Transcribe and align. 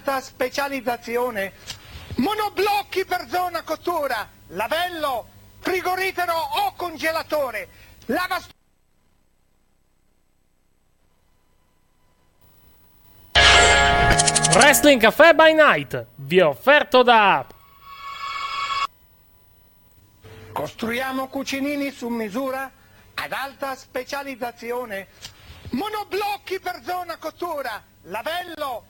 Alta 0.00 0.20
specializzazione, 0.22 1.52
monoblocchi 2.16 3.04
per 3.04 3.26
zona 3.28 3.62
cottura, 3.62 4.26
lavello, 4.48 5.26
frigorifero 5.58 6.32
o 6.32 6.72
congelatore, 6.74 7.68
lavastoviglie. 8.06 8.58
Wrestling 14.54 15.00
Cafe 15.00 15.34
by 15.34 15.52
Night. 15.52 16.06
Vi 16.16 16.38
è 16.38 16.44
offerto 16.44 17.02
da 17.02 17.46
Costruiamo 20.52 21.28
cucinini 21.28 21.92
su 21.92 22.08
misura 22.08 22.70
ad 23.14 23.32
alta 23.32 23.76
specializzazione, 23.76 25.08
monoblocchi 25.70 26.58
per 26.58 26.80
zona 26.82 27.16
cottura, 27.18 27.82
lavello, 28.04 28.89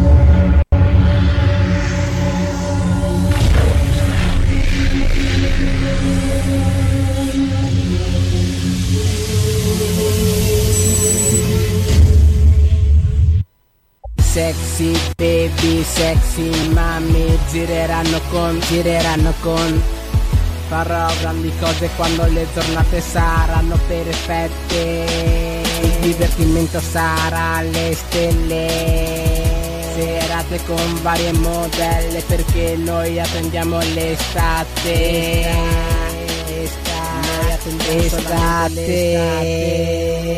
Sexy 14.31 14.97
baby, 15.17 15.83
sexy 15.83 16.69
mami 16.69 17.37
Gireranno 17.49 18.21
con, 18.29 18.57
gireranno 18.61 19.33
con. 19.41 19.83
Farò 20.69 21.07
grandi 21.19 21.51
cose 21.59 21.89
quando 21.97 22.25
le 22.27 22.47
giornate 22.53 23.01
saranno 23.01 23.77
perfette. 23.87 25.05
Il 25.81 25.89
divertimento 25.99 26.79
sarà 26.79 27.55
alle 27.55 27.93
stelle. 27.93 28.69
Serate 29.95 30.63
con 30.63 31.01
varie 31.01 31.33
modelle 31.33 32.21
perché 32.25 32.77
noi 32.77 33.19
attendiamo 33.19 33.79
l'estate 33.79 34.91
Estate. 37.63 39.29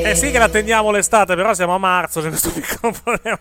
Eh 0.06 0.16
sì 0.16 0.30
che 0.30 0.38
l'attendiamo 0.38 0.92
l'estate, 0.92 1.36
però 1.36 1.54
siamo 1.54 1.74
a 1.74 1.78
marzo, 1.78 2.20
c'è 2.22 2.28
questo 2.28 2.52
piccolo 2.52 2.94
problema. 3.02 3.40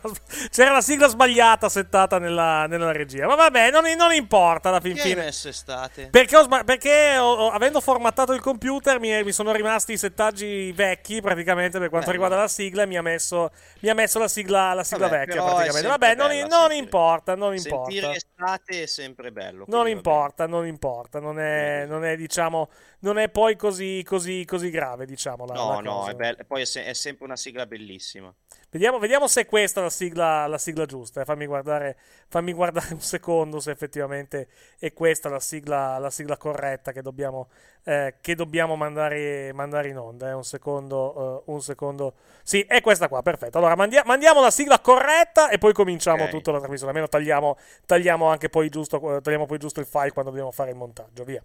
C'era 0.50 0.70
la 0.70 0.80
sigla 0.80 1.08
sbagliata 1.08 1.68
settata 1.68 2.18
nella, 2.20 2.66
nella 2.68 2.92
regia. 2.92 3.26
Ma 3.26 3.34
vabbè, 3.34 3.72
non, 3.72 3.82
non 3.96 4.12
importa 4.12 4.68
alla 4.68 4.78
fin 4.80 4.94
Chi 4.94 5.00
fine. 5.00 5.24
messo 5.24 5.48
estate? 5.48 6.06
Perché, 6.10 6.36
ho 6.36 6.46
perché 6.64 7.16
ho- 7.18 7.24
ho- 7.34 7.50
avendo 7.50 7.80
formattato 7.80 8.32
il 8.32 8.40
computer 8.40 9.00
mi, 9.00 9.20
mi 9.24 9.32
sono 9.32 9.50
rimasti 9.50 9.94
i 9.94 9.98
settaggi 9.98 10.70
vecchi 10.70 11.20
praticamente 11.20 11.80
per 11.80 11.88
quanto 11.88 12.06
Beh, 12.06 12.12
riguarda 12.12 12.36
la 12.36 12.48
sigla 12.48 12.82
e 12.84 12.86
mi 12.86 12.96
ha 12.96 13.02
messo, 13.02 13.50
mi 13.80 13.88
ha 13.88 13.94
messo 13.94 14.20
la 14.20 14.28
sigla, 14.28 14.72
la 14.74 14.84
sigla 14.84 15.08
Vabbè, 15.08 15.18
vecchia 15.26 15.42
praticamente. 15.42 15.88
Vabbè, 15.88 16.14
non, 16.14 16.28
bella 16.28 16.46
non 16.46 16.50
sentire. 16.50 16.76
importa, 16.76 17.34
non 17.34 17.58
Sentire 17.58 18.06
importa. 18.06 18.14
estate 18.14 18.82
è 18.84 18.86
sempre 18.86 19.32
bello. 19.32 19.64
Non 19.66 19.88
importa, 19.88 20.46
non 20.46 20.66
importa, 20.66 21.18
non 21.18 21.40
è, 21.40 21.84
non 21.86 22.04
è 22.04 22.14
diciamo, 22.16 22.68
non 23.02 23.18
è 23.18 23.28
poi 23.28 23.56
così, 23.56 24.02
così, 24.06 24.44
così 24.44 24.70
grave, 24.70 25.06
diciamo. 25.06 25.44
La. 25.44 25.54
No, 25.54 25.72
la 25.74 25.80
no, 25.80 26.08
è 26.08 26.14
bello. 26.14 26.38
Poi 26.46 26.62
è, 26.62 26.64
se- 26.64 26.84
è 26.84 26.92
sempre 26.92 27.24
una 27.24 27.36
sigla 27.36 27.66
bellissima. 27.66 28.32
Vediamo, 28.70 28.98
vediamo 28.98 29.26
se 29.26 29.42
è 29.42 29.46
questa 29.46 29.80
la 29.80 29.90
sigla, 29.90 30.46
la 30.46 30.56
sigla 30.58 30.86
giusta. 30.86 31.20
eh. 31.20 31.24
Fammi, 31.24 31.46
guardare, 31.46 31.96
fammi 32.28 32.52
guardare 32.52 32.92
un 32.94 33.00
secondo 33.00 33.58
se 33.60 33.70
effettivamente 33.72 34.48
è 34.78 34.92
questa 34.92 35.28
la 35.28 35.40
sigla, 35.40 35.98
la 35.98 36.10
sigla 36.10 36.36
corretta 36.36 36.92
che 36.92 37.02
dobbiamo, 37.02 37.48
eh, 37.84 38.14
che 38.20 38.34
dobbiamo 38.36 38.76
mandare, 38.76 39.52
mandare 39.52 39.88
in 39.88 39.98
onda. 39.98 40.28
eh. 40.28 40.32
Un 40.32 40.44
secondo, 40.44 41.42
eh, 41.46 41.50
un 41.52 41.60
secondo. 41.60 42.14
Sì, 42.44 42.62
è 42.62 42.80
questa 42.80 43.08
qua, 43.08 43.20
perfetto. 43.22 43.58
Allora 43.58 43.74
mandia- 43.74 44.04
mandiamo 44.06 44.40
la 44.40 44.50
sigla 44.52 44.78
corretta 44.80 45.48
e 45.50 45.58
poi 45.58 45.72
cominciamo 45.72 46.24
Ok. 46.24 46.30
tutta 46.30 46.52
la 46.52 46.58
trasmissione. 46.58 46.92
Almeno 46.92 47.08
tagliamo, 47.10 47.58
tagliamo 47.84 48.26
anche 48.26 48.48
poi 48.48 48.68
giusto, 48.68 49.16
eh, 49.16 49.20
tagliamo 49.20 49.46
poi 49.46 49.58
giusto 49.58 49.80
il 49.80 49.86
file 49.86 50.12
quando 50.12 50.30
dobbiamo 50.30 50.52
fare 50.52 50.70
il 50.70 50.76
montaggio. 50.76 51.24
Via. 51.24 51.42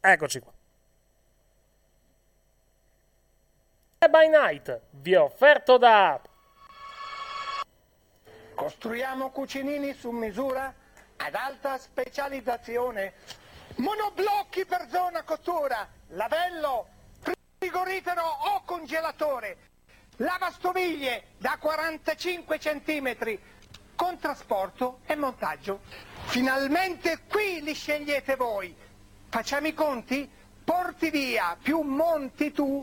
Eccoci 0.00 0.40
qua. 0.40 0.50
By 4.08 4.30
Night 4.30 4.80
vi 4.92 5.12
è 5.12 5.20
offerto 5.20 5.76
da 5.76 6.18
Costruiamo 8.54 9.28
cucinini 9.28 9.92
su 9.92 10.08
misura 10.08 10.72
ad 11.18 11.34
alta 11.34 11.76
specializzazione, 11.76 13.12
monoblocchi 13.74 14.64
per 14.64 14.86
zona 14.88 15.22
cottura, 15.22 15.86
lavello, 16.12 16.86
frigorifero 17.58 18.22
o 18.22 18.62
congelatore, 18.64 19.58
lavastoviglie 20.16 21.34
da 21.36 21.58
45 21.60 22.58
cm, 22.58 23.38
con 23.96 24.18
trasporto 24.18 25.00
e 25.04 25.14
montaggio. 25.14 25.80
Finalmente 26.28 27.24
qui 27.28 27.60
li 27.60 27.74
scegliete 27.74 28.34
voi. 28.36 28.74
Facciamo 29.28 29.66
i 29.66 29.74
conti? 29.74 30.38
Porti 30.64 31.10
via 31.10 31.54
più 31.60 31.80
monti 31.80 32.50
tu 32.50 32.82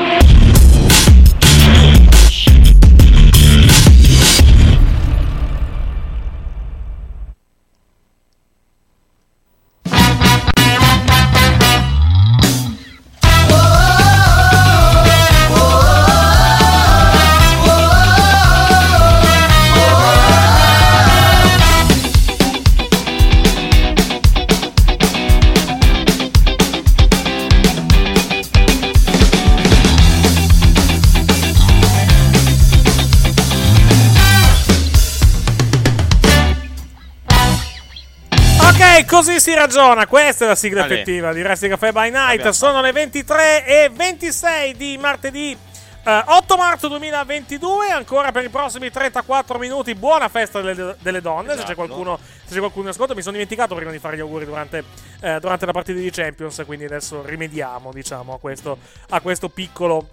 Così 39.31 39.39
si 39.39 39.53
ragiona, 39.53 40.07
questa 40.07 40.45
è 40.45 40.47
la 40.49 40.55
sigla 40.55 40.83
Ale. 40.83 40.93
effettiva 40.93 41.31
di 41.33 41.41
Wrestling 41.41 41.73
Cafe 41.73 41.91
by 41.93 42.09
Night. 42.09 42.31
Abbiamo 42.39 42.51
Sono 42.51 42.81
le 42.81 42.91
23 42.91 43.65
e 43.65 43.89
26 43.89 44.75
di 44.75 44.97
martedì 44.97 45.57
eh, 46.03 46.23
8 46.25 46.57
marzo 46.57 46.87
2022. 46.89 47.89
Ancora 47.91 48.31
per 48.31 48.43
i 48.43 48.49
prossimi 48.49 48.89
34 48.91 49.57
minuti. 49.57 49.95
Buona 49.95 50.27
festa 50.27 50.59
delle, 50.59 50.95
delle 50.99 51.21
donne. 51.21 51.49
Se 51.51 51.57
c'è 51.57 51.63
Esatto. 51.63 51.75
qualcuno, 51.75 52.19
se 52.43 52.53
c'è 52.53 52.59
qualcuno 52.59 52.85
in 52.85 52.89
ascolto, 52.91 53.15
mi 53.15 53.21
sono 53.21 53.33
dimenticato 53.33 53.73
prima 53.75 53.91
di 53.91 53.99
fare 53.99 54.17
gli 54.17 54.21
auguri 54.21 54.45
durante, 54.45 54.83
eh, 55.21 55.39
durante 55.39 55.65
la 55.65 55.71
partita 55.71 55.99
di 55.99 56.09
Champions. 56.11 56.61
Quindi 56.65 56.85
adesso 56.85 57.23
rimediamo, 57.23 57.91
diciamo, 57.93 58.33
a 58.33 58.39
questo, 58.39 58.77
a 59.09 59.21
questo 59.21 59.47
piccolo, 59.49 60.09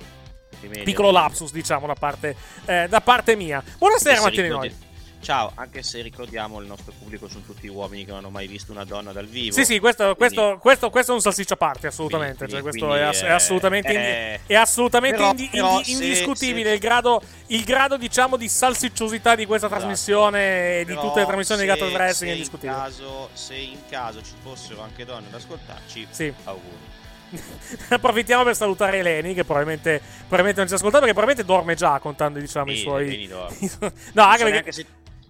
Rimedio. 0.60 0.84
piccolo 0.84 1.10
lapsus, 1.10 1.50
diciamo, 1.50 1.86
da 1.86 1.94
parte, 1.94 2.36
eh, 2.66 2.86
da 2.88 3.00
parte 3.00 3.34
mia. 3.34 3.62
Buonasera, 3.78 4.20
Mattini 4.20 4.48
Noi. 4.48 4.86
Ciao, 5.20 5.50
anche 5.56 5.82
se 5.82 6.00
ricordiamo 6.00 6.60
il 6.60 6.66
nostro 6.66 6.92
pubblico 6.96 7.28
sono 7.28 7.42
tutti 7.44 7.66
uomini 7.66 8.04
che 8.04 8.10
non 8.10 8.20
hanno 8.20 8.30
mai 8.30 8.46
visto 8.46 8.70
una 8.72 8.84
donna 8.84 9.12
dal 9.12 9.26
vivo. 9.26 9.52
Sì, 9.52 9.64
sì, 9.64 9.78
questo, 9.78 10.14
Quindi- 10.14 10.18
questo, 10.36 10.58
questo, 10.58 10.90
questo 10.90 11.10
è 11.12 11.14
un 11.16 11.20
salsiccia 11.20 11.54
a 11.54 11.56
parte, 11.56 11.88
assolutamente. 11.88 12.46
Quindi- 12.46 12.54
cioè, 12.54 12.62
questo 12.62 12.94
è, 12.94 13.00
ass- 13.02 13.22
è 13.22 13.26
eh, 13.26 13.32
assolutamente, 13.32 13.92
indi- 13.92 14.04
eh, 14.06 14.40
è 14.46 14.54
assolutamente 14.54 15.16
però- 15.16 15.30
indi- 15.30 15.48
però 15.50 15.70
indi- 15.78 15.84
se- 15.84 16.04
indiscutibile 16.04 16.68
se- 16.68 16.74
Il, 16.74 16.80
grado, 16.80 17.22
il 17.48 17.64
grado, 17.64 17.96
diciamo, 17.96 18.36
di 18.36 18.48
salsicciosità 18.48 19.34
di 19.34 19.44
questa 19.44 19.66
Esatto. 19.66 19.80
trasmissione 19.82 20.80
e 20.80 20.84
di 20.86 20.94
tutte 20.94 21.18
le 21.20 21.26
trasmissioni 21.26 21.60
legate 21.62 21.82
al 21.82 21.88
se- 21.90 21.94
wrestling 21.96 22.12
è 22.12 22.16
se 22.16 22.24
in 22.24 22.32
indiscutibile. 22.34 22.78
caso- 22.78 23.28
se 23.34 23.54
in 23.56 23.78
caso 23.90 24.22
ci 24.22 24.32
fossero 24.42 24.82
anche 24.82 25.04
donne 25.04 25.26
ad 25.26 25.34
ascoltarci, 25.34 26.06
Sì. 26.10 26.32
auguri. 26.44 26.86
Approfittiamo 27.90 28.42
per 28.42 28.56
salutare 28.56 29.00
Eleni, 29.00 29.34
che 29.34 29.44
probabilmente, 29.44 30.00
probabilmente 30.20 30.60
non 30.60 30.68
ci 30.68 30.74
ascolta 30.74 30.98
perché 30.98 31.12
probabilmente 31.12 31.44
dorme 31.52 31.74
già 31.74 31.98
contando, 31.98 32.38
diciamo, 32.38 32.70
i 32.70 32.76
Sì, 32.76 32.80
suoi. 32.82 33.06
Eleni 33.06 33.26
dorme. 33.26 33.56
no, 34.14 34.22
anche 34.22 34.44
perché. 34.44 34.72
se, 34.72 34.86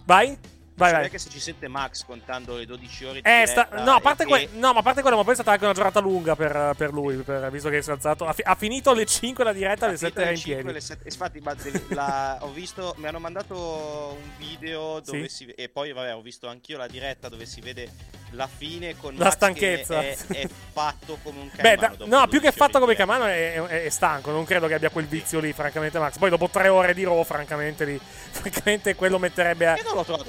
Vai? 0.09 0.35
Vai, 0.73 0.91
vai. 0.91 0.99
neanche 1.01 1.19
se 1.19 1.29
ci 1.29 1.39
sente 1.39 1.67
Max 1.67 2.03
contando 2.03 2.55
le 2.55 2.65
12 2.65 3.05
ore 3.05 3.21
di 3.21 3.29
Eh, 3.29 3.45
sta- 3.45 3.67
no, 3.83 3.91
a 3.95 3.99
parte 3.99 4.25
che- 4.25 4.47
que- 4.47 4.57
no, 4.57 4.73
ma 4.73 4.79
a 4.79 4.81
parte 4.81 5.01
quello, 5.01 5.17
ma 5.17 5.23
poi 5.23 5.33
è 5.33 5.35
stata 5.35 5.51
anche 5.51 5.65
una 5.65 5.73
giornata 5.73 5.99
lunga 5.99 6.35
per, 6.35 6.73
per 6.75 6.91
lui, 6.93 7.17
per- 7.17 7.51
visto 7.51 7.69
che 7.69 7.81
si 7.83 7.89
è 7.89 7.93
alzato. 7.93 8.25
Ha, 8.25 8.33
fi- 8.33 8.41
ha 8.43 8.55
finito 8.55 8.89
alle 8.89 9.05
5 9.05 9.43
la 9.43 9.51
diretta, 9.53 9.85
alle 9.85 9.97
7 9.97 10.21
era 10.21 10.31
in 10.31 10.41
piedi. 10.41 10.81
sette- 10.81 11.09
Infatti, 11.09 11.43
la- 11.89 12.37
ho 12.41 12.51
visto, 12.51 12.95
mi 12.97 13.07
hanno 13.07 13.19
mandato 13.19 14.17
un 14.19 14.29
video 14.37 14.99
dove 15.01 15.27
Sì. 15.29 15.45
si 15.45 15.51
e 15.51 15.69
poi 15.69 15.91
vabbè, 15.93 16.15
ho 16.15 16.21
visto 16.21 16.47
anch'io 16.47 16.77
la 16.77 16.87
diretta 16.87 17.29
dove 17.29 17.45
si 17.45 17.59
vede 17.61 17.87
la 18.31 18.47
fine 18.47 18.95
con 18.97 19.15
La 19.15 19.29
stanchezza. 19.31 19.99
che 20.01 20.11
è, 20.13 20.41
è 20.43 20.47
fatto 20.71 21.17
come 21.23 21.39
un 21.41 21.49
Beh, 21.53 21.61
caimano. 21.61 21.81
da- 21.81 21.87
dopo 21.95 22.05
no, 22.15 22.21
più 22.27 22.39
12 22.39 22.41
che 22.41 22.51
fatto 22.51 22.79
come. 22.79 22.95
Camano 22.95 23.25
è, 23.25 23.53
è- 23.53 23.83
è 23.85 23.89
stanco. 23.89 24.31
Non 24.31 24.45
credo 24.45 24.67
che 24.67 24.73
abbia 24.75 24.89
quel 24.89 25.05
vizio 25.07 25.39
lì, 25.39 25.51
francamente, 25.53 25.99
Max. 25.99 26.17
Poi 26.17 26.29
dopo 26.29 26.49
tre 26.49 26.67
ore 26.67 26.93
di 26.93 27.03
Raw, 27.03 27.23
francamente, 27.23 27.85
lì, 27.85 27.99
francamente 28.31 28.95
quello 28.95 29.17
metterebbe 29.19 29.67
a. 29.67 29.77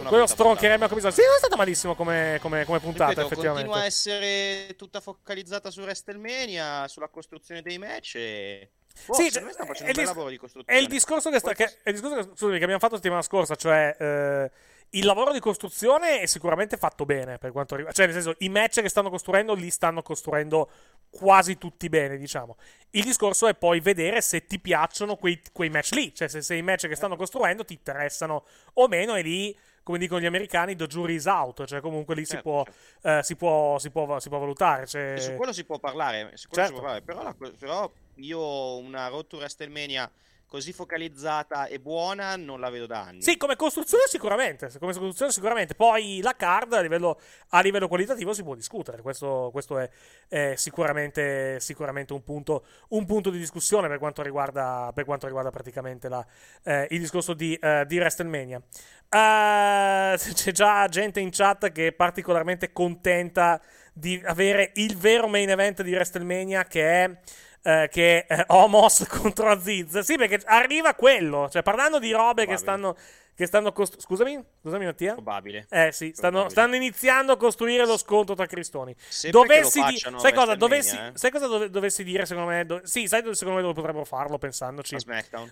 Quello 0.06 0.26
stroncherebbe 0.26 0.84
a 0.84 0.88
come 0.88 1.00
Sì, 1.00 1.06
non 1.06 1.34
è 1.34 1.38
stata 1.38 1.56
malissimo 1.56 1.94
come, 1.94 2.38
come- 2.40 2.64
come 2.64 2.80
puntata, 2.80 3.10
Ripeto, 3.10 3.26
effettivamente. 3.26 3.68
continua 3.68 3.82
a 3.82 3.86
essere 3.86 4.74
tutta 4.76 5.00
focalizzata 5.00 5.70
su 5.70 5.80
WrestleMania, 5.80 6.88
sulla 6.88 7.08
costruzione 7.08 7.62
dei 7.62 7.78
match 7.78 8.14
e... 8.16 8.70
Boh, 9.06 9.14
Sì, 9.14 9.30
me 9.40 9.52
sta 9.52 9.62
è 9.62 9.66
facendo 9.66 9.78
un 9.78 9.84
bel 9.84 9.94
dis- 9.94 10.04
lavoro 10.06 10.28
di 10.28 10.34
È 10.34 10.38
costruzione. 10.38 10.78
il 10.78 10.86
discorso 10.88 11.30
che, 11.30 11.38
sta, 11.38 11.54
che, 11.54 11.64
è 11.82 11.88
il 11.88 11.92
discorso 11.94 12.16
che, 12.16 12.22
scusami, 12.34 12.58
che 12.58 12.62
abbiamo 12.64 12.80
fatto 12.80 12.92
la 12.94 12.98
settimana 12.98 13.22
scorsa, 13.22 13.54
cioè 13.54 13.96
eh, 13.98 14.50
il 14.90 15.04
lavoro 15.04 15.32
di 15.32 15.38
costruzione 15.38 16.20
è 16.20 16.26
sicuramente 16.26 16.76
fatto 16.76 17.04
bene 17.04 17.38
per 17.38 17.52
quanto 17.52 17.76
riguarda, 17.76 17.96
cioè 17.96 18.12
nel 18.12 18.22
senso 18.22 18.36
i 18.40 18.48
match 18.48 18.80
che 18.80 18.88
stanno 18.88 19.10
costruendo 19.10 19.54
li 19.54 19.70
stanno 19.70 20.02
costruendo 20.02 20.70
quasi 21.10 21.58
tutti 21.58 21.88
bene, 21.88 22.16
diciamo. 22.16 22.56
Il 22.90 23.04
discorso 23.04 23.46
è 23.46 23.54
poi 23.54 23.80
vedere 23.80 24.20
se 24.20 24.46
ti 24.46 24.58
piacciono 24.58 25.16
quei, 25.16 25.40
quei 25.52 25.70
match 25.70 25.92
lì, 25.92 26.14
cioè 26.14 26.28
se, 26.28 26.42
se 26.42 26.54
i 26.54 26.62
match 26.62 26.88
che 26.88 26.96
stanno 26.96 27.16
costruendo 27.16 27.64
ti 27.64 27.74
interessano 27.74 28.44
o 28.74 28.88
meno 28.88 29.14
e 29.14 29.22
lì 29.22 29.56
come 29.82 29.98
dicono 29.98 30.20
gli 30.20 30.26
americani, 30.26 30.76
the 30.76 30.86
jury 30.86 31.14
is 31.14 31.24
out, 31.24 31.64
cioè 31.64 31.80
comunque 31.80 32.14
lì 32.14 32.24
si, 32.24 32.32
Certo, 32.32 32.48
può, 32.48 32.64
eh, 33.02 33.22
si, 33.22 33.34
può, 33.36 33.78
si, 33.78 33.90
può, 33.90 34.18
si 34.18 34.28
può 34.28 34.38
valutare. 34.38 34.86
Cioè... 34.86 35.18
Su 35.18 35.34
quello 35.34 35.52
si 35.52 35.64
può 35.64 35.78
parlare, 35.78 36.20
quello 36.20 36.36
si 36.36 36.48
Certo. 36.50 36.72
può 36.72 36.82
parlare, 36.82 37.02
però, 37.02 37.34
però 37.58 37.92
io 38.16 38.76
una 38.76 39.08
to 39.26 39.36
WrestleMania 39.38 40.10
così 40.50 40.72
focalizzata 40.72 41.66
e 41.66 41.78
buona 41.78 42.34
non 42.34 42.58
la 42.58 42.70
vedo 42.70 42.86
da 42.86 43.02
anni. 43.02 43.22
Sì, 43.22 43.36
come 43.36 43.54
costruzione 43.54 44.02
sicuramente, 44.08 44.68
come 44.80 44.92
costruzione 44.92 45.30
sicuramente. 45.30 45.76
Poi 45.76 46.18
la 46.24 46.34
card 46.34 46.72
a 46.72 46.80
livello, 46.80 47.20
a 47.50 47.60
livello 47.60 47.86
qualitativo 47.86 48.32
si 48.32 48.42
può 48.42 48.56
discutere, 48.56 49.00
questo, 49.00 49.50
questo 49.52 49.78
è, 49.78 49.88
è 50.26 50.54
sicuramente, 50.56 51.60
sicuramente 51.60 52.14
un, 52.14 52.24
punto, 52.24 52.66
un 52.88 53.06
punto 53.06 53.30
di 53.30 53.38
discussione 53.38 53.86
per 53.86 53.98
quanto 53.98 54.22
riguarda, 54.22 54.90
per 54.92 55.04
quanto 55.04 55.26
riguarda 55.26 55.50
praticamente 55.50 56.08
la- 56.08 56.26
eh, 56.64 56.88
il 56.90 56.98
discorso 56.98 57.32
di, 57.32 57.54
eh, 57.54 57.84
di 57.86 57.98
WrestleMania. 57.98 58.60
Eh, 59.08 60.16
c'è 60.34 60.50
già 60.50 60.88
gente 60.88 61.20
in 61.20 61.30
chat 61.30 61.70
che 61.70 61.86
è 61.86 61.92
particolarmente 61.92 62.72
contenta 62.72 63.60
di 63.92 64.20
avere 64.24 64.72
il 64.74 64.96
vero 64.96 65.28
main 65.28 65.48
event 65.48 65.82
di 65.82 65.92
WrestleMania 65.92 66.64
che 66.64 67.04
è 67.04 67.18
eh, 67.62 67.88
che 67.90 68.26
è 68.26 68.40
eh, 68.40 68.44
Homos 68.48 69.06
contro 69.10 69.48
Aziz. 69.50 69.98
Sì, 70.00 70.16
perché 70.16 70.40
arriva 70.44 70.94
quello. 70.94 71.48
Cioè, 71.50 71.62
parlando 71.62 71.98
di 71.98 72.10
robe 72.12 72.46
che 72.46 72.54
Probabile. 72.54 72.56
stanno. 72.58 72.96
Che 73.40 73.46
stanno 73.46 73.72
costru- 73.72 73.98
Scusami? 74.02 74.38
Scusami, 74.60 74.84
Mattia? 74.84 75.12
Probabile. 75.14 75.66
Eh 75.70 75.92
sì, 75.92 76.10
stanno, 76.12 76.40
Probabile. 76.44 76.50
stanno 76.50 76.74
iniziando 76.74 77.32
a 77.32 77.36
costruire 77.38 77.86
lo 77.86 77.96
scontro 77.96 78.34
tra 78.34 78.44
Cristoni. 78.44 78.94
Sempre 78.98 79.30
che 79.30 79.30
Dovessi 79.62 79.82
di- 79.82 79.96
sai 80.18 80.34
cosa? 80.34 80.54
Dovessi, 80.56 80.96
eh. 80.96 81.12
sai 81.14 81.30
cosa 81.30 81.46
dove- 81.46 81.70
dovessi 81.70 82.04
dire 82.04 82.26
secondo 82.26 82.50
me? 82.50 82.66
Do- 82.66 82.80
sì, 82.84 83.06
sai 83.06 83.22
dove 83.22 83.34
secondo 83.34 83.56
me 83.58 83.62
dove 83.62 83.72
potrebbero 83.74 84.04
farlo 84.04 84.36
pensandoci? 84.36 84.94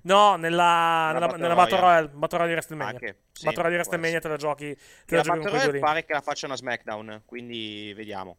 No, 0.02 0.36
nella, 0.36 1.12
nella, 1.14 1.26
nella 1.38 1.54
Battle 1.54 1.80
Royale. 1.80 2.08
Battle 2.08 2.38
Royale 2.38 2.46
di 2.48 2.52
WrestleMania. 2.52 2.92
Anche, 2.92 3.18
sì, 3.32 3.44
Battle 3.46 3.62
Royale 3.62 3.82
di 3.82 3.88
può 3.88 3.96
WrestleMania 3.98 4.16
essere. 4.18 4.20
te 4.20 4.28
la 4.28 4.36
giochi, 4.36 4.74
te 4.74 4.80
Che 5.06 5.14
la 5.16 5.16
la 5.16 5.22
giochi 5.22 5.56
con 5.64 5.72
lì. 5.72 5.78
pare 5.78 6.04
che 6.04 6.12
la 6.12 6.20
facciano 6.20 6.52
a 6.52 6.56
SmackDown, 6.56 7.22
quindi 7.24 7.94
vediamo. 7.96 8.36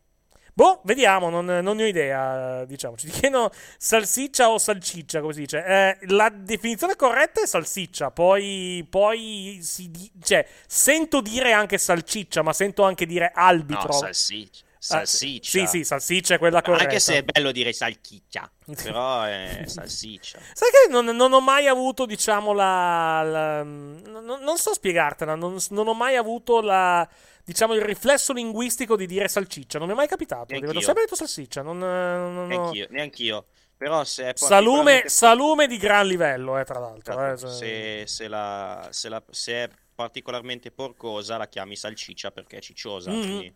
Boh, 0.59 0.81
vediamo, 0.83 1.29
non, 1.29 1.45
non 1.45 1.77
ne 1.77 1.83
ho 1.83 1.85
idea, 1.85 2.65
diciamo. 2.65 2.97
Ci 2.97 3.07
chiedono 3.07 3.49
salsiccia 3.77 4.49
o 4.49 4.57
salciccia, 4.57 5.21
come 5.21 5.31
si 5.31 5.39
dice. 5.39 5.63
Eh, 5.63 5.97
la 6.07 6.29
definizione 6.29 6.97
corretta 6.97 7.41
è 7.41 7.45
salsiccia, 7.47 8.11
poi, 8.11 8.85
poi 8.89 9.59
si 9.61 9.89
di- 9.89 10.11
cioè, 10.21 10.45
sento 10.67 11.21
dire 11.21 11.53
anche 11.53 11.77
salciccia, 11.77 12.41
ma 12.41 12.51
sento 12.51 12.83
anche 12.83 13.05
dire 13.05 13.31
arbitro. 13.33 13.87
No, 13.87 13.91
salsiccia. 13.93 14.65
Ah, 14.65 15.05
Salsiccia. 15.05 15.49
sì, 15.49 15.65
sì, 15.67 15.83
salsiccia 15.85 16.35
è 16.35 16.37
quella 16.37 16.61
corretta. 16.61 16.83
Anche 16.83 16.99
se 16.99 17.17
è 17.17 17.23
bello 17.23 17.51
dire 17.51 17.71
salchiccia, 17.71 18.49
però 18.83 19.23
è 19.23 19.63
salsiccia. 19.65 20.39
Sai 20.53 20.69
che 20.71 20.91
non, 20.91 21.05
non 21.05 21.31
ho 21.31 21.39
mai 21.39 21.67
avuto, 21.67 22.05
diciamo, 22.05 22.51
la... 22.51 23.21
la- 23.23 23.63
non, 23.63 24.39
non 24.41 24.57
so 24.57 24.73
spiegartela, 24.73 25.35
non, 25.35 25.57
non 25.69 25.87
ho 25.87 25.93
mai 25.93 26.17
avuto 26.17 26.61
la... 26.61 27.07
Diciamo 27.43 27.73
il 27.73 27.81
riflesso 27.81 28.31
linguistico 28.33 28.95
di 28.95 29.05
dire 29.07 29.27
salciccia, 29.27 29.79
non 29.79 29.87
mi 29.87 29.93
è 29.93 29.97
mai 29.97 30.07
capitato. 30.07 30.53
Neanch'io. 30.53 30.77
Ho 30.77 30.81
sempre 30.81 31.03
detto 31.03 31.15
salsiccia. 31.15 31.61
Non, 31.61 31.77
non- 31.79 32.33
non 32.33 32.43
ho- 32.43 32.47
Neanch'io, 32.47 32.87
neanch'io. 32.91 33.45
Però 33.75 34.03
se 34.03 34.31
è 34.31 34.33
Salume, 34.35 34.57
particolarmente- 35.03 35.09
salume 35.09 35.67
di 35.67 35.77
gran 35.77 36.05
livello, 36.07 36.57
eh, 36.59 36.65
tra 36.65 36.79
l'altro. 36.79 37.13
eh, 37.13 37.37
Certo, 37.37 37.47
se- 37.49 38.03
se, 38.05 38.27
la, 38.27 38.87
se, 38.91 39.09
la- 39.09 39.23
se 39.29 39.53
è 39.53 39.69
particolarmente 39.95 40.69
porcosa 40.71 41.37
la 41.37 41.47
chiami 41.47 41.75
salciccia 41.75 42.31
perché 42.31 42.57
è 42.57 42.61
cicciosa. 42.61 43.09
Mhm. 43.09 43.21
quindi 43.21 43.53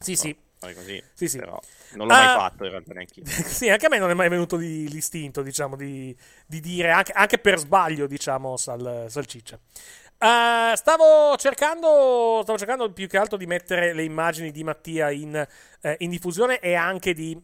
Sì, 0.00 0.16
sì. 0.16 0.36
fai 0.58 0.74
così. 0.74 1.02
Sì, 1.12 1.28
sì. 1.28 1.38
Però 1.38 1.60
non 1.92 2.06
l'ho 2.06 2.14
mai 2.14 2.26
Ah. 2.26 2.36
fatto 2.38 2.64
in 2.64 2.70
realtà 2.70 2.92
neanche 2.94 3.20
io. 3.20 3.24
sì, 3.64 3.68
anche 3.68 3.86
a 3.86 3.88
me 3.90 3.98
non 3.98 4.10
è 4.10 4.14
mai 4.14 4.28
venuto 4.30 4.56
di- 4.56 4.88
l'istinto, 4.88 5.42
diciamo, 5.42 5.76
di, 5.76 6.16
di 6.46 6.60
dire, 6.60 6.90
anche, 6.90 7.12
anche 7.12 7.38
per 7.38 7.58
sbaglio, 7.58 8.06
diciamo, 8.06 8.56
sal- 8.56 9.06
salciccia. 9.08 9.58
Eh, 10.20 10.72
stavo 10.74 11.36
cercando, 11.36 12.40
stavo 12.42 12.58
cercando 12.58 12.90
più 12.92 13.06
che 13.06 13.18
altro 13.18 13.36
di 13.36 13.46
mettere 13.46 13.92
le 13.92 14.02
immagini 14.02 14.50
di 14.50 14.64
Mattia 14.64 15.10
in, 15.10 15.46
eh, 15.80 15.94
in 16.00 16.10
diffusione 16.10 16.58
e 16.58 16.74
anche 16.74 17.14
di, 17.14 17.40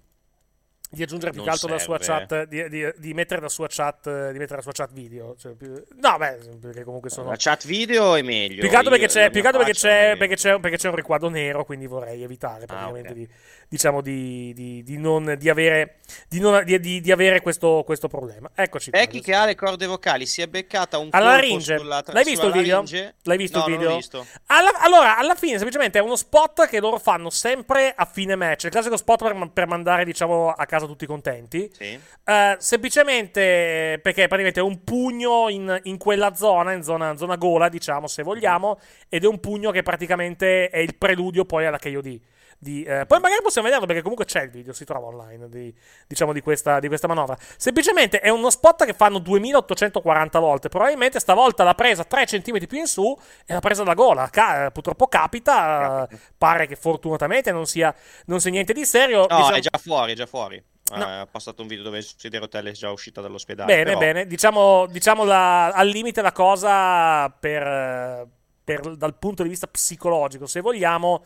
di 0.91 1.03
aggiungere 1.03 1.31
più 1.31 1.41
Non 1.41 1.49
che 1.49 1.55
altro 1.55 1.69
la 1.69 1.79
sua 1.79 1.99
chat, 1.99 2.45
di, 2.49 2.69
di- 2.69 2.93
di 2.97 3.15
mettere 3.15 3.41
la 3.41 3.49
sua 3.49 3.69
chat, 3.69 4.31
di 4.33 4.39
mettere 4.39 4.57
la 4.57 4.63
sua 4.63 4.73
chat 4.73 4.93
video. 4.93 5.37
Cioè, 5.37 5.55
più- 5.55 5.81
no, 6.01 6.17
beh, 6.19 6.39
perché 6.61 6.83
comunque 6.83 7.11
sono... 7.11 7.31
La 7.31 7.37
chat 7.39 7.65
video 7.65 8.17
è 8.17 8.23
meglio. 8.23 8.61
Più 8.61 8.69
che 8.69 8.77
altro 8.77 8.91
perché 8.91 9.07
c'è, 9.07 9.31
perché 9.31 9.73
c'è, 9.73 10.11
è- 10.11 10.17
perché 10.17 10.35
c'è, 10.35 10.59
perché 10.59 10.77
c'è 10.77 10.89
un 10.89 10.97
riquadro 10.97 11.29
nero, 11.29 11.65
quindi 11.65 11.87
vorrei 11.87 12.25
evitare 12.25 12.67
praticamente 12.67 13.09
Ah, 13.09 13.13
ok. 13.13 13.17
di, 13.17 13.29
diciamo, 13.69 14.01
di, 14.01 14.53
di- 14.55 14.83
di 14.83 14.97
non, 14.99 15.37
di 15.39 15.49
avere, 15.49 15.97
di, 16.29 16.41
non- 16.41 16.65
di- 16.65 16.79
di- 16.81 17.01
di 17.01 17.13
avere 17.13 17.41
questo, 17.41 17.83
questo 17.85 18.09
problema. 18.09 18.51
Eccoci. 18.55 18.91
Becky 18.91 19.21
che 19.21 19.35
ha 19.35 19.45
le 19.45 19.55
corde 19.55 19.87
vocali 19.87 20.27
si 20.27 20.43
è 20.43 20.47
beccata 20.47 20.99
un 20.99 21.09
Alla 21.11 21.31
laringe. 21.31 21.79
sulla 21.79 22.03
tra- 22.03 22.13
L'hai 22.13 22.25
visto 22.25 22.47
il 22.47 22.53
video? 22.53 22.77
laringe. 22.83 23.15
L'hai 23.23 23.37
visto 23.37 23.59
No, 23.59 23.67
il 23.67 23.77
video? 23.77 23.97
visto. 23.97 24.27
Alla- 24.47 24.79
allora, 24.81 25.17
alla 25.19 25.35
fine, 25.35 25.57
semplicemente 25.57 25.99
è 25.99 26.03
uno 26.03 26.17
spot 26.17 26.67
che 26.69 26.81
loro 26.81 26.99
fanno 26.99 27.31
sempre 27.31 27.93
a 27.97 28.05
fine 28.05 28.35
match. 28.37 28.65
Il 28.65 28.71
classico 28.71 28.97
spot 28.97 29.23
per, 29.23 29.51
per 29.53 29.67
mandare, 29.67 30.05
diciamo, 30.05 30.51
a 30.51 30.67
casa 30.67 30.87
tutti 30.87 31.07
contenti. 31.07 31.71
Sì. 31.73 31.99
Eh, 32.25 32.57
semplicemente 32.59 33.99
perché 34.03 34.27
praticamente 34.29 34.61
è 34.61 34.63
un 34.63 34.83
pugno 34.85 35.49
in, 35.49 35.79
in 35.85 35.99
quella 35.99 36.35
zona, 36.35 36.73
in 36.73 36.83
zona, 36.83 37.17
zona 37.17 37.37
gola, 37.37 37.69
diciamo, 37.69 38.07
se 38.07 38.23
vogliamo, 38.23 38.79
ed 39.09 39.25
è 39.25 39.27
un 39.27 39.41
pugno 39.41 39.71
che 39.71 39.83
praticamente 39.83 40.69
è 40.69 40.79
il 40.79 40.95
preludio 40.97 41.45
poi 41.45 41.67
alla 41.67 41.79
KOD. 41.79 42.21
Di, 42.65 42.83
eh, 42.83 43.05
poi 43.05 43.21
magari 43.21 43.43
possiamo 43.43 43.67
vederlo 43.67 43.87
perché 43.87 44.01
comunque 44.01 44.25
c'è 44.25 44.43
il 44.43 44.51
video, 44.51 44.73
si 44.73 44.87
trova 44.87 45.09
online 45.09 45.51
di, 45.51 45.73
diciamo 46.07 46.33
di 46.33 46.41
questa, 46.41 46.81
di 46.81 46.89
questa 46.89 47.07
manovra. 47.07 47.37
Semplicemente 47.59 48.21
è 48.21 48.31
uno 48.31 48.49
spot 48.49 48.87
che 48.87 48.95
fanno 48.95 49.19
2840 49.19 50.39
volte. 50.39 50.69
Probabilmente 50.71 51.21
stavolta 51.21 51.63
l'ha 51.63 51.75
presa 51.75 52.05
3 52.05 52.25
cm 52.25 52.67
più 52.67 52.79
in 52.79 52.87
su 52.87 53.17
e 53.45 53.53
l'ha 53.53 53.61
presa 53.61 53.83
da 53.83 53.93
gola. 53.93 54.31
Ca- 54.31 54.71
purtroppo 54.71 55.07
capita. 55.07 56.09
Eh, 56.11 56.19
pare 56.39 56.67
che 56.67 56.75
fortunatamente 56.75 57.53
non 57.53 57.67
sia, 57.67 57.95
non 58.27 58.41
sia 58.41 58.51
niente 58.51 58.73
di 58.73 58.87
serio. 58.87 59.27
No, 59.29 59.37
diciamo... 59.37 59.57
è 59.57 59.61
già 59.61 59.79
fuori, 59.79 60.13
è 60.13 60.17
già 60.17 60.27
fuori. 60.27 60.65
No. 60.95 61.07
Eh, 61.07 61.13
ha 61.19 61.27
passato 61.27 61.61
un 61.61 61.69
video 61.69 61.85
dove 61.85 62.01
Susie 62.01 62.39
Rotelle 62.39 62.71
è 62.71 62.73
già 62.73 62.91
uscita 62.91 63.21
dall'ospedale. 63.21 63.71
Bene, 63.71 63.85
però... 63.85 63.99
bene. 63.99 64.27
Diciamo, 64.27 64.87
diciamo 64.87 65.25
la, 65.25 65.67
al 65.67 65.89
limite 65.89 66.23
la 66.23 66.33
cosa 66.33 67.29
per, 67.29 68.27
per, 68.65 68.97
dal 68.97 69.17
punto 69.19 69.43
di 69.43 69.51
vista 69.51 69.67
psicologico, 69.67 70.47
se 70.47 70.61
vogliamo 70.61 71.25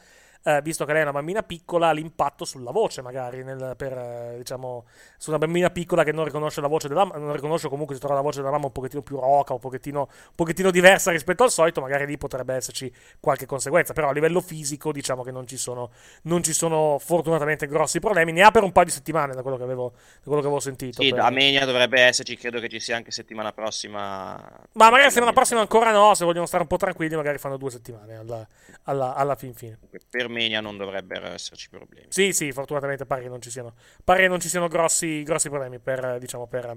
eh, 0.49 0.62
visto 0.62 0.87
che 0.87 0.93
lei 0.93 1.00
è 1.00 1.05
una 1.05 1.12
bambina 1.12 1.43
piccola, 1.43 1.93
l'impatto 1.93 2.47
sulla 2.47 2.71
voce, 2.71 3.02
magari, 3.02 3.45
nel, 3.45 3.75
per, 3.76 3.93
eh, 3.93 4.35
diciamo, 4.38 4.87
su 5.19 5.28
una 5.28 5.38
bambina 5.38 5.69
piccola 5.69 6.05
che 6.05 6.12
non 6.12 6.25
riconosce 6.25 6.62
la 6.62 6.69
voce 6.69 6.88
della 6.88 7.05
mamma, 7.05 7.19
non 7.19 7.35
riconosce 7.35 7.69
comunque 7.69 7.95
si 7.95 8.00
trova 8.00 8.14
la 8.14 8.23
voce 8.23 8.38
della 8.38 8.50
mamma 8.50 8.67
un 8.67 8.73
pochettino 8.73 9.02
più 9.02 9.19
roca, 9.19 9.52
un 9.52 9.59
pochettino, 9.59 10.00
un 10.00 10.35
pochettino 10.35 10.71
diversa 10.71 11.11
rispetto 11.11 11.43
al 11.43 11.50
solito, 11.50 11.83
magari 11.83 12.07
lì 12.07 12.17
potrebbe 12.17 12.55
esserci 12.55 12.90
qualche 13.21 13.45
conseguenza, 13.45 13.93
però 13.93 14.09
a 14.09 14.12
livello 14.12 14.40
fisico 14.40 14.90
diciamo 14.90 15.23
che 15.23 15.31
non 15.31 15.47
ci 15.47 15.59
sono, 15.59 15.90
non 16.23 16.43
ci 16.43 16.55
sono 16.55 16.97
fortunatamente 16.99 17.67
grossi 17.67 18.00
problemi, 18.00 18.33
ne 18.33 18.43
ha 18.43 18.50
per 18.50 18.62
un 18.62 18.73
paio 18.73 18.87
di 18.87 18.93
settimane 18.93 19.35
da 19.35 19.43
quello 19.43 19.59
che 19.59 19.64
avevo, 19.64 19.90
da 19.90 20.23
quello 20.25 20.40
che 20.40 20.47
avevo 20.47 20.61
sentito. 20.61 21.02
Sì, 21.02 21.11
per... 21.11 21.21
a 21.21 21.31
Menia 21.31 21.67
dovrebbe 21.67 22.00
esserci, 22.00 22.38
credo 22.38 22.59
che 22.59 22.71
ci 22.71 22.81
sia 22.81 22.97
anche 22.97 23.11
settimana 23.11 23.52
prossima. 23.52 24.35
Ma 24.73 24.90
magari 24.90 25.09
settimana 25.09 25.33
prossima 25.33 25.61
ancora 25.61 25.93
no, 25.93 26.14
se 26.14 26.25
vogliono 26.25 26.47
stare 26.47 26.62
un 26.62 26.69
po' 26.69 26.78
tranquilli 26.78 27.17
magari 27.17 27.37
fanno 27.37 27.59
due 27.59 27.71
settimane 27.71 28.17
alla, 28.17 28.47
alla, 28.85 29.14
alla 29.14 29.35
fin 29.35 29.52
fine. 29.52 29.78
Per 30.11 30.28
Menia 30.38 30.61
non 30.61 30.76
dovrebbero 30.76 31.26
esserci 31.26 31.68
problemi. 31.68 32.07
Sì, 32.09 32.33
sì, 32.33 32.52
fortunatamente 32.52 33.04
pare 33.07 33.23
che 33.23 33.28
non 33.28 33.42
ci 33.42 33.50
siano, 33.50 33.75
non 34.04 34.40
ci 34.40 34.49
siano 34.49 34.68
grossi, 34.68 35.23
grossi 35.25 35.49
problemi 35.49 35.80
per, 35.80 36.18
diciamo, 36.21 36.47
per, 36.47 36.76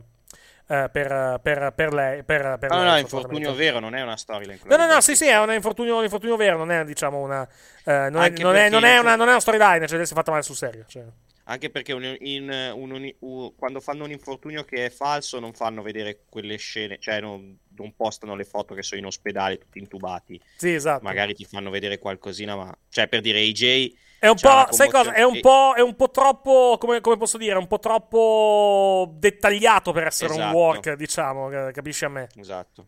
eh, 0.68 0.90
per, 0.92 1.40
per, 1.42 1.74
per, 1.76 1.94
lei. 1.94 2.24
Per, 2.24 2.58
per 2.60 2.70
no, 2.70 2.78
lei, 2.78 2.86
no, 2.86 2.98
infortunio 2.98 3.54
vero, 3.54 3.80
non 3.80 3.94
è 3.94 4.02
una 4.02 4.18
storia. 4.18 4.58
No, 4.64 4.76
no, 4.76 4.86
no, 4.86 5.02
sì, 5.02 5.16
sì, 5.16 5.28
è 5.28 5.40
un 5.40 5.52
infortunio, 5.52 5.98
un 5.98 6.04
infortunio 6.04 6.36
vero, 6.36 6.58
non 6.58 6.72
è, 6.72 6.84
diciamo, 6.84 7.20
una... 7.20 7.48
Eh, 7.84 8.10
non, 8.10 8.24
è, 8.24 8.30
non, 8.30 8.56
è, 8.56 8.70
non, 8.70 8.84
è 8.84 8.98
una, 8.98 9.16
non, 9.16 9.28
è, 9.28 9.32
una, 9.32 9.40
storyline, 9.40 9.88
cioè 9.88 10.06
si 10.06 10.14
è 10.14 10.16
fatta 10.16 10.32
male 10.32 10.44
sul 10.44 10.56
serio. 10.56 10.86
Cioè. 10.88 11.04
Anche 11.52 11.70
perché 11.70 11.92
un, 11.92 12.16
in, 12.20 12.72
un, 12.76 13.14
un, 13.20 13.56
quando 13.58 13.82
fanno 13.82 14.06
un 14.06 14.12
infortunio 14.12 14.64
che 14.64 14.86
è 14.86 14.90
falso 14.90 15.38
non 15.38 15.52
fanno 15.52 15.82
vedere 15.82 16.22
quelle 16.30 16.56
scene, 16.56 16.98
cioè 16.98 17.20
non, 17.20 17.58
non 17.76 17.94
postano 17.94 18.36
le 18.36 18.46
foto 18.46 18.74
che 18.74 18.84
sono 18.84 19.02
in 19.02 19.08
ospedale 19.08 19.58
tutti 19.58 19.78
intubati. 19.78 20.42
Sì, 20.56 20.74
esatto. 20.74 21.04
Magari 21.04 21.34
ti 21.34 21.44
fanno 21.44 21.70
vedere 21.70 22.00
qualcosina, 22.00 22.56
ma... 22.56 22.74
Cioè, 22.88 23.10
per 23.10 23.20
dire, 23.20 23.40
AJ... 23.40 23.94
È 24.20 24.28
un 24.30 24.38
po', 24.40 24.68
sai 24.70 24.90
cosa? 24.90 25.12
È 25.12 25.24
un 25.24 25.42
po', 25.42 25.74
è 25.76 25.82
un 25.82 25.96
po' 25.96 26.10
troppo, 26.10 26.78
come, 26.80 27.02
come, 27.02 27.18
posso 27.18 27.38
dire, 27.38 27.58
un 27.58 27.68
po' 27.68 27.80
troppo 27.80 29.12
dettagliato 29.18 29.92
per 29.92 30.08
essere 30.08 30.32
esatto. 30.32 30.48
un 30.48 30.54
work, 30.54 30.94
diciamo, 30.94 31.50
capisci 31.74 32.06
a 32.06 32.10
me? 32.10 32.30
Esatto. 32.36 32.88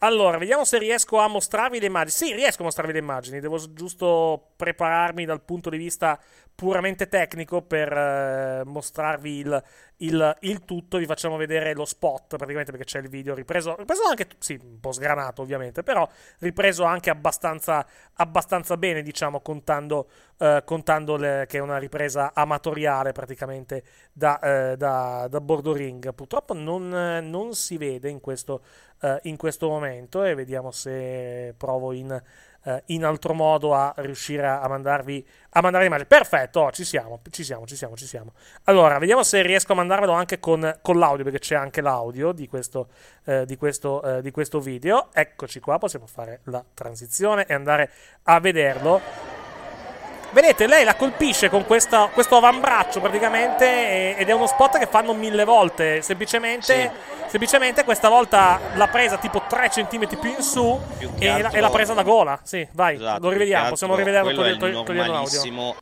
Allora, 0.00 0.38
vediamo 0.38 0.64
se 0.64 0.78
riesco 0.78 1.18
a 1.18 1.26
mostrarvi 1.26 1.80
le 1.80 1.86
immagini. 1.86 2.10
Sì, 2.10 2.34
riesco 2.34 2.62
a 2.62 2.64
mostrarvi 2.64 2.92
le 2.92 2.98
immagini. 3.00 3.40
Devo 3.40 3.72
giusto 3.72 4.50
prepararmi 4.56 5.24
dal 5.24 5.42
punto 5.42 5.70
di 5.70 5.76
vista 5.76 6.20
puramente 6.58 7.06
tecnico 7.06 7.62
per 7.62 7.92
eh, 7.92 8.62
mostrarvi 8.64 9.30
il, 9.30 9.62
il, 9.98 10.36
il, 10.40 10.64
tutto. 10.64 10.98
Vi 10.98 11.06
facciamo 11.06 11.36
vedere 11.36 11.72
lo 11.72 11.84
spot 11.84 12.36
praticamente 12.36 12.72
perché 12.72 12.84
c'è 12.84 12.98
il 12.98 13.08
video 13.08 13.32
ripreso, 13.32 13.76
ripreso 13.76 14.02
anche, 14.02 14.26
sì, 14.40 14.58
un 14.60 14.80
po' 14.80 14.90
sgranato 14.90 15.40
ovviamente, 15.40 15.84
però 15.84 16.08
ripreso 16.40 16.82
anche 16.82 17.10
abbastanza, 17.10 17.86
abbastanza 18.14 18.76
bene, 18.76 19.02
diciamo, 19.02 19.40
contando, 19.40 20.08
eh, 20.36 20.62
contando 20.64 21.14
le, 21.14 21.44
che 21.46 21.58
è 21.58 21.60
una 21.60 21.78
ripresa 21.78 22.32
amatoriale 22.34 23.12
praticamente 23.12 23.84
da, 24.12 24.40
eh, 24.40 24.76
da, 24.76 25.28
da 25.30 25.40
bordo 25.40 25.72
ring. 25.72 26.12
Purtroppo 26.12 26.54
non, 26.54 26.88
non 27.22 27.54
si 27.54 27.76
vede 27.76 28.08
in 28.08 28.18
questo, 28.18 28.64
eh, 29.02 29.20
in 29.22 29.36
questo 29.36 29.68
momento 29.68 30.24
e 30.24 30.34
vediamo 30.34 30.72
se 30.72 31.54
provo 31.56 31.92
in 31.92 32.20
eh, 32.68 32.82
in 32.86 33.04
altro 33.04 33.32
modo 33.32 33.74
a 33.74 33.94
riuscire 33.96 34.46
a, 34.46 34.60
a 34.60 34.68
mandarvi 34.68 35.26
a 35.50 35.62
mandare 35.62 35.84
l'immagine. 35.84 36.06
Perfetto, 36.06 36.70
ci 36.70 36.84
siamo, 36.84 37.20
ci 37.30 37.42
siamo, 37.42 37.66
ci 37.66 37.76
siamo, 37.76 37.96
ci 37.96 38.06
siamo. 38.06 38.32
Allora, 38.64 38.98
vediamo 38.98 39.22
se 39.22 39.40
riesco 39.42 39.72
a 39.72 39.76
mandarvelo 39.76 40.12
anche 40.12 40.38
con, 40.38 40.78
con 40.82 40.98
l'audio, 40.98 41.24
perché 41.24 41.38
c'è 41.38 41.54
anche 41.54 41.80
l'audio 41.80 42.32
di 42.32 42.46
questo, 42.46 42.88
eh, 43.24 43.46
di, 43.46 43.56
questo, 43.56 44.02
eh, 44.02 44.22
di 44.22 44.30
questo 44.30 44.60
video. 44.60 45.08
Eccoci 45.12 45.60
qua, 45.60 45.78
possiamo 45.78 46.06
fare 46.06 46.40
la 46.44 46.62
transizione 46.74 47.46
e 47.46 47.54
andare 47.54 47.90
a 48.24 48.38
vederlo. 48.40 49.37
Vedete, 50.30 50.66
lei 50.66 50.84
la 50.84 50.94
colpisce 50.94 51.48
con 51.48 51.64
questa, 51.64 52.10
questo 52.12 52.36
avambraccio 52.36 53.00
praticamente 53.00 54.16
ed 54.16 54.28
è 54.28 54.32
uno 54.32 54.46
spot 54.46 54.78
che 54.78 54.86
fanno 54.86 55.14
mille 55.14 55.44
volte. 55.44 56.02
Semplicemente, 56.02 56.92
sì. 56.92 57.28
semplicemente 57.28 57.82
questa 57.84 58.08
volta 58.08 58.60
l'ha 58.74 58.88
presa 58.88 59.16
tipo 59.16 59.42
3 59.48 59.68
cm 59.70 60.18
più 60.18 60.30
in 60.30 60.42
su 60.42 60.78
più 60.98 61.10
e, 61.18 61.28
altro... 61.28 61.56
e, 61.56 61.60
l'ha 61.60 61.70
presa 61.70 61.94
da 61.94 62.02
gola. 62.02 62.38
Sì, 62.42 62.66
vai, 62.72 62.96
esatto, 62.96 63.22
lo 63.22 63.30
rivediamo. 63.30 63.70
Possiamo 63.70 63.94
rivederlo 63.94 64.32
togliendo 64.84 65.12
l'audio. 65.12 65.76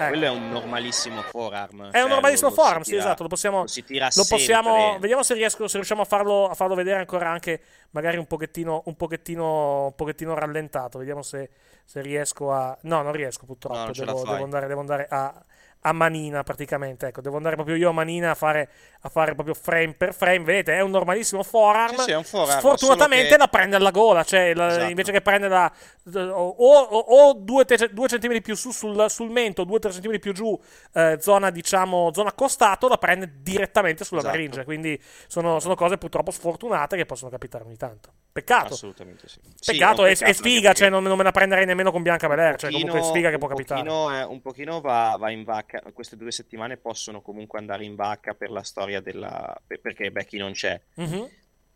Ecco. 0.00 0.08
Quello 0.08 0.24
è 0.24 0.30
un 0.30 0.48
normalissimo 0.48 1.20
forearm. 1.20 1.88
È 1.88 1.90
cioè 1.92 2.02
un 2.02 2.08
normalissimo 2.08 2.48
lo, 2.48 2.54
forearm, 2.54 2.78
lo 2.78 2.84
sì, 2.84 2.96
esatto. 2.96 3.22
Lo 3.22 3.28
possiamo. 3.28 3.60
Lo 3.60 3.66
si 3.66 3.84
tira 3.84 4.08
lo 4.14 4.24
possiamo. 4.26 4.96
Vediamo 4.98 5.22
se, 5.22 5.34
riesco, 5.34 5.68
se 5.68 5.76
riusciamo 5.76 6.00
a 6.00 6.04
farlo, 6.06 6.48
a 6.48 6.54
farlo 6.54 6.74
vedere 6.74 7.00
ancora 7.00 7.28
anche 7.28 7.60
magari 7.90 8.16
un 8.16 8.26
pochettino, 8.26 8.82
un 8.86 8.96
pochettino, 8.96 9.84
un 9.84 9.94
pochettino 9.94 10.32
rallentato. 10.32 10.98
Vediamo 10.98 11.20
se, 11.20 11.50
se 11.90 12.00
riesco 12.02 12.52
a. 12.52 12.78
No, 12.82 13.02
non 13.02 13.10
riesco 13.10 13.46
purtroppo. 13.46 13.74
No, 13.74 13.84
non 13.86 13.92
devo, 13.92 14.22
devo, 14.22 14.44
andare, 14.44 14.68
devo 14.68 14.78
andare 14.78 15.08
a 15.10 15.44
a 15.82 15.92
manina 15.92 16.42
praticamente. 16.42 17.06
Ecco, 17.06 17.20
devo 17.20 17.36
andare 17.36 17.54
proprio 17.54 17.76
io 17.76 17.88
a 17.90 17.92
manina 17.92 18.30
a 18.30 18.34
fare, 18.34 18.68
a 19.00 19.08
fare 19.08 19.34
proprio 19.34 19.54
frame 19.54 19.94
per 19.94 20.14
frame. 20.14 20.40
Vedete, 20.40 20.74
è 20.74 20.80
un 20.80 20.90
normalissimo 20.90 21.42
forearm. 21.42 21.96
Sì, 21.96 22.02
sì, 22.02 22.12
un 22.12 22.24
forearm 22.24 22.58
Sfortunatamente 22.58 23.30
che... 23.30 23.36
la 23.38 23.48
prende 23.48 23.76
alla 23.76 23.90
gola, 23.90 24.22
cioè 24.24 24.52
la, 24.54 24.68
esatto. 24.68 24.88
invece 24.90 25.12
che 25.12 25.20
prende 25.22 25.48
la, 25.48 25.72
o, 26.14 26.48
o, 26.48 26.98
o 26.98 27.34
due, 27.34 27.64
te, 27.64 27.90
due, 27.92 28.08
centimetri 28.08 28.42
più 28.42 28.54
su 28.54 28.70
sul, 28.72 29.06
sul 29.08 29.30
mento, 29.30 29.64
due 29.64 29.76
o 29.76 29.78
tre 29.78 29.92
centimetri 29.92 30.20
più 30.20 30.32
giù, 30.32 30.58
eh, 30.92 31.16
zona 31.20 31.50
diciamo 31.50 32.10
zona 32.12 32.32
costato, 32.32 32.88
la 32.88 32.98
prende 32.98 33.38
direttamente 33.40 34.04
sulla 34.04 34.20
esatto. 34.20 34.36
laringe. 34.36 34.64
Quindi 34.64 35.00
sono, 35.26 35.60
sono, 35.60 35.74
cose 35.74 35.96
purtroppo 35.96 36.30
sfortunate 36.30 36.96
che 36.96 37.06
possono 37.06 37.30
capitare 37.30 37.64
ogni 37.64 37.76
tanto. 37.76 38.12
Peccato. 38.42 38.74
Assolutamente 38.74 39.28
sì. 39.28 39.38
Peccato, 39.64 40.04
sì, 40.14 40.24
è, 40.24 40.28
è, 40.28 40.32
sfiga, 40.32 40.72
cioè 40.72 40.88
non, 40.88 41.02
non, 41.02 41.16
me 41.16 41.22
la 41.22 41.32
prenderei 41.32 41.66
nemmeno 41.66 41.90
con 41.90 42.02
Bianca 42.02 42.28
Belair. 42.28 42.56
Cioè, 42.56 42.70
comunque 42.70 43.00
è 43.00 43.02
sfiga 43.02 43.30
che 43.30 43.38
può 43.38 43.48
capitare. 43.48 43.82
Pochino, 43.82 44.30
un 44.30 44.40
pochino 44.40 44.80
va, 44.80 45.16
va 45.18 45.30
in 45.30 45.44
vacca. 45.44 45.82
Queste 45.92 46.16
due 46.16 46.30
settimane 46.30 46.48
settimane 46.50 46.76
possono 46.76 47.22
comunque 47.22 47.58
andare 47.58 47.84
in 47.84 47.94
vacca 47.94 48.34
per 48.34 48.50
la 48.50 48.62
storia 48.62 49.00
della... 49.00 49.58
perché 49.80 50.10
Becky 50.10 50.38
non 50.38 50.52
c'è. 50.52 50.80
Mm-hmm. 51.00 51.24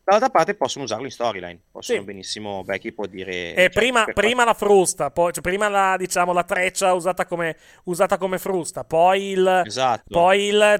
Dall'altra 0.04 0.28
parte 0.28 0.54
possono 0.54 0.84
usarlo 0.84 1.06
in 1.06 1.10
storyline, 1.10 1.58
possono 1.72 2.00
sì. 2.00 2.04
benissimo, 2.04 2.62
Becky 2.62 2.92
può 2.92 3.06
dire... 3.06 3.54
Cioè, 3.56 3.70
prima, 3.70 4.04
prima 4.12 4.44
la 4.44 4.52
frusta, 4.52 5.10
poi, 5.10 5.32
cioè, 5.32 5.42
prima 5.42 5.68
la, 5.68 5.96
diciamo, 5.96 6.34
la 6.34 6.44
treccia 6.44 6.92
usata 6.92 7.24
come, 7.24 7.56
usata 7.84 8.18
come 8.18 8.38
frusta, 8.38 8.84
poi 8.84 9.30
il... 9.30 9.62
Esatto. 9.64 10.04
Poi 10.10 10.48
il 10.48 10.78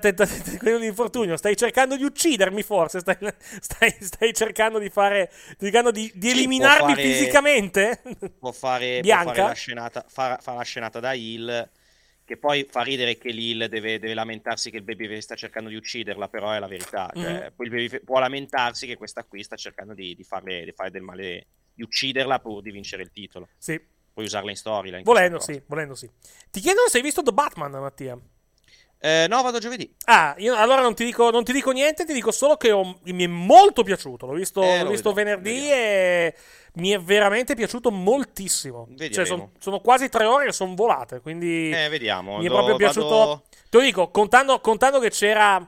quello 0.60 0.78
di 0.78 0.86
infortunio, 0.88 1.38
stai 1.38 1.56
cercando 1.56 1.96
di 1.96 2.04
uccidermi 2.04 2.62
forse, 2.62 2.98
stai, 3.00 3.16
stai, 3.60 3.96
stai 3.98 4.34
cercando 4.34 4.78
di 4.78 4.90
fare... 4.90 5.32
cercando 5.58 5.90
di, 5.90 6.12
di 6.14 6.28
sì, 6.28 6.34
eliminarmi 6.34 6.94
fare, 6.94 7.02
fisicamente? 7.02 8.02
Può 8.38 8.52
fare, 8.52 9.00
Bianca? 9.00 9.24
Può 9.24 9.32
fare 9.32 9.48
la 9.48 9.54
scenata, 9.54 10.04
fa, 10.06 10.38
fa 10.38 10.52
la 10.52 10.62
scenata 10.64 11.00
da 11.00 11.14
Hill 11.14 11.70
che 12.24 12.38
poi 12.38 12.66
fa 12.68 12.82
ridere 12.82 13.18
che 13.18 13.30
Lil 13.30 13.66
deve, 13.68 13.98
deve, 13.98 14.14
lamentarsi 14.14 14.70
che 14.70 14.78
il 14.78 14.82
baby 14.82 15.20
sta 15.20 15.34
cercando 15.34 15.68
di 15.68 15.76
ucciderla, 15.76 16.28
però 16.28 16.52
è 16.52 16.58
la 16.58 16.66
verità. 16.66 17.10
Cioè, 17.12 17.22
mm-hmm. 17.22 17.50
il 17.58 17.70
baby 17.70 18.00
può 18.00 18.18
lamentarsi 18.18 18.86
che 18.86 18.96
questa 18.96 19.24
qui 19.24 19.42
sta 19.42 19.56
cercando 19.56 19.92
di, 19.92 20.14
di, 20.14 20.24
farle, 20.24 20.64
di 20.64 20.72
fare 20.72 20.90
del 20.90 21.02
male, 21.02 21.46
di 21.74 21.82
ucciderla 21.82 22.40
pur 22.40 22.62
di 22.62 22.70
vincere 22.70 23.02
il 23.02 23.10
titolo. 23.10 23.48
Sì. 23.58 23.80
Puoi 24.12 24.26
usarla 24.26 24.50
in 24.50 24.56
storyline. 24.56 25.02
Volendo, 25.02 25.38
sì, 25.38 25.60
volendo 25.66 25.94
sì. 25.94 26.08
Ti 26.50 26.60
chiedono 26.60 26.88
se 26.88 26.98
hai 26.98 27.02
visto 27.02 27.22
The 27.22 27.32
Batman, 27.32 27.72
Mattia. 27.72 28.18
Eh, 29.04 29.26
no, 29.28 29.42
vado 29.42 29.58
giovedì. 29.58 29.94
Ah, 30.06 30.34
io 30.38 30.56
allora 30.56 30.80
non 30.80 30.94
ti, 30.94 31.04
dico, 31.04 31.30
non 31.30 31.44
ti 31.44 31.52
dico 31.52 31.72
niente, 31.72 32.06
ti 32.06 32.14
dico 32.14 32.30
solo 32.30 32.56
che 32.56 32.72
ho, 32.72 33.00
mi 33.02 33.24
è 33.24 33.26
molto 33.26 33.82
piaciuto. 33.82 34.24
L'ho 34.24 34.32
visto, 34.32 34.62
eh, 34.62 34.82
l'ho 34.82 34.88
visto 34.88 35.12
venerdì 35.12 35.50
vediamo. 35.52 35.74
e 35.74 36.34
mi 36.76 36.88
è 36.88 36.98
veramente 36.98 37.54
piaciuto 37.54 37.90
moltissimo. 37.90 38.88
Cioè, 38.96 39.26
son, 39.26 39.50
sono 39.58 39.80
quasi 39.80 40.08
tre 40.08 40.24
ore 40.24 40.46
che 40.46 40.52
sono 40.52 40.74
volate, 40.74 41.20
quindi 41.20 41.68
eh, 41.70 41.90
vediamo. 41.90 42.38
mi 42.38 42.46
è 42.46 42.48
proprio 42.48 42.76
piaciuto. 42.76 43.08
Vado... 43.08 43.42
Te 43.68 43.76
lo 43.76 43.82
dico, 43.82 44.08
contando, 44.08 44.58
contando 44.60 44.98
che 45.00 45.10
c'era... 45.10 45.62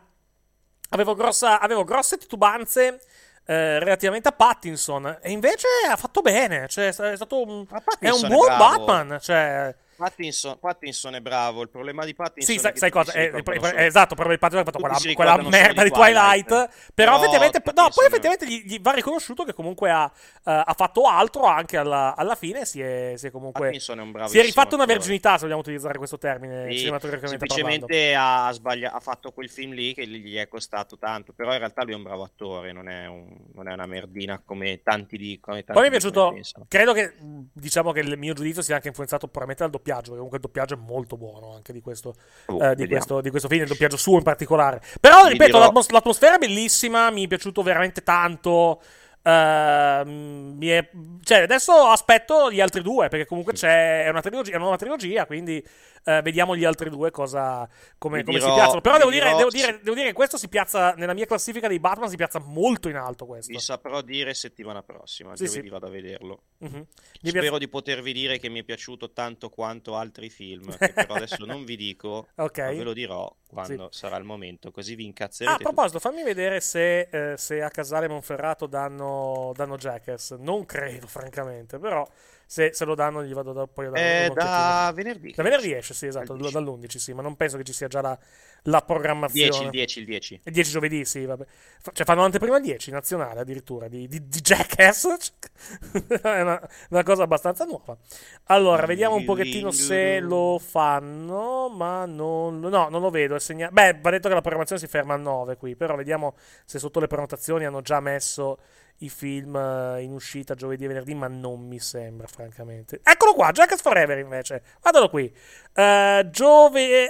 Avevo, 0.91 1.15
grossa, 1.15 1.61
avevo 1.61 1.85
grosse 1.85 2.17
titubanze 2.17 3.03
eh, 3.45 3.79
relativamente 3.81 4.29
a 4.29 4.33
Pattinson 4.33 5.19
e 5.21 5.31
invece 5.31 5.67
ha 5.91 5.97
fatto 5.97 6.23
bene, 6.23 6.69
cioè 6.69 6.87
è 6.87 6.93
stato 6.93 7.43
un, 7.43 7.67
è 7.99 8.09
un 8.09 8.29
buon 8.29 8.57
Batman, 8.57 9.19
cioè 9.21 9.75
Pattinson, 9.97 10.59
Pattinson, 10.59 11.15
è 11.15 11.21
bravo. 11.21 11.63
Il 11.63 11.71
problema 11.71 12.05
di 12.05 12.15
Pattinson 12.15 12.55
sì, 12.55 12.61
sai, 12.61 12.77
sai 12.77 12.91
cosa? 12.91 13.13
È, 13.13 13.31
è, 13.31 13.43
è, 13.43 13.85
esatto, 13.85 14.15
il 14.15 14.21
problema 14.21 14.35
di 14.35 14.39
Pattinson 14.39 14.61
è 14.61 14.65
fatto 14.65 14.79
quella, 14.79 15.15
quella 15.15 15.49
merda 15.49 15.83
di 15.83 15.91
Twilight. 15.91 16.47
Twilight 16.47 16.93
però, 16.95 17.13
però, 17.13 17.17
effettivamente, 17.17 17.63
no, 17.65 17.89
poi 17.95 18.07
effettivamente 18.07 18.47
gli, 18.47 18.63
gli, 18.65 18.81
va 18.81 18.93
riconosciuto 18.93 19.45
che 19.45 19.55
comunque 19.55 19.91
ha, 19.91 20.05
uh, 20.05 20.41
ha 20.43 20.75
fatto 20.77 21.05
altro 21.05 21.45
anche 21.45 21.77
alla, 21.77 22.15
alla 22.15 22.35
fine. 22.35 22.67
Si 22.67 22.81
è, 22.81 23.15
si 23.17 23.29
è 23.29 23.31
comunque. 23.31 23.71
È 23.71 23.79
Si 23.79 24.39
è 24.39 24.43
rifatto 24.43 24.75
una 24.75 24.85
virginità, 24.85 25.35
se 25.35 25.43
vogliamo 25.43 25.61
utilizzare 25.61 25.97
questo 25.97 26.19
termine 26.19 26.71
sì, 26.71 26.79
cinematograficamente 26.79 27.47
Semplicemente 27.49 28.15
ha, 28.15 28.51
sbaglia- 28.53 28.93
ha, 28.93 29.01
fatto 29.01 29.33
quel 29.33 29.49
film 29.49 29.73
lì 29.73 29.95
che 29.95 30.07
gli 30.07 30.37
è 30.37 30.47
costato 30.49 30.99
tanto. 30.99 31.33
Però 31.33 31.53
in 31.53 31.59
realtà 31.59 31.83
lui 31.83 31.93
è 31.93 31.97
un 31.97 32.03
bravo 32.03 32.23
attore, 32.23 32.73
non 32.73 32.89
è, 32.89 33.07
un, 33.07 33.27
non 33.55 33.69
è 33.69 33.73
una 33.73 33.87
merdina 33.87 34.43
come 34.45 34.83
tanti 34.83 35.17
dicono. 35.17 35.59
Poi 35.65 35.81
mi 35.81 35.87
è 35.87 35.91
piaciuto. 35.91 36.39
Credo 36.69 36.93
che 36.93 37.15
diciamo 37.53 37.93
che 37.93 38.01
il 38.01 38.19
mio 38.19 38.35
giudizio 38.35 38.63
sia 38.63 38.75
anche 38.75 38.89
influenzato 38.89 39.27
probabilmente 39.27 39.63
dal 39.63 39.73
doppiaggio. 39.73 39.86
Perché 39.95 40.11
comunque 40.11 40.39
il 40.39 40.43
doppiaggio 40.43 40.75
è 40.75 40.79
molto 40.79 41.17
buono 41.17 41.55
anche 41.55 41.73
di 41.73 41.81
questo, 41.81 42.15
oh, 42.47 42.57
uh, 42.57 42.75
di 42.75 42.87
questo, 42.87 43.21
di 43.21 43.31
questo 43.31 43.49
film, 43.49 43.63
il 43.63 43.69
doppiaggio 43.69 43.97
suo 43.97 44.17
in 44.17 44.23
particolare. 44.23 44.81
Però, 45.01 45.25
Mi 45.25 45.31
ripeto, 45.31 45.53
dirò... 45.53 45.61
l'atmos- 45.61 45.91
l'atmosfera 45.91 46.35
è 46.37 46.39
bellissima, 46.39 47.11
mi 47.11 47.25
è 47.25 47.29
piaciuto 47.29 47.63
veramente 47.63 48.03
tanto. 48.03 48.81
Uh, 49.23 50.59
è... 50.61 50.89
cioè, 51.23 51.43
adesso 51.43 51.73
aspetto 51.73 52.51
gli 52.51 52.61
altri 52.61 52.83
due, 52.83 53.09
perché 53.09 53.27
comunque 53.27 53.55
c'è 53.55 54.05
è 54.05 54.09
una, 54.09 54.21
trilogia, 54.21 54.53
è 54.53 54.55
una 54.55 54.65
nuova 54.65 54.77
trilogia, 54.77 55.27
quindi 55.27 55.65
uh, 56.07 56.23
vediamo 56.23 56.57
gli 56.57 56.65
altri 56.65 56.89
due 56.89 57.11
cosa, 57.11 57.69
come, 57.99 58.23
come 58.23 58.39
dirò, 58.39 58.49
si 58.49 58.55
piazzano. 58.55 58.81
Però 58.81 58.97
devo 58.97 59.11
dire, 59.11 59.35
devo, 59.35 59.51
dire, 59.51 59.81
devo 59.83 59.95
dire, 59.95 60.09
che 60.09 60.13
questo 60.13 60.39
si 60.39 60.49
piazza, 60.49 60.93
nella 60.93 61.13
mia 61.15 61.27
classifica 61.27 61.69
dei 61.69 61.81
Batman, 61.81 62.09
si 62.09 62.17
piazza 62.17 62.39
molto 62.39 62.89
in 62.89 62.97
alto 62.97 63.27
questo. 63.27 63.53
Vi 63.53 63.59
saprò 63.59 64.01
dire 64.01 64.33
settimana 64.35 64.83
prossima, 64.83 65.37
sì, 65.37 65.47
sì. 65.47 65.69
vado 65.69 65.87
a 65.87 65.91
vederlo. 65.91 66.43
Uh-huh. 66.59 66.87
Spero 67.21 67.41
piace... 67.41 67.59
di 67.59 67.69
potervi 67.69 68.13
dire 68.13 68.39
che 68.39 68.49
mi 68.49 68.61
è 68.61 68.63
piaciuto 68.63 69.13
tanto 69.13 69.49
quanto 69.49 69.97
altri 69.97 70.31
film, 70.31 70.77
che 70.77 70.93
però 70.93 71.15
adesso 71.15 71.45
non 71.45 71.65
vi 71.65 71.77
dico, 71.77 72.29
okay. 72.37 72.77
ve 72.77 72.83
lo 72.83 72.93
dirò 72.93 73.35
quando 73.49 73.89
sì. 73.91 73.99
sarà 73.99 74.17
il 74.17 74.25
momento, 74.25 74.71
così 74.71 74.95
vi 74.95 75.05
incazzerete. 75.05 75.51
Ah, 75.51 75.55
a 75.57 75.73
proposito, 75.73 75.99
tutti. 75.99 76.11
fammi 76.11 76.25
vedere 76.25 76.61
se, 76.61 77.01
eh, 77.11 77.37
se 77.37 77.63
a 77.63 77.71
Casale 77.71 78.09
Monferrato 78.09 78.67
danno, 78.67 79.53
danno 79.55 79.77
Jackass. 79.77 80.37
Non 80.37 80.65
credo, 80.65 81.07
francamente, 81.07 81.79
però 81.79 82.07
se, 82.47 82.73
se, 82.73 82.85
lo 82.85 82.95
danno 82.95 83.25
gli 83.25 83.35
vado 83.35 83.53
da, 83.53 83.67
poi 83.67 83.87
a 83.87 83.91
dare 83.91 84.25
eh, 84.27 84.31
da 84.31 84.93
venerdì. 84.95 85.33
Da 85.35 85.43
venerdì 85.43 85.73
esce 85.73 85.95
sì 85.95 86.07
esatto 86.07 86.35
dall'11 86.35 86.97
sì 86.97 87.13
ma 87.13 87.21
non 87.21 87.35
penso 87.37 87.57
che 87.57 87.65
ci 87.65 87.73
sia 87.73 87.89
già 87.89 88.01
la, 88.01 88.17
la 88.63 88.83
programmazione. 88.83 89.49
10 89.49 89.65
il 89.65 89.71
10 89.71 89.99
il 89.99 90.05
10 90.05 90.41
il 90.45 90.53
10 90.53 90.71
giovedì 90.71 91.05
sì 91.05 91.25
vabbè. 91.25 91.45
Cioè 91.93 92.07
fanno 92.07 92.23
anteprima 92.23 92.57
il 92.57 92.63
10 92.63 92.91
nazionale 92.93 93.41
addirittura 93.41 93.89
di, 93.89 94.07
di, 94.07 94.29
di 94.29 94.41
Jackass. 94.41 95.07
È 96.23 96.41
una, 96.41 96.69
una, 96.91 97.03
cosa 97.03 97.25
abbastanza 97.25 97.65
nuova. 97.65 97.97
Allora 98.45 98.87
vediamo 98.87 99.17
un 99.17 99.25
pochettino 99.25 99.73
se 99.73 100.21
lo 100.21 100.61
fanno 100.63 101.69
ma 101.69 102.07
non 102.07 102.61
no 102.61 102.89
non 102.89 103.01
lo 103.01 103.11
vedo 103.11 103.39
segna- 103.39 103.71
beh 103.71 103.99
va 104.01 104.11
detto 104.11 104.29
che 104.29 104.35
la 104.35 104.41
programmazione 104.41 104.81
si 104.81 104.87
ferma 104.87 105.15
a 105.15 105.17
9 105.17 105.57
qui 105.57 105.75
però 105.75 105.97
vediamo 105.97 106.37
se 106.65 106.79
sotto 106.79 107.01
le 107.01 107.07
prenotazioni 107.07 107.65
hanno 107.65 107.81
già 107.81 108.01
messo 108.01 108.59
i 108.99 109.11
film 109.11 109.57
eh, 109.57 110.03
in 110.03 110.13
uscita 110.13 110.55
giovedì 110.55 110.85
e 110.85 110.89
venerdì, 110.89 111.15
ma 111.15 111.29
non 111.29 111.67
mi 111.67 111.79
sembra, 111.79 112.27
francamente. 112.27 113.01
Eccolo 113.03 113.35
qua, 113.35 113.51
Jackass 113.53 113.83
Forever 113.83 114.19
invece. 114.19 114.63
Guardalo 114.81 115.11
qui. 115.11 115.33
Uh, 115.75 116.31
Giove... 116.31 116.81
Eh, 116.81 117.09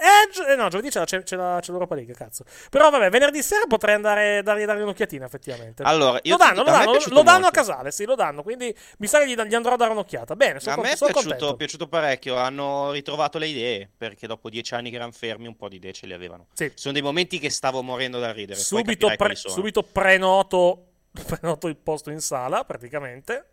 eh, 0.48 0.56
no, 0.56 0.68
giovedì 0.68 0.88
c'è, 0.88 1.04
c'è, 1.04 1.22
c'è, 1.22 1.36
la, 1.36 1.58
c'è, 1.60 1.70
l'Europa 1.70 1.94
League, 1.94 2.14
cazzo. 2.14 2.44
Però 2.70 2.90
vabbè, 2.90 3.10
venerdì 3.10 3.42
sera 3.42 3.66
potrei 3.68 3.94
andare 3.94 4.42
dargli, 4.42 4.64
dargli 4.64 4.80
un'occhiatina, 4.80 5.24
effettivamente. 5.24 5.84
Allora, 5.84 6.18
lo 6.22 6.36
danno, 6.36 6.62
lo, 6.64 6.70
danno, 6.70 6.98
lo 7.06 7.22
danno 7.22 7.46
a 7.46 7.50
Casale, 7.50 7.92
sì, 7.92 8.04
lo 8.04 8.16
danno. 8.16 8.42
Quindi 8.42 8.74
mi 8.98 9.06
sa 9.06 9.20
che 9.20 9.28
gli, 9.28 9.40
gli 9.40 9.54
andrò 9.54 9.74
a 9.74 9.76
dare 9.76 9.92
un'occhiata. 9.92 10.34
Bene, 10.34 10.58
sono 10.58 10.76
A 10.76 10.82
me 10.82 10.92
è 10.92 10.96
piaciuto, 10.96 11.54
piaciuto, 11.54 11.86
parecchio. 11.86 12.34
Hanno 12.36 12.90
ritrovato 12.90 13.38
le 13.38 13.46
idee, 13.46 13.88
perché 13.96 14.26
dopo 14.26 14.50
dieci 14.50 14.74
anni 14.74 14.90
che 14.90 14.96
erano 14.96 15.12
fermi, 15.12 15.46
un 15.46 15.56
po' 15.56 15.68
di 15.68 15.76
idee 15.76 15.92
ce 15.92 16.06
le 16.06 16.14
avevano. 16.14 16.46
Sì. 16.52 16.72
Sono 16.74 16.92
dei 16.92 17.02
momenti 17.02 17.38
che 17.38 17.50
stavo 17.50 17.82
morendo 17.82 18.18
da 18.18 18.32
ridere. 18.32 18.58
Subito, 18.58 19.12
pre- 19.16 19.36
subito 19.36 19.82
prenoto 19.82 20.86
prenoto 21.24 21.68
il 21.68 21.76
posto 21.76 22.10
in 22.10 22.20
sala 22.20 22.64
praticamente. 22.64 23.50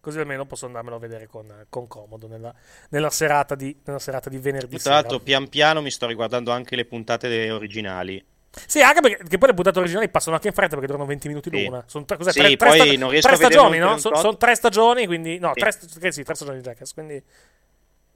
Così 0.00 0.20
almeno 0.20 0.46
posso 0.46 0.66
andarmelo 0.66 0.96
a 0.96 0.98
vedere 1.00 1.26
con, 1.26 1.66
con 1.68 1.88
comodo 1.88 2.28
nella, 2.28 2.54
nella, 2.90 3.10
serata 3.10 3.56
di, 3.56 3.76
nella, 3.84 3.98
serata 3.98 4.30
di, 4.30 4.38
venerdì. 4.38 4.78
Tra 4.78 4.94
l'altro, 4.94 5.18
pian 5.18 5.48
piano 5.48 5.82
mi 5.82 5.90
sto 5.90 6.06
riguardando 6.06 6.52
anche 6.52 6.76
le 6.76 6.84
puntate 6.84 7.50
originali. 7.50 8.24
Sì, 8.66 8.80
anche 8.80 9.00
perché 9.00 9.36
poi 9.36 9.48
le 9.48 9.54
puntate 9.54 9.80
originali 9.80 10.08
passano 10.08 10.36
anche 10.36 10.46
in 10.46 10.54
fretta 10.54 10.70
perché 10.70 10.86
durano 10.86 11.06
20 11.06 11.28
minuti 11.28 11.50
sì. 11.50 11.64
l'una. 11.64 11.82
Sono 11.88 12.04
tre, 12.04 12.16
cos'è, 12.16 12.30
sì, 12.30 12.38
tre, 12.38 12.56
tre, 12.56 12.96
sta- 12.96 13.28
tre 13.28 13.36
stagioni, 13.36 13.78
no? 13.78 13.98
Sono 13.98 14.16
son 14.16 14.38
tre 14.38 14.54
stagioni, 14.54 15.06
quindi. 15.06 15.38
No, 15.38 15.50
sì. 15.54 15.60
tre, 15.60 16.12
sì, 16.12 16.22
tre 16.22 16.34
stagioni 16.34 16.58
di 16.58 16.62
Jackass. 16.62 16.92
Quindi. 16.94 17.22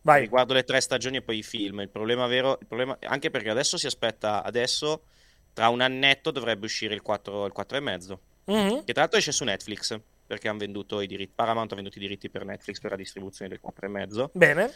Vai. 0.02 0.20
Riguardo 0.22 0.54
le 0.54 0.62
tre 0.62 0.80
stagioni 0.80 1.16
e 1.16 1.22
poi 1.22 1.38
i 1.38 1.42
film. 1.42 1.80
Il 1.80 1.90
problema 1.90 2.26
vero. 2.26 2.56
Il 2.60 2.66
problema, 2.66 2.96
anche 3.02 3.30
perché 3.30 3.50
adesso 3.50 3.76
si 3.76 3.86
aspetta. 3.86 4.44
Adesso, 4.44 5.02
tra 5.52 5.68
un 5.68 5.80
annetto, 5.80 6.30
dovrebbe 6.30 6.66
uscire 6.66 6.94
il 6.94 7.02
4, 7.02 7.46
il 7.46 7.52
4 7.52 7.76
e 7.76 7.80
mezzo. 7.80 8.20
Mm-hmm. 8.50 8.84
Che 8.84 8.92
tra 8.92 9.02
l'altro 9.02 9.18
esce 9.18 9.32
su 9.32 9.44
Netflix 9.44 9.98
perché 10.26 10.48
hanno 10.48 10.58
venduto 10.58 11.00
i 11.00 11.08
diritti. 11.08 11.32
Paramount 11.34 11.72
ha 11.72 11.74
venduto 11.74 11.98
i 11.98 12.00
diritti 12.00 12.30
per 12.30 12.44
Netflix 12.44 12.78
per 12.78 12.92
la 12.92 12.96
distribuzione 12.96 13.50
del 13.50 13.60
4,5. 13.60 14.28
Bene. 14.32 14.72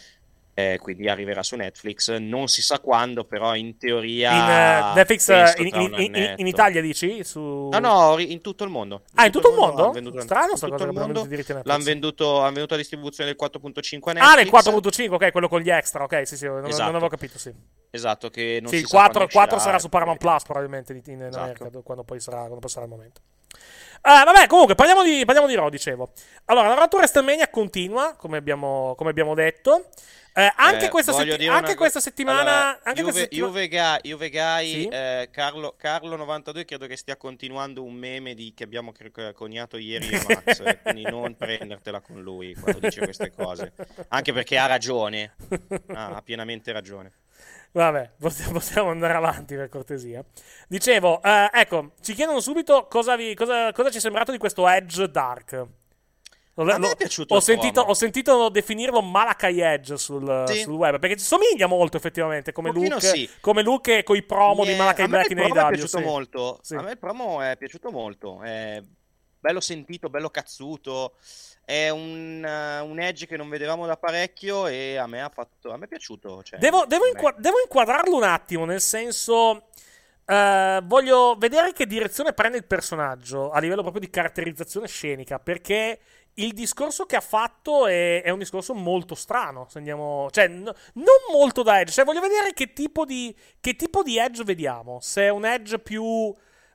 Eh, 0.57 0.79
quindi 0.81 1.09
arriverà 1.09 1.42
su 1.42 1.57
Netflix. 1.57 2.16
Non 2.16 2.46
si 2.46 2.62
sa 2.62 2.79
quando, 2.79 3.24
però 3.24 3.57
in 3.57 3.77
teoria. 3.77 4.33
In 4.33 4.92
uh, 4.92 4.94
Netflix 4.94 5.27
uh, 5.29 5.61
in, 5.61 5.66
in, 5.74 5.94
in, 6.14 6.35
in, 6.37 6.46
Italia 6.46 6.81
dici? 6.81 7.24
Su... 7.24 7.68
No, 7.72 7.79
no, 7.81 8.18
in 8.20 8.40
tutto 8.40 8.62
il 8.62 8.70
mondo. 8.70 9.03
ah, 9.14 9.27
in 9.27 9.33
tutto, 9.33 9.50
il 9.50 9.57
mondo? 9.57 9.92
mondo? 9.92 10.20
Strano, 10.20 10.55
sta 10.55 10.68
cosa. 10.68 10.90
Mondo. 10.92 11.27
L'hanno 11.64 11.83
venduto, 11.83 12.38
hanno 12.38 12.53
venduto 12.53 12.74
a 12.74 12.77
distribuzione 12.77 13.35
del 13.35 13.38
4.5 13.40 14.12
Netflix. 14.12 14.20
Ah, 14.20 14.37
del 14.37 14.46
4.5, 14.46 15.12
ok, 15.12 15.33
quello 15.33 15.48
con 15.48 15.61
gli 15.61 15.70
extra. 15.70 16.05
Ok, 16.05 16.27
sì, 16.27 16.37
sì, 16.37 16.46
non, 16.46 16.64
esatto. 16.66 16.85
non 16.85 16.94
avevo 16.94 17.09
capito, 17.09 17.37
sì. 17.37 17.53
Esatto, 17.90 18.31
che 18.31 18.59
non 18.61 18.70
sì, 18.70 18.77
si 18.77 18.83
il 18.83 18.88
4, 18.88 19.27
4 19.27 19.59
sarà 19.59 19.81
su 19.81 19.88
Paramount 19.88 20.20
Plus 20.20 20.42
probabilmente 20.44 20.92
in, 20.92 21.22
esatto. 21.22 21.44
America, 21.44 21.81
quando 21.83 22.05
poi 22.05 22.20
sarà, 22.20 22.38
quando 22.38 22.61
poi 22.61 22.70
sarà 22.70 22.85
il 22.85 22.90
momento. 22.90 23.20
Ah, 24.02 24.24
vabbè, 24.24 24.46
comunque, 24.46 24.74
parliamo 24.74 25.02
di, 25.02 25.22
parliamo 25.24 25.48
di 25.48 25.54
Raw, 25.54 25.68
dicevo. 25.68 26.12
Allora, 26.46 26.68
la 26.68 26.74
Raw 26.74 26.98
WrestleMania 26.98 27.48
continua, 27.48 28.14
come 28.16 28.36
abbiamo, 28.36 28.94
come 28.96 29.10
abbiamo 29.10 29.34
detto. 29.34 29.88
Eh, 30.37 30.53
anche, 30.57 30.87
eh, 30.87 30.88
questa, 30.88 31.12
setti- 31.12 31.47
anche 31.47 31.77
questa, 31.77 32.01
settimana. 32.01 32.40
Allora, 32.40 32.81
anche 32.83 33.01
Juve, 33.01 33.03
questa 33.03 33.20
settima- 33.20 33.99
Juve, 34.03 34.31
Guy 34.31 34.68
sì? 34.68 34.88
eh, 34.88 35.29
Carlo, 35.31 35.75
Carlo, 35.79 36.16
92 36.16 36.64
credo 36.64 36.87
che 36.88 36.97
stia 36.97 37.16
continuando 37.16 37.85
un 37.85 37.94
meme 37.94 38.35
di, 38.35 38.53
che 38.53 38.64
abbiamo 38.64 38.92
coniato 39.33 39.77
ieri 39.77 40.09
e 40.09 40.25
Max. 40.27 40.61
Eh, 40.61 40.81
quindi 40.83 41.03
non 41.03 41.37
prendertela 41.38 42.01
con 42.01 42.20
lui 42.20 42.53
quando 42.55 42.81
dice 42.81 43.03
queste 43.03 43.31
cose. 43.31 43.73
Anche 44.09 44.33
perché 44.33 44.59
ha 44.59 44.66
ragione. 44.66 45.37
Ah, 45.92 46.16
ha 46.16 46.23
pienamente 46.23 46.73
ragione. 46.73 47.12
Vabbè, 47.70 48.12
possiamo 48.18 48.90
andare 48.90 49.14
avanti 49.14 49.55
per 49.55 49.68
cortesia. 49.68 50.25
Dicevo, 50.66 51.23
eh, 51.23 51.49
ecco, 51.53 51.92
ci 52.01 52.14
chiedono 52.14 52.40
subito 52.40 52.87
cosa, 52.88 53.14
vi, 53.14 53.35
cosa, 53.35 53.70
cosa, 53.73 53.90
ci 53.90 53.99
è 53.99 54.01
sembrato 54.01 54.33
di 54.33 54.38
questo 54.38 54.68
Edge 54.68 55.09
Dark. 55.09 55.66
Lo, 56.56 56.72
a 56.72 56.78
me 56.78 56.92
è 56.92 56.96
piaciuto 56.96 57.34
ho 57.34 57.40
sentito, 57.40 57.80
ho 57.80 57.94
sentito, 57.94 58.48
definirlo 58.48 59.02
Malakai 59.02 59.60
Edge 59.60 59.96
sul, 59.96 60.44
sì. 60.46 60.60
sul, 60.60 60.74
web 60.74 61.00
perché 61.00 61.16
ci 61.16 61.24
somiglia 61.24 61.66
molto 61.66 61.96
effettivamente 61.96 62.52
come 62.52 62.70
look, 62.70 63.02
sì. 63.02 63.28
come 63.40 63.62
look 63.62 63.88
e 63.88 64.02
coi 64.04 64.22
promo 64.22 64.62
yeah, 64.62 64.72
di 64.72 64.78
Malakai 64.78 65.08
Black 65.08 65.30
in 65.30 65.40
AEW. 65.40 65.50
A 65.50 65.54
me 65.54 65.60
è 65.60 65.68
piaciuto 65.70 65.98
sì. 65.98 66.04
molto. 66.04 66.60
A 66.70 66.82
me 66.82 66.90
il 66.92 66.98
promo 66.98 67.40
è 67.40 67.56
piaciuto 67.56 67.90
molto. 67.90 68.40
È 68.42 68.80
bello 69.44 69.60
sentito, 69.60 70.08
bello 70.08 70.30
cazzuto. 70.30 71.16
È 71.64 71.88
un, 71.88 72.42
uh, 72.42 72.88
un, 72.88 73.00
edge 73.00 73.26
che 73.26 73.36
non 73.36 73.48
vedevamo 73.48 73.86
da 73.86 73.96
parecchio 73.96 74.66
e 74.66 74.96
a 74.96 75.06
me 75.06 75.22
ha 75.22 75.28
fatto. 75.28 75.72
A 75.72 75.76
me 75.76 75.84
è 75.84 75.88
piaciuto. 75.88 76.42
Cioè, 76.42 76.58
devo, 76.58 76.86
devo, 76.86 77.06
inqu- 77.06 77.38
devo, 77.38 77.56
inquadrarlo 77.60 78.16
un 78.16 78.22
attimo, 78.22 78.64
nel 78.64 78.80
senso. 78.80 79.68
Uh, 80.26 80.82
voglio 80.84 81.36
vedere 81.36 81.74
che 81.74 81.86
direzione 81.86 82.32
prende 82.32 82.56
il 82.56 82.64
personaggio 82.64 83.50
a 83.50 83.58
livello 83.60 83.82
proprio 83.82 84.00
di 84.00 84.08
caratterizzazione 84.08 84.86
scenica. 84.86 85.38
Perché 85.38 86.00
il 86.35 86.53
discorso 86.53 87.07
che 87.07 87.16
ha 87.16 87.20
fatto 87.20 87.87
è, 87.87 88.23
è 88.23 88.31
un 88.31 88.38
discorso 88.38 88.75
molto 88.75 89.14
strano. 89.14 89.66
Se 89.70 89.79
andiamo, 89.79 90.29
cioè, 90.31 90.49
n- 90.49 90.62
non 90.64 91.16
molto 91.33 91.62
da 91.62 91.81
edge. 91.81 91.92
Cioè, 91.92 92.05
voglio 92.05 92.20
vedere 92.20 92.53
che 92.53 92.73
tipo 92.73 93.05
di, 93.05 93.35
che 93.61 93.77
tipo 93.77 94.03
di 94.03 94.18
edge 94.18 94.44
vediamo. 94.44 94.99
Se 95.01 95.23
è 95.23 95.29
un 95.29 95.44
edge 95.44 95.79
più. 95.79 96.35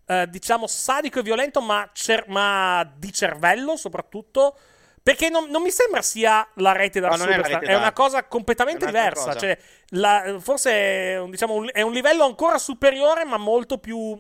Uh, 0.10 0.26
diciamo 0.26 0.66
sadico 0.66 1.20
e 1.20 1.22
violento, 1.22 1.62
ma, 1.62 1.88
cer- 1.94 2.26
ma 2.30 2.84
di 2.98 3.14
cervello 3.14 3.78
soprattutto 3.78 4.58
perché 5.02 5.30
non, 5.30 5.50
non, 5.50 5.62
mi 5.62 5.72
sembra 5.72 6.02
sia 6.02 6.48
la 6.56 6.72
rete 6.72 7.00
da 7.00 7.10
no, 7.10 7.16
Superstar, 7.16 7.64
è, 7.64 7.68
è, 7.68 7.76
una 7.76 7.94
cosa 7.94 8.26
completamente 8.26 8.86
diversa. 8.86 9.26
Cosa. 9.26 9.40
Cioè, 9.40 9.58
la, 9.90 10.36
forse 10.40 10.72
è 10.72 11.20
un, 11.20 11.32
diciamo, 11.32 11.56
un, 11.56 11.70
è 11.72 11.82
un 11.82 11.94
livello 11.94 12.26
ancora 12.26 12.58
superiore, 12.58 13.24
ma 13.26 13.38
molto 13.38 13.78
più 13.78 14.20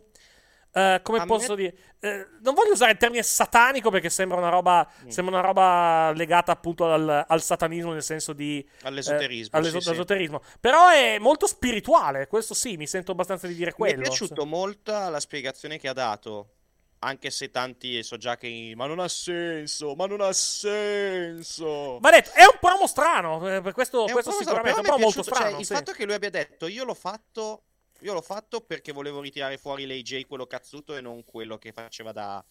Uh, 0.71 1.01
come 1.01 1.19
A 1.19 1.25
posso 1.25 1.55
me... 1.55 1.61
dire? 1.61 1.75
Uh, 1.99 2.37
non 2.41 2.53
voglio 2.53 2.73
usare 2.73 2.91
il 2.91 2.97
termine 2.97 3.23
satanico 3.23 3.89
perché 3.89 4.09
sembra 4.09 4.37
una 4.37 4.49
roba, 4.49 4.87
mm. 5.03 5.07
sembra 5.07 5.37
una 5.37 5.45
roba 5.45 6.11
legata 6.11 6.51
appunto 6.51 6.91
al, 6.91 7.25
al, 7.27 7.41
satanismo 7.41 7.91
nel 7.91 8.03
senso 8.03 8.33
di... 8.33 8.63
All'esoterismo. 8.83 9.57
Eh, 9.57 9.59
all'esoterismo. 9.59 10.41
Sì, 10.43 10.49
sì. 10.51 10.57
Però 10.59 10.89
è 10.89 11.17
molto 11.19 11.47
spirituale, 11.47 12.27
questo 12.27 12.53
sì, 12.53 12.77
mi 12.77 12.85
sento 12.85 13.11
abbastanza 13.11 13.47
di 13.47 13.55
dire 13.55 13.73
quello. 13.73 13.97
Mi 13.97 14.05
è 14.05 14.07
piaciuto 14.07 14.45
molto 14.45 14.91
la 14.91 15.19
spiegazione 15.19 15.79
che 15.79 15.87
ha 15.87 15.93
dato 15.93 16.51
anche 16.99 17.29
se 17.29 17.49
tanti 17.49 18.03
so 18.03 18.17
già 18.17 18.35
che 18.35 18.73
ma 18.75 18.85
non 18.85 18.99
ha 18.99 19.07
senso, 19.07 19.95
ma 19.95 20.05
non 20.05 20.21
ha 20.21 20.33
senso. 20.33 21.97
Va 21.99 22.11
detto, 22.11 22.31
è 22.33 22.43
un 22.43 22.57
promo 22.59 22.87
strano, 22.87 23.47
eh, 23.47 23.61
questo, 23.73 24.05
è 24.07 24.11
questo 24.11 24.31
sicuramente 24.31 24.75
è 24.75 24.79
un 24.79 24.85
promo 24.85 25.03
molto 25.03 25.23
strano. 25.23 25.51
Cioè, 25.51 25.63
sì. 25.63 25.71
Il 25.71 25.77
fatto 25.77 25.91
che 25.93 26.05
lui 26.05 26.13
abbia 26.13 26.29
detto 26.29 26.67
io 26.67 26.83
l'ho 26.83 26.93
fatto 26.93 27.63
io 28.01 28.13
l'ho 28.13 28.21
fatto 28.21 28.61
perché 28.61 28.91
volevo 28.91 29.21
ritirare 29.21 29.57
fuori 29.57 29.85
l'AJ 29.85 30.25
quello 30.25 30.47
cazzuto 30.47 30.95
e 30.95 31.01
non 31.01 31.23
quello 31.23 31.57
che 31.57 31.71
faceva 31.71 32.11
da 32.11 32.43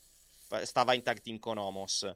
stava 0.62 0.94
in 0.94 1.02
tag 1.02 1.20
team 1.20 1.38
con 1.38 1.58
Homos. 1.58 2.11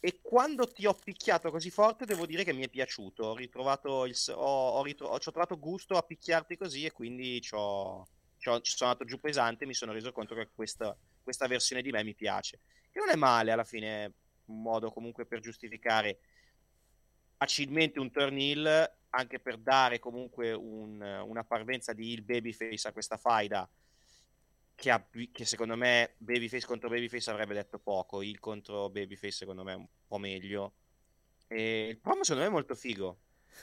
E 0.00 0.20
quando 0.20 0.70
ti 0.70 0.84
ho 0.84 0.92
picchiato 0.92 1.50
così 1.50 1.70
forte, 1.70 2.04
devo 2.04 2.26
dire 2.26 2.44
che 2.44 2.52
mi 2.52 2.62
è 2.62 2.68
piaciuto. 2.68 3.24
Ho 3.24 3.36
ritrovato 3.36 4.04
il, 4.04 4.14
ho, 4.32 4.68
ho, 4.70 4.82
ritro- 4.82 5.08
ho, 5.08 5.14
ho 5.14 5.18
trovato 5.18 5.58
gusto 5.58 5.96
a 5.96 6.02
picchiarti 6.02 6.58
così 6.58 6.84
e 6.84 6.92
quindi 6.92 7.40
ci 7.40 7.48
sono 7.48 8.60
andato 8.80 9.04
giù 9.06 9.18
pesante 9.18 9.64
e 9.64 9.66
mi 9.66 9.72
sono 9.72 9.92
reso 9.92 10.12
conto 10.12 10.34
che 10.34 10.50
questa, 10.54 10.94
questa 11.22 11.46
versione 11.46 11.80
di 11.80 11.90
me 11.90 12.04
mi 12.04 12.14
piace. 12.14 12.60
Che 12.90 12.98
non 12.98 13.08
è 13.08 13.16
male 13.16 13.50
alla 13.50 13.64
fine, 13.64 14.12
un 14.46 14.60
modo 14.60 14.92
comunque 14.92 15.24
per 15.24 15.40
giustificare 15.40 16.18
facilmente 17.38 17.98
un 17.98 18.10
turn 18.10 18.36
heel, 18.36 18.96
anche 19.14 19.38
per 19.38 19.58
dare 19.58 19.98
comunque 19.98 20.52
un, 20.52 21.00
una 21.00 21.44
parvenza 21.44 21.92
di 21.92 22.12
heel 22.12 22.22
babyface 22.22 22.88
a 22.88 22.92
questa 22.92 23.16
faida 23.16 23.68
che, 24.74 24.90
ha, 24.90 25.04
che, 25.32 25.44
secondo 25.44 25.76
me 25.76 26.14
Babyface 26.18 26.66
contro 26.66 26.88
Babyface 26.88 27.30
avrebbe 27.30 27.54
detto 27.54 27.78
poco, 27.78 28.22
il 28.22 28.40
contro 28.40 28.90
Babyface 28.90 29.32
secondo 29.32 29.62
me 29.62 29.72
è 29.72 29.76
un 29.76 29.86
po' 30.06 30.18
meglio. 30.18 30.72
E 31.46 31.88
il 31.88 31.98
promo 31.98 32.24
secondo 32.24 32.42
me 32.42 32.48
è 32.48 32.52
molto 32.52 32.74
figo. 32.74 33.18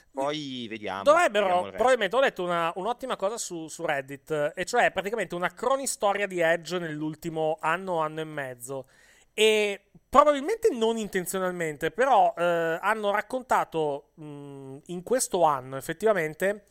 Poi 0.10 0.68
vediamo. 0.70 1.04
Dovrebbero, 1.04 1.70
probabilmente 1.72 2.16
ho 2.16 2.22
letto 2.22 2.44
una, 2.44 2.72
un'ottima 2.76 3.18
cosa 3.18 3.38
su, 3.38 3.68
su, 3.68 3.86
Reddit, 3.86 4.54
e 4.56 4.66
cioè 4.66 4.92
praticamente 4.92 5.36
una 5.36 5.54
cronistoria 5.54 6.28
di 6.28 6.40
Edge 6.40 6.80
nell'ultimo 6.80 7.58
anno, 7.60 8.00
anno 8.00 8.22
e 8.22 8.26
mezzo. 8.26 8.88
E 9.34 9.86
probabilmente 10.10 10.70
non 10.74 10.98
intenzionalmente, 10.98 11.92
però 11.92 12.34
eh, 12.38 12.78
hanno 12.82 13.12
raccontato 13.12 14.10
mh, 14.16 14.78
in 14.88 15.04
questo 15.04 15.44
anno 15.44 15.78
effettivamente 15.78 16.66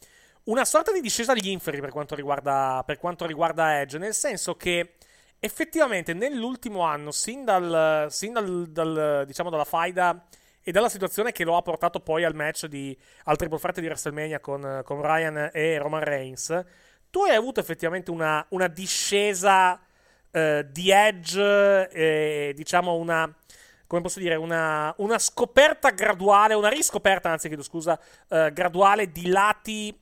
una 0.44 0.64
sorta 0.64 0.92
di 0.92 1.00
discesa 1.00 1.32
agli 1.32 1.48
inferi 1.48 1.80
per 1.80 1.90
quanto 1.90 2.14
riguarda, 2.14 2.82
per 2.84 2.98
quanto 2.98 3.26
riguarda 3.26 3.80
Edge, 3.80 3.98
nel 3.98 4.14
senso 4.14 4.56
che 4.56 4.94
effettivamente 5.38 6.12
nell'ultimo 6.12 6.80
anno, 6.80 7.10
sin 7.10 7.44
dal, 7.44 8.08
sin 8.10 8.34
dal, 8.34 8.66
dal 8.68 9.24
diciamo 9.26 9.48
dalla 9.48 9.64
faida 9.64 10.26
e 10.62 10.72
dalla 10.72 10.90
situazione 10.90 11.32
che 11.32 11.44
lo 11.44 11.56
ha 11.56 11.62
portato 11.62 12.00
poi 12.00 12.24
al 12.24 12.34
match 12.34 12.66
di, 12.66 12.96
al 13.24 13.36
triple 13.36 13.58
threat 13.58 13.80
di 13.80 13.86
WrestleMania 13.86 14.40
con, 14.40 14.82
con, 14.84 15.00
Ryan 15.00 15.50
e 15.52 15.78
Roman 15.78 16.04
Reigns, 16.04 16.64
tu 17.08 17.22
hai 17.22 17.34
avuto 17.34 17.60
effettivamente 17.60 18.10
una, 18.10 18.44
una 18.50 18.68
discesa 18.68 19.80
eh, 20.30 20.66
di 20.70 20.90
Edge, 20.90 21.88
e, 21.90 22.52
diciamo 22.54 22.94
una 22.94 23.32
come 23.86 24.02
posso 24.02 24.20
dire, 24.20 24.36
una, 24.36 24.94
una, 24.98 25.18
scoperta 25.18 25.90
graduale, 25.90 26.54
una 26.54 26.68
riscoperta, 26.68 27.28
anzi 27.28 27.48
chiedo 27.48 27.64
scusa, 27.64 27.98
eh, 28.28 28.52
graduale 28.52 29.10
di 29.10 29.26
lati 29.26 29.92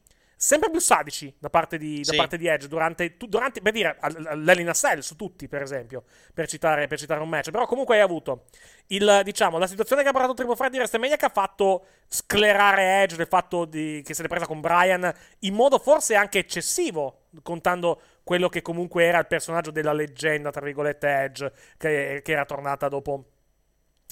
sempre 0.41 0.71
più 0.71 0.79
sadici 0.79 1.35
da 1.37 1.51
parte 1.51 1.79
di, 1.79 2.05
sì. 2.05 2.13
da 2.13 2.17
parte 2.19 2.39
di 2.39 2.47
Edge 2.47 2.69
durante, 2.69 3.17
tu, 3.17 3.27
durante, 3.27 3.61
per 3.61 3.73
dire, 3.73 3.99
l'Elina 4.37 4.73
Cell 4.73 5.01
su 5.01 5.17
tutti, 5.17 5.49
per 5.49 5.63
esempio, 5.63 6.05
per 6.33 6.47
citare, 6.47 6.87
per 6.87 6.97
citare, 6.97 7.21
un 7.21 7.29
match. 7.29 7.51
Però 7.51 7.67
comunque 7.67 7.97
hai 7.97 8.03
avuto 8.03 8.45
il, 8.89 9.23
diciamo, 9.25 9.59
la 9.59 9.67
situazione 9.67 10.03
che 10.03 10.09
ha 10.09 10.13
portato 10.13 10.35
Triple 10.35 10.55
Threat 10.55 10.71
di 10.71 10.79
WrestleMania 10.79 11.17
che 11.17 11.25
ha 11.25 11.31
fatto 11.31 11.87
sclerare 12.07 13.03
Edge 13.03 13.17
del 13.17 13.27
fatto 13.27 13.65
di, 13.65 14.01
che 14.05 14.15
se 14.15 14.23
l'è 14.23 14.29
presa 14.29 14.47
con 14.47 14.61
Brian 14.61 15.13
in 15.41 15.55
modo 15.55 15.79
forse 15.79 16.15
anche 16.15 16.39
eccessivo, 16.39 17.23
contando 17.43 18.01
quello 18.29 18.51
che 18.51 18.61
comunque 18.61 19.05
era 19.05 19.19
il 19.21 19.27
personaggio 19.27 19.71
della 19.71 19.95
leggenda, 19.95 20.51
tra 20.51 20.61
virgolette, 20.61 21.09
Edge, 21.09 21.51
che, 21.79 22.21
che 22.23 22.33
era 22.33 22.45
tornata 22.45 22.87
dopo, 22.87 23.25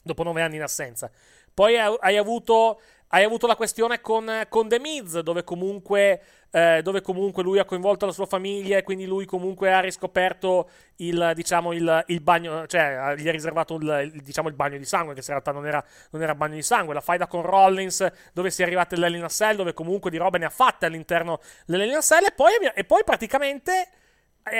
dopo 0.03 0.23
nove 0.23 0.41
anni 0.41 0.57
in 0.57 0.63
assenza. 0.63 1.11
Poi 1.53 1.77
hai 1.77 2.17
avuto 2.17 2.81
hai 3.09 3.25
avuto 3.25 3.47
la 3.47 3.57
questione 3.57 4.01
con, 4.01 4.47
con 4.49 4.69
The 4.69 4.81
Miz, 4.81 5.21
dove 5.21 5.45
comunque, 5.45 6.23
eh, 6.51 6.81
dove 6.83 7.03
comunque, 7.03 7.43
lui 7.43 7.59
ha 7.59 7.67
coinvolto 7.67 8.07
la 8.07 8.13
sua 8.13 8.25
famiglia 8.25 8.79
e 8.79 8.83
quindi 8.83 9.05
lui 9.05 9.27
comunque 9.27 9.71
ha 9.71 9.81
riscoperto 9.81 10.71
il, 10.97 11.33
diciamo, 11.35 11.73
il, 11.73 12.05
il 12.07 12.21
bagno, 12.23 12.67
cioè 12.67 13.15
gli 13.17 13.29
ha 13.29 13.33
riservato 13.33 13.77
il, 13.77 14.11
il, 14.15 14.23
diciamo, 14.23 14.49
il 14.49 14.55
bagno 14.55 14.79
di 14.79 14.87
sangue, 14.87 15.13
che 15.13 15.21
in 15.21 15.27
realtà 15.27 15.53
non 15.53 15.67
era, 15.67 15.85
non 16.11 16.23
era 16.23 16.35
bagno 16.35 16.55
di 16.55 16.63
sangue. 16.63 16.95
La 16.95 17.01
faida 17.03 17.27
con 17.27 17.43
Rollins, 17.43 18.11
dove 18.33 18.51
si 18.51 18.63
è 18.63 18.65
arrivati 18.65 18.95
all'Elina 18.95 19.29
Cell, 19.29 19.57
dove 19.57 19.75
comunque 19.75 20.11
di 20.11 20.17
robe 20.17 20.39
ne 20.39 20.47
ha 20.47 20.51
fatte 20.51 20.87
all'interno 20.87 21.41
dell'Elina 21.67 22.01
Cell 22.01 22.25
e 22.25 22.33
poi, 22.33 22.53
e 22.75 22.85
poi 22.85 23.05
praticamente 23.05 23.89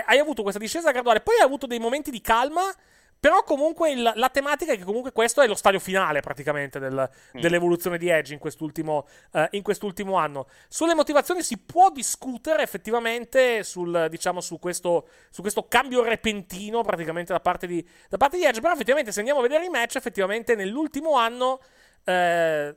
hai 0.05 0.19
avuto 0.19 0.43
questa 0.43 0.61
discesa 0.61 0.91
graduale, 0.91 1.21
poi 1.21 1.37
hai 1.37 1.45
avuto 1.45 1.67
dei 1.67 1.79
momenti 1.79 2.11
di 2.11 2.21
calma 2.21 2.75
però 3.19 3.43
comunque 3.43 3.91
il, 3.91 4.13
la 4.15 4.29
tematica 4.29 4.73
è 4.73 4.77
che 4.77 4.85
comunque 4.85 5.11
questo 5.11 5.41
è 5.41 5.47
lo 5.47 5.55
stadio 5.55 5.81
finale 5.81 6.21
praticamente 6.21 6.79
del, 6.79 7.11
mm. 7.37 7.41
dell'evoluzione 7.41 7.99
di 7.99 8.09
Edge 8.09 8.35
in 8.35 8.39
quest'ultimo, 8.39 9.07
uh, 9.33 9.47
in 9.51 9.63
quest'ultimo, 9.63 10.17
anno. 10.17 10.47
Sulle 10.69 10.95
motivazioni 10.95 11.43
si 11.43 11.59
può 11.59 11.91
discutere 11.91 12.63
effettivamente 12.63 13.65
sul, 13.65 14.07
diciamo, 14.11 14.41
su, 14.41 14.59
questo, 14.59 15.09
su 15.31 15.41
questo 15.41 15.67
cambio 15.67 16.05
repentino 16.05 16.83
praticamente 16.83 17.33
da 17.33 17.41
parte, 17.41 17.67
di, 17.67 17.85
da 18.09 18.17
parte, 18.17 18.37
di, 18.37 18.45
Edge, 18.45 18.61
però 18.61 18.75
effettivamente 18.75 19.13
se 19.13 19.19
andiamo 19.19 19.41
a 19.41 19.43
vedere 19.43 19.65
i 19.65 19.71
match, 19.71 19.97
effettivamente 19.97 20.55
nell'ultimo 20.55 21.17
anno... 21.17 21.61
Eh, 22.05 22.77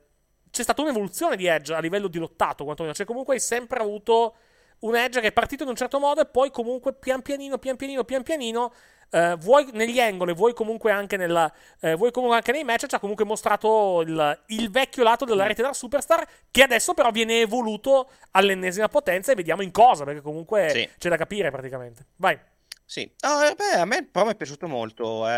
c'è 0.52 0.64
stata 0.64 0.82
un'evoluzione 0.82 1.36
di 1.36 1.46
Edge 1.46 1.76
a 1.76 1.80
livello 1.80 2.08
di 2.08 2.18
lottato, 2.18 2.64
quantomeno. 2.64 2.96
Cioè, 2.96 3.06
comunque 3.06 3.36
hai 3.36 3.40
sempre 3.40 3.82
avuto 3.82 4.36
un 4.80 4.96
Edge 4.96 5.22
che 5.22 5.28
è 5.28 5.32
partito 5.32 5.64
in 5.64 5.70
un 5.70 5.76
certo 5.76 6.00
modo 6.00 6.22
e 6.22 6.26
poi 6.26 6.52
comunque 6.52 6.94
pian 6.94 7.22
pianino, 7.22 7.58
pian 7.58 7.76
pianino, 7.76 8.04
pian 8.04 8.24
pianino 8.24 8.74
Uh, 9.12 9.36
vuoi 9.38 9.68
negli 9.74 10.00
angoli, 10.00 10.36
vuoi 10.36 10.54
comunque 10.54 10.92
anche, 10.92 11.18
nella, 11.18 11.52
uh, 11.82 11.96
vuoi 11.96 12.12
comunque 12.12 12.38
anche 12.38 12.52
nei 12.52 12.64
match, 12.64 12.86
ci 12.86 12.94
ha 12.94 13.00
comunque 13.00 13.26
mostrato 13.26 14.02
il, 14.02 14.44
il, 14.50 14.70
vecchio 14.70 15.02
lato 15.02 15.26
della 15.26 15.48
rete 15.48 15.64
da 15.64 15.74
superstar, 15.74 16.28
che 16.52 16.62
adesso 16.62 16.94
però 16.94 17.10
viene 17.10 17.40
evoluto 17.40 18.12
all'ennesima 18.32 18.88
potenza 18.88 19.32
e 19.32 19.36
vediamo 19.36 19.64
in 19.64 19.72
cosa, 19.72 20.04
perché 20.04 20.22
comunque 20.22 20.70
sì. 20.70 20.90
c'è 21.00 21.10
da 21.10 21.18
capire 21.18 21.50
praticamente. 21.50 22.06
Vai. 22.18 22.40
Sì, 22.86 23.12
oh, 23.22 23.56
beh, 23.56 23.80
a 23.80 23.86
me 23.86 24.06
però 24.06 24.26
mi 24.26 24.34
è 24.34 24.36
piaciuto 24.36 24.68
molto, 24.68 25.28
eh, 25.28 25.32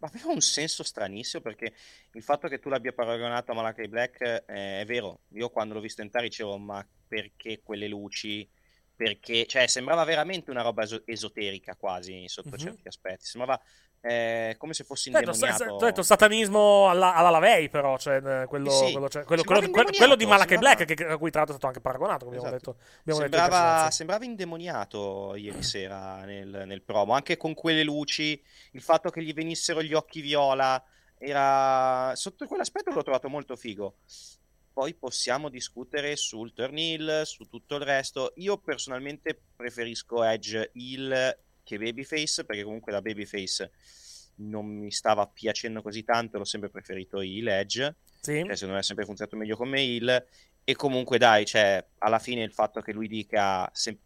aveva 0.00 0.32
un 0.32 0.40
senso 0.40 0.82
stranissimo 0.82 1.42
perché 1.42 1.74
il 2.12 2.22
fatto 2.22 2.48
che 2.48 2.58
tu 2.58 2.70
l'abbia 2.70 2.92
paragonato 2.92 3.52
a 3.52 3.54
Malachi 3.54 3.86
Black 3.88 4.20
eh, 4.46 4.80
è 4.80 4.84
vero, 4.86 5.20
io 5.32 5.50
quando 5.50 5.74
l'ho 5.74 5.80
visto 5.80 6.00
entrare 6.00 6.28
dicevo 6.28 6.56
ma 6.56 6.86
perché 7.06 7.60
quelle 7.62 7.86
luci 7.86 8.48
perché 9.00 9.46
cioè, 9.46 9.66
sembrava 9.66 10.04
veramente 10.04 10.50
una 10.50 10.60
roba 10.60 10.82
es- 10.82 11.00
esoterica 11.06 11.74
quasi 11.74 12.28
sotto 12.28 12.50
mm-hmm. 12.50 12.58
certi 12.58 12.88
aspetti. 12.88 13.24
Sembrava 13.24 13.58
eh, 14.02 14.56
come 14.58 14.74
se 14.74 14.84
fosse 14.84 15.08
indemoniato. 15.08 15.64
Detto, 15.64 15.84
detto 15.86 16.02
satanismo 16.02 16.90
alla, 16.90 17.14
alla 17.14 17.30
Lavei, 17.30 17.70
però, 17.70 17.96
cioè, 17.96 18.16
eh, 18.16 18.46
quello, 18.46 18.68
sì. 18.68 18.92
quello, 18.92 19.08
cioè, 19.08 19.24
quello, 19.24 19.42
quello, 19.42 20.16
di 20.16 20.26
Malachi 20.26 20.50
sembrava... 20.50 20.74
Black, 20.74 20.84
che, 20.84 21.06
a 21.06 21.16
cui 21.16 21.30
tra 21.30 21.40
l'altro 21.40 21.56
è 21.56 21.58
stato 21.58 21.66
anche 21.68 21.80
paragonato, 21.80 22.26
come 22.26 22.36
esatto. 22.36 22.54
abbiamo 22.54 22.74
detto. 22.74 22.98
Abbiamo 23.00 23.20
sembrava, 23.20 23.78
detto 23.78 23.90
sembrava 23.90 24.24
indemoniato 24.26 25.34
ieri 25.36 25.62
sera 25.62 26.22
nel, 26.26 26.64
nel, 26.66 26.82
promo, 26.82 27.14
anche 27.14 27.38
con 27.38 27.54
quelle 27.54 27.82
luci, 27.82 28.38
il 28.72 28.82
fatto 28.82 29.08
che 29.08 29.22
gli 29.22 29.32
venissero 29.32 29.82
gli 29.82 29.94
occhi 29.94 30.20
viola, 30.20 30.82
era... 31.16 32.12
sotto 32.16 32.46
quell'aspetto 32.46 32.90
l'ho 32.90 33.02
trovato 33.02 33.30
molto 33.30 33.56
figo 33.56 33.94
poi 34.80 34.94
possiamo 34.94 35.50
discutere 35.50 36.16
sul 36.16 36.54
turn 36.54 36.78
heel, 36.78 37.22
su 37.26 37.46
tutto 37.46 37.76
il 37.76 37.82
resto. 37.82 38.32
Io 38.36 38.56
personalmente 38.56 39.38
preferisco 39.54 40.24
Edge 40.24 40.70
heel 40.72 41.38
che 41.62 41.76
Babyface, 41.76 42.46
perché 42.46 42.62
comunque 42.62 42.90
da 42.90 43.02
Babyface 43.02 43.72
non 44.36 44.64
mi 44.64 44.90
stava 44.90 45.26
piacendo 45.26 45.82
così 45.82 46.02
tanto, 46.02 46.38
l'ho 46.38 46.44
sempre 46.44 46.70
preferito 46.70 47.20
heel 47.20 47.48
Edge. 47.48 47.96
Sì. 48.20 48.42
Cioè, 48.42 48.54
secondo 48.54 48.72
me 48.72 48.80
è 48.80 48.82
sempre 48.82 49.04
funzionato 49.04 49.36
meglio 49.36 49.56
come 49.56 49.80
heel. 49.80 50.26
E 50.64 50.74
comunque 50.74 51.18
dai, 51.18 51.44
cioè, 51.44 51.86
alla 51.98 52.18
fine 52.18 52.42
il 52.42 52.52
fatto 52.54 52.80
che 52.80 52.94
lui 52.94 53.06
dica 53.06 53.68
sempre 53.74 54.04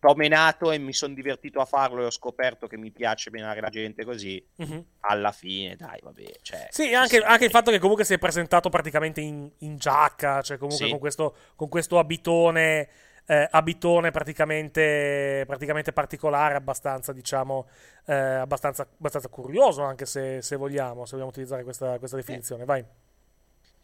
ho 0.00 0.14
menato 0.14 0.70
e 0.70 0.78
mi 0.78 0.92
sono 0.92 1.14
divertito 1.14 1.60
a 1.60 1.64
farlo 1.64 2.02
e 2.02 2.06
ho 2.06 2.10
scoperto 2.10 2.66
che 2.66 2.76
mi 2.76 2.90
piace 2.90 3.30
menare 3.30 3.60
la 3.60 3.68
gente 3.68 4.04
così. 4.04 4.44
Mm-hmm. 4.62 4.80
Alla 5.00 5.32
fine, 5.32 5.76
dai, 5.76 5.98
vabbè. 6.02 6.38
Cioè, 6.40 6.68
sì, 6.70 6.94
anche, 6.94 7.18
anche, 7.18 7.46
il 7.46 7.50
fatto 7.50 7.70
che 7.70 7.78
comunque 7.78 8.04
si 8.04 8.14
è 8.14 8.18
presentato 8.18 8.68
praticamente 8.68 9.20
in, 9.20 9.50
in 9.58 9.76
giacca, 9.76 10.42
cioè 10.42 10.56
comunque 10.58 10.84
sì. 10.84 10.90
con, 10.90 11.00
questo, 11.00 11.36
con, 11.56 11.68
questo, 11.68 11.98
abitone. 11.98 12.88
Eh, 13.30 13.46
abitone 13.50 14.10
praticamente, 14.10 15.44
praticamente, 15.46 15.92
particolare, 15.92 16.54
abbastanza, 16.54 17.12
diciamo, 17.12 17.68
eh, 18.06 18.14
abbastanza, 18.14 18.88
abbastanza, 18.90 19.28
curioso, 19.28 19.82
anche 19.82 20.06
se, 20.06 20.40
se, 20.40 20.56
vogliamo, 20.56 21.04
se 21.04 21.10
vogliamo 21.10 21.28
utilizzare 21.28 21.62
questa, 21.62 21.98
questa 21.98 22.16
definizione. 22.16 22.64
Vai. 22.64 22.82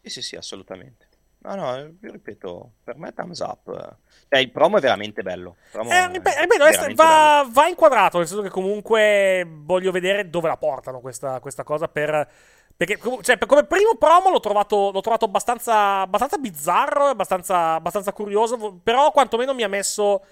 Sì, 0.00 0.08
sì, 0.08 0.22
sì, 0.22 0.36
assolutamente. 0.36 1.08
No, 1.44 1.54
no, 1.56 1.90
vi 2.00 2.10
ripeto, 2.10 2.72
per 2.82 2.96
me 2.96 3.12
thumbs 3.12 3.40
up. 3.40 3.96
Cioè, 4.30 4.40
il 4.40 4.50
promo 4.50 4.78
è 4.78 4.80
veramente 4.80 5.22
bello. 5.22 5.56
Eh, 5.72 6.08
ripeto, 6.08 6.94
va, 6.94 7.46
va, 7.50 7.66
inquadrato, 7.66 8.16
nel 8.16 8.26
senso 8.26 8.42
che 8.42 8.48
comunque 8.48 9.46
voglio 9.46 9.90
vedere 9.90 10.30
dove 10.30 10.48
la 10.48 10.56
portano 10.56 11.00
questa, 11.00 11.40
questa 11.40 11.62
cosa 11.62 11.86
per... 11.88 12.28
Perché 12.76 12.98
cioè, 13.20 13.38
come 13.38 13.66
primo 13.66 13.94
promo 13.96 14.30
l'ho 14.30 14.40
trovato, 14.40 14.90
l'ho 14.90 15.00
trovato 15.00 15.26
abbastanza, 15.26 16.00
abbastanza 16.00 16.38
bizzarro, 16.38 17.04
abbastanza, 17.04 17.74
abbastanza 17.74 18.12
curioso, 18.12 18.80
però 18.82 19.12
quantomeno 19.12 19.54
mi 19.54 19.62
ha 19.62 19.68
messo 19.68 20.24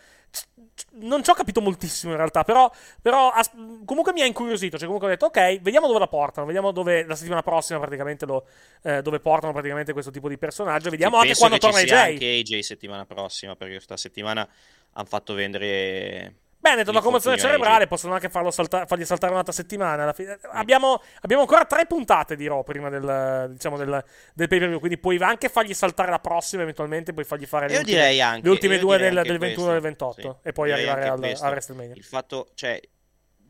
non 0.95 1.23
ci 1.23 1.31
ho 1.31 1.35
capito 1.35 1.61
moltissimo 1.61 2.13
in 2.13 2.19
realtà, 2.19 2.45
però, 2.45 2.71
però 3.01 3.31
as- 3.31 3.51
comunque 3.85 4.13
mi 4.13 4.23
ha 4.23 4.27
incuriosito. 4.27 4.77
Cioè, 4.77 4.87
comunque 4.87 5.09
ho 5.09 5.11
detto, 5.11 5.27
ok, 5.27 5.61
vediamo 5.61 5.87
dove 5.87 5.99
la 5.99 6.09
portano. 6.09 6.47
Vediamo 6.47 6.73
dove 6.73 7.05
la 7.05 7.15
settimana 7.15 7.43
prossima, 7.43 7.79
praticamente, 7.79 8.27
lo, 8.27 8.47
eh, 8.83 9.03
dove 9.03 9.21
portano 9.21 9.53
praticamente 9.53 9.93
questo 9.93 10.11
tipo 10.11 10.29
di 10.29 10.39
personaggio. 10.39 10.91
Vediamo 10.91 11.21
sì, 11.21 11.27
anche 11.27 11.39
quando 11.39 11.59
torna 11.59 11.79
AJ. 11.79 11.91
anche 11.93 12.27
AJ 12.27 12.59
settimana 12.61 13.05
prossima, 13.07 13.57
perché 13.57 13.75
questa 13.75 13.97
settimana 13.97 14.49
hanno 14.93 15.07
fatto 15.07 15.35
vendere 15.35 16.35
Beh, 16.63 16.77
detto 16.77 16.91
una 16.91 17.01
commozione 17.01 17.37
cerebrale, 17.37 17.89
possono 17.89 18.15
anche 18.15 18.31
salta- 18.51 18.87
fargli 18.87 19.05
saltare 19.05 19.33
un'altra 19.33 19.53
settimana. 19.53 20.15
Abbiamo, 20.53 21.03
abbiamo, 21.23 21.43
ancora 21.43 21.65
tre 21.65 21.87
puntate 21.87 22.37
di 22.37 22.47
Raw 22.47 22.63
prima 22.63 22.89
del, 22.89 23.51
diciamo, 23.51 23.77
del, 23.77 24.05
del 24.33 24.47
pay 24.47 24.61
per 24.61 24.69
view, 24.69 24.79
quindi 24.79 24.97
puoi 24.97 25.17
anche 25.19 25.49
fargli 25.49 25.75
saltare 25.75 26.11
la 26.11 26.21
prossima 26.21 26.63
eventualmente, 26.63 27.13
puoi 27.13 27.25
fargli 27.25 27.47
fare 27.47 27.67
le 27.67 27.79
ultime, 27.79 28.21
anche, 28.21 28.45
le 28.45 28.51
ultime 28.51 28.79
due 28.79 28.97
del, 28.97 29.23
del 29.25 29.39
21 29.39 29.71
e 29.71 29.73
del 29.73 29.81
28 29.81 30.21
sì. 30.21 30.49
e 30.49 30.53
poi 30.53 30.71
arrivare 30.71 31.09
al, 31.09 31.21
al 31.21 31.51
WrestleMania. 31.51 31.95
Il 31.97 32.05
fatto, 32.05 32.51
cioè, 32.55 32.81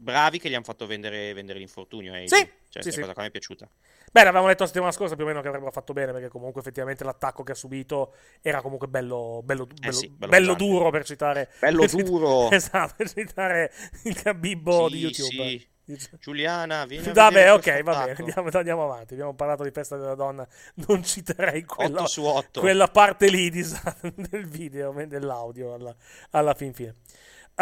bravi 0.02 0.38
che 0.38 0.50
gli 0.50 0.54
hanno 0.54 0.64
fatto 0.64 0.86
vendere, 0.86 1.32
vendere 1.32 1.58
l'infortunio. 1.58 2.14
Eh, 2.14 2.28
sì, 2.28 2.46
cioè, 2.68 2.82
sì, 2.82 2.90
sì. 2.90 3.00
cosa 3.00 3.14
che 3.14 3.20
mi 3.20 3.26
è 3.28 3.30
piaciuta. 3.30 3.68
Beh, 4.10 4.24
l'avevamo 4.24 4.48
letto 4.48 4.62
la 4.62 4.68
settimana 4.68 4.92
scorsa 4.92 5.14
più 5.14 5.24
o 5.24 5.26
meno 5.26 5.40
che 5.40 5.48
avrebbero 5.48 5.70
fatto 5.70 5.92
bene, 5.92 6.12
perché 6.12 6.28
comunque 6.28 6.60
effettivamente 6.60 7.04
l'attacco 7.04 7.42
che 7.42 7.52
ha 7.52 7.54
subito 7.54 8.14
era 8.42 8.60
comunque 8.60 8.88
bello, 8.88 9.40
bello, 9.42 9.66
bello, 9.66 9.88
eh 9.88 9.92
sì, 9.92 10.08
bello, 10.08 10.30
bello 10.30 10.54
duro 10.54 10.90
per 10.90 11.04
citare. 11.04 11.50
Bello 11.58 11.86
per 11.86 11.90
duro! 12.02 12.50
Esatto, 12.50 12.94
per 12.96 13.08
citare 13.08 13.72
il 14.04 14.12
Gabibbo 14.12 14.88
sì, 14.88 14.94
di 14.94 15.00
YouTube. 15.00 15.48
Sì. 15.48 15.70
Giuliana, 16.20 16.86
vieni 16.86 17.12
Vabbè, 17.12 17.52
ok, 17.52 17.82
va 17.82 18.04
bene, 18.04 18.16
andiamo, 18.18 18.48
andiamo, 18.52 18.84
avanti. 18.84 19.14
Abbiamo 19.14 19.34
parlato 19.34 19.62
di 19.64 19.70
festa 19.70 19.96
della 19.96 20.14
donna, 20.14 20.46
non 20.86 21.02
citerei 21.02 21.64
quella, 21.64 22.04
quella 22.52 22.88
parte 22.88 23.28
lì 23.28 23.50
di, 23.50 23.64
del 24.14 24.46
video, 24.46 24.92
dell'audio 25.06 25.74
alla, 25.74 25.94
alla 26.30 26.54
fin 26.54 26.72
fine. 26.72 26.94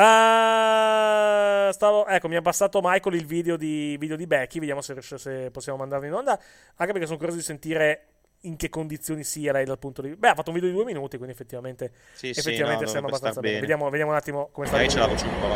Uh, 0.00 1.70
stavo, 1.72 2.06
ecco, 2.06 2.28
mi 2.28 2.36
ha 2.36 2.40
passato 2.40 2.80
Michael 2.82 3.16
il 3.16 3.26
video 3.26 3.58
di, 3.58 3.98
video 3.98 4.16
di 4.16 4.26
Becky. 4.26 4.58
Vediamo 4.58 4.80
se, 4.80 4.96
se 5.02 5.50
possiamo 5.50 5.76
mandarlo 5.76 6.06
in 6.06 6.14
onda. 6.14 6.40
Anche 6.76 6.92
perché 6.92 7.04
sono 7.04 7.18
curioso 7.18 7.36
di 7.36 7.44
sentire 7.44 8.04
in 8.44 8.56
che 8.56 8.70
condizioni 8.70 9.22
sia 9.24 9.52
lei 9.52 9.66
dal 9.66 9.78
punto 9.78 10.00
di 10.00 10.08
vista. 10.08 10.26
Beh, 10.26 10.32
ha 10.32 10.34
fatto 10.34 10.48
un 10.48 10.54
video 10.54 10.70
di 10.70 10.76
due 10.76 10.86
minuti, 10.86 11.18
quindi 11.18 11.34
effettivamente, 11.34 11.92
sì, 12.14 12.30
effettivamente 12.30 12.78
sì, 12.78 12.84
no, 12.84 12.90
sembra 12.90 13.08
abbastanza 13.08 13.40
bene. 13.40 13.60
Vediamo, 13.60 13.90
vediamo, 13.90 14.12
un 14.12 14.16
attimo 14.16 14.48
come 14.52 14.66
sta. 14.66 14.78
Lei 14.78 14.88
ce 14.88 14.98
la 14.98 15.06
voce 15.06 15.26
un 15.26 15.38
po' 15.38 15.48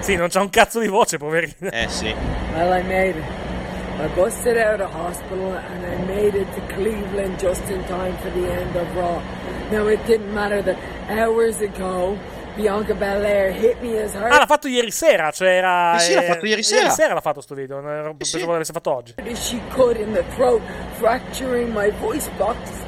Sì, 0.00 0.14
non 0.14 0.28
c'ha 0.28 0.40
un 0.40 0.50
cazzo 0.50 0.78
di 0.78 0.86
voce, 0.86 1.18
poverina. 1.18 1.70
Eh 1.70 1.88
sì. 1.88 2.14
Well, 2.52 2.78
I 2.78 2.82
made 2.84 3.18
it. 3.18 3.45
I 3.98 4.08
busted 4.14 4.58
out 4.58 4.80
of 4.80 4.90
hospital 4.90 5.54
and 5.54 5.86
I 5.86 6.04
made 6.04 6.34
it 6.34 6.46
to 6.54 6.60
Cleveland 6.74 7.38
just 7.38 7.62
in 7.70 7.82
time 7.84 8.16
for 8.18 8.30
the 8.30 8.52
end 8.52 8.76
of 8.76 8.94
Raw. 8.94 9.22
Now 9.70 9.86
it 9.86 10.04
didn't 10.06 10.34
matter 10.34 10.62
that 10.62 10.76
hours 11.08 11.60
ago 11.60 12.18
Bianca 12.56 12.94
Belair 12.94 13.52
hit 13.52 13.80
me 13.82 13.98
as 13.98 14.14
hard. 14.14 14.32
Ah, 14.32 14.38
l'ha 14.38 14.46
fatto 14.46 14.68
ieri 14.68 14.90
sera, 14.90 15.30
cioè 15.30 15.48
era. 15.48 15.98
Sì, 15.98 16.08
sì 16.08 16.14
l'ha 16.14 16.22
fatto 16.22 16.46
ieri 16.46 16.62
sera. 16.62 16.82
Ieri 16.82 16.94
sera 16.94 17.14
l'ha 17.14 17.20
fatto 17.20 17.40
sto 17.40 17.54
video, 17.54 17.80
non 17.80 18.16
pensavo 18.16 18.44
sì. 18.44 18.50
l'avesse 18.50 18.72
fatto 18.72 18.94
oggi. 18.94 19.14
She 19.34 19.60
could 19.70 19.98
in 19.98 20.12
the 20.12 20.24
throat, 20.34 20.62
fracturing 20.98 21.72
my 21.72 21.90
voice 22.00 22.28
box. 22.36 22.85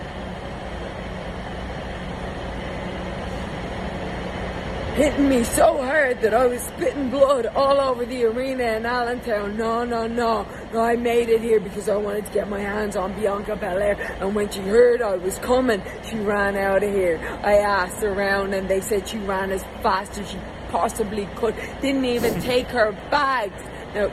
Hitting 4.98 5.28
me 5.28 5.44
so 5.44 5.80
hard 5.80 6.20
that 6.22 6.34
I 6.34 6.46
was 6.46 6.61
spitting 6.61 7.08
blood 7.08 7.46
all 7.46 7.80
over 7.80 8.04
the 8.04 8.24
arena 8.24 8.64
in 8.64 8.84
Allentown. 8.84 9.56
No, 9.56 9.84
no, 9.84 10.08
no. 10.08 10.44
No, 10.72 10.80
I 10.80 10.96
made 10.96 11.28
it 11.28 11.40
here 11.40 11.61
because 11.61 11.88
I 11.88 11.96
wanted 11.96 12.26
to 12.26 12.32
get 12.32 12.48
my 12.48 12.58
hands 12.58 12.96
on 12.96 13.12
Bianca 13.14 13.54
Belair. 13.54 13.94
And 14.20 14.34
when 14.34 14.50
she 14.50 14.61
heard 14.61 15.00
I 15.00 15.14
was 15.14 15.38
coming, 15.38 15.80
she 16.02 16.16
ran 16.16 16.56
out 16.56 16.82
of 16.82 16.92
here. 16.92 17.16
I 17.44 17.58
asked 17.58 18.02
around 18.02 18.54
and 18.54 18.68
they 18.68 18.80
said 18.80 19.06
she 19.06 19.18
ran 19.18 19.52
as 19.52 19.62
fast 19.84 20.18
as 20.18 20.28
she 20.28 20.38
possibly 20.70 21.28
could. 21.37 21.54
Didn't 21.80 22.04
even 22.04 22.40
take 22.40 22.66
her 22.66 22.90
bags. 23.08 23.62
Now, 23.94 24.11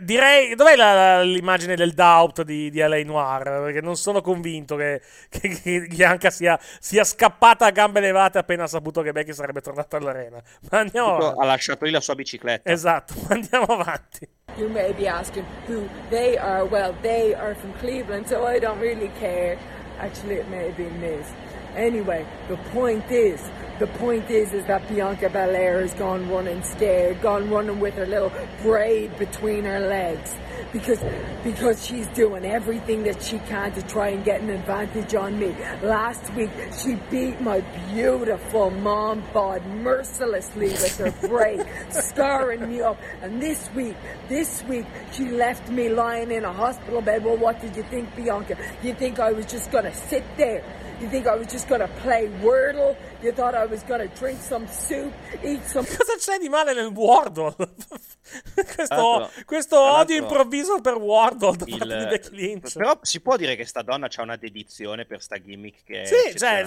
direi, 0.00 0.54
dov'è 0.54 0.76
la, 0.76 1.22
l'immagine 1.22 1.74
del 1.74 1.92
doubt 1.92 2.42
di, 2.42 2.70
di 2.70 2.78
LA 2.78 3.02
Noir? 3.02 3.42
Perché 3.64 3.80
non 3.80 3.96
sono 3.96 4.20
convinto 4.20 4.76
che, 4.76 5.00
che, 5.28 5.48
che 5.48 5.86
Bianca 5.88 6.30
sia, 6.30 6.58
sia, 6.78 7.04
scappata 7.04 7.66
a 7.66 7.70
gambe 7.70 8.00
levate 8.00 8.38
appena 8.38 8.64
ha 8.64 8.68
saputo 8.68 9.02
che 9.02 9.12
Becky 9.12 9.32
sarebbe 9.32 9.60
tornata 9.60 9.96
all'arena. 9.96 10.40
Ma 10.70 10.78
andiamo 10.78 11.16
avanti. 11.16 11.40
Ha 11.40 11.44
lasciato 11.44 11.84
lì 11.84 11.90
la 11.90 12.00
sua 12.00 12.14
bicicletta. 12.14 12.70
Esatto, 12.70 13.14
ma 13.26 13.34
andiamo 13.34 13.66
avanti. 13.66 14.28
You 14.56 14.68
may 14.68 14.92
be 14.92 15.06
asking 15.08 15.44
who 15.66 15.88
they 16.08 16.36
are. 16.36 16.64
Well, 16.64 16.94
they 17.02 17.34
are 17.34 17.54
from 17.54 17.72
Cleveland, 17.78 18.26
so 18.26 18.46
I 18.46 18.58
don't 18.58 18.80
really 18.80 19.10
care. 19.18 19.58
Actually, 19.98 20.36
it 20.36 20.48
may 20.48 20.66
have 20.66 20.76
been 20.76 20.98
Miz. 21.00 21.26
Anyway, 21.74 22.24
the 22.48 22.56
point 22.72 23.10
is, 23.10 23.40
the 23.78 23.86
point 23.86 24.30
is, 24.30 24.52
is 24.52 24.64
that 24.66 24.88
Bianca 24.88 25.28
Belair 25.28 25.80
has 25.80 25.92
gone 25.94 26.28
running 26.30 26.62
scared, 26.62 27.20
gone 27.20 27.50
running 27.50 27.78
with 27.78 27.94
her 27.94 28.06
little 28.06 28.32
braid 28.62 29.16
between 29.18 29.64
her 29.64 29.80
legs, 29.80 30.34
because 30.72 31.02
because 31.44 31.84
she's 31.84 32.06
doing 32.08 32.44
everything 32.44 33.02
that 33.04 33.22
she 33.22 33.38
can 33.40 33.72
to 33.72 33.82
try 33.82 34.08
and 34.08 34.24
get 34.24 34.40
an 34.40 34.50
advantage 34.50 35.14
on 35.14 35.38
me. 35.38 35.54
Last 35.82 36.32
week, 36.34 36.50
she 36.76 36.94
beat 37.10 37.40
my 37.40 37.60
beautiful 37.92 38.70
mom 38.70 39.22
bod 39.32 39.64
mercilessly 39.66 40.68
with 40.68 40.98
her 40.98 41.28
braid, 41.28 41.64
scarring 41.90 42.68
me 42.68 42.80
up. 42.80 42.98
And 43.22 43.40
this 43.40 43.70
week, 43.74 43.96
this 44.28 44.62
week, 44.64 44.86
she 45.12 45.28
left 45.28 45.68
me 45.70 45.88
lying 45.88 46.30
in 46.30 46.44
a 46.44 46.52
hospital 46.52 47.02
bed. 47.02 47.24
Well, 47.24 47.36
what 47.36 47.60
did 47.60 47.76
you 47.76 47.82
think, 47.84 48.14
Bianca? 48.16 48.56
You 48.82 48.94
think 48.94 49.18
I 49.18 49.32
was 49.32 49.46
just 49.46 49.70
gonna 49.70 49.94
sit 49.94 50.24
there? 50.36 50.64
You 50.98 51.10
think 51.10 51.26
I 51.26 51.36
was 51.36 51.46
just 51.46 51.68
gonna 51.68 51.88
play 52.02 52.30
Wordle? 52.40 52.96
You 53.22 53.30
thought 53.32 53.54
I 53.54 53.66
was 53.66 53.84
gonna 53.84 54.08
drink 54.18 54.40
some 54.40 54.66
soup, 54.66 55.12
eat 55.42 55.62
some... 55.66 55.86
Cosa 55.86 56.16
c'è 56.18 56.38
di 56.38 56.48
male 56.48 56.72
nel 56.72 56.86
Wordle? 56.86 57.54
questo, 58.74 59.30
questo 59.44 59.78
odio 59.78 60.16
improvviso 60.16 60.80
per 60.80 60.94
Wordle 60.94 61.56
da 61.56 61.64
il, 61.66 61.76
parte 61.76 61.96
di 61.98 62.06
Becky 62.06 62.34
Lynch. 62.34 62.72
Però 62.72 62.98
si 63.02 63.20
può 63.20 63.36
dire 63.36 63.56
che 63.56 63.66
sta 63.66 63.82
donna 63.82 64.08
ha 64.14 64.22
una 64.22 64.36
dedizione 64.36 65.04
per 65.04 65.20
sta 65.20 65.38
gimmick 65.38 65.84
che 65.84 66.06
Sì, 66.06 66.38
cioè, 66.38 66.66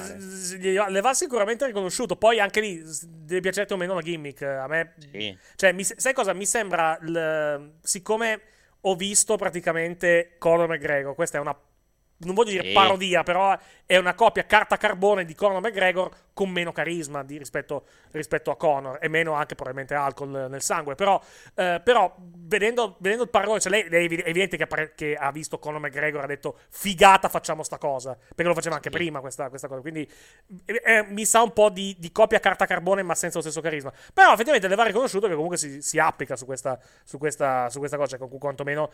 le 0.89 1.01
va 1.01 1.13
sicuramente 1.15 1.65
riconosciuto. 1.65 2.15
Poi 2.15 2.39
anche 2.39 2.61
lì, 2.61 2.83
deve 3.07 3.41
piacerti 3.41 3.73
o 3.73 3.77
meno 3.77 3.95
la 3.95 4.01
gimmick. 4.01 4.43
A 4.43 4.67
me... 4.67 4.93
Sì. 5.11 5.35
Cioè, 5.55 5.71
mi, 5.71 5.83
sai 5.83 6.13
cosa? 6.13 6.33
Mi 6.33 6.45
sembra... 6.45 6.99
L, 7.01 7.71
siccome 7.81 8.41
ho 8.81 8.95
visto 8.95 9.35
praticamente 9.37 10.35
Conor 10.37 10.69
McGregor, 10.69 11.15
questa 11.15 11.37
è 11.37 11.41
una 11.41 11.57
non 12.19 12.35
voglio 12.35 12.51
dire 12.51 12.67
sì. 12.67 12.73
parodia, 12.73 13.23
però 13.23 13.57
è 13.85 13.97
una 13.97 14.13
copia 14.13 14.45
carta 14.45 14.77
carbone 14.77 15.25
di 15.25 15.33
Conor 15.33 15.61
McGregor 15.61 16.11
con 16.39 16.49
meno 16.49 16.71
carisma 16.71 17.23
di, 17.23 17.37
rispetto, 17.37 17.85
rispetto, 18.11 18.51
a 18.51 18.55
Conor 18.55 18.99
e 19.01 19.09
meno 19.09 19.33
anche 19.33 19.55
probabilmente 19.55 19.93
alcol 19.93 20.47
nel 20.49 20.61
sangue. 20.61 20.95
Però, 20.95 21.21
eh, 21.55 21.81
però 21.83 22.15
vedendo, 22.17 22.95
vedendo, 22.99 23.23
il 23.23 23.29
paragone, 23.29 23.59
cioè 23.59 23.71
lei, 23.71 23.89
lei, 23.89 24.05
è 24.05 24.29
evidente 24.29 24.55
che, 24.55 24.93
che, 24.95 25.15
ha 25.15 25.31
visto 25.31 25.59
Conor 25.59 25.81
McGregor 25.81 26.23
ha 26.23 26.27
detto 26.27 26.59
figata 26.69 27.29
facciamo 27.29 27.63
sta 27.63 27.77
cosa, 27.77 28.15
perché 28.15 28.43
lo 28.43 28.53
faceva 28.53 28.75
anche 28.75 28.89
sì. 28.89 28.95
prima 28.95 29.19
questa, 29.19 29.49
questa, 29.49 29.67
cosa. 29.67 29.81
Quindi 29.81 30.09
eh, 30.65 30.81
eh, 30.85 31.05
mi 31.09 31.25
sa 31.25 31.41
un 31.41 31.51
po' 31.51 31.69
di, 31.69 31.95
di, 31.99 32.11
copia 32.11 32.39
carta 32.39 32.65
carbone 32.65 33.03
ma 33.03 33.15
senza 33.15 33.37
lo 33.37 33.43
stesso 33.43 33.59
carisma. 33.59 33.91
Però 34.13 34.31
effettivamente 34.31 34.67
le 34.67 34.75
va 34.75 34.83
riconosciuto 34.83 35.27
che 35.27 35.33
comunque 35.33 35.57
si, 35.57 35.81
si 35.81 35.99
applica 35.99 36.35
su 36.35 36.45
questa, 36.45 36.79
su, 37.03 37.17
questa, 37.17 37.69
su 37.69 37.79
questa, 37.79 37.97
cosa, 37.97 38.17
cioè 38.17 38.27
quantomeno 38.29 38.91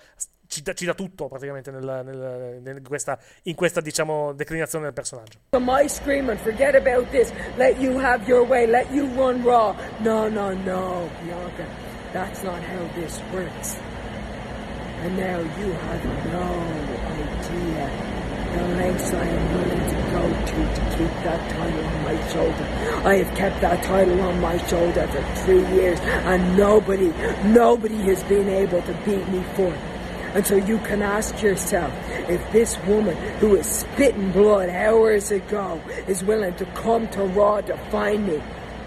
ci, 0.48 0.64
ci 0.74 0.86
dà 0.86 0.94
tutto 0.94 1.28
praticamente 1.28 1.70
nel, 1.70 1.84
nel, 1.84 2.60
nel, 2.62 2.78
in, 2.78 2.84
questa, 2.88 3.15
in 3.44 3.56
questa 3.56 3.82
diciamo 3.82 4.34
declinazione 4.34 4.86
del 4.86 4.94
personaggio. 4.94 5.40
My 5.58 5.88
screaming, 5.88 6.38
forget 6.40 6.76
about 6.76 7.10
this. 7.12 7.32
Let 7.58 7.80
you 7.80 8.00
have 8.00 8.28
your 8.28 8.46
way. 8.48 8.68
Let 8.68 8.92
you 8.92 9.08
run 9.16 9.44
Raw. 9.44 9.76
No, 10.00 10.28
no, 10.30 10.52
no, 10.52 11.10
Bianca. 11.24 11.66
That's 12.14 12.44
not 12.44 12.62
how 12.62 12.88
this 12.96 13.20
works. 13.34 13.78
And 15.04 15.18
now 15.18 15.40
you 15.40 15.72
have 15.74 16.06
no 16.32 16.46
idea 17.16 18.14
the 18.56 18.68
lengths 18.76 19.14
I 19.14 19.26
am 19.26 19.54
willing 19.54 19.90
to 19.90 19.96
go 20.12 20.24
to 20.46 20.56
to 20.76 20.98
keep 20.98 21.14
that 21.24 21.52
title 21.52 21.86
on 21.86 22.04
my 22.04 22.28
shoulder. 22.30 22.66
I 23.04 23.16
have 23.16 23.38
kept 23.38 23.62
that 23.62 23.84
title 23.84 24.22
on 24.22 24.40
my 24.40 24.58
shoulder 24.68 25.08
for 25.08 25.22
three 25.44 25.66
years, 25.76 26.00
and 26.00 26.58
nobody, 26.58 27.14
nobody 27.44 28.02
has 28.04 28.24
been 28.24 28.48
able 28.48 28.82
to 28.82 28.94
beat 29.06 29.28
me 29.28 29.44
for 29.56 29.68
it. 29.68 29.95
And 30.36 30.46
so 30.46 30.58
you 30.58 30.80
can 30.80 31.02
ask 31.02 31.42
yourself 31.42 31.94
if 32.30 32.52
this 32.52 32.78
woman 32.80 33.16
who 33.40 33.56
is 33.56 33.66
spitting 33.66 34.34
blood 34.34 34.68
hours 34.68 35.32
ago 35.32 35.82
is 36.10 36.26
willing 36.26 36.54
to 36.56 36.66
come 36.76 37.08
to 37.16 37.24
Raw 37.24 37.62
to 37.62 37.78
find 37.90 38.28
me, 38.28 38.40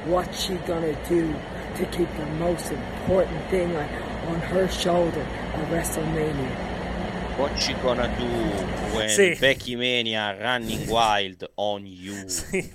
what's 0.05 0.45
she 0.45 0.57
gonna 0.67 0.93
do 1.09 1.35
to 1.77 1.87
keep 1.87 2.15
the 2.19 2.27
most 2.37 2.71
important 2.71 3.49
thing 3.49 3.75
on, 3.75 3.89
on 4.29 4.41
her 4.41 4.69
shoulder 4.69 5.23
at 5.23 5.71
WrestleMania? 5.71 7.39
What 7.39 7.59
she 7.59 7.73
gonna 7.73 8.15
do 8.19 8.27
when 8.95 9.09
sì. 9.09 9.41
Becky 9.41 9.75
Mania 9.75 10.37
running 10.39 10.87
wild 10.87 11.49
on 11.57 11.87
you? 11.87 12.29
Sì, 12.29 12.71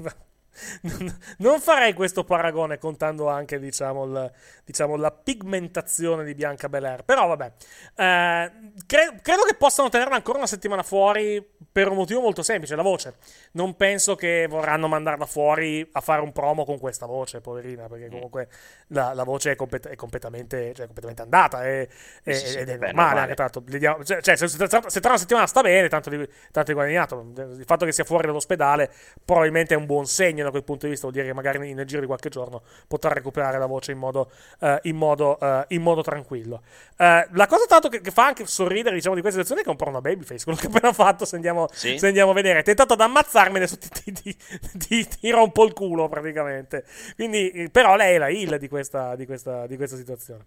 non 1.40 1.60
farei 1.60 1.94
questo 1.94 2.24
paragone 2.24 2.78
contando 2.78 3.28
anche 3.28 3.60
diciamo, 3.60 4.06
il, 4.06 4.32
diciamo, 4.64 4.96
la 4.96 5.12
pigmentazione 5.12 6.24
di 6.24 6.34
Bianca 6.34 6.70
Belair 6.70 7.04
però 7.04 7.28
vabbè 7.28 7.52
eh, 7.96 8.52
cre- 8.86 9.20
credo 9.22 9.44
che 9.44 9.56
possano 9.56 9.90
tenerla 9.90 10.16
ancora 10.16 10.38
una 10.38 10.48
settimana 10.48 10.84
fuori 10.84 11.46
per 11.72 11.90
un 11.90 11.96
motivo 11.96 12.22
molto 12.22 12.44
semplice 12.44 12.76
la 12.76 12.84
voce. 12.84 13.16
Non 13.54 13.76
penso 13.76 14.16
che 14.16 14.46
vorranno 14.48 14.88
mandarla 14.88 15.26
fuori 15.26 15.88
a 15.94 16.02
fare 16.02 16.22
un 16.22 16.32
promo 16.32 16.66
con 16.66 16.78
questa 16.78 17.06
voce 17.06 17.42
poverina 17.42 17.88
perché 17.88 18.08
mm. 18.08 18.12
comunque 18.12 18.48
la, 18.88 19.14
la 19.14 19.24
voce 19.24 19.52
è, 19.52 19.56
complet- 19.56 19.88
è, 19.88 19.96
completamente, 19.96 20.74
cioè, 20.76 20.86
completamente 20.86 21.24
andata 21.24 21.64
è, 21.64 21.88
è, 22.24 22.34
sì, 22.34 22.48
sì, 22.48 22.58
ed 22.60 22.70
è 22.70 22.78
normale 22.78 23.20
anche 23.22 23.34
tanto 23.34 23.64
cioè, 24.04 24.22
cioè, 24.22 24.36
se, 24.36 24.48
se, 24.48 24.68
se, 24.88 25.00
tra 25.00 25.10
una 25.10 25.18
settimana 25.18 25.48
sta 25.48 25.62
bene 25.62 25.88
tanto 25.88 26.10
di, 26.10 26.18
tanto 26.52 26.72
di 26.72 26.74
guadagnato. 26.74 27.32
Il 27.36 27.64
fatto 27.66 27.86
che 27.86 27.92
sia 27.92 28.04
fuori 28.04 28.28
dall'ospedale 28.28 28.92
probabilmente 29.26 29.74
è 29.74 29.78
un 29.78 29.86
buon 29.86 30.06
segno 30.06 30.44
da 30.44 30.52
quel 30.52 30.64
punto 30.64 30.86
di 30.86 30.92
vista, 30.92 31.08
vuol 31.08 31.18
dire 31.18 31.28
che 31.28 31.34
magari 31.36 31.74
nel 31.74 31.86
giro 31.86 32.02
di 32.02 32.08
qualche 32.08 32.30
giorno 32.30 32.62
potrà 32.88 33.12
recuperare 33.12 33.58
la 33.58 33.66
voce 33.66 33.92
in 33.92 33.98
modo, 33.98 34.32
uh, 34.60 34.78
in 34.84 34.96
modo, 34.96 35.38
uh, 35.40 35.64
in 35.70 35.82
modo 35.82 36.02
tranquillo. 36.02 36.62
Uh, 36.98 37.26
la 37.32 37.48
cosa 37.48 37.66
tanto 37.68 37.90
che, 37.90 38.02
che, 38.02 38.12
fa 38.12 38.26
anche 38.26 38.46
sorridere 38.46 38.96
diciamo, 38.96 39.16
di 39.16 39.22
questa 39.22 39.42
situazione 39.42 39.62
è 39.62 39.64
che 39.64 39.70
è 39.70 39.72
un 39.72 39.84
po' 39.84 39.90
una 39.90 40.02
babyface, 40.02 40.44
quello 40.44 40.60
che 40.60 40.68
ha 40.68 40.70
appena 40.70 40.94
fatto, 40.94 41.26
se 41.26 41.36
andiamo, 41.36 41.68
sì. 41.72 41.98
se 41.98 42.08
andiamo 42.08 42.32
a 42.32 42.34
vedere. 42.34 42.60
Ha 42.60 42.64
tentato 42.64 42.94
ad 42.94 43.02
ammazzarmi, 43.02 43.58
adesso 43.58 43.78
ti, 43.78 43.90
ti, 43.90 44.12
ti, 44.12 44.38
ti, 44.78 45.08
ti 45.08 45.30
rompo 45.30 45.66
il 45.66 45.74
culo 45.74 46.08
praticamente. 46.08 46.86
Quindi, 47.16 47.70
però 47.72 47.96
lei 47.96 48.16
è 48.16 48.18
la 48.18 48.30
heal 48.30 48.58
di 48.58 48.68
questa, 48.68 49.16
di 49.16 49.26
questa, 49.26 49.68
di 49.68 49.76
questa 49.76 49.96
situazione. 49.96 50.46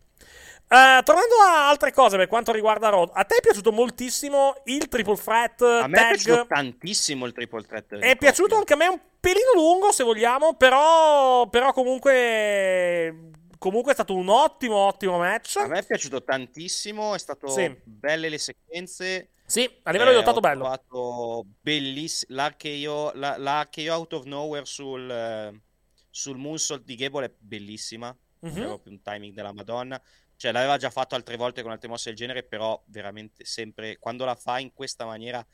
Uh, 0.69 1.01
tornando 1.05 1.37
a 1.47 1.69
altre 1.69 1.92
cose 1.92 2.16
per 2.16 2.27
quanto 2.27 2.51
riguarda 2.51 2.88
Rod, 2.88 3.11
a 3.12 3.23
te 3.23 3.37
è 3.37 3.40
piaciuto 3.40 3.71
moltissimo 3.71 4.57
il 4.64 4.88
triple 4.88 5.14
threat? 5.14 5.62
A 5.62 5.87
me 5.87 5.97
tag. 5.97 6.07
è 6.07 6.09
piaciuto 6.09 6.47
tantissimo 6.49 7.25
il 7.25 7.33
triple 7.33 7.62
threat. 7.62 7.95
È 7.99 8.16
piaciuto 8.16 8.57
anche 8.57 8.73
a 8.73 8.77
me 8.77 8.88
un 8.88 8.99
pelino 9.21 9.53
lungo, 9.55 9.92
se 9.92 10.03
vogliamo, 10.03 10.55
però, 10.55 11.47
però 11.49 11.73
comunque 11.73 13.31
comunque 13.66 13.90
è 13.90 13.94
stato 13.94 14.14
un 14.14 14.29
ottimo, 14.29 14.76
ottimo 14.76 15.18
match. 15.18 15.57
A 15.57 15.66
me 15.66 15.81
è 15.81 15.85
piaciuto 15.85 16.22
tantissimo, 16.22 17.14
è 17.14 17.18
stato 17.18 17.48
sì. 17.48 17.76
belle 17.83 18.29
le 18.29 18.38
sequenze. 18.38 19.31
Sì, 19.44 19.68
a 19.83 19.90
livello 19.90 20.11
eh, 20.11 20.12
di 20.12 20.18
lottato 20.20 20.38
bello. 20.38 20.66
Ho 20.66 20.79
trovato 20.79 21.46
bellissimo 21.61 22.37
l'archeo, 22.37 23.12
la, 23.14 23.37
l'archeo 23.37 23.94
out 23.94 24.12
of 24.12 24.24
nowhere 24.24 24.64
sul, 24.64 25.61
sul 26.09 26.37
moonsault 26.37 26.85
di 26.85 26.94
Gable 26.94 27.26
è 27.26 27.33
bellissima. 27.37 28.16
Mm-hmm. 28.44 28.64
proprio 28.64 28.92
un 28.92 29.02
timing 29.02 29.35
della 29.35 29.52
Madonna. 29.52 30.00
Cioè, 30.37 30.52
l'aveva 30.52 30.76
già 30.76 30.90
fatto 30.90 31.14
altre 31.16 31.37
volte 31.37 31.62
con 31.62 31.72
altre 31.72 31.88
mosse 31.88 32.11
del 32.11 32.18
genere, 32.18 32.44
però 32.44 32.81
veramente 32.87 33.44
sempre, 33.44 33.98
quando 33.98 34.24
la 34.24 34.37
fa 34.37 34.61
in 34.61 34.72
questa 34.72 35.05
maniera, 35.05 35.44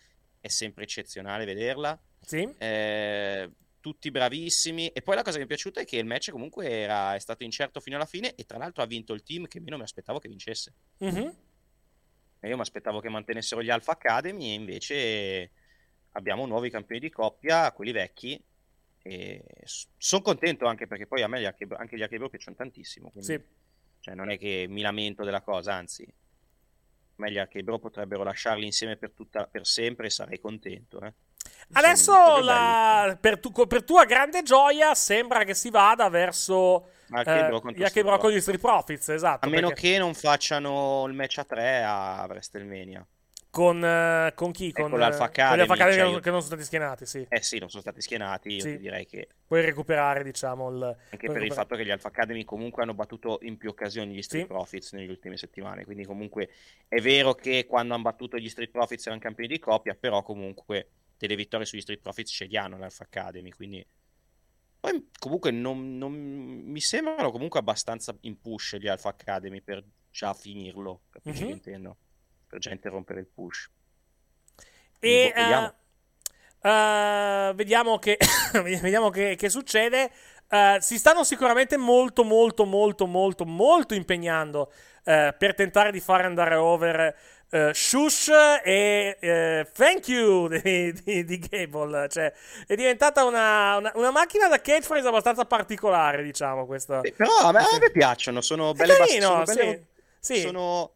è 0.41 0.49
sempre 0.49 0.83
eccezionale 0.83 1.47
vederla. 1.47 1.99
Sì. 2.21 2.53
Eh, 2.59 3.51
tutti 3.83 4.11
bravissimi. 4.11 4.89
E 4.89 5.03
poi 5.03 5.17
la 5.17 5.23
cosa 5.23 5.33
che 5.33 5.41
mi 5.41 5.45
è 5.45 5.49
piaciuta 5.49 5.83
è 5.83 5.85
che 5.85 5.99
il 5.99 6.07
match 6.07 6.31
comunque 6.31 6.71
era, 6.71 7.15
è 7.15 7.19
stato 7.19 7.45
incerto 7.45 7.81
fino 7.81 7.97
alla 7.97 8.07
fine 8.07 8.35
e 8.35 8.45
tra 8.45 8.57
l'altro 8.57 8.83
ha 8.83 8.87
vinto 8.87 9.13
il 9.13 9.23
team 9.23 9.47
che 9.47 9.61
meno 9.61 9.77
mi 9.77 9.83
aspettavo 9.83 10.19
che 10.19 10.29
vincesse. 10.29 10.73
Mm-hmm. 11.05 11.29
Io 12.45 12.57
mi 12.57 12.61
aspettavo 12.61 13.01
che 13.01 13.11
mantenessero 13.11 13.63
gli 13.63 13.71
Alpha 13.71 13.93
Academy 13.93 14.51
e 14.51 14.55
invece 14.55 15.51
abbiamo 16.13 16.47
nuovi 16.47 16.71
campioni 16.71 17.01
di 17.01 17.11
coppia, 17.11 17.71
quelli 17.73 17.93
vecchi. 17.93 18.43
E 19.05 19.45
sono 19.97 20.23
contento 20.23 20.67
anche 20.67 20.87
perché 20.87 21.07
poi 21.07 21.23
a 21.23 21.29
me 21.29 21.41
gli 21.41 21.45
Archebro, 21.45 21.77
anche 21.77 21.97
gli 21.97 22.03
Archebro 22.03 22.31
piacciono 22.31 22.57
tantissimo. 22.57 23.11
Quindi... 23.11 23.33
Sì. 23.33 23.61
Cioè, 24.01 24.15
non 24.15 24.31
è 24.31 24.39
che 24.39 24.67
mi 24.69 24.81
lamento 24.81 25.23
della 25.23 25.43
cosa, 25.43 25.75
anzi, 25.75 26.05
meglio 27.17 27.47
che 27.47 27.59
i 27.59 27.63
bro 27.63 27.79
potrebbero 27.79 28.25
lasciarli 28.25 28.65
insieme 28.65 28.97
per, 28.97 29.13
tutta, 29.13 29.47
per 29.47 29.65
sempre 29.65 30.07
e 30.07 30.11
sarei 30.11 30.41
contento. 30.41 31.01
Eh. 31.01 31.13
Adesso, 31.73 32.41
la, 32.41 33.17
per, 33.21 33.39
tu, 33.39 33.51
per, 33.51 33.85
tua 33.85 34.05
grande 34.05 34.43
gioia, 34.43 34.95
sembra 34.95 35.45
che 35.45 35.55
si 35.55 35.71
vada 35.71 36.09
verso 36.09 36.89
eh, 37.15 37.49
con 37.61 37.73
gli 37.73 38.41
Street 38.41 38.61
Profits. 38.61 39.09
Esatto, 39.11 39.47
a 39.47 39.51
meno 39.51 39.69
perché... 39.69 39.93
che 39.93 39.99
non 39.99 40.15
facciano 40.15 41.05
il 41.07 41.15
match 41.15 41.39
a 41.39 41.45
3 41.45 41.83
a 41.85 42.27
WrestleMania. 42.29 43.07
Con, 43.53 43.83
uh, 43.83 44.33
con 44.35 44.51
chi? 44.51 44.73
Con, 44.73 44.89
con 44.89 44.99
l'Alpha 44.99 45.25
Academy, 45.25 45.67
con 45.67 45.77
Academy 45.77 45.99
cioè 45.99 46.09
io... 46.11 46.21
che 46.21 46.31
non 46.31 46.41
sono 46.41 46.55
stati 46.55 46.65
schienati, 46.65 47.05
sì. 47.05 47.27
Eh 47.29 47.43
sì, 47.43 47.59
non 47.59 47.69
sono 47.69 47.83
stati 47.83 48.01
schienati, 48.01 48.49
io 48.49 48.61
sì. 48.63 48.79
direi 48.79 49.05
che... 49.05 49.29
Puoi 49.47 49.61
recuperare, 49.61 50.25
diciamo, 50.25 50.71
il... 50.71 50.83
Anche 50.83 50.97
per 50.97 51.21
recuperare. 51.21 51.47
il 51.47 51.53
fatto 51.53 51.77
che 51.77 51.85
gli 51.85 51.91
Alpha 51.91 52.09
Academy 52.09 52.45
comunque 52.45 52.83
hanno 52.83 52.95
battuto 52.95 53.41
in 53.43 53.59
più 53.59 53.69
occasioni 53.69 54.15
gli 54.15 54.23
Street 54.23 54.47
sì. 54.47 54.51
Profits 54.51 54.93
nelle 54.93 55.11
ultime 55.11 55.37
settimane, 55.37 55.85
quindi 55.85 56.07
comunque 56.07 56.49
è 56.89 56.99
vero 57.03 57.35
che 57.35 57.67
quando 57.69 57.93
hanno 57.93 58.05
battuto 58.05 58.39
gli 58.39 58.49
Street 58.49 58.71
Profits 58.71 59.05
erano 59.05 59.21
campioni 59.21 59.51
di 59.51 59.59
coppia, 59.59 59.95
però 60.01 60.23
comunque 60.23 60.89
delle 61.23 61.37
vittorie 61.37 61.65
sugli 61.65 61.81
Street 61.81 62.01
Profits 62.01 62.33
ce 62.33 62.47
li 62.47 62.57
hanno 62.57 62.77
l'Alpha 62.79 63.05
Academy, 63.05 63.51
quindi... 63.51 63.87
Poi 64.81 65.11
comunque 65.17 65.53
non, 65.53 65.97
non, 65.97 66.13
mi 66.13 66.81
sembrano 66.81 67.31
comunque 67.31 67.61
abbastanza 67.61 68.13
in 68.23 68.41
push 68.41 68.75
gli 68.79 68.89
Alpha 68.89 69.11
Academy 69.11 69.61
per 69.61 69.85
già 70.11 70.35
finirlo, 70.35 71.03
capisci 71.11 71.45
mm-hmm. 71.45 71.61
che 71.61 71.69
intendo? 71.69 71.97
Per 72.49 72.59
già 72.59 72.73
interrompere 72.73 73.21
il 73.21 73.29
push. 73.29 73.71
E 74.99 75.33
vediamo. 75.33 75.75
Uh, 76.63 76.69
uh, 76.69 77.55
vediamo, 77.55 77.99
che, 78.01 78.19
vediamo 78.53 79.11
che, 79.11 79.37
che 79.37 79.49
succede. 79.49 80.11
Uh, 80.49 80.81
si 80.81 80.99
stanno 80.99 81.23
sicuramente 81.23 81.77
molto, 81.77 82.25
molto, 82.25 82.65
molto, 82.65 83.07
molto, 83.07 83.45
molto 83.45 83.95
impegnando 83.95 84.73
per 85.05 85.55
tentare 85.57 85.91
di 85.91 85.99
fare 85.99 86.27
andare 86.27 86.55
over 86.55 87.17
Uh, 87.53 87.71
shush 87.75 88.31
e 88.65 89.19
uh, 89.21 89.71
thank 89.75 90.09
you 90.09 90.49
di, 90.63 90.91
di, 91.05 91.23
di, 91.23 91.39
Gable. 91.39 92.09
Cioè, 92.09 92.33
è 92.67 92.75
diventata 92.75 93.25
una, 93.25 93.77
una, 93.77 93.93
una 93.97 94.11
macchina 94.11 94.49
da 94.49 94.59
catchphrase 94.59 95.07
abbastanza 95.07 95.45
particolare, 95.45 96.23
diciamo. 96.23 96.65
Questa. 96.65 97.01
Però 97.01 97.31
a 97.43 97.53
me, 97.53 97.59
a 97.59 97.79
me 97.79 97.91
piacciono, 97.91 98.41
sono 98.41 98.73
belle, 98.73 98.97
carino, 98.97 99.45
sono, 99.45 99.45
belle, 99.45 99.87
sì. 100.19 100.41
sono 100.41 100.93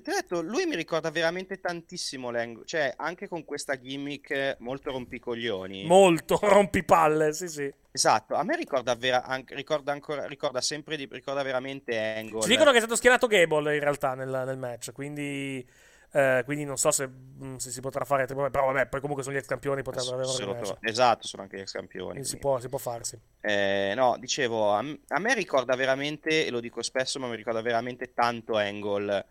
ti 0.00 0.10
ho 0.10 0.14
detto, 0.14 0.40
lui 0.40 0.64
mi 0.64 0.74
ricorda 0.74 1.10
veramente 1.10 1.60
tantissimo 1.60 2.30
Lengo, 2.30 2.64
cioè 2.64 2.94
anche 2.96 3.28
con 3.28 3.44
questa 3.44 3.78
gimmick 3.78 4.56
molto 4.60 4.90
rompicoglioni. 4.90 5.84
Molto 5.84 6.38
rompipalle, 6.40 7.34
sì 7.34 7.48
sì. 7.48 7.72
Esatto, 7.90 8.34
a 8.34 8.42
me 8.42 8.56
ricorda, 8.56 8.94
vera- 8.94 9.24
anche, 9.24 9.54
ricorda, 9.54 9.92
ancora, 9.92 10.26
ricorda 10.26 10.62
sempre 10.62 10.96
di, 10.96 11.06
ricorda 11.10 11.42
veramente 11.42 11.98
Angle. 11.98 12.40
Ci 12.40 12.48
dicono 12.48 12.70
che 12.70 12.76
è 12.76 12.80
stato 12.80 12.96
schierato 12.96 13.26
Gable 13.26 13.74
in 13.74 13.80
realtà 13.80 14.14
nel, 14.14 14.42
nel 14.46 14.58
match, 14.58 14.92
quindi... 14.92 15.90
Eh, 16.14 16.42
quindi 16.44 16.66
non 16.66 16.76
so 16.76 16.90
se, 16.90 17.08
mm, 17.08 17.56
se, 17.56 17.70
si 17.70 17.80
potrà 17.80 18.04
fare 18.04 18.26
però 18.26 18.50
vabbè 18.50 18.86
poi 18.88 19.00
comunque 19.00 19.24
sono 19.24 19.34
gli 19.34 19.38
ex 19.38 19.46
campioni 19.46 19.80
potrebbero 19.80 20.16
avere 20.16 20.28
un 20.28 20.36
rematch 20.36 20.76
esatto 20.82 21.26
sono 21.26 21.44
anche 21.44 21.56
gli 21.56 21.60
ex 21.60 21.72
campioni 21.72 22.22
si 22.22 22.36
può, 22.36 22.60
si 22.60 22.68
può, 22.68 22.76
farsi 22.76 23.18
eh, 23.40 23.94
no 23.96 24.18
dicevo 24.18 24.74
a, 24.74 24.84
a, 25.08 25.18
me 25.18 25.32
ricorda 25.32 25.74
veramente 25.74 26.44
e 26.44 26.50
lo 26.50 26.60
dico 26.60 26.82
spesso 26.82 27.18
ma 27.18 27.28
mi 27.28 27.36
ricorda 27.36 27.62
veramente 27.62 28.12
tanto 28.12 28.58
Angle 28.58 29.26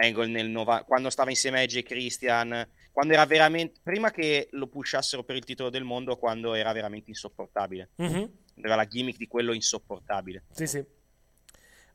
Angle 0.00 0.26
nel 0.26 0.48
nova- 0.48 0.84
quando 0.84 1.10
stava 1.10 1.30
insieme 1.30 1.58
a 1.58 1.62
Edge 1.62 1.82
Christian, 1.82 2.68
quando 2.92 3.12
era 3.12 3.24
veramente 3.26 3.80
prima 3.82 4.10
che 4.10 4.48
lo 4.52 4.66
pushassero 4.66 5.22
per 5.22 5.36
il 5.36 5.44
titolo 5.44 5.70
del 5.70 5.84
mondo, 5.84 6.16
quando 6.16 6.54
era 6.54 6.72
veramente 6.72 7.10
insopportabile. 7.10 7.90
Mm-hmm. 8.02 8.24
Era 8.62 8.74
la 8.74 8.86
gimmick 8.86 9.16
di 9.16 9.26
quello 9.26 9.52
insopportabile. 9.52 10.44
Sì, 10.50 10.66
sì. 10.66 10.84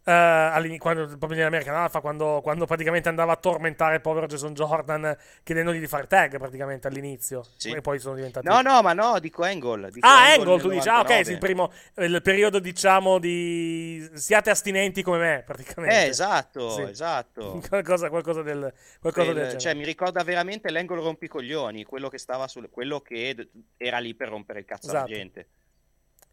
Uh, 0.06 0.78
quando, 0.78 1.08
proprio 1.18 1.39
nell'American 1.39 1.74
Alpha 1.74 2.00
quando, 2.00 2.39
quando, 2.44 2.68
praticamente 2.68 3.10
andava 3.10 3.32
a 3.32 3.38
tormentare 3.38 3.96
il 3.96 4.02
povero 4.02 4.28
Jason 4.28 4.54
Jordan 4.54 5.18
chiedendogli 5.41 5.80
di 5.80 5.88
fare 5.88 6.06
tag 6.06 6.38
praticamente 6.38 6.86
all'inizio 6.86 7.44
sì. 7.58 7.72
e 7.72 7.82
poi 7.82 7.98
sono 7.98 8.13
diventati 8.13 8.46
no 8.46 8.62
no 8.62 8.84
ma 8.84 8.94
no 8.94 9.18
dico 9.18 9.41
Angle 9.41 9.89
dico 9.89 10.06
ah 10.06 10.34
Angle, 10.34 10.52
Angle 10.52 10.62
tu 10.62 10.70
dici 10.70 10.88
ah 10.89 11.00
ok 11.00 11.26
sì, 11.26 11.32
il 11.32 11.38
primo 11.39 11.72
il 11.96 12.22
periodo 12.22 12.60
diciamo 12.60 13.18
di 13.18 14.08
siate 14.13 14.52
astinenti 14.52 15.02
come 15.02 15.18
me 15.18 15.44
praticamente 15.44 15.96
eh 15.96 16.08
esatto 16.10 16.70
sì. 16.70 16.82
esatto 16.84 17.60
qualcosa, 17.68 18.10
qualcosa 18.10 18.44
del, 18.44 18.72
qualcosa 19.00 19.34
del 19.34 19.41
genere 19.41 19.58
cioè 19.58 19.74
mi 19.74 19.86
ricorda 19.86 20.22
veramente 20.22 20.70
l'Angle 20.70 21.02
rompicoglioni 21.02 21.84
quello 21.84 22.10
che 22.10 22.20
stava 22.20 22.48
sul 22.48 22.70
quello 22.70 23.02
che 23.02 23.50
era 23.76 23.98
lì 23.98 24.13
per 24.13 24.30
rompere 24.30 24.60
il 24.60 24.65
cazzo 24.65 24.86
esatto. 24.86 25.06
alla 25.06 25.15
gente 25.15 25.48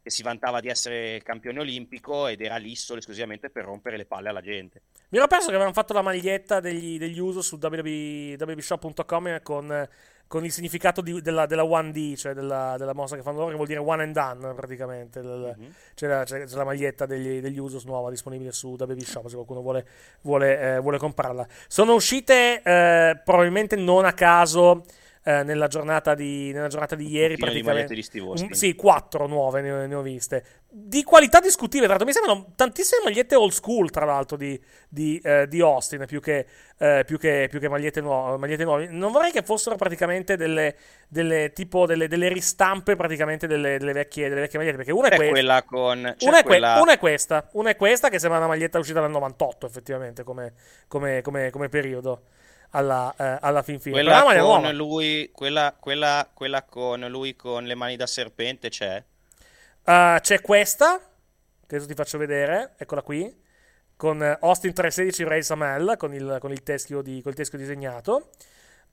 che 0.02 0.10
si 0.10 0.22
vantava 0.22 0.58
di 0.60 0.68
essere 0.68 1.20
campione 1.22 1.60
olimpico 1.60 2.26
ed 2.26 2.40
era 2.40 2.56
lì 2.56 2.74
solo 2.74 2.98
esclusivamente 2.98 3.50
per 3.50 3.64
rompere 3.64 3.96
le 3.96 4.04
palle 4.04 4.28
alla 4.30 4.40
gente. 4.40 4.82
Mi 5.10 5.18
ero 5.18 5.28
perso 5.28 5.46
che 5.46 5.54
avevano 5.54 5.72
fatto 5.72 5.92
la 5.92 6.02
maglietta 6.02 6.58
degli, 6.58 6.98
degli 6.98 7.20
uso 7.20 7.40
su 7.40 7.56
www.shop.com 7.60 9.42
con, 9.42 9.88
con, 10.26 10.44
il 10.44 10.50
significato 10.50 11.02
di, 11.02 11.20
della, 11.22 11.46
della 11.46 11.62
1D, 11.62 12.16
cioè 12.16 12.32
della, 12.32 12.74
della, 12.76 12.94
mossa 12.94 13.14
che 13.14 13.22
fanno 13.22 13.38
loro, 13.38 13.50
che 13.50 13.54
vuol 13.56 13.68
dire 13.68 13.78
one 13.78 14.02
and 14.02 14.12
done 14.12 14.54
praticamente. 14.54 15.20
Mm-hmm. 15.22 15.70
C'è, 15.94 16.08
la, 16.08 16.24
c'è, 16.24 16.46
c'è, 16.46 16.56
la, 16.56 16.64
maglietta 16.64 17.06
degli, 17.06 17.40
degli 17.40 17.58
Usos 17.58 17.84
nuova 17.84 18.10
disponibile 18.10 18.50
su 18.50 18.74
WB 18.76 18.98
Shop 18.98 19.28
se 19.28 19.34
qualcuno 19.34 19.60
vuole, 19.60 19.86
vuole, 20.22 20.76
eh, 20.76 20.78
vuole 20.80 20.98
comprarla. 20.98 21.46
Sono 21.68 21.94
uscite 21.94 22.60
eh, 22.60 23.20
probabilmente 23.24 23.76
non 23.76 24.04
a 24.04 24.12
caso 24.14 24.84
eh, 25.24 25.44
nella, 25.44 25.68
giornata 25.68 26.14
di, 26.14 26.52
nella, 26.52 26.68
giornata 26.68 26.96
di, 26.96 27.08
ieri. 27.08 27.36
praticamente. 27.36 27.94
Di 27.94 28.20
un, 28.20 28.52
sì, 28.52 28.74
quattro 28.74 29.26
nuove 29.26 29.60
ne, 29.60 29.86
ne, 29.86 29.94
ho 29.94 30.02
viste. 30.02 30.44
Di 30.68 31.04
qualità 31.04 31.38
discutibile, 31.38 31.86
tra 31.86 31.96
l'altro. 31.96 32.06
Mi 32.06 32.12
sembrano 32.12 32.52
tantissime 32.56 33.02
magliette 33.04 33.36
old 33.36 33.52
school, 33.52 33.90
tra 33.90 34.04
l'altro, 34.04 34.36
di, 34.36 34.60
di, 34.88 35.20
eh, 35.22 35.46
di 35.46 35.60
Austin, 35.60 36.04
più 36.06 36.20
che, 36.20 36.46
eh, 36.78 37.04
più 37.06 37.18
che, 37.18 37.46
più 37.48 37.60
che 37.60 37.68
magliette, 37.68 38.00
nuove, 38.00 38.36
magliette, 38.36 38.64
nuove, 38.64 38.88
Non 38.88 39.12
vorrei 39.12 39.30
che 39.30 39.42
fossero 39.42 39.76
praticamente 39.76 40.36
delle, 40.36 40.74
delle, 41.06 41.52
tipo 41.52 41.86
delle, 41.86 42.08
delle 42.08 42.28
ristampe 42.28 42.96
praticamente 42.96 43.46
delle, 43.46 43.78
delle, 43.78 43.92
vecchie, 43.92 44.28
delle 44.28 44.40
vecchie 44.40 44.58
magliette. 44.58 44.78
Perché 44.78 44.92
una 44.92 45.08
è, 45.08 45.16
è 45.16 45.28
quella 45.28 45.62
con. 45.62 45.98
Una 45.98 46.38
è, 46.38 46.42
quella... 46.42 46.80
una, 46.80 46.92
è 46.92 46.98
questa. 46.98 47.48
Una 47.52 47.70
è 47.70 47.76
questa, 47.76 48.08
che 48.08 48.18
sembra 48.18 48.38
una 48.38 48.48
maglietta 48.48 48.78
uscita 48.78 49.00
nel 49.00 49.10
98, 49.10 49.66
effettivamente, 49.66 50.24
come, 50.24 50.54
come, 50.88 51.22
come, 51.22 51.50
come 51.50 51.68
periodo 51.68 52.22
alla, 52.72 53.14
eh, 53.16 53.38
alla 53.40 53.62
fin 53.62 53.80
fine. 53.80 53.94
Quella 53.94 54.22
con, 54.22 54.74
lui, 54.74 55.30
quella, 55.32 55.74
quella, 55.78 56.28
quella 56.32 56.62
con 56.62 57.00
lui 57.08 57.34
con 57.34 57.64
le 57.64 57.74
mani 57.74 57.96
da 57.96 58.06
serpente 58.06 58.68
c'è? 58.68 59.02
Uh, 59.84 60.18
c'è 60.20 60.40
questa, 60.40 60.98
che 60.98 61.74
adesso 61.74 61.88
ti 61.88 61.94
faccio 61.94 62.18
vedere, 62.18 62.74
eccola 62.76 63.02
qui, 63.02 63.40
con 63.96 64.20
Austin 64.20 64.72
316 64.72 65.24
Ray 65.28 65.42
Samel, 65.42 65.94
con 65.96 66.14
il, 66.14 66.38
con 66.40 66.50
il, 66.52 66.62
teschio, 66.62 67.02
di, 67.02 67.20
con 67.22 67.32
il 67.32 67.36
teschio 67.36 67.58
disegnato. 67.58 68.30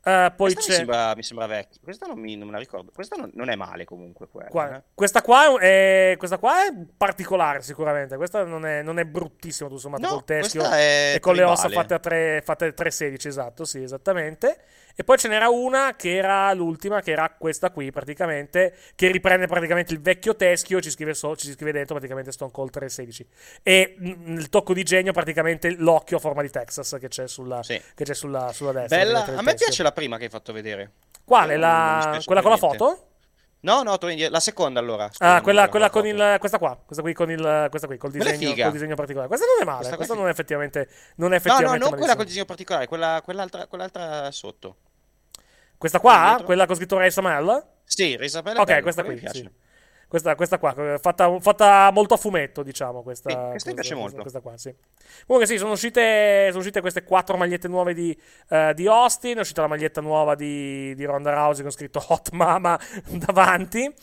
Uh, 0.01 0.33
poi 0.33 0.53
Questa 0.53 0.61
c'è... 0.61 0.67
mi 0.69 0.75
sembra, 0.75 1.13
mi 1.15 1.23
sembra 1.23 1.45
vecchia. 1.45 1.81
Questa 1.83 2.05
non, 2.05 2.19
mi, 2.19 2.37
non 2.37 2.47
me 2.47 2.53
la 2.53 2.59
ricordo. 2.59 2.89
Questa 2.93 3.17
non, 3.17 3.29
non 3.33 3.49
è 3.49 3.55
male 3.55 3.83
comunque. 3.83 4.27
Quella, 4.29 4.49
qua, 4.49 4.77
eh. 4.77 4.83
questa, 4.93 5.21
qua 5.21 5.59
è, 5.59 6.15
questa, 6.17 6.37
qua 6.37 6.65
è, 6.65 6.73
particolare 6.95 7.61
sicuramente. 7.61 8.15
Questa 8.15 8.43
non 8.45 8.65
è, 8.65 8.81
non 8.81 8.97
è 8.97 9.05
bruttissima, 9.05 9.67
tutto 9.67 9.81
sommato, 9.81 10.03
no, 10.03 10.09
col 10.09 10.23
teschio 10.23 10.63
e 10.71 11.17
con 11.19 11.33
tribale. 11.33 11.37
le 11.37 11.43
ossa 11.43 11.69
fatte 11.69 11.93
a 11.93 11.99
3, 11.99 12.41
fatte 12.45 12.65
a 12.65 12.71
316, 12.71 13.27
esatto, 13.27 13.65
sì, 13.65 13.83
esattamente. 13.83 14.57
E 14.99 15.05
poi 15.05 15.17
ce 15.17 15.29
n'era 15.29 15.47
una 15.47 15.95
che 15.95 16.15
era 16.15 16.51
l'ultima, 16.53 17.01
che 17.01 17.11
era 17.11 17.33
questa 17.37 17.71
qui 17.71 17.89
praticamente, 17.89 18.75
che 18.95 19.09
riprende 19.09 19.47
praticamente 19.47 19.93
il 19.93 20.01
vecchio 20.01 20.35
teschio, 20.35 20.81
ci 20.81 20.89
scrive, 20.89 21.13
so, 21.13 21.37
ci 21.37 21.49
scrive 21.51 21.71
dentro 21.71 21.95
praticamente 21.95 22.33
Stone 22.33 22.51
Cold 22.51 22.71
316. 22.71 23.27
E 23.63 23.95
nel 23.97 24.49
tocco 24.49 24.73
di 24.73 24.83
genio 24.83 25.13
praticamente 25.13 25.73
l'occhio 25.77 26.17
a 26.17 26.19
forma 26.19 26.41
di 26.41 26.49
Texas 26.49 26.97
che 26.99 27.07
c'è 27.07 27.29
sulla, 27.29 27.63
sì. 27.63 27.81
che 27.95 28.03
c'è 28.03 28.13
sulla, 28.13 28.51
sulla 28.51 28.73
destra. 28.73 28.97
Bella, 28.97 29.25
a 29.25 29.41
me 29.41 29.53
piace 29.53 29.83
la 29.83 29.88
prima 29.91 30.17
che 30.17 30.25
hai 30.25 30.29
fatto 30.29 30.53
vedere. 30.53 30.93
Quale? 31.23 31.57
La... 31.57 32.19
Quella 32.23 32.41
con 32.41 32.51
la 32.51 32.57
foto? 32.57 33.03
No, 33.61 33.83
no, 33.83 33.97
la 33.99 34.39
seconda 34.39 34.79
allora. 34.79 35.09
Ah, 35.17 35.41
quella, 35.41 35.67
quella 35.67 35.89
con 35.89 36.05
il. 36.05 36.37
Questa 36.39 36.57
qua. 36.57 36.77
Questa 36.77 37.03
qui 37.03 37.13
con 37.13 37.29
il. 37.29 37.67
Questa 37.69 37.87
qui 37.87 37.97
col 37.97 38.11
disegno, 38.11 38.53
col 38.55 38.71
disegno 38.71 38.95
particolare. 38.95 39.27
Questa 39.27 39.45
non 39.45 39.61
è 39.61 39.65
male. 39.65 39.77
Questa, 39.77 39.95
questa 39.97 40.13
non 40.13 40.27
è 40.27 40.29
effettivamente. 40.29 40.87
Non 41.15 41.33
è 41.33 41.35
effettivamente 41.35 41.77
no, 41.77 41.83
no, 41.83 41.89
non 41.89 41.97
quella 41.97 42.15
col 42.15 42.25
disegno 42.25 42.45
particolare, 42.45 42.87
quella, 42.87 43.21
quell'altra, 43.23 43.67
quell'altra 43.67 44.31
sotto. 44.31 44.77
Questa 45.77 45.99
qua? 45.99 46.41
Quella 46.43 46.65
con 46.65 46.75
scritto 46.75 46.97
Ray 46.97 47.11
Samel? 47.11 47.65
Sì, 47.83 48.15
Ray 48.15 48.29
Samel. 48.29 48.57
Ok, 48.57 48.65
bello, 48.65 48.81
questa 48.81 49.03
qui. 49.03 49.21
Sì. 49.25 49.49
Questa, 50.09 50.33
questa, 50.33 50.57
qua, 50.57 50.73
fatta, 50.99 51.39
fatta, 51.39 51.91
molto 51.91 52.15
a 52.15 52.17
fumetto, 52.17 52.63
diciamo. 52.63 53.03
Questa, 53.03 53.29
sì, 53.29 53.35
questa 53.35 53.69
mi 53.69 53.75
piace 53.75 53.93
questa, 53.93 53.95
molto. 53.95 54.21
Questa 54.21 54.39
qua, 54.39 54.57
sì. 54.57 54.73
Comunque, 55.27 55.47
sì, 55.47 55.59
sono 55.59 55.73
uscite, 55.73 56.47
sono 56.47 56.57
uscite 56.57 56.81
queste 56.81 57.03
quattro 57.03 57.37
magliette 57.37 57.67
nuove 57.67 57.93
di, 57.93 58.19
uh, 58.47 58.73
di, 58.73 58.87
Austin. 58.87 59.37
È 59.37 59.41
uscita 59.41 59.61
la 59.61 59.67
maglietta 59.67 60.01
nuova 60.01 60.33
di, 60.33 60.95
di 60.95 61.05
Ronda 61.05 61.31
Rousey 61.31 61.61
con 61.61 61.71
scritto 61.71 62.03
Hot 62.07 62.31
Mama 62.31 62.79
davanti. 63.05 63.81
Uh, 63.85 63.93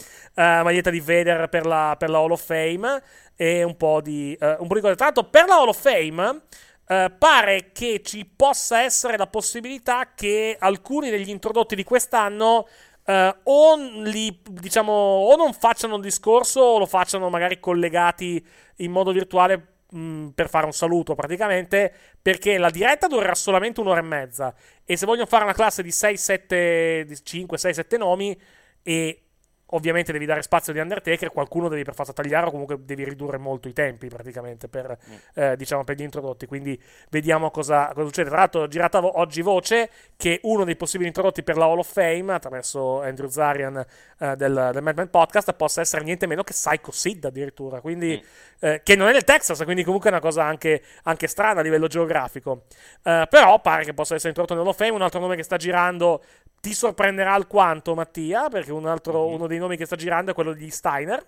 maglietta 0.62 0.90
di 0.90 1.00
Vader 1.00 1.48
per 1.48 1.66
la, 1.66 1.96
per 1.98 2.09
la, 2.09 2.18
Hall 2.18 2.30
of 2.30 2.44
Fame. 2.44 3.02
E 3.34 3.64
un 3.64 3.76
po' 3.76 4.00
di, 4.00 4.38
uh, 4.40 4.62
un 4.62 4.68
po' 4.68 4.74
di 4.74 4.80
cose. 4.80 4.94
Tra 4.94 5.07
l'altro, 5.07 5.24
per 5.24 5.46
la 5.48 5.57
Hall 5.57 5.68
of 5.68 5.80
Fame. 5.80 6.42
Uh, 6.86 7.11
pare 7.18 7.72
che 7.72 8.00
ci 8.04 8.24
possa 8.24 8.82
essere 8.82 9.16
la 9.16 9.26
possibilità 9.26 10.12
che 10.14 10.57
alcuni 10.57 11.11
degli 11.11 11.30
introdotti 11.30 11.74
di 11.74 11.82
quest'anno 11.82 12.68
Uh, 13.07 13.32
o, 13.44 13.76
li, 14.02 14.36
diciamo, 14.50 14.92
o 14.92 15.36
non 15.36 15.52
facciano 15.52 15.94
il 15.94 16.02
discorso 16.02 16.61
o 16.61 16.78
lo 16.78 16.86
facciano 16.86 17.28
magari 17.28 17.61
collegati 17.61 18.44
in 18.78 18.90
modo 18.90 19.12
virtuale 19.12 19.76
mh, 19.90 20.28
per 20.28 20.48
fare 20.48 20.66
un 20.66 20.72
saluto 20.72 21.14
praticamente 21.14 21.92
perché 22.20 22.59
la 22.59 22.70
diretta 22.70 23.07
durerà 23.07 23.34
solamente 23.34 23.80
un'ora 23.80 24.00
e 24.00 24.02
mezza. 24.02 24.54
E 24.84 24.96
se 24.96 25.07
vogliono 25.07 25.26
fare 25.26 25.44
una 25.44 25.52
classe 25.52 25.82
di 25.82 25.92
6, 25.92 26.16
7, 26.16 27.16
5, 27.22 27.59
6, 27.59 27.74
7 27.74 27.96
nomi 27.96 28.36
e 28.82 29.26
ovviamente 29.71 30.12
devi 30.12 30.27
dare 30.27 30.43
spazio 30.43 30.73
di 30.73 30.79
Undertaker, 30.79 31.31
qualcuno 31.31 31.69
devi 31.69 31.83
per 31.83 31.95
forza 31.95 32.12
tagliare 32.12 32.47
o 32.47 32.51
comunque 32.51 32.85
devi 32.85 33.05
ridurre 33.05 33.39
molto 33.39 33.69
i 33.69 33.73
tempi 33.73 34.09
praticamente 34.09 34.69
per, 34.69 34.97
mm. 35.09 35.14
eh, 35.35 35.57
diciamo, 35.57 35.83
per 35.83 35.97
gli 35.97 36.03
introdotti. 36.03 36.47
Quindi 36.47 36.81
vediamo 37.11 37.51
cosa, 37.51 37.91
cosa 37.93 38.07
succede. 38.07 38.29
Tra 38.29 38.39
l'altro, 38.39 38.69
girata 38.69 39.01
vo- 39.01 39.19
oggi 39.19 39.43
voce 39.43 39.91
che 40.17 40.39
uno 40.43 40.64
dei 40.64 40.77
possibili 40.77 41.09
introdotti 41.09 41.43
per 41.43 41.57
la 41.57 41.64
Hall 41.64 41.79
of 41.79 41.91
Fame 41.91 42.33
attraverso 42.33 43.03
Andrew 43.03 43.29
Zarian 43.29 43.85
eh, 44.19 44.37
del, 44.37 44.71
del 44.73 44.83
Madman 44.83 45.11
Podcast 45.11 45.53
possa 45.55 45.81
essere 45.81 46.05
niente 46.05 46.27
meno 46.27 46.45
che 46.45 46.53
Psycho 46.53 46.93
Sid 46.93 47.25
addirittura. 47.25 47.81
Quindi, 47.81 48.23
mm. 48.23 48.69
eh, 48.69 48.81
che 48.85 48.95
non 48.95 49.09
è 49.09 49.12
nel 49.12 49.25
Texas, 49.25 49.62
quindi 49.64 49.83
comunque 49.83 50.11
è 50.11 50.12
una 50.12 50.23
cosa 50.23 50.45
anche, 50.45 50.83
anche 51.05 51.27
strana 51.27 51.61
a 51.61 51.62
livello 51.62 51.89
geografico. 51.89 52.64
Eh, 53.03 53.27
però 53.29 53.61
pare 53.61 53.85
che 53.85 53.95
possa 53.95 54.14
essere 54.14 54.29
introdotto 54.29 54.55
nell'Hall 54.55 54.73
of 54.73 54.77
Fame. 54.77 54.93
Un 54.93 55.03
altro 55.03 55.19
nome 55.21 55.35
che 55.35 55.43
sta 55.43 55.57
girando 55.57 56.23
ti 56.67 56.75
sorprenderà 56.75 57.33
alquanto, 57.33 57.95
Mattia, 57.95 58.49
perché 58.49 58.73
un 58.73 58.87
altro, 58.87 59.27
mm-hmm. 59.27 59.35
uno 59.35 59.47
dei 59.47 59.59
nomi 59.59 59.77
che 59.77 59.87
sta 59.87 59.95
girando 59.95 60.33
è 60.33 60.35
quello 60.35 60.53
di 60.53 60.69
Steiner. 60.69 61.25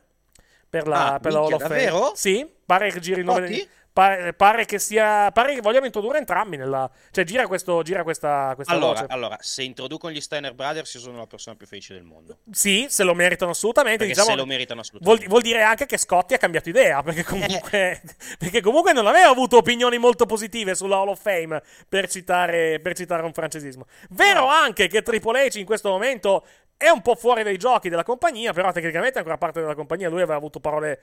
Per 0.68 0.88
la, 0.88 1.14
ah, 1.14 1.20
per 1.20 1.32
la 1.32 1.38
Hall 1.38 1.52
of 1.52 1.62
Fame. 1.62 1.84
Davvero? 1.84 2.12
Sì, 2.16 2.46
pare 2.66 2.90
che 2.90 2.98
giri 2.98 3.20
il 3.20 3.24
nome 3.24 3.46
di, 3.46 3.68
pare, 3.92 4.32
pare, 4.32 4.64
che 4.64 4.78
sia 4.78 5.30
pare 5.32 5.54
che 5.54 5.60
vogliano 5.60 5.86
introdurre 5.86 6.18
entrambi 6.18 6.56
nella 6.56 6.90
cioè 7.10 7.24
gira 7.24 7.46
questo 7.46 7.82
gira 7.82 8.02
questa, 8.02 8.52
questa 8.54 8.72
allora, 8.72 9.00
voce. 9.00 9.12
allora 9.12 9.36
se 9.40 9.62
introducono 9.62 10.12
gli 10.12 10.20
Steiner 10.20 10.54
Brothers 10.54 10.94
io 10.94 11.00
sono 11.00 11.18
la 11.18 11.26
persona 11.26 11.56
più 11.56 11.66
felice 11.66 11.94
del 11.94 12.04
mondo 12.04 12.38
sì 12.50 12.86
se 12.88 13.02
lo 13.02 13.14
meritano 13.14 13.50
assolutamente 13.50 14.06
diciamo, 14.06 14.28
se 14.28 14.34
lo 14.36 14.46
meritano 14.46 14.80
assolutamente 14.80 15.26
vuol, 15.26 15.40
vuol, 15.40 15.42
dire 15.42 15.62
anche 15.62 15.86
che 15.86 15.96
Scotti 15.98 16.34
ha 16.34 16.38
cambiato 16.38 16.68
idea 16.68 17.02
perché 17.04 17.24
comunque, 17.24 18.02
perché 18.38 18.60
comunque 18.60 18.92
non 18.92 19.06
aveva 19.06 19.28
avuto 19.28 19.56
opinioni 19.56 19.98
molto 19.98 20.26
positive 20.26 20.74
sulla 20.74 20.96
Hall 20.96 21.08
of 21.08 21.20
Fame 21.20 21.62
per 21.88 22.08
citare, 22.08 22.80
per 22.80 22.94
citare 22.94 23.22
un 23.22 23.32
francesismo 23.32 23.86
vero 24.10 24.40
no. 24.40 24.48
anche 24.48 24.86
che 24.86 25.02
Triple 25.02 25.46
H 25.48 25.58
in 25.58 25.66
questo 25.66 25.88
momento 25.88 26.44
è 26.78 26.88
un 26.88 27.02
po' 27.02 27.16
fuori 27.16 27.42
dai 27.42 27.58
giochi 27.58 27.88
della 27.88 28.04
compagnia, 28.04 28.52
però 28.52 28.70
tecnicamente 28.70 29.16
è 29.16 29.18
ancora 29.18 29.36
parte 29.36 29.60
della 29.60 29.74
compagnia. 29.74 30.08
Lui 30.08 30.22
aveva 30.22 30.36
avuto 30.36 30.60
parole 30.60 31.00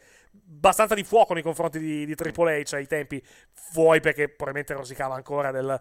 abbastanza 0.48 0.96
di 0.96 1.04
fuoco 1.04 1.34
nei 1.34 1.44
confronti 1.44 1.80
di, 1.80 2.06
di 2.06 2.16
Triple 2.16 2.64
H 2.64 2.74
ai 2.76 2.88
tempi, 2.88 3.22
vuoi 3.74 4.00
perché 4.00 4.30
probabilmente 4.30 4.74
rosicava 4.74 5.16
ancora 5.16 5.52
del, 5.52 5.80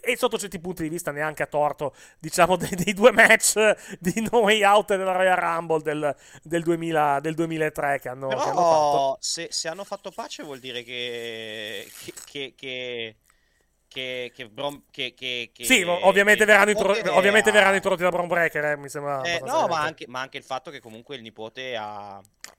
e 0.00 0.16
sotto 0.16 0.38
certi 0.38 0.60
punti 0.60 0.84
di 0.84 0.88
vista 0.88 1.10
neanche 1.10 1.42
a 1.42 1.46
torto, 1.46 1.94
diciamo, 2.20 2.54
dei, 2.56 2.70
dei 2.76 2.92
due 2.92 3.10
match 3.10 3.98
di 3.98 4.28
No 4.30 4.38
Way 4.38 4.62
Out 4.62 4.92
e 4.92 4.96
della 4.96 5.12
Royal 5.12 5.36
Rumble 5.36 5.82
del, 5.82 6.16
del, 6.44 6.62
2000, 6.62 7.20
del 7.20 7.34
2003 7.34 7.98
che 8.00 8.08
hanno, 8.08 8.28
Però, 8.28 8.42
che 8.42 8.48
hanno 8.48 8.62
fatto. 8.62 9.16
Se, 9.20 9.48
se, 9.50 9.68
hanno 9.68 9.84
fatto 9.84 10.12
pace 10.12 10.44
vuol 10.44 10.60
dire 10.60 10.84
che, 10.84 11.90
che, 12.24 12.54
che 12.56 13.16
che, 13.88 14.32
che, 14.34 14.48
Brom, 14.48 14.82
che, 14.90 15.14
che, 15.14 15.50
che 15.52 15.64
sì, 15.64 15.82
ovviamente, 15.82 16.44
verranno, 16.44 16.70
intro- 16.70 16.96
ovviamente 17.14 17.50
verranno, 17.50 17.74
introdotti 17.74 18.02
da 18.02 18.10
Bron 18.10 18.28
Breaker, 18.28 18.64
eh, 18.64 18.76
mi 18.76 18.88
sembra. 18.88 19.22
Eh, 19.22 19.40
no, 19.44 19.66
ma 19.66 19.80
anche, 19.80 20.06
ma 20.08 20.20
anche, 20.20 20.38
il 20.38 20.44
fatto 20.44 20.70
che 20.70 20.80
comunque 20.80 21.16
il 21.16 21.22
nipote 21.22 21.76
ha, 21.76 22.16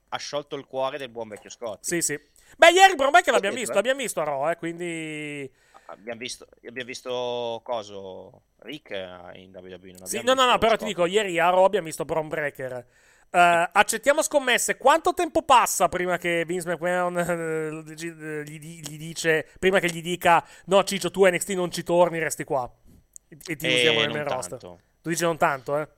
ha, 0.08 0.16
sciolto 0.16 0.56
il 0.56 0.66
cuore 0.66 0.98
del 0.98 1.08
buon 1.08 1.28
vecchio 1.28 1.50
Scott. 1.50 1.84
Sì, 1.84 2.00
sì. 2.02 2.18
Beh, 2.56 2.70
ieri 2.70 2.94
Bron 2.94 3.10
Breaker 3.10 3.32
l'abbiamo 3.32 3.56
visto, 3.56 3.74
l'abbiamo 3.74 4.00
visto 4.00 4.20
a 4.20 4.24
Raw, 4.24 4.50
eh, 4.50 4.56
quindi... 4.56 5.50
Abbiamo 5.86 6.18
visto, 6.20 6.46
abbiamo 6.66 6.88
visto 6.88 7.60
coso 7.64 8.42
Rick 8.58 8.90
in 9.34 9.50
WWE. 9.54 10.06
Sì, 10.06 10.22
no, 10.22 10.34
no, 10.34 10.44
no, 10.44 10.58
però 10.58 10.72
Scott. 10.72 10.80
ti 10.80 10.86
dico, 10.86 11.06
ieri 11.06 11.38
a 11.38 11.48
Raw 11.50 11.64
abbiamo 11.64 11.86
visto 11.86 12.04
Bron 12.04 12.28
Breaker. 12.28 12.86
Uh, 13.30 13.68
accettiamo 13.72 14.22
scommesse. 14.22 14.78
Quanto 14.78 15.12
tempo 15.12 15.42
passa 15.42 15.88
prima 15.88 16.16
che 16.16 16.44
Vince 16.46 16.68
McMahon 16.68 17.84
uh, 17.84 17.90
gli, 17.92 18.10
gli, 18.10 18.96
dice, 18.96 19.46
prima 19.58 19.80
che 19.80 19.90
gli 19.90 20.00
dica, 20.00 20.42
no, 20.66 20.82
Ciccio, 20.82 21.10
tu 21.10 21.26
NXT 21.26 21.50
non 21.50 21.70
ci 21.70 21.82
torni, 21.82 22.18
resti 22.18 22.44
qua. 22.44 22.70
E, 23.28 23.36
e 23.46 23.56
ti 23.56 23.66
usiamo 23.66 24.00
nel 24.00 24.10
main 24.10 24.24
roster. 24.24 24.58
Tu 24.58 25.10
dici 25.10 25.22
non 25.24 25.36
tanto, 25.36 25.78
eh? 25.78 25.88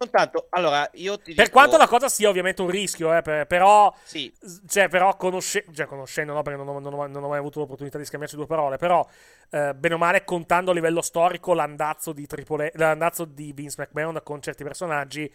Non 0.00 0.10
tanto, 0.10 0.46
allora 0.50 0.88
io 0.94 1.18
ti 1.18 1.34
Per 1.34 1.46
dico... 1.46 1.58
quanto 1.58 1.76
la 1.76 1.88
cosa 1.88 2.08
sia 2.08 2.28
ovviamente 2.28 2.62
un 2.62 2.70
rischio, 2.70 3.12
eh, 3.16 3.20
per, 3.20 3.48
però, 3.48 3.92
sì. 4.04 4.32
cioè, 4.68 4.88
però 4.88 5.16
conosce... 5.16 5.64
cioè, 5.74 5.86
conoscendo, 5.86 6.32
no, 6.32 6.42
perché 6.42 6.56
non 6.56 6.68
ho, 6.68 6.78
non, 6.78 6.94
ho, 6.94 7.06
non 7.08 7.24
ho, 7.24 7.28
mai 7.28 7.38
avuto 7.38 7.58
l'opportunità 7.58 7.98
di 7.98 8.04
scambiarci 8.04 8.36
due 8.36 8.46
parole, 8.46 8.76
però, 8.76 9.04
eh, 9.50 9.74
bene 9.74 9.94
o 9.94 9.98
male, 9.98 10.22
contando 10.22 10.70
a 10.70 10.74
livello 10.74 11.02
storico 11.02 11.52
l'andazzo 11.52 12.12
di, 12.12 12.26
Triple... 12.26 12.70
l'andazzo 12.76 13.24
di 13.24 13.52
Vince 13.52 13.82
McMahon 13.82 14.20
con 14.22 14.40
certi 14.40 14.62
personaggi, 14.62 15.28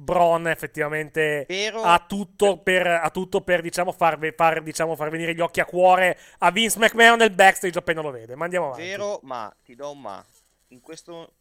Bron 0.00 0.46
effettivamente 0.46 1.44
ha 1.74 2.04
tutto 2.06 2.58
per, 2.58 2.86
ha 2.86 3.10
tutto 3.10 3.40
per 3.40 3.60
diciamo, 3.60 3.90
far, 3.90 4.16
far, 4.36 4.62
diciamo, 4.62 4.94
far, 4.94 5.10
venire 5.10 5.34
gli 5.34 5.40
occhi 5.40 5.58
a 5.58 5.64
cuore 5.64 6.16
a 6.38 6.52
Vince 6.52 6.78
McMahon 6.78 7.18
nel 7.18 7.32
backstage 7.32 7.76
appena 7.76 8.00
lo 8.00 8.12
vede. 8.12 8.36
Ma 8.36 8.44
andiamo 8.44 8.66
avanti. 8.66 8.86
Vero, 8.86 9.18
ma 9.24 9.52
ti 9.64 9.74
do 9.74 9.90
un 9.90 10.00
ma. 10.00 10.24
In 10.68 10.80
questo 10.80 11.32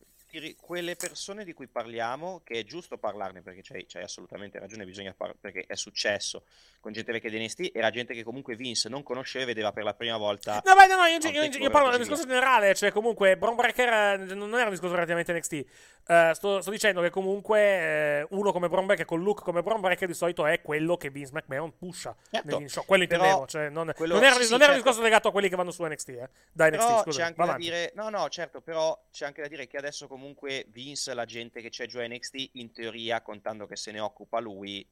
quelle 0.59 0.95
persone 0.95 1.43
di 1.43 1.53
cui 1.53 1.67
parliamo, 1.67 2.41
che 2.43 2.59
è 2.59 2.63
giusto 2.63 2.97
parlarne 2.97 3.41
perché 3.41 3.61
c'hai, 3.63 3.85
c'hai 3.87 4.03
assolutamente 4.03 4.59
ragione, 4.59 4.85
bisogna 4.85 5.13
par- 5.13 5.35
perché 5.39 5.65
è 5.67 5.75
successo 5.75 6.43
con 6.79 6.91
gente 6.91 7.11
vecchia 7.11 7.29
di 7.29 7.39
NXT, 7.39 7.71
era 7.73 7.89
gente 7.89 8.13
che 8.13 8.23
comunque 8.23 8.55
Vince 8.55 8.89
non 8.89 9.03
conosceva 9.03 9.43
e 9.43 9.47
vedeva 9.47 9.71
per 9.71 9.83
la 9.83 9.93
prima 9.93 10.17
volta. 10.17 10.61
No, 10.65 10.75
beh, 10.75 10.87
no, 10.87 10.95
no, 10.95 11.05
io, 11.05 11.17
io, 11.17 11.43
io, 11.43 11.57
io 11.57 11.69
parlo 11.69 11.89
del 11.89 11.99
discorso 11.99 12.25
generale, 12.25 12.75
cioè 12.75 12.91
comunque 12.91 13.37
Bron 13.37 13.55
Breaker 13.55 14.19
eh, 14.21 14.33
non 14.33 14.53
era 14.53 14.65
un 14.65 14.71
discorso 14.71 14.95
relativamente 14.95 15.33
NXT. 15.33 15.65
Uh, 16.07 16.33
sto, 16.33 16.61
sto, 16.61 16.71
dicendo 16.71 17.01
che 17.01 17.09
comunque 17.09 18.25
uh, 18.29 18.39
uno 18.39 18.53
come 18.53 18.69
Bron 18.69 18.85
Breaker 18.85 19.05
con 19.05 19.21
look 19.21 19.41
come 19.41 19.61
Bron 19.61 19.81
Breaker 19.81 20.07
di 20.07 20.13
solito 20.13 20.45
è 20.45 20.61
quello 20.61 20.95
che 20.95 21.09
Vince 21.09 21.31
McMahon 21.33 21.77
pusha 21.77 22.15
certo. 22.31 22.65
show. 22.69 22.85
Quello 22.85 23.03
intendevo, 23.03 23.45
cioè 23.45 23.67
non, 23.67 23.91
quello, 23.93 24.13
non, 24.13 24.23
era, 24.23 24.35
sì, 24.35 24.39
non 24.39 24.47
sì, 24.47 24.53
era 24.53 24.63
certo. 24.63 24.71
un 24.71 24.77
discorso 24.77 25.01
legato 25.01 25.27
a 25.27 25.31
quelli 25.31 25.49
che 25.49 25.57
vanno 25.57 25.71
su 25.71 25.83
NXT, 25.83 26.09
eh. 26.09 26.29
Da 26.53 26.69
NXT, 26.69 26.77
però 26.77 27.01
scusa. 27.01 27.19
C'è 27.19 27.25
anche 27.25 27.45
da 27.45 27.55
dire, 27.57 27.91
no, 27.95 28.09
no, 28.09 28.29
certo, 28.29 28.61
però 28.61 28.97
c'è 29.11 29.25
anche 29.25 29.41
da 29.41 29.49
dire 29.49 29.67
che 29.67 29.75
adesso 29.75 30.07
comunque 30.17 30.65
Vince, 30.69 31.13
la 31.13 31.25
gente 31.25 31.61
che 31.61 31.69
c'è 31.69 31.85
giù 31.85 31.99
a 31.99 32.07
NXT, 32.07 32.49
in 32.53 32.71
teoria, 32.71 33.21
contando 33.21 33.67
che 33.67 33.75
se 33.75 33.91
ne 33.91 33.99
occupa 33.99 34.39
lui, 34.39 34.85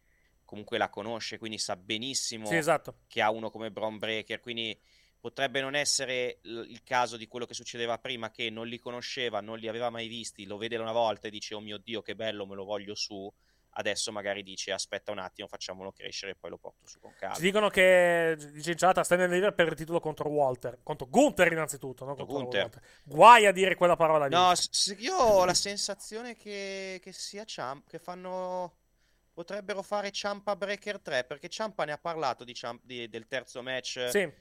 comunque 0.46 0.78
la 0.78 0.90
conosce, 0.90 1.40
quindi 1.40 1.58
sa 1.58 1.76
benissimo 1.76 2.46
sì, 2.46 2.56
esatto. 2.56 3.00
che 3.08 3.24
ha 3.24 3.32
uno 3.32 3.50
come 3.50 3.72
Bron 3.72 3.98
Breaker, 3.98 4.40
quindi 4.40 4.80
potrebbe 5.20 5.62
non 5.62 5.74
essere 5.74 6.38
il 6.44 6.84
caso 6.84 7.18
di 7.18 7.28
quello 7.28 7.48
che 7.48 7.56
succedeva 7.56 7.98
prima, 7.98 8.30
che 8.30 8.52
non 8.52 8.68
li 8.68 8.78
conosceva, 8.78 9.42
non 9.42 9.58
li 9.58 9.68
aveva 9.68 9.90
mai 9.90 10.08
visti, 10.08 10.46
lo 10.46 10.58
vede 10.58 10.78
una 10.78 10.92
volta 10.92 11.28
e 11.28 11.32
dice 11.32 11.56
oh 11.56 11.60
mio 11.60 11.80
Dio 11.80 12.04
che 12.04 12.16
bello, 12.16 12.46
me 12.46 12.54
lo 12.54 12.64
voglio 12.64 12.94
su, 12.94 13.34
adesso 13.78 14.12
magari 14.12 14.44
dice 14.44 14.72
aspetta 14.72 15.12
un 15.12 15.20
attimo, 15.20 15.48
facciamolo 15.48 15.92
crescere 15.92 16.34
e 16.34 16.36
poi 16.36 16.50
lo 16.52 16.58
porto 16.58 16.86
su 16.88 17.00
con 17.00 17.14
calma. 17.18 17.36
Ci 17.36 17.42
dicono 17.42 17.70
che 17.70 18.38
in 18.40 18.76
chat 18.76 19.00
sta 19.02 19.16
nel 19.16 19.54
per 19.54 19.68
il 19.68 19.76
titolo 19.76 20.00
contro 20.00 20.30
Walter, 20.30 20.80
contro 20.84 21.08
Gunther 21.08 21.52
innanzitutto, 21.52 22.06
non 22.06 22.16
contro 22.16 22.36
Gunther. 22.36 22.62
Walter. 22.62 22.82
Guai 23.04 23.46
a 23.46 23.52
dire 23.52 23.76
quella 23.76 23.96
parola 23.96 24.28
lì. 24.28 24.34
No, 24.34 24.54
io 24.98 25.16
ho 25.16 25.46
la 25.46 25.54
sensazione 25.54 26.36
che, 26.36 27.00
che 27.02 27.12
sia 27.12 27.44
Champ, 27.46 27.88
che 27.88 28.00
fanno 28.00 28.78
potrebbero 29.34 29.82
fare 29.82 30.10
Champa 30.14 30.56
Breaker 30.56 31.02
3 31.02 31.26
perché 31.26 31.48
Champa 31.50 31.84
ne 31.84 31.92
ha 31.92 31.98
parlato 31.98 32.46
di 32.46 32.54
Champ, 32.54 32.80
di, 32.84 33.10
del 33.10 33.28
terzo 33.28 33.62
match 33.62 34.08
sì. 34.10 34.32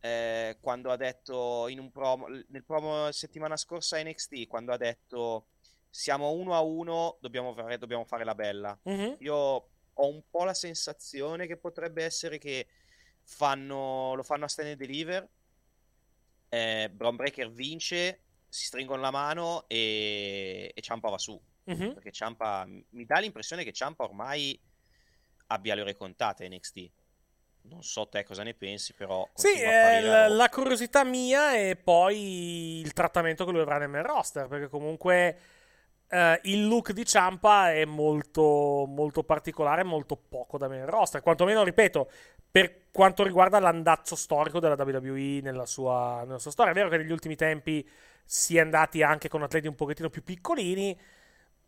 eh, 0.00 0.56
quando 0.58 0.90
ha 0.90 0.96
detto 0.96 1.68
in 1.68 1.78
un 1.78 1.90
promo 1.90 2.26
nel 2.28 2.64
promo 2.64 3.12
settimana 3.12 3.58
scorsa 3.58 4.02
NXT 4.02 4.46
quando 4.46 4.72
ha 4.72 4.78
detto 4.78 5.48
siamo 5.94 6.30
uno 6.30 6.54
a 6.54 6.62
uno, 6.62 7.18
dobbiamo 7.20 7.52
fare, 7.52 7.76
dobbiamo 7.76 8.06
fare 8.06 8.24
la 8.24 8.34
bella. 8.34 8.76
Mm-hmm. 8.88 9.16
Io 9.18 9.36
ho 9.36 10.08
un 10.08 10.22
po' 10.30 10.44
la 10.44 10.54
sensazione 10.54 11.46
che 11.46 11.58
potrebbe 11.58 12.02
essere 12.02 12.38
che 12.38 12.66
fanno, 13.22 14.14
lo 14.14 14.22
fanno 14.22 14.46
a 14.46 14.48
stand 14.48 14.70
and 14.70 14.78
deliver, 14.78 15.28
eh, 16.48 16.90
Brown 16.90 17.16
Breaker 17.16 17.50
vince, 17.52 18.20
si 18.48 18.64
stringono 18.64 19.02
la 19.02 19.10
mano 19.10 19.64
e, 19.68 20.72
e 20.74 20.80
Ciampa 20.80 21.10
va 21.10 21.18
su. 21.18 21.38
Mm-hmm. 21.70 21.92
Perché 21.92 22.10
Ciampa 22.10 22.66
mi 22.66 23.04
dà 23.04 23.18
l'impressione 23.18 23.62
che 23.62 23.72
Ciampa 23.72 24.04
ormai 24.04 24.58
abbia 25.48 25.74
le 25.74 25.82
ore 25.82 25.94
contate 25.94 26.48
NXT. 26.48 26.90
Non 27.64 27.82
so 27.82 28.08
te 28.08 28.24
cosa 28.24 28.42
ne 28.42 28.54
pensi, 28.54 28.94
però. 28.94 29.28
Sì, 29.34 29.60
eh, 29.60 30.00
la, 30.00 30.26
la, 30.26 30.48
curiosità 30.48 31.04
mia 31.04 31.54
è 31.54 31.76
poi 31.76 32.80
il 32.80 32.94
trattamento 32.94 33.44
che 33.44 33.52
lui 33.52 33.60
avrà 33.60 33.76
nel 33.76 33.90
main 33.90 34.04
roster. 34.04 34.48
Perché 34.48 34.68
comunque 34.68 35.38
Uh, 36.12 36.38
il 36.42 36.68
look 36.68 36.92
di 36.92 37.06
Ciampa 37.06 37.72
è 37.72 37.86
molto, 37.86 38.84
molto 38.86 39.24
particolare, 39.24 39.82
molto 39.82 40.14
poco 40.16 40.58
da 40.58 40.68
main 40.68 40.84
roster. 40.84 41.22
Quantomeno, 41.22 41.64
ripeto, 41.64 42.10
per 42.50 42.90
quanto 42.92 43.22
riguarda 43.22 43.58
l'andazzo 43.58 44.14
storico 44.14 44.60
della 44.60 44.74
WWE 44.74 45.40
nella 45.42 45.64
sua, 45.64 46.22
nella 46.26 46.38
sua 46.38 46.50
storia. 46.50 46.72
È 46.72 46.74
vero 46.74 46.90
che 46.90 46.98
negli 46.98 47.12
ultimi 47.12 47.34
tempi 47.34 47.88
si 48.26 48.58
è 48.58 48.60
andati 48.60 49.02
anche 49.02 49.28
con 49.28 49.42
atleti 49.42 49.68
un 49.68 49.74
pochettino 49.74 50.10
più 50.10 50.22
piccolini 50.22 50.98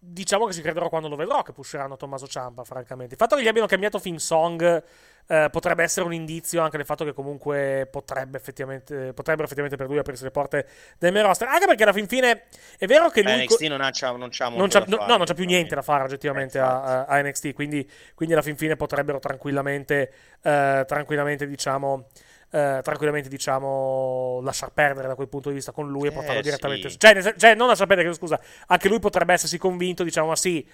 diciamo 0.07 0.45
che 0.45 0.53
ci 0.53 0.61
crederò 0.61 0.89
quando 0.89 1.09
lo 1.09 1.17
vedrò 1.17 1.43
che 1.43 1.53
pusheranno 1.53 1.97
Tommaso 1.97 2.27
Ciampa, 2.27 2.65
francamente. 2.65 3.15
Il 3.15 3.21
fatto 3.21 3.37
che 3.37 3.43
gli 3.43 3.49
abbiano 3.49 3.67
cambiato 3.67 3.99
theme 3.99 4.19
song 4.19 4.83
eh, 5.27 5.49
potrebbe 5.51 5.83
essere 5.83 6.05
un 6.07 6.13
indizio 6.13 6.61
anche 6.61 6.77
del 6.77 6.87
fatto 6.87 7.05
che 7.05 7.13
comunque 7.13 7.89
potrebbe 7.91 8.37
effettivamente, 8.37 9.13
potrebbero 9.13 9.45
effettivamente 9.45 9.77
per 9.77 9.87
lui 9.87 9.99
aprirsi 9.99 10.25
le 10.25 10.31
porte 10.31 10.67
del 10.99 11.13
main 11.13 11.25
roster. 11.25 11.49
Anche 11.49 11.67
perché 11.67 11.83
alla 11.83 11.93
fin 11.93 12.07
fine 12.07 12.45
è 12.79 12.87
vero 12.87 13.09
che 13.09 13.23
lui... 13.23 13.45
NXT 13.45 13.63
non 13.63 13.81
ha, 13.81 13.91
non 14.17 14.29
c'ha, 14.31 14.49
non 14.49 14.69
c'ha 14.69 14.85
no, 14.87 14.97
no, 15.07 15.17
non 15.17 15.27
c'ha 15.27 15.35
più 15.35 15.45
niente 15.47 15.75
da 15.75 15.83
fare 15.83 16.05
oggettivamente 16.05 16.59
a, 16.59 17.05
a, 17.05 17.21
NXT, 17.23 17.53
quindi, 17.53 17.89
quindi, 18.15 18.35
alla 18.35 18.43
fin 18.43 18.57
fine 18.57 18.77
potrebbero 18.77 19.19
tranquillamente, 19.19 20.13
eh, 20.43 20.85
tranquillamente 20.87 21.47
diciamo 21.47 22.07
eh, 22.55 22.81
tranquillamente 22.85 23.29
diciamo 23.29 24.39
lasciar 24.45 24.71
perdere 24.73 25.09
da 25.09 25.17
quel 25.17 25.27
punto 25.27 25.49
di 25.49 25.57
vista 25.57 25.73
con 25.73 25.91
lui 25.91 26.07
e 26.07 26.13
portarlo 26.13 26.39
eh, 26.39 26.43
direttamente 26.43 26.89
sì. 26.89 26.99
cioè, 26.99 27.35
cioè, 27.37 27.55
non 27.57 27.67
lasciar 27.67 27.89
perdere 27.89 28.15
scusa 28.15 28.41
anche 28.69 28.89
lui 28.89 29.01
potrebbe 29.01 29.33
essersi 29.33 29.59
convinto 29.59 30.05
diciamo 30.05 30.29
ma 30.29 30.37
sì 30.37 30.65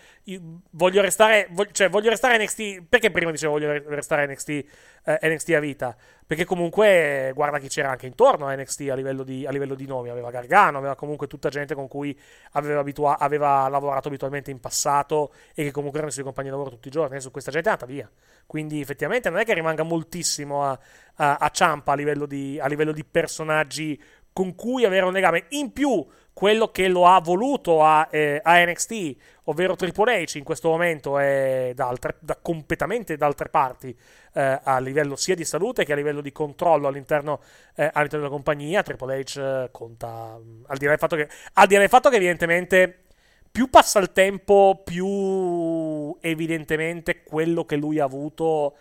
voglio 0.73 1.01
restare 1.01 1.49
voglio, 1.53 1.71
cioè 1.73 1.89
voglio 1.89 2.11
restare 2.11 2.37
NXT 2.37 2.83
perché 2.87 3.11
prima 3.11 3.31
dicevo 3.31 3.53
voglio 3.53 3.73
restare 3.87 4.27
NXT 4.27 4.65
eh, 5.05 5.19
NXT 5.23 5.51
a 5.51 5.61
vita. 5.61 5.97
Perché 6.31 6.45
comunque 6.45 7.33
guarda 7.35 7.59
chi 7.59 7.67
c'era 7.67 7.91
anche 7.91 8.07
intorno 8.07 8.47
a 8.47 8.55
NXT 8.55 8.89
a 8.91 8.95
livello 8.95 9.25
di, 9.25 9.45
a 9.47 9.51
livello 9.51 9.75
di 9.75 9.85
nomi. 9.85 10.11
Aveva 10.11 10.31
Gargano 10.31 10.79
aveva 10.79 10.95
comunque 10.95 11.27
tutta 11.27 11.49
gente 11.49 11.75
con 11.75 11.89
cui 11.89 12.17
aveva, 12.53 12.79
abitua- 12.81 13.19
aveva 13.19 13.67
lavorato 13.67 14.07
abitualmente 14.07 14.53
in 14.53 14.61
passato 14.61 15.33
e 15.55 15.65
che 15.65 15.73
comunque 15.73 15.99
erano 15.99 16.11
i 16.11 16.13
suoi 16.13 16.25
compagni 16.25 16.49
di 16.49 16.55
lavoro 16.55 16.71
tutti 16.71 16.87
i 16.87 16.93
giorni. 16.93 17.15
Adesso 17.15 17.33
questa 17.33 17.51
gente 17.51 17.69
è 17.69 17.73
andata 17.73 17.91
via. 17.91 18.09
Quindi 18.47 18.81
effettivamente 18.81 19.29
non 19.29 19.41
è 19.41 19.45
che 19.45 19.55
rimanga 19.55 19.83
moltissimo 19.83 20.65
a, 20.65 20.79
a, 21.15 21.37
a 21.37 21.49
Ciampa 21.51 21.93
a 21.93 21.95
livello, 21.97 22.27
di, 22.27 22.61
a 22.61 22.69
livello 22.69 22.93
di 22.93 23.05
personaggi 23.05 24.01
con 24.41 24.55
cui 24.55 24.87
avere 24.87 25.05
un 25.05 25.13
legame. 25.13 25.45
In 25.51 25.71
più, 25.71 26.03
quello 26.33 26.71
che 26.71 26.89
lo 26.89 27.07
ha 27.07 27.21
voluto 27.21 27.85
a, 27.85 28.09
eh, 28.11 28.41
a 28.43 28.65
NXT, 28.65 29.17
ovvero 29.45 29.77
Triple 29.77 30.23
H, 30.23 30.37
in 30.37 30.45
questo 30.45 30.71
momento 30.71 31.19
è 31.19 31.73
da, 31.75 31.89
altre, 31.89 32.17
da 32.21 32.39
completamente 32.41 33.19
da 33.19 33.27
altre 33.27 33.51
parti, 33.51 33.95
eh, 34.33 34.61
a 34.63 34.79
livello 34.79 35.15
sia 35.15 35.35
di 35.35 35.45
salute 35.45 35.85
che 35.85 35.93
a 35.93 35.95
livello 35.95 36.23
di 36.23 36.33
controllo 36.33 36.89
all'interno, 36.89 37.41
eh, 37.75 37.91
all'interno 37.93 38.25
della 38.25 38.31
compagnia. 38.31 38.83
Triple 38.83 39.21
H 39.21 39.39
eh, 39.39 39.69
conta, 39.71 40.39
al 40.67 40.79
di, 40.79 40.85
là 40.87 40.91
del 40.91 40.99
fatto 40.99 41.17
che, 41.17 41.29
al 41.53 41.67
di 41.67 41.75
là 41.75 41.81
del 41.81 41.91
fatto 41.91 42.09
che 42.09 42.17
evidentemente 42.17 43.03
più 43.51 43.69
passa 43.69 43.99
il 43.99 44.11
tempo, 44.13 44.81
più 44.83 46.17
evidentemente 46.23 47.23
quello 47.25 47.67
che 47.67 47.77
lui 47.77 47.99
ha 47.99 48.05
avuto. 48.05 48.75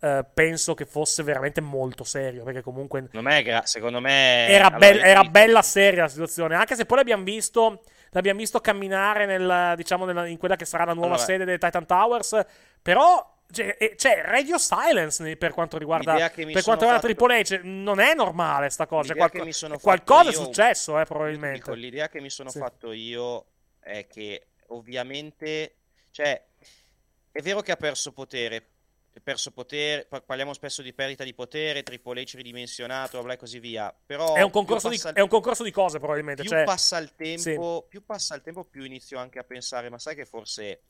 Uh, 0.00 0.24
penso 0.32 0.74
che 0.74 0.86
fosse 0.86 1.22
veramente 1.22 1.60
molto 1.60 2.04
serio. 2.04 2.42
Perché 2.44 2.62
comunque. 2.62 3.08
Secondo 3.10 3.28
me, 3.28 3.62
secondo 3.64 4.00
me 4.00 4.46
era, 4.48 4.66
allora, 4.66 4.78
be- 4.78 5.00
era 5.00 5.24
bella 5.24 5.62
seria 5.62 6.02
la 6.02 6.08
situazione. 6.08 6.54
Anche 6.54 6.74
se 6.74 6.86
poi 6.86 6.98
l'abbiamo 6.98 7.24
visto. 7.24 7.82
L'abbiamo 8.12 8.40
visto 8.40 8.60
camminare 8.60 9.24
nel, 9.24 9.74
diciamo, 9.76 10.04
nella, 10.04 10.26
in 10.26 10.36
quella 10.36 10.56
che 10.56 10.64
sarà 10.64 10.84
la 10.84 10.94
nuova 10.94 11.14
allora, 11.14 11.24
sede 11.24 11.44
dei 11.44 11.58
Titan 11.58 11.86
Towers. 11.86 12.44
Però. 12.82 13.38
C'è, 13.50 13.96
c'è 13.96 14.22
Radio 14.26 14.58
Silence 14.58 15.36
per 15.36 15.52
quanto 15.52 15.76
riguarda, 15.76 16.30
per 16.30 16.62
quanto 16.62 16.84
riguarda. 16.84 17.00
Triple 17.00 17.40
H. 17.40 17.60
Non 17.64 17.98
è 17.98 18.14
normale 18.14 18.70
sta 18.70 18.86
cosa. 18.86 19.12
Qualco- 19.12 19.44
qualcosa 19.80 20.30
è 20.30 20.32
successo, 20.32 21.00
eh, 21.00 21.04
probabilmente. 21.04 21.58
Dico, 21.58 21.72
l'idea 21.72 22.08
che 22.08 22.20
mi 22.20 22.30
sono 22.30 22.48
sì. 22.48 22.60
fatto 22.60 22.92
io 22.92 23.46
è 23.80 24.06
che 24.06 24.50
ovviamente, 24.68 25.78
cioè, 26.12 26.40
è 27.32 27.42
vero 27.42 27.60
che 27.60 27.72
ha 27.72 27.76
perso 27.76 28.12
potere, 28.12 28.69
perso 29.22 29.50
potere, 29.50 30.06
parliamo 30.24 30.52
spesso 30.52 30.82
di 30.82 30.92
perdita 30.92 31.24
di 31.24 31.34
potere, 31.34 31.82
Triple 31.82 32.22
H 32.22 32.36
ridimensionato, 32.36 33.20
bla 33.22 33.32
e 33.32 33.36
così 33.36 33.58
via, 33.58 33.94
però... 34.06 34.34
È 34.34 34.42
un 34.42 34.50
concorso, 34.50 34.88
di, 34.88 34.94
il... 34.94 35.02
è 35.02 35.20
un 35.20 35.28
concorso 35.28 35.64
di, 35.64 35.72
cose 35.72 35.98
probabilmente. 35.98 36.42
Più, 36.42 36.50
cioè... 36.50 36.64
passa 36.64 36.98
il 36.98 37.14
tempo, 37.16 37.80
sì. 37.82 37.88
più 37.88 38.04
passa 38.04 38.36
il 38.36 38.42
tempo, 38.42 38.64
più 38.64 38.84
inizio 38.84 39.18
anche 39.18 39.38
a 39.40 39.44
pensare, 39.44 39.90
ma 39.90 39.98
sai 39.98 40.14
che 40.14 40.24
forse 40.24 40.82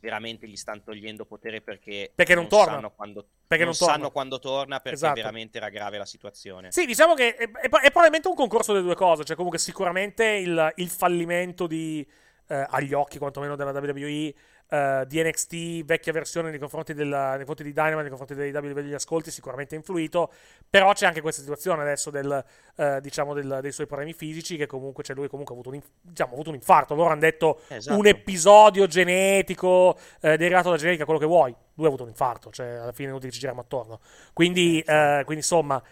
veramente 0.00 0.48
gli 0.48 0.56
stanno 0.56 0.80
togliendo 0.82 1.26
potere 1.26 1.60
perché, 1.60 2.10
perché 2.14 2.34
non, 2.34 2.44
non 2.44 2.50
torna. 2.50 2.74
sanno 2.74 2.90
quando, 2.92 3.26
perché 3.46 3.64
non, 3.64 3.74
non 3.78 3.88
sanno 3.88 4.10
quando 4.10 4.38
torna 4.38 4.80
perché 4.80 4.96
esatto. 4.96 5.14
veramente 5.14 5.58
era 5.58 5.68
grave 5.68 5.98
la 5.98 6.06
situazione. 6.06 6.72
Sì, 6.72 6.86
diciamo 6.86 7.14
che 7.14 7.36
è, 7.36 7.50
è, 7.50 7.68
è, 7.68 7.90
probabilmente 7.90 8.28
un 8.28 8.34
concorso 8.34 8.72
delle 8.72 8.84
due 8.84 8.94
cose, 8.94 9.24
cioè 9.24 9.36
comunque 9.36 9.58
sicuramente 9.58 10.24
il, 10.24 10.72
il 10.76 10.88
fallimento 10.88 11.66
di, 11.66 12.06
eh, 12.48 12.66
agli 12.70 12.94
occhi 12.94 13.18
quantomeno 13.18 13.56
della 13.56 13.72
WWE 13.72 14.34
Uh, 14.70 15.04
di 15.04 15.20
NXT, 15.20 15.84
vecchia 15.84 16.12
versione 16.12 16.50
nei 16.50 16.60
confronti, 16.60 16.94
della, 16.94 17.30
nei 17.30 17.38
confronti 17.44 17.64
di 17.64 17.72
Dynamite, 17.72 18.02
nei 18.02 18.08
confronti 18.08 18.34
dei 18.34 18.52
WWE 18.52 18.74
degli 18.74 18.94
ascolti, 18.94 19.32
sicuramente 19.32 19.74
ha 19.74 19.78
influito. 19.78 20.30
Però 20.68 20.92
c'è 20.92 21.06
anche 21.06 21.20
questa 21.20 21.40
situazione 21.40 21.82
adesso 21.82 22.10
del, 22.10 22.44
uh, 22.76 23.00
diciamo 23.00 23.34
del, 23.34 23.58
dei 23.60 23.72
suoi 23.72 23.86
problemi 23.86 24.12
fisici, 24.12 24.56
che 24.56 24.66
comunque 24.66 25.02
cioè 25.02 25.16
lui 25.16 25.28
comunque 25.28 25.54
ha 25.54 25.58
avuto 25.58 25.74
un, 25.74 25.82
diciamo, 26.00 26.30
ha 26.30 26.34
avuto 26.34 26.50
un 26.50 26.54
infarto. 26.54 26.94
Loro 26.94 27.10
hanno 27.10 27.20
detto 27.20 27.62
esatto. 27.66 27.98
un 27.98 28.06
episodio 28.06 28.86
genetico, 28.86 29.98
uh, 30.20 30.36
derivato 30.36 30.70
da 30.70 30.76
genetica, 30.76 31.04
quello 31.04 31.18
che 31.18 31.26
vuoi. 31.26 31.52
Lui 31.74 31.84
ha 31.86 31.88
avuto 31.88 32.04
un 32.04 32.10
infarto, 32.10 32.50
cioè 32.50 32.66
alla 32.66 32.92
fine 32.92 33.12
che 33.18 33.30
ci 33.30 33.38
giriamo 33.40 33.62
attorno. 33.62 34.00
Quindi, 34.32 34.82
quindi 34.84 35.34
insomma 35.34 35.82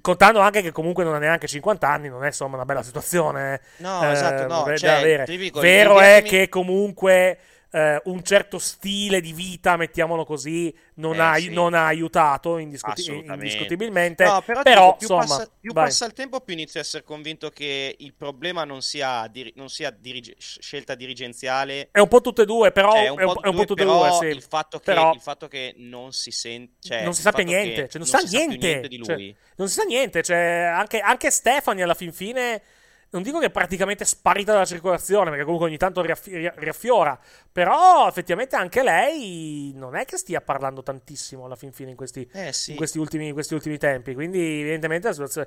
contando 0.00 0.40
anche 0.40 0.62
che 0.62 0.72
comunque 0.72 1.04
non 1.04 1.14
ha 1.14 1.18
neanche 1.18 1.46
50 1.46 1.88
anni, 1.88 2.08
non 2.08 2.22
è 2.22 2.28
insomma 2.28 2.56
una 2.56 2.64
bella 2.64 2.82
situazione. 2.82 3.60
No, 3.78 4.02
eh, 4.02 4.12
esatto, 4.12 4.46
no. 4.46 4.76
Cioè, 4.76 5.24
Vero 5.52 6.00
è 6.00 6.22
che 6.22 6.48
comunque. 6.48 7.38
Eh, 7.76 8.00
un 8.04 8.22
certo 8.22 8.58
stile 8.58 9.20
di 9.20 9.34
vita, 9.34 9.76
mettiamolo 9.76 10.24
così, 10.24 10.74
non, 10.94 11.16
eh, 11.16 11.20
ha, 11.20 11.34
sì. 11.34 11.50
non 11.50 11.74
ha, 11.74 11.84
aiutato 11.84 12.56
indiscuti- 12.56 13.14
indiscutibilmente. 13.14 14.24
No, 14.24 14.40
però, 14.40 14.62
però 14.62 14.84
dico, 14.84 14.96
più, 14.96 15.14
insomma, 15.14 15.36
passa, 15.36 15.50
più 15.60 15.72
passa, 15.74 16.06
il 16.06 16.12
tempo, 16.14 16.40
più 16.40 16.54
inizio 16.54 16.80
a 16.80 16.82
essere 16.82 17.04
convinto 17.04 17.50
che 17.50 17.94
il 17.98 18.14
problema 18.14 18.64
non 18.64 18.80
sia, 18.80 19.28
diri- 19.30 19.52
non 19.56 19.68
sia 19.68 19.90
dirige- 19.90 20.36
scelta 20.38 20.94
dirigenziale. 20.94 21.90
È 21.90 21.98
un 21.98 22.08
po' 22.08 22.22
tutte 22.22 22.42
e 22.42 22.46
due, 22.46 22.72
però 22.72 22.92
cioè, 22.92 23.04
è 23.04 23.08
un, 23.10 23.16
po', 23.16 23.40
è 23.42 23.48
un 23.48 23.56
po' 23.56 23.64
tutte 23.66 23.82
e 23.82 23.84
due. 23.84 24.10
Sì. 24.20 24.24
Il, 24.24 24.42
fatto 24.42 24.78
che, 24.78 24.84
però... 24.84 25.12
il 25.12 25.20
fatto 25.20 25.46
che 25.46 25.74
non 25.76 26.12
si 26.12 26.30
sente, 26.30 26.76
cioè, 26.80 27.02
non 27.02 27.12
si 27.12 27.20
sa 27.20 27.30
niente, 27.32 27.90
cioè, 27.90 28.00
non, 28.00 28.08
non, 28.10 28.20
sa 28.20 28.38
niente, 28.38 28.66
niente 28.66 28.88
di 28.88 28.96
lui. 28.96 29.06
Cioè, 29.06 29.34
non 29.56 29.68
si 29.68 29.74
sa 29.74 29.82
niente, 29.82 30.22
cioè, 30.22 30.72
anche, 30.74 31.00
anche 31.00 31.30
Stefani 31.30 31.82
alla 31.82 31.92
fin 31.92 32.14
fine 32.14 32.62
non 33.10 33.22
dico 33.22 33.38
che 33.38 33.46
è 33.46 33.50
praticamente 33.50 34.04
sparita 34.04 34.52
dalla 34.52 34.64
circolazione, 34.64 35.30
perché 35.30 35.44
comunque 35.44 35.68
ogni 35.68 35.76
tanto 35.76 36.02
riaffi- 36.02 36.50
riaffiora, 36.56 37.18
però 37.50 38.08
effettivamente 38.08 38.56
anche 38.56 38.82
lei 38.82 39.72
non 39.74 39.94
è 39.96 40.04
che 40.04 40.16
stia 40.16 40.40
parlando 40.40 40.82
tantissimo 40.82 41.44
alla 41.44 41.56
fin 41.56 41.72
fine 41.72 41.90
in 41.90 41.96
questi, 41.96 42.28
eh 42.32 42.52
sì. 42.52 42.72
in 42.72 42.76
questi, 42.76 42.98
ultimi, 42.98 43.28
in 43.28 43.32
questi 43.32 43.54
ultimi, 43.54 43.78
tempi, 43.78 44.14
quindi 44.14 44.60
evidentemente 44.60 45.06
la 45.06 45.12
situazione... 45.12 45.46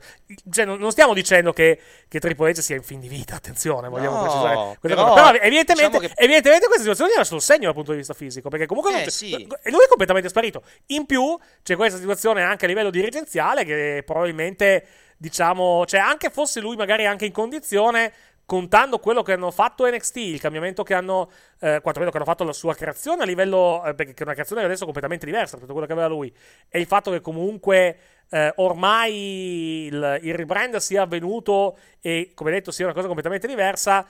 Cioè, 0.49 0.65
non, 0.65 0.79
non 0.79 0.91
stiamo 0.91 1.13
dicendo 1.13 1.53
che, 1.53 1.79
che 2.07 2.19
Triple 2.19 2.51
H 2.53 2.61
sia 2.61 2.75
in 2.75 2.83
fin 2.83 2.99
di 2.99 3.07
vita, 3.07 3.35
attenzione, 3.35 3.89
vogliamo 3.89 4.15
no, 4.15 4.21
precisare 4.21 4.55
questa 4.79 4.97
però, 4.97 5.09
cosa, 5.09 5.31
però 5.31 5.43
evidentemente, 5.43 5.99
diciamo 5.99 6.13
che... 6.13 6.23
evidentemente 6.23 6.65
questa 6.65 6.83
situazione 6.83 7.11
era 7.13 7.23
solo 7.23 7.39
segno 7.39 7.65
dal 7.65 7.73
punto 7.73 7.91
di 7.91 7.97
vista 7.97 8.13
fisico, 8.13 8.49
perché 8.49 8.65
comunque 8.65 9.03
eh, 9.03 9.09
sì. 9.09 9.31
lui 9.31 9.83
è 9.83 9.87
completamente 9.87 10.29
sparito. 10.29 10.63
In 10.87 11.05
più 11.05 11.37
c'è 11.61 11.75
questa 11.75 11.99
situazione 11.99 12.41
anche 12.41 12.65
a 12.65 12.67
livello 12.67 12.89
dirigenziale 12.89 13.63
che 13.65 14.03
probabilmente 14.05 14.85
diciamo, 15.19 15.85
cioè 15.85 15.99
anche 15.99 16.29
fosse 16.29 16.61
lui 16.61 16.77
magari 16.77 17.05
anche 17.05 17.25
in 17.25 17.33
condizione, 17.33 18.13
contando 18.45 18.97
quello 18.99 19.21
che 19.21 19.33
hanno 19.33 19.51
fatto 19.51 19.85
NXT, 19.85 20.15
il 20.15 20.39
cambiamento 20.39 20.81
che 20.81 20.93
hanno, 20.93 21.29
eh, 21.59 21.81
quantomeno 21.81 22.09
che 22.09 22.17
hanno 22.17 22.25
fatto 22.25 22.43
la 22.45 22.53
sua 22.53 22.73
creazione 22.73 23.23
a 23.23 23.25
livello, 23.25 23.83
eh, 23.85 23.93
perché 23.93 24.13
è 24.13 24.23
una 24.23 24.33
creazione 24.33 24.63
adesso 24.63 24.85
completamente 24.85 25.25
diversa 25.25 25.57
da 25.57 25.71
quello 25.71 25.85
che 25.85 25.91
aveva 25.91 26.07
lui, 26.07 26.33
e 26.69 26.79
il 26.79 26.87
fatto 26.87 27.11
che 27.11 27.19
comunque 27.19 27.97
eh, 28.29 28.53
ormai 28.55 29.85
il, 29.85 30.19
il 30.23 30.33
rebrand 30.33 30.77
sia 30.77 31.03
avvenuto 31.03 31.77
e, 31.99 32.31
come 32.33 32.51
detto, 32.51 32.71
sia 32.71 32.85
una 32.85 32.93
cosa 32.93 33.07
completamente 33.07 33.45
diversa, 33.45 34.07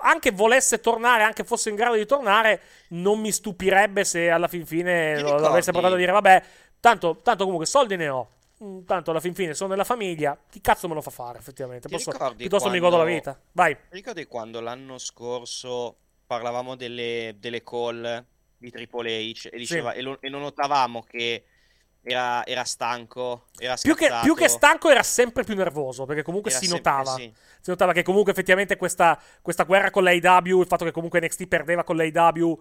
anche 0.00 0.30
volesse 0.32 0.80
tornare, 0.80 1.22
anche 1.22 1.44
fosse 1.44 1.70
in 1.70 1.76
grado 1.76 1.94
di 1.94 2.06
tornare, 2.06 2.60
non 2.88 3.20
mi 3.20 3.30
stupirebbe 3.30 4.04
se 4.04 4.28
alla 4.28 4.48
fin 4.48 4.66
fine 4.66 5.20
lo, 5.20 5.36
avesse 5.36 5.70
portato 5.70 5.94
a 5.94 5.98
dire, 5.98 6.12
vabbè, 6.12 6.42
tanto, 6.80 7.20
tanto 7.22 7.44
comunque 7.44 7.66
soldi 7.66 7.96
ne 7.96 8.08
ho, 8.08 8.28
tanto 8.84 9.10
alla 9.10 9.20
fin 9.20 9.34
fine 9.34 9.54
sono 9.54 9.70
nella 9.70 9.84
famiglia, 9.84 10.38
chi 10.48 10.60
cazzo 10.60 10.88
me 10.88 10.94
lo 10.94 11.00
fa 11.00 11.10
fare 11.10 11.38
effettivamente? 11.38 11.88
Posso, 11.88 12.10
piuttosto 12.10 12.68
quando, 12.68 12.70
mi 12.70 12.78
godo 12.78 12.96
la 12.96 13.04
vita. 13.04 13.38
Vai. 13.52 13.76
Ricordi 13.90 14.26
quando 14.26 14.60
l'anno 14.60 14.98
scorso 14.98 15.96
parlavamo 16.26 16.74
delle, 16.74 17.36
delle 17.38 17.62
call 17.62 18.24
di 18.56 18.70
Triple 18.70 19.10
H 19.10 19.48
e, 19.52 19.56
diceva, 19.56 19.92
sì. 19.92 19.98
e, 19.98 20.02
lo, 20.02 20.18
e 20.20 20.28
lo 20.28 20.38
notavamo 20.38 21.02
che 21.02 21.44
era, 22.02 22.44
era, 22.44 22.64
stanco, 22.64 23.46
era 23.58 23.76
più 23.80 23.94
che, 23.94 24.10
più 24.22 24.34
che, 24.34 24.48
stanco 24.48 24.90
era 24.90 25.02
sempre 25.02 25.42
più 25.42 25.54
nervoso, 25.54 26.04
perché 26.04 26.22
comunque 26.22 26.50
si 26.50 26.66
sempre, 26.66 26.78
notava. 26.78 27.14
Sì. 27.14 27.32
Si 27.60 27.70
notava 27.70 27.92
che 27.92 28.02
comunque 28.02 28.32
effettivamente 28.32 28.76
questa, 28.76 29.20
questa 29.40 29.64
guerra 29.64 29.90
con 29.90 30.04
l'AW, 30.04 30.60
il 30.60 30.66
fatto 30.66 30.84
che 30.84 30.92
comunque 30.92 31.20
NXT 31.20 31.46
perdeva 31.46 31.82
con 31.82 31.96
l'AW, 31.96 32.60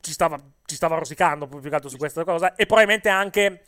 ci 0.00 0.12
stava, 0.12 0.38
ci 0.64 0.76
stava 0.76 0.96
rosicando 0.96 1.46
più 1.46 1.60
che 1.60 1.74
altro 1.74 1.88
su 1.88 1.96
questa 1.96 2.24
cosa. 2.24 2.54
E 2.54 2.66
probabilmente 2.66 3.08
anche 3.08 3.62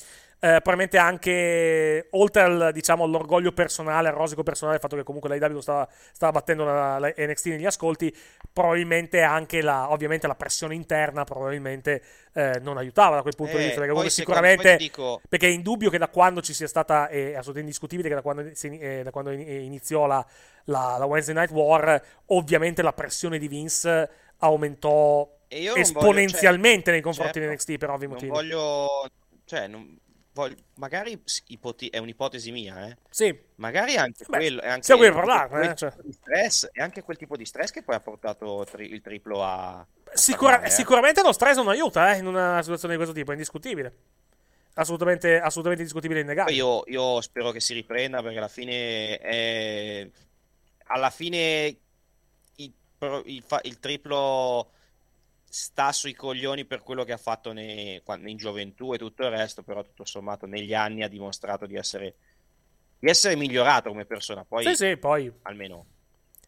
eh, 0.47 0.61
probabilmente 0.61 0.97
anche 0.97 2.07
oltre 2.11 2.43
al, 2.43 2.71
diciamo, 2.73 3.03
all'orgoglio 3.03 3.51
personale, 3.51 4.07
al 4.07 4.15
rosico 4.15 4.45
personale, 4.45 4.77
il 4.77 4.81
fatto 4.81 4.95
che 4.95 5.03
comunque 5.03 5.29
l'AEW 5.29 5.59
stava, 5.59 5.89
stava 6.13 6.33
battendo 6.33 6.65
la, 6.65 7.01
la, 7.01 7.13
NXT 7.17 7.47
negli 7.47 7.67
ascolti, 7.67 8.15
probabilmente 8.53 9.23
anche 9.23 9.61
la, 9.61 9.91
ovviamente 9.91 10.29
la 10.29 10.37
pressione 10.37 10.77
interna 10.77 11.25
probabilmente 11.25 12.01
eh, 12.33 12.61
non 12.63 12.77
aiutava 12.77 13.17
da 13.17 13.23
quel 13.23 13.35
punto 13.35 13.55
eh, 13.55 13.57
di 13.57 13.63
vista, 13.65 13.81
perché 13.81 13.93
comunque 13.93 14.13
sicuramente, 14.13 14.77
dico... 14.77 15.21
perché 15.29 15.49
è 15.49 15.51
indubbio 15.51 15.91
che 15.91 15.99
da 15.99 16.09
quando 16.09 16.41
ci 16.41 16.55
sia 16.55 16.69
stata, 16.69 17.09
è 17.09 17.19
assolutamente 17.31 17.61
indiscutibile 17.63 18.09
che 18.09 18.15
da 18.15 18.23
quando, 18.23 18.43
eh, 18.43 19.01
da 19.03 19.11
quando 19.11 19.33
iniziò 19.33 20.07
la, 20.07 20.25
la, 20.67 20.95
la 20.97 21.05
Wednesday 21.07 21.35
Night 21.35 21.51
War, 21.51 22.01
ovviamente 22.27 22.83
la 22.83 22.93
pressione 22.93 23.39
di 23.39 23.49
Vince 23.49 24.09
aumentò 24.39 25.29
esponenzialmente 25.49 25.73
voglio, 26.69 26.83
cioè, 26.85 26.93
nei 26.93 27.01
confronti 27.01 27.33
certo, 27.33 27.49
di 27.49 27.55
NXT 27.55 27.79
per 27.79 27.91
ovvi 27.91 28.07
motivi. 28.07 28.31
Non 28.31 28.37
voglio, 28.37 29.11
cioè, 29.45 29.67
non, 29.67 29.99
voglio, 30.37 30.57
magari 30.75 31.19
ipoti- 31.47 31.89
è 31.89 31.97
un'ipotesi 31.97 32.53
mia, 32.53 32.87
eh? 32.87 32.99
Sì. 33.09 33.35
Magari 33.57 33.97
anche 33.97 34.25
Beh, 34.29 34.37
quello. 34.37 34.61
È 34.61 34.69
anche 34.69 34.83
se 34.83 34.95
vuoi 34.95 35.11
parlare, 35.11 35.71
eh, 35.71 35.75
cioè. 35.75 35.93
stress, 36.11 36.69
è 36.71 36.83
anche 36.83 37.03
quel 37.03 37.17
tipo 37.17 37.37
di 37.37 37.47
stress 37.47 37.71
che 37.71 37.83
poi 37.83 37.95
ha 37.95 38.01
portato 38.01 38.67
tri- 38.71 38.93
il 38.93 39.01
triplo 39.01 39.43
a. 39.43 39.85
Sicura- 40.13 40.51
parlare, 40.53 40.71
eh? 40.71 40.75
Sicuramente 40.75 41.23
lo 41.23 41.33
stress 41.33 41.57
non 41.57 41.69
aiuta 41.69 42.15
eh, 42.15 42.19
in 42.19 42.27
una 42.27 42.61
situazione 42.61 42.93
di 42.93 43.01
questo 43.01 43.17
tipo, 43.17 43.31
è 43.31 43.35
indiscutibile. 43.35 43.95
Assolutamente, 44.75 45.41
assolutamente 45.41 45.83
indiscutibile 45.83 46.21
e 46.21 46.23
innegabile. 46.23 46.55
Io, 46.55 46.83
io 46.87 47.21
spero 47.23 47.51
che 47.51 47.61
si 47.61 47.73
riprenda 47.73 48.23
perché 48.23 48.37
alla 48.37 48.49
fine 48.49 49.19
è... 49.19 50.11
alla 50.89 51.09
fine 51.09 51.79
il, 52.57 52.73
il, 53.25 53.45
il 53.63 53.79
triplo 53.79 54.71
sta 55.57 55.91
sui 55.91 56.13
coglioni 56.13 56.67
per 56.67 56.83
quello 56.83 57.03
che 57.03 57.15
ha 57.15 57.17
fatto 57.17 57.53
nei, 57.53 58.03
in 58.27 58.37
gioventù 58.37 58.93
e 58.93 58.99
tutto 58.99 59.23
il 59.23 59.31
resto, 59.31 59.63
però 59.63 59.83
tutto 59.83 60.05
sommato 60.05 60.45
negli 60.45 60.75
anni 60.75 61.03
ha 61.03 61.09
dimostrato 61.09 61.65
di 61.65 61.77
essere, 61.77 62.17
di 62.99 63.09
essere 63.09 63.37
migliorato 63.37 63.89
come 63.89 64.05
persona. 64.05 64.45
Poi, 64.45 64.65
sì, 64.65 64.75
sì, 64.75 64.97
poi. 64.99 65.33
almeno 65.43 65.87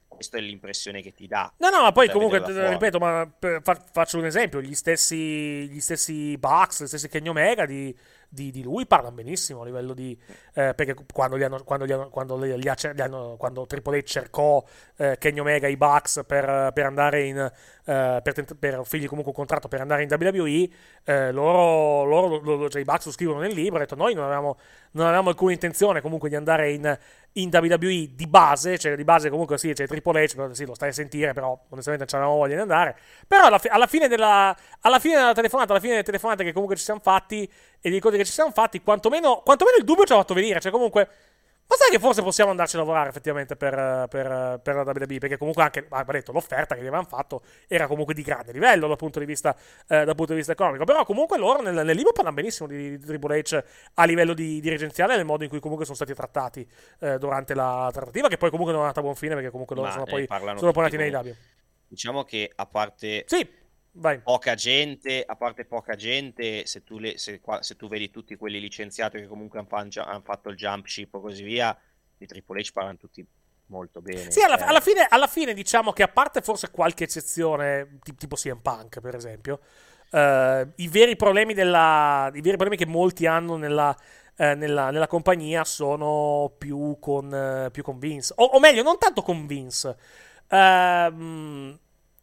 questa 0.06 0.36
è 0.36 0.40
l'impressione 0.42 1.00
che 1.00 1.14
ti 1.14 1.26
dà. 1.26 1.50
No, 1.56 1.70
no, 1.70 1.80
ma 1.80 1.92
poi 1.92 2.11
comunque, 2.11 2.42
ripeto, 2.44 2.98
ma 2.98 3.26
fa, 3.62 3.82
faccio 3.92 4.18
un 4.18 4.26
esempio, 4.26 4.61
gli 4.61 4.74
stessi, 4.74 5.66
gli 5.70 5.80
stessi 5.80 6.36
Bucks, 6.36 6.82
gli 6.82 6.86
stessi 6.86 7.09
Kenny 7.09 7.28
Omega 7.28 7.64
di, 7.64 7.96
di, 8.29 8.51
di, 8.51 8.62
lui 8.62 8.87
parlano 8.87 9.14
benissimo 9.14 9.62
a 9.62 9.64
livello 9.64 9.95
di... 9.95 10.18
Eh, 10.55 10.74
perché 10.74 10.95
quando, 11.12 11.39
gli 11.39 11.43
hanno, 11.43 11.62
quando, 11.64 11.87
gli 11.87 11.93
hanno, 11.93 12.09
quando, 12.09 12.47
gli 12.47 13.01
hanno, 13.01 13.37
quando 13.37 13.66
Triple 13.66 13.99
H 13.99 14.03
cercò 14.05 14.62
eh, 14.97 15.16
Kenny 15.18 15.39
Omega 15.39 15.66
i 15.66 15.76
Bucks 15.76 16.22
per, 16.26 16.70
per 16.72 16.87
andare 16.87 17.24
in... 17.24 17.39
Eh, 17.39 18.20
per, 18.22 18.33
tent- 18.35 18.57
offrirgli 18.76 19.07
comunque 19.07 19.33
un 19.33 19.39
contratto 19.39 19.68
per 19.68 19.81
andare 19.81 20.03
in 20.03 20.09
WWE, 20.11 20.68
eh, 21.05 21.33
loro, 21.33 22.05
loro, 22.05 22.41
loro 22.41 22.68
cioè, 22.68 22.83
i 22.83 22.85
Bucks 22.85 23.07
lo 23.07 23.12
scrivono 23.12 23.41
nel 23.41 23.53
libro, 23.53 23.76
hanno 23.76 23.85
detto 23.85 23.97
noi 23.97 24.14
non 24.14 24.24
avevamo, 24.24 24.59
non 24.93 25.07
avevamo 25.07 25.31
alcuna 25.31 25.53
intenzione 25.53 26.01
comunque 26.01 26.29
di 26.29 26.37
andare 26.37 26.72
in, 26.72 26.99
in 27.41 27.51
WWE 27.53 28.09
di 28.14 28.26
base, 28.26 28.78
cioè 28.78 28.97
di 28.97 29.05
base 29.05 29.30
comunque 29.30 29.59
sì, 29.59 29.72
c'è 29.72 29.86
Triple 29.86 30.24
H, 30.24 30.51
sì, 30.53 30.64
lo 30.64 30.74
stai 30.74 30.89
a 30.89 30.93
sentire, 30.93 31.32
però 31.32 31.59
onestamente 31.68 32.05
non 32.05 32.07
c'avevamo 32.07 32.36
voglia 32.36 32.55
di 32.55 32.61
andare. 32.61 32.97
Però 33.26 33.47
alla, 33.47 33.59
fi- 33.59 33.68
alla, 33.68 33.86
fine 33.86 34.09
della, 34.09 34.57
alla 34.80 34.99
fine 34.99 35.16
della 35.16 35.32
telefonata, 35.32 35.72
alla 35.72 35.80
fine 35.80 35.93
delle 35.93 36.05
telefonate 36.05 36.45
che 36.45 36.53
comunque 36.53 36.76
ci 36.76 36.84
siamo 36.84 37.01
fatti 37.03 37.51
e 37.80 37.91
di 37.91 38.01
cose 38.01 38.16
che 38.16 38.24
ci 38.24 38.32
siamo 38.32 38.51
fatti, 38.51 38.82
quantomeno, 38.82 39.43
quantomeno 39.45 39.76
il 39.78 39.84
dubbio 39.84 40.05
ci 40.05 40.12
ha 40.12 40.16
fatto 40.16 40.34
venire. 40.34 40.61
Cioè, 40.61 40.72
comunque, 40.72 41.09
ma 41.68 41.76
sai 41.76 41.90
che 41.90 41.98
forse 41.98 42.22
possiamo 42.22 42.50
andarci 42.50 42.76
a 42.76 42.78
lavorare 42.78 43.10
effettivamente 43.10 43.54
per, 43.54 44.06
per, 44.08 44.58
per 44.62 44.74
la 44.74 44.82
WWE? 44.84 45.18
Perché 45.18 45.36
comunque 45.36 45.62
anche, 45.62 45.84
va 45.86 46.02
detto, 46.02 46.32
l'offerta 46.32 46.74
che 46.74 46.80
gli 46.80 46.86
avevamo 46.86 47.06
fatto 47.06 47.42
era 47.66 47.86
comunque 47.86 48.14
di 48.14 48.22
grande 48.22 48.52
livello 48.52 48.88
dal 48.88 48.96
punto 48.96 49.18
di 49.18 49.26
vista, 49.26 49.54
eh, 49.86 50.06
dal 50.06 50.14
punto 50.14 50.32
di 50.32 50.38
vista 50.38 50.52
economico. 50.52 50.84
Però 50.84 51.04
comunque 51.04 51.36
loro 51.36 51.60
nel, 51.60 51.74
nel 51.74 51.94
libro 51.94 52.12
parlano 52.12 52.36
benissimo 52.36 52.66
di, 52.66 52.96
di, 52.96 53.04
Triple 53.04 53.42
H 53.42 53.62
a 53.94 54.04
livello 54.04 54.32
di 54.32 54.60
dirigenziale 54.60 55.14
nel 55.14 55.26
modo 55.26 55.42
in 55.42 55.50
cui 55.50 55.60
comunque 55.60 55.84
sono 55.84 55.96
stati 55.96 56.14
trattati 56.14 56.66
eh, 57.00 57.18
durante 57.18 57.52
la 57.52 57.90
trattativa, 57.92 58.28
che 58.28 58.38
poi 58.38 58.48
comunque 58.48 58.72
non 58.72 58.84
è 58.84 58.86
andata 58.86 59.00
a 59.00 59.02
buon 59.02 59.16
fine 59.16 59.34
perché 59.34 59.50
comunque 59.50 59.76
loro 59.76 59.88
Ma 59.88 59.92
sono 59.92 60.06
poi, 60.06 60.26
sono 60.56 60.72
poi 60.72 60.82
nati 60.84 60.96
nei 60.96 61.10
W. 61.10 61.34
Diciamo 61.86 62.24
che 62.24 62.50
a 62.54 62.64
parte... 62.64 63.24
Sì 63.26 63.57
Vai. 63.99 64.20
poca 64.20 64.55
gente, 64.55 65.24
a 65.26 65.34
parte 65.34 65.64
poca 65.64 65.96
gente, 65.96 66.66
se 66.66 66.84
tu, 66.84 66.99
le, 66.99 67.18
se, 67.18 67.40
se 67.61 67.76
tu 67.76 67.88
vedi 67.88 68.11
tutti 68.11 68.36
quelli 68.36 68.61
licenziati 68.61 69.18
che 69.18 69.26
comunque 69.26 69.59
hanno 69.59 70.22
fatto 70.22 70.49
il 70.51 70.57
jump 70.57 70.86
ship 70.86 71.14
o 71.14 71.20
così 71.20 71.42
via, 71.42 71.76
di 72.16 72.26
Triple 72.26 72.61
H 72.61 72.70
parlano 72.72 72.96
tutti 72.96 73.26
molto 73.66 74.01
bene. 74.01 74.30
Sì, 74.30 74.40
alla, 74.42 74.59
eh. 74.59 74.64
alla, 74.64 74.80
fine, 74.80 75.07
alla, 75.09 75.26
fine, 75.26 75.53
diciamo 75.53 75.92
che 75.92 76.03
a 76.03 76.09
parte 76.09 76.42
forse 76.42 76.70
qualche 76.70 77.05
eccezione, 77.05 77.99
tipo 78.16 78.36
CM 78.36 78.61
Punk 78.61 79.01
per 79.01 79.14
esempio, 79.14 79.61
uh, 80.11 80.70
i, 80.76 80.88
veri 80.88 81.16
problemi 81.16 81.55
della, 81.55 82.30
i 82.32 82.40
veri 82.40 82.57
problemi 82.57 82.76
che 82.76 82.86
molti 82.86 83.26
hanno 83.26 83.57
nella, 83.57 83.94
uh, 84.36 84.42
nella, 84.55 84.90
nella 84.90 85.07
compagnia 85.07 85.64
sono 85.64 86.55
più 86.57 86.99
con, 87.01 87.68
più 87.72 87.82
con 87.82 87.99
Vince, 87.99 88.32
o, 88.36 88.44
o, 88.44 88.61
meglio, 88.61 88.82
non 88.82 88.99
tanto 88.99 89.22
con 89.22 89.46
Vince. 89.46 89.96
Uh, 90.49 91.76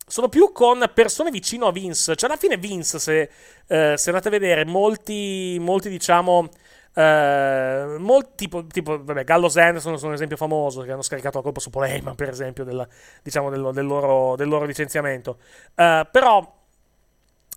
sono 0.07 0.29
più 0.29 0.51
con 0.51 0.89
persone 0.93 1.31
vicino 1.31 1.67
a 1.67 1.71
Vince. 1.71 2.15
Cioè, 2.15 2.29
alla 2.29 2.37
fine, 2.37 2.57
Vince, 2.57 2.99
se, 2.99 3.29
eh, 3.67 3.93
se 3.97 4.09
andate 4.09 4.27
a 4.27 4.31
vedere, 4.31 4.65
molti, 4.65 5.57
molti 5.59 5.89
diciamo. 5.89 6.49
Eh, 6.93 7.95
molti, 7.99 8.31
tipo, 8.35 8.65
tipo, 8.67 9.03
vabbè, 9.03 9.23
Gallows 9.23 9.57
Anderson 9.57 9.97
sono 9.97 10.09
un 10.09 10.15
esempio 10.15 10.37
famoso 10.37 10.81
che 10.83 10.91
hanno 10.91 11.01
scaricato 11.01 11.37
la 11.37 11.43
colpa 11.43 11.59
su 11.59 11.69
Paul 11.69 11.85
Heyman, 11.85 12.15
per 12.15 12.29
esempio, 12.29 12.63
della, 12.63 12.87
diciamo, 13.21 13.49
del, 13.49 13.71
del, 13.73 13.85
loro, 13.85 14.35
del, 14.35 14.47
loro, 14.47 14.65
licenziamento. 14.65 15.39
Eh, 15.75 16.07
però. 16.11 16.53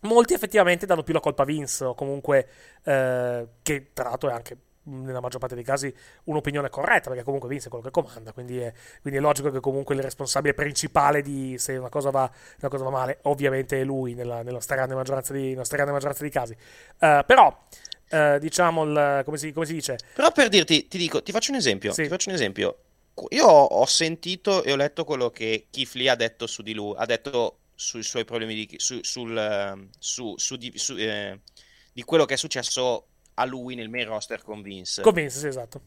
Molti 0.02 0.32
effettivamente 0.32 0.86
danno 0.86 1.02
più 1.02 1.12
la 1.12 1.18
colpa 1.18 1.42
a 1.42 1.44
Vince, 1.44 1.84
o 1.84 1.94
comunque, 1.94 2.48
eh, 2.84 3.48
che 3.62 3.90
tra 3.92 4.10
l'altro 4.10 4.30
è 4.30 4.32
anche 4.32 4.56
nella 4.88 5.20
maggior 5.20 5.40
parte 5.40 5.54
dei 5.54 5.64
casi 5.64 5.92
un'opinione 6.24 6.68
corretta, 6.70 7.08
perché 7.08 7.24
comunque 7.24 7.48
Vince 7.48 7.66
è 7.66 7.68
quello 7.68 7.84
che 7.84 7.90
comanda, 7.90 8.32
quindi 8.32 8.58
è, 8.58 8.72
quindi 9.00 9.18
è 9.18 9.22
logico 9.22 9.50
che 9.50 9.60
comunque 9.60 9.94
il 9.94 10.02
responsabile 10.02 10.54
principale 10.54 11.22
di 11.22 11.56
se 11.58 11.76
una 11.76 11.88
cosa 11.88 12.10
va, 12.10 12.30
una 12.60 12.70
cosa 12.70 12.84
va 12.84 12.90
male, 12.90 13.18
ovviamente 13.22 13.80
è 13.80 13.84
lui 13.84 14.14
nella, 14.14 14.42
nella, 14.42 14.60
stragrande, 14.60 14.94
maggioranza 14.94 15.32
di, 15.32 15.50
nella 15.50 15.64
stragrande 15.64 15.92
maggioranza 15.92 16.22
dei 16.22 16.30
casi. 16.30 16.52
Uh, 16.98 17.24
però, 17.26 17.66
uh, 18.10 18.38
diciamo, 18.38 18.84
il, 18.84 19.22
come, 19.24 19.36
si, 19.36 19.52
come, 19.52 19.66
si, 19.66 19.74
dice... 19.74 19.98
Però 20.14 20.30
per 20.32 20.48
dirti, 20.48 20.88
ti 20.88 20.98
dico, 20.98 21.22
ti 21.22 21.32
faccio 21.32 21.50
un 21.50 21.58
esempio, 21.58 21.92
sì. 21.92 22.02
ti 22.02 22.08
faccio 22.08 22.28
un 22.28 22.34
esempio. 22.34 22.78
Io 23.30 23.46
ho 23.46 23.86
sentito 23.86 24.62
e 24.62 24.72
ho 24.72 24.76
letto 24.76 25.04
quello 25.04 25.30
che 25.30 25.66
Keith 25.70 25.94
Lee 25.94 26.08
ha 26.08 26.14
detto 26.14 26.46
su 26.46 26.62
di 26.62 26.72
lui, 26.72 26.94
ha 26.96 27.04
detto 27.04 27.58
sui 27.74 28.02
suoi 28.02 28.24
problemi 28.24 28.54
di, 28.54 28.74
su, 28.78 29.00
sul, 29.02 29.36
ehm, 29.36 29.88
su, 29.98 30.34
su, 30.36 30.56
di, 30.56 30.72
su 30.76 30.96
eh, 30.96 31.40
di 31.92 32.04
quello 32.04 32.24
che 32.26 32.34
è 32.34 32.36
successo 32.36 33.07
a 33.38 33.44
lui 33.44 33.74
nel 33.74 33.88
main 33.88 34.06
roster 34.06 34.42
con 34.42 34.62
Vince. 34.62 35.00
Con 35.02 35.14
Vince, 35.14 35.38
sì, 35.38 35.46
esatto. 35.46 35.80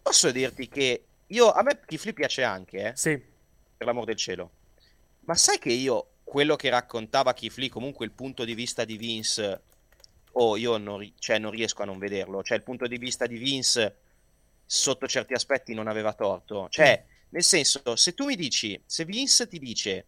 Posso 0.00 0.30
dirti 0.30 0.68
che 0.68 1.04
io, 1.26 1.50
a 1.50 1.62
me 1.62 1.80
Lee 1.88 2.12
piace 2.12 2.44
anche, 2.44 2.88
eh? 2.88 2.92
Sì. 2.96 3.20
Per 3.76 3.86
l'amor 3.86 4.04
del 4.04 4.16
cielo. 4.16 4.50
Ma 5.20 5.34
sai 5.34 5.58
che 5.58 5.72
io, 5.72 6.18
quello 6.22 6.54
che 6.54 6.70
raccontava 6.70 7.34
Lee, 7.36 7.68
comunque 7.68 8.06
il 8.06 8.12
punto 8.12 8.44
di 8.44 8.54
vista 8.54 8.84
di 8.84 8.96
Vince, 8.96 9.62
oh, 10.32 10.56
io 10.56 10.76
non, 10.76 11.12
cioè, 11.18 11.38
non 11.38 11.50
riesco 11.50 11.82
a 11.82 11.84
non 11.84 11.98
vederlo. 11.98 12.42
Cioè, 12.44 12.56
il 12.56 12.62
punto 12.62 12.86
di 12.86 12.96
vista 12.96 13.26
di 13.26 13.36
Vince, 13.36 13.96
sotto 14.64 15.08
certi 15.08 15.34
aspetti, 15.34 15.74
non 15.74 15.88
aveva 15.88 16.12
torto. 16.12 16.68
Cioè, 16.70 17.04
mm. 17.04 17.10
nel 17.30 17.42
senso, 17.42 17.96
se 17.96 18.14
tu 18.14 18.24
mi 18.24 18.36
dici, 18.36 18.80
se 18.86 19.04
Vince 19.04 19.48
ti 19.48 19.58
dice, 19.58 20.06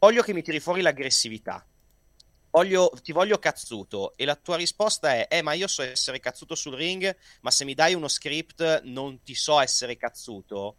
voglio 0.00 0.22
che 0.22 0.34
mi 0.34 0.42
tiri 0.42 0.58
fuori 0.58 0.82
l'aggressività, 0.82 1.64
voglio, 2.56 2.90
ti 3.02 3.12
voglio 3.12 3.38
cazzuto. 3.38 4.14
E 4.16 4.24
la 4.24 4.34
tua 4.34 4.56
risposta 4.56 5.12
è 5.12 5.26
eh 5.28 5.42
ma 5.42 5.52
io 5.52 5.66
so 5.66 5.82
essere 5.82 6.20
cazzuto 6.20 6.54
sul 6.54 6.74
ring 6.74 7.14
ma 7.40 7.50
se 7.50 7.64
mi 7.64 7.74
dai 7.74 7.94
uno 7.94 8.08
script 8.08 8.82
non 8.84 9.22
ti 9.22 9.34
so 9.34 9.60
essere 9.60 9.96
cazzuto. 9.96 10.76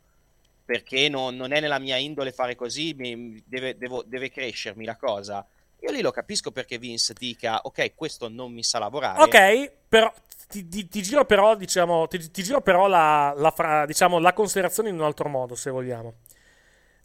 Perché 0.65 1.07
non, 1.07 1.36
non 1.36 1.53
è 1.53 1.61
nella 1.61 1.80
mia 1.80 1.95
indole 1.95 2.34
fare 2.34 2.55
così 2.55 2.93
mi, 2.97 3.41
deve, 3.45 3.78
devo, 3.78 4.03
deve 4.05 4.30
crescermi 4.30 4.84
la 4.84 4.97
cosa. 4.97 5.45
Io 5.82 5.91
lì 5.91 6.01
lo 6.01 6.11
capisco 6.11 6.51
perché 6.51 6.80
Vince 6.80 7.13
dica 7.13 7.61
ok 7.63 7.93
questo 7.93 8.28
non 8.28 8.51
mi 8.51 8.63
sa 8.63 8.80
lavorare. 8.80 9.21
Ok 9.21 9.71
però 9.88 10.11
ti, 10.47 10.67
ti, 10.67 10.88
ti 10.88 11.01
giro 11.03 11.25
però 11.25 11.55
diciamo 11.55 12.07
ti, 12.07 12.32
ti 12.32 12.43
giro 12.43 12.61
però 12.61 12.88
la, 12.88 13.34
la, 13.38 13.51
fra, 13.51 13.86
diciamo, 13.86 14.17
la 14.17 14.34
considerazione 14.34 14.89
in 14.89 14.95
un 14.95 15.03
altro 15.03 15.30
modo 15.30 15.55
se 15.55 15.69
vogliamo. 15.69 16.15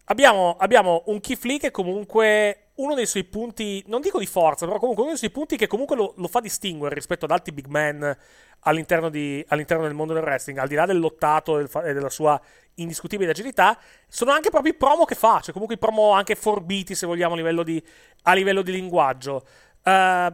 Abbiamo, 0.06 0.56
abbiamo, 0.58 1.04
un 1.06 1.20
Keith 1.20 1.44
Lee 1.44 1.58
che 1.58 1.70
comunque 1.70 2.71
uno 2.82 2.94
dei 2.94 3.06
suoi 3.06 3.24
punti, 3.24 3.82
non 3.86 4.00
dico 4.00 4.18
di 4.18 4.26
forza, 4.26 4.66
però 4.66 4.78
comunque 4.78 5.02
uno 5.02 5.12
dei 5.12 5.20
suoi 5.20 5.30
punti 5.30 5.56
che 5.56 5.66
comunque 5.66 5.96
lo, 5.96 6.14
lo 6.16 6.28
fa 6.28 6.40
distinguere 6.40 6.94
rispetto 6.94 7.24
ad 7.24 7.30
altri 7.30 7.52
big 7.52 7.66
man 7.66 8.16
all'interno, 8.60 9.08
di, 9.08 9.44
all'interno, 9.48 9.84
del 9.84 9.94
mondo 9.94 10.12
del 10.12 10.22
wrestling, 10.22 10.58
al 10.58 10.68
di 10.68 10.74
là 10.74 10.86
del 10.86 10.98
lottato 10.98 11.58
e 11.58 11.66
del, 11.66 11.94
della 11.94 12.10
sua 12.10 12.40
indiscutibile 12.74 13.30
agilità, 13.30 13.78
sono 14.08 14.30
anche 14.30 14.50
proprio 14.50 14.72
i 14.72 14.76
promo 14.76 15.04
che 15.04 15.14
fa, 15.14 15.40
cioè 15.40 15.52
comunque 15.52 15.76
i 15.76 15.78
promo 15.78 16.12
anche 16.12 16.34
forbiti 16.34 16.94
se 16.94 17.06
vogliamo 17.06 17.34
a 17.34 17.36
livello 17.36 17.62
di, 17.62 17.82
a 18.22 18.32
livello 18.34 18.62
di 18.62 18.72
linguaggio. 18.72 19.46
Uh, 19.82 20.32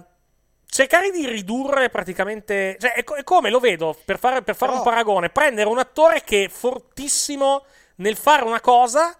cercare 0.66 1.10
di 1.10 1.26
ridurre 1.26 1.88
praticamente. 1.88 2.76
Cioè, 2.78 2.92
è, 2.92 3.04
è, 3.04 3.24
come 3.24 3.50
lo 3.50 3.60
vedo 3.60 3.96
per 4.04 4.18
fare, 4.18 4.42
per 4.42 4.54
fare 4.54 4.72
oh. 4.72 4.76
un 4.76 4.82
paragone: 4.82 5.30
prendere 5.30 5.68
un 5.68 5.78
attore 5.78 6.22
che 6.22 6.44
è 6.44 6.48
fortissimo 6.48 7.64
nel 7.96 8.16
fare 8.16 8.44
una 8.44 8.60
cosa 8.60 9.16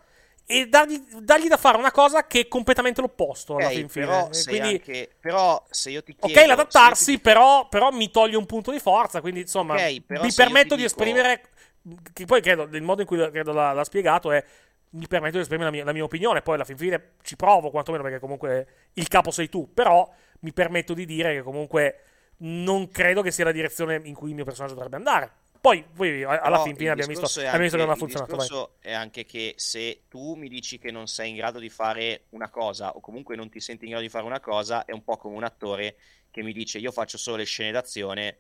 e 0.51 0.67
dargli, 0.67 0.99
dargli, 1.21 1.47
da 1.47 1.59
fare 1.59 1.77
una 1.77 1.91
cosa 1.91 2.27
che 2.27 2.41
è 2.41 2.49
completamente 2.49 3.03
l'opposto 3.03 3.53
okay, 3.53 3.67
alla 3.67 3.75
fin 3.75 3.89
fine. 3.91 4.07
Però, 4.07 4.29
quindi, 4.47 4.67
anche, 4.67 5.11
però 5.21 5.63
se 5.69 5.91
io 5.91 6.03
ti 6.03 6.17
chiedo... 6.17 6.41
Ok, 6.41 6.47
l'adattarsi, 6.47 7.13
ti... 7.13 7.21
però, 7.21 7.69
però, 7.69 7.91
mi 7.91 8.11
toglie 8.11 8.37
un 8.37 8.47
punto 8.47 8.71
di 8.71 8.79
forza, 8.79 9.21
quindi 9.21 9.41
insomma 9.41 9.75
okay, 9.75 10.03
mi 10.09 10.33
permetto 10.35 10.75
di 10.75 10.83
dico... 10.83 10.87
esprimere... 10.87 11.43
Che 12.15 12.25
poi 12.25 12.41
credo, 12.41 12.63
il 12.63 12.83
modo 12.83 13.03
in 13.03 13.07
cui 13.07 13.19
credo 13.31 13.53
l'ha, 13.53 13.73
l'ha 13.73 13.85
spiegato 13.85 14.33
è 14.33 14.43
mi 14.93 15.07
permetto 15.07 15.37
di 15.37 15.43
esprimere 15.43 15.69
la 15.69 15.75
mia, 15.77 15.85
la 15.85 15.93
mia, 15.93 16.05
opinione, 16.05 16.41
poi 16.41 16.55
alla 16.55 16.65
fin 16.65 16.79
fine 16.79 17.11
ci 17.23 17.37
provo 17.37 17.69
quantomeno 17.69 18.03
perché 18.03 18.19
comunque 18.19 18.67
il 18.95 19.07
capo 19.09 19.31
sei 19.31 19.51
tu, 19.51 19.71
però 19.75 20.11
mi 20.41 20.55
permetto 20.55 20.95
di 20.95 21.05
dire 21.05 21.35
che 21.35 21.43
comunque 21.43 22.01
non 22.39 22.89
credo 22.89 23.21
che 23.21 23.31
sia 23.31 23.45
la 23.45 23.53
direzione 23.53 24.01
in 24.05 24.15
cui 24.15 24.31
il 24.31 24.35
mio 24.35 24.45
personaggio 24.45 24.75
dovrebbe 24.75 24.97
andare. 24.97 25.33
Poi, 25.61 25.85
poi 25.95 26.23
alla 26.25 26.63
fin 26.63 26.77
fine 26.77 26.91
abbiamo 26.91 27.11
visto, 27.11 27.41
abbiamo 27.41 27.59
visto 27.59 27.77
che 27.77 27.83
non 27.83 27.93
ha 27.93 27.97
funzionato. 27.97 28.33
Il 28.33 28.39
discorso 28.39 28.77
vai. 28.83 28.93
è 28.93 28.95
anche 28.95 29.25
che 29.25 29.55
se 29.57 30.03
tu 30.09 30.35
mi 30.35 30.49
dici 30.49 30.79
che 30.79 30.91
non 30.91 31.07
sei 31.07 31.31
in 31.31 31.37
grado 31.37 31.59
di 31.59 31.69
fare 31.69 32.25
una 32.31 32.49
cosa, 32.49 32.95
o 32.95 33.01
comunque 33.01 33.37
non 33.37 33.49
ti 33.49 33.61
senti 33.61 33.85
in 33.85 33.91
grado 33.91 34.05
di 34.05 34.11
fare 34.11 34.25
una 34.25 34.41
cosa, 34.41 34.85
è 34.85 34.93
un 34.93 35.03
po' 35.03 35.17
come 35.17 35.37
un 35.37 35.45
attore 35.45 35.97
che 36.31 36.43
mi 36.43 36.53
dice 36.53 36.79
io 36.79 36.93
faccio 36.93 37.19
solo 37.19 37.37
le 37.37 37.45
scene 37.45 37.73
d'azione 37.73 38.39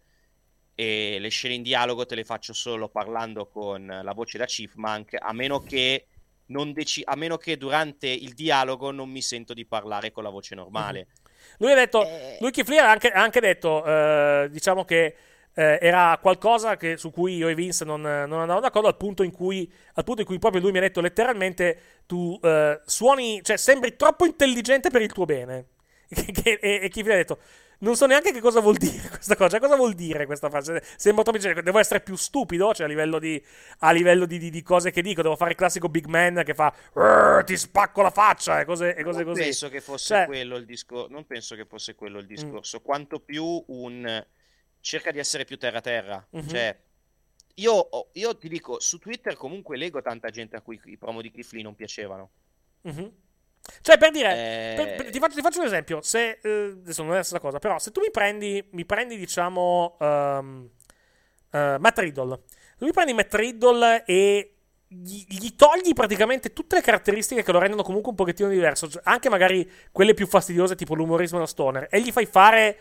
e 0.74 1.18
le 1.18 1.28
scene 1.28 1.54
in 1.54 1.62
dialogo 1.62 2.06
te 2.06 2.14
le 2.14 2.24
faccio 2.24 2.52
solo 2.52 2.88
parlando 2.88 3.48
con 3.48 3.84
la 3.86 4.12
voce 4.12 4.38
da 4.38 4.44
Chipmunk, 4.44 5.16
a 5.18 5.32
meno 5.32 5.60
che, 5.60 6.06
deci- 6.46 7.02
a 7.04 7.16
meno 7.16 7.36
che 7.36 7.56
durante 7.56 8.06
il 8.06 8.34
dialogo 8.34 8.92
non 8.92 9.10
mi 9.10 9.22
sento 9.22 9.54
di 9.54 9.66
parlare 9.66 10.12
con 10.12 10.22
la 10.22 10.30
voce 10.30 10.54
normale. 10.54 11.06
Mm-hmm. 11.08 11.26
Lui 11.58 11.72
ha 11.72 11.74
detto, 11.74 12.06
eh... 12.06 12.38
lui 12.40 12.52
Lee 12.54 12.78
ha 12.78 12.90
anche, 12.90 13.10
anche 13.10 13.40
detto, 13.40 13.84
eh, 13.84 14.48
diciamo 14.50 14.84
che 14.84 15.16
eh, 15.58 15.78
era 15.82 16.16
qualcosa 16.22 16.76
che, 16.76 16.96
su 16.96 17.10
cui 17.10 17.34
io 17.34 17.48
e 17.48 17.54
Vince 17.56 17.84
non, 17.84 18.00
non 18.00 18.40
andavamo 18.40 18.60
d'accordo 18.60 18.86
al 18.86 18.96
punto, 18.96 19.24
in 19.24 19.32
cui, 19.32 19.68
al 19.94 20.04
punto 20.04 20.20
in 20.20 20.26
cui 20.26 20.38
proprio 20.38 20.62
lui 20.62 20.70
mi 20.70 20.78
ha 20.78 20.82
detto 20.82 21.00
letteralmente 21.00 21.80
tu 22.06 22.38
eh, 22.40 22.80
suoni, 22.86 23.40
cioè 23.42 23.56
sembri 23.56 23.96
troppo 23.96 24.24
intelligente 24.24 24.88
per 24.88 25.02
il 25.02 25.12
tuo 25.12 25.24
bene. 25.24 25.66
e, 26.08 26.58
e 26.60 26.88
chi 26.88 27.02
mi 27.02 27.10
ha 27.10 27.16
detto 27.16 27.38
non 27.80 27.94
so 27.94 28.06
neanche 28.06 28.32
che 28.32 28.40
cosa 28.40 28.60
vuol 28.60 28.76
dire 28.76 29.08
questa 29.10 29.36
cosa. 29.36 29.50
Cioè, 29.50 29.60
cosa 29.60 29.76
vuol 29.76 29.94
dire 29.94 30.26
questa 30.26 30.48
frase? 30.48 30.82
Sembra 30.96 31.24
troppo. 31.24 31.40
Cioè, 31.40 31.62
devo 31.62 31.78
essere 31.78 32.00
più 32.00 32.16
stupido? 32.16 32.72
Cioè, 32.72 32.86
a 32.86 32.88
livello, 32.88 33.18
di, 33.18 33.42
a 33.80 33.90
livello 33.90 34.26
di, 34.26 34.38
di, 34.38 34.50
di, 34.50 34.62
cose 34.62 34.90
che 34.90 35.02
dico, 35.02 35.22
devo 35.22 35.36
fare 35.36 35.50
il 35.50 35.56
classico 35.56 35.88
big 35.88 36.06
man 36.06 36.42
che 36.44 36.54
fa 36.54 36.72
ti 37.44 37.56
spacco 37.56 38.02
la 38.02 38.10
faccia 38.10 38.60
e 38.60 38.64
cose, 38.64 38.94
e 38.94 39.02
cose 39.02 39.22
non 39.22 39.32
così. 39.32 39.42
Penso 39.42 39.68
che 39.68 39.80
fosse 39.80 40.14
cioè... 40.14 40.26
quello 40.26 40.56
il 40.56 40.64
discor- 40.64 41.10
non 41.10 41.26
penso 41.26 41.54
che 41.54 41.64
fosse 41.64 41.94
quello 41.94 42.18
il 42.18 42.24
mm. 42.24 42.28
discorso. 42.28 42.78
Mm. 42.78 42.84
Quanto 42.84 43.20
più 43.20 43.64
un 43.66 44.24
cerca 44.80 45.10
di 45.10 45.18
essere 45.18 45.44
più 45.44 45.58
terra-terra. 45.58 46.26
Mm-hmm. 46.36 46.48
Cioè, 46.48 46.78
io, 47.54 47.88
io, 48.12 48.36
ti 48.36 48.48
dico, 48.48 48.80
su 48.80 48.98
Twitter 48.98 49.34
comunque 49.36 49.76
leggo 49.76 50.00
tanta 50.00 50.30
gente 50.30 50.56
a 50.56 50.60
cui 50.60 50.80
i 50.84 50.96
promo 50.96 51.20
di 51.20 51.32
Lee 51.34 51.62
non 51.62 51.74
piacevano. 51.74 52.30
Mm-hmm. 52.88 53.06
Cioè, 53.80 53.98
per 53.98 54.10
dire, 54.10 54.32
eh... 54.32 54.74
per, 54.76 54.94
per, 54.94 55.10
ti, 55.10 55.18
faccio, 55.18 55.34
ti, 55.34 55.42
faccio, 55.42 55.60
un 55.60 55.66
esempio. 55.66 56.00
Se, 56.02 56.38
eh, 56.42 56.76
adesso 56.80 57.02
non 57.02 57.12
è 57.12 57.16
la 57.16 57.22
stessa 57.22 57.40
cosa, 57.40 57.58
però 57.58 57.78
se 57.78 57.90
tu 57.90 58.00
mi 58.00 58.10
prendi, 58.10 58.66
mi 58.70 58.84
prendi 58.84 59.16
diciamo, 59.16 59.96
um, 59.98 60.68
uh, 61.50 61.58
Matt 61.78 61.98
Riddle. 61.98 62.42
Tu 62.78 62.84
mi 62.84 62.92
prendi 62.92 63.12
Matt 63.12 63.34
Riddle 63.34 64.04
e 64.04 64.52
gli, 64.86 65.24
gli, 65.28 65.54
togli 65.54 65.92
praticamente 65.92 66.52
tutte 66.52 66.76
le 66.76 66.82
caratteristiche 66.82 67.42
che 67.42 67.52
lo 67.52 67.58
rendono 67.58 67.82
comunque 67.82 68.10
un 68.10 68.16
pochettino 68.16 68.48
diverso, 68.48 68.88
cioè 68.88 69.02
anche 69.04 69.28
magari 69.28 69.70
quelle 69.92 70.14
più 70.14 70.26
fastidiose, 70.26 70.76
tipo 70.76 70.94
l'umorismo 70.94 71.38
da 71.38 71.46
stoner, 71.46 71.88
e 71.90 72.00
gli 72.00 72.10
fai 72.10 72.24
fare 72.24 72.78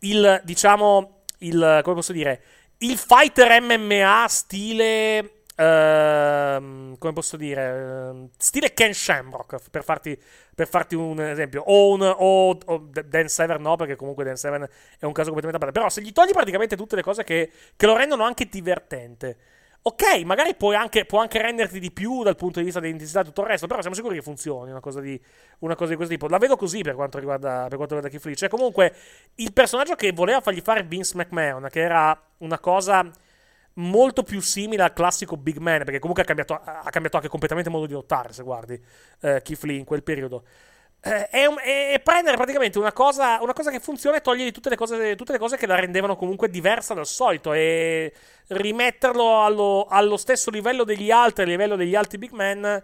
il, 0.00 0.40
diciamo, 0.44 1.19
il, 1.40 1.80
come 1.82 1.94
posso 1.94 2.12
dire, 2.12 2.42
il 2.78 2.96
fighter 2.96 3.60
MMA 3.60 4.26
stile... 4.28 5.34
Uh, 5.60 6.96
come 6.96 7.12
posso 7.12 7.36
dire, 7.36 8.10
uh, 8.12 8.30
stile 8.38 8.72
Ken 8.72 8.94
Shamrock 8.94 9.68
per 9.70 9.84
farti, 9.84 10.18
per 10.54 10.66
farti 10.66 10.94
un 10.94 11.20
esempio, 11.20 11.62
o, 11.66 11.92
un, 11.92 12.00
o, 12.00 12.58
o 12.64 12.88
Dan 12.88 13.28
Severn 13.28 13.60
no, 13.60 13.76
perché 13.76 13.94
comunque 13.94 14.24
Dan 14.24 14.36
Severn 14.36 14.66
è 14.98 15.04
un 15.04 15.12
caso 15.12 15.30
completamente 15.32 15.56
a 15.56 15.58
parte. 15.58 15.72
Però 15.72 15.90
se 15.90 16.00
gli 16.00 16.12
togli 16.12 16.30
praticamente 16.30 16.76
tutte 16.76 16.96
le 16.96 17.02
cose 17.02 17.24
che, 17.24 17.50
che 17.76 17.84
lo 17.84 17.94
rendono 17.94 18.24
anche 18.24 18.48
divertente, 18.48 19.36
Ok, 19.82 20.24
magari 20.24 20.54
anche, 20.74 21.06
può 21.06 21.20
anche 21.20 21.40
renderti 21.40 21.80
di 21.80 21.90
più 21.90 22.22
dal 22.22 22.36
punto 22.36 22.58
di 22.58 22.66
vista 22.66 22.80
dell'intensità 22.80 23.20
e 23.20 23.24
tutto 23.24 23.40
il 23.40 23.46
resto, 23.46 23.66
però 23.66 23.80
siamo 23.80 23.96
sicuri 23.96 24.16
che 24.16 24.22
funzioni 24.22 24.70
una 24.70 24.80
cosa 24.80 25.00
di, 25.00 25.18
una 25.60 25.74
cosa 25.74 25.90
di 25.90 25.96
questo 25.96 26.12
tipo. 26.12 26.28
La 26.28 26.36
vedo 26.36 26.56
così 26.56 26.82
per 26.82 26.94
quanto 26.94 27.18
riguarda, 27.18 27.66
per 27.66 27.76
quanto 27.76 27.94
riguarda 27.94 28.10
Keith 28.10 28.24
Lee. 28.26 28.34
Cioè, 28.34 28.50
comunque, 28.50 28.94
il 29.36 29.54
personaggio 29.54 29.94
che 29.94 30.12
voleva 30.12 30.42
fargli 30.42 30.60
fare 30.60 30.82
Vince 30.82 31.16
McMahon, 31.16 31.68
che 31.70 31.80
era 31.80 32.18
una 32.38 32.58
cosa 32.58 33.10
molto 33.74 34.22
più 34.22 34.40
simile 34.40 34.82
al 34.82 34.92
classico 34.92 35.38
Big 35.38 35.56
Man, 35.56 35.78
perché 35.78 35.98
comunque 35.98 36.24
ha 36.24 36.26
cambiato, 36.26 36.54
ha 36.54 36.90
cambiato 36.90 37.16
anche 37.16 37.28
completamente 37.28 37.70
modo 37.70 37.86
di 37.86 37.94
lottare, 37.94 38.34
se 38.34 38.42
guardi 38.42 38.74
eh, 39.22 39.40
Keith 39.42 39.62
Lee 39.62 39.78
in 39.78 39.84
quel 39.84 40.02
periodo. 40.02 40.44
Eh, 41.02 41.28
è, 41.28 41.46
un, 41.46 41.56
è, 41.58 41.98
prendere 42.04 42.36
praticamente 42.36 42.78
una 42.78 42.92
cosa, 42.92 43.38
una 43.40 43.54
cosa, 43.54 43.70
che 43.70 43.80
funziona 43.80 44.18
e 44.18 44.20
togliergli 44.20 44.52
tutte 44.52 44.68
le, 44.68 44.76
cose, 44.76 45.16
tutte 45.16 45.32
le 45.32 45.38
cose 45.38 45.56
che 45.56 45.66
la 45.66 45.74
rendevano 45.74 46.14
comunque 46.14 46.50
diversa 46.50 46.92
dal 46.92 47.06
solito 47.06 47.54
e 47.54 48.12
rimetterlo 48.48 49.42
allo, 49.42 49.86
allo, 49.88 50.18
stesso 50.18 50.50
livello 50.50 50.84
degli 50.84 51.10
altri, 51.10 51.44
a 51.44 51.46
livello 51.46 51.76
degli 51.76 51.94
altri 51.94 52.18
big 52.18 52.32
man, 52.32 52.82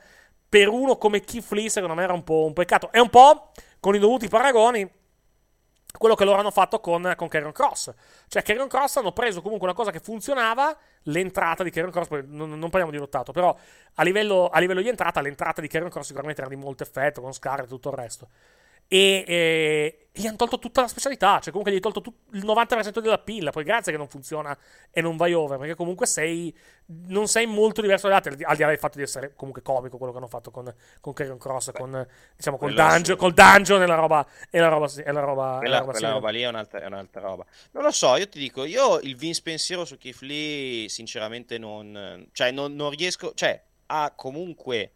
per 0.49 0.69
uno 0.69 0.97
come 0.97 1.21
Keith 1.21 1.51
Lee 1.51 1.69
secondo 1.69 1.95
me 1.95 2.05
era 2.05 2.15
un 2.15 2.25
po' 2.25 2.45
un 2.47 2.55
peccato. 2.55 2.91
È 2.91 2.99
un 2.99 3.11
po', 3.11 3.53
con 3.81 3.95
i 3.95 3.99
dovuti 3.99 4.29
paragoni, 4.29 4.89
quello 5.97 6.15
che 6.15 6.25
loro 6.25 6.39
hanno 6.39 6.51
fatto 6.51 6.81
con, 6.81 7.13
con 7.17 7.29
Carrion 7.29 7.53
Cross. 7.53 7.93
Cioè, 8.29 8.43
Carrion 8.43 8.69
Cross 8.69 8.97
hanno 8.97 9.13
preso 9.13 9.43
comunque 9.43 9.67
una 9.67 9.77
cosa 9.77 9.91
che 9.91 10.01
funzionava, 10.01 10.77
l'entrata 11.05 11.63
di 11.63 11.71
Carrion 11.71 11.93
Cross, 11.93 12.09
non, 12.27 12.51
non 12.51 12.71
parliamo 12.71 12.91
di 12.91 12.99
lottato, 12.99 13.33
però 13.33 13.57
a 13.95 14.03
livello, 14.03 14.49
a 14.49 14.59
livello, 14.59 14.81
di 14.81 14.89
entrata, 14.89 15.21
l'entrata 15.21 15.61
di 15.61 15.69
Carrion 15.69 15.91
Cross 15.91 16.07
sicuramente 16.07 16.41
era 16.41 16.51
di 16.51 16.57
molto 16.57 16.83
effetto, 16.83 17.21
con 17.21 17.33
Scar 17.33 17.61
e 17.61 17.67
tutto 17.67 17.91
il 17.91 17.97
resto. 17.97 18.29
E, 18.89 19.25
e 19.27 20.07
gli 20.17 20.27
hanno 20.27 20.37
tolto 20.37 20.59
tutta 20.59 20.81
la 20.81 20.89
specialità, 20.89 21.41
cioè 21.41 21.51
comunque 21.51 21.71
gli 21.71 21.75
hai 21.75 21.81
tolto 21.81 22.01
tut- 22.01 22.35
il 22.35 22.45
90% 22.45 23.01
della 23.01 23.19
pilla, 23.19 23.51
poi 23.51 23.65
grazie 23.65 23.93
che 23.93 23.99
non 23.99 24.09
funziona 24.09 24.57
e 24.91 25.03
non 25.03 25.17
vai 25.17 25.35
over, 25.35 25.59
perché 25.59 25.75
comunque 25.75 26.07
sei, 26.07 26.57
non 27.09 27.29
sei 27.29 27.45
molto 27.45 27.83
diverso 27.83 28.09
dagli 28.09 28.17
altri, 28.17 28.45
al 28.45 28.57
di 28.57 28.63
là 28.63 28.69
del 28.69 28.79
fatto 28.79 28.97
di 28.97 29.05
essere 29.05 29.35
comunque 29.37 29.61
comico 29.61 29.99
quello 29.99 30.13
che 30.13 30.19
hanno 30.19 30.29
fatto 30.29 30.51
con, 30.51 30.73
con 31.01 31.13
Carrion 31.13 31.37
Cross, 31.37 31.73
Beh, 31.73 31.79
con, 31.79 32.09
diciamo, 32.35 32.57
col 32.57 32.73
dungeon, 32.73 33.17
col 33.19 33.35
dungeon 33.35 33.83
e 33.83 33.87
la 33.87 33.95
roba, 33.95 34.27
e 34.51 34.59
la 34.59 34.69
roba, 34.69 34.91
e 34.91 35.13
la 35.13 35.21
roba, 35.21 35.57
quella, 35.59 35.75
la 35.75 35.81
roba, 35.81 35.93
quella 35.93 36.13
roba 36.13 36.31
lì 36.31 36.41
è 36.41 36.49
un'altra, 36.49 36.81
è 36.81 36.87
un'altra, 36.87 37.21
roba. 37.21 37.45
Non 37.73 37.83
lo 37.83 37.91
so, 37.91 38.17
io 38.17 38.29
ti 38.29 38.39
dico, 38.39 38.65
io 38.65 38.99
il 39.01 39.17
Vince 39.17 39.43
pensiero 39.43 39.85
su 39.85 39.99
Keith 39.99 40.21
Lee 40.21 40.89
sinceramente 40.89 41.59
non, 41.59 42.27
cioè 42.33 42.53
non, 42.53 42.75
non 42.75 42.89
riesco, 42.91 43.35
cioè 43.35 43.63
ha 43.89 44.13
comunque 44.17 44.93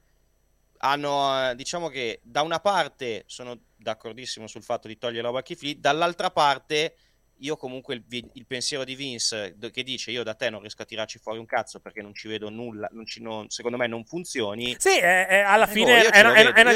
hanno, 0.78 1.52
diciamo 1.54 1.88
che 1.88 2.20
da 2.22 2.40
una 2.40 2.58
parte 2.58 3.24
sono 3.26 3.58
d'accordissimo 3.80 4.46
sul 4.46 4.62
fatto 4.62 4.88
di 4.88 4.98
togliere 4.98 5.26
roba 5.26 5.40
a 5.40 5.42
Keith 5.42 5.62
Lee, 5.62 5.80
dall'altra 5.80 6.30
parte 6.30 6.94
io 7.40 7.56
comunque 7.56 7.94
il, 7.94 8.04
il, 8.34 8.46
pensiero 8.46 8.84
di 8.84 8.94
Vince 8.94 9.56
che 9.72 9.82
dice 9.82 10.10
io 10.10 10.22
da 10.22 10.34
te 10.34 10.50
non 10.50 10.60
riesco 10.60 10.82
a 10.82 10.84
tirarci 10.84 11.18
fuori 11.18 11.38
un 11.38 11.46
cazzo 11.46 11.80
perché 11.80 12.02
non 12.02 12.14
ci 12.14 12.28
vedo 12.28 12.50
nulla, 12.50 12.88
non 12.92 13.06
ci, 13.06 13.22
non, 13.22 13.48
secondo 13.48 13.76
me 13.76 13.86
non 13.86 14.04
funzioni. 14.04 14.76
Sì, 14.78 14.98
è, 14.98 15.26
è, 15.26 15.38
alla 15.38 15.66
eh, 15.66 15.72
fine 15.72 16.04
è, 16.08 16.20
una, 16.20 16.34
è, 16.34 16.60
una, 16.60 16.70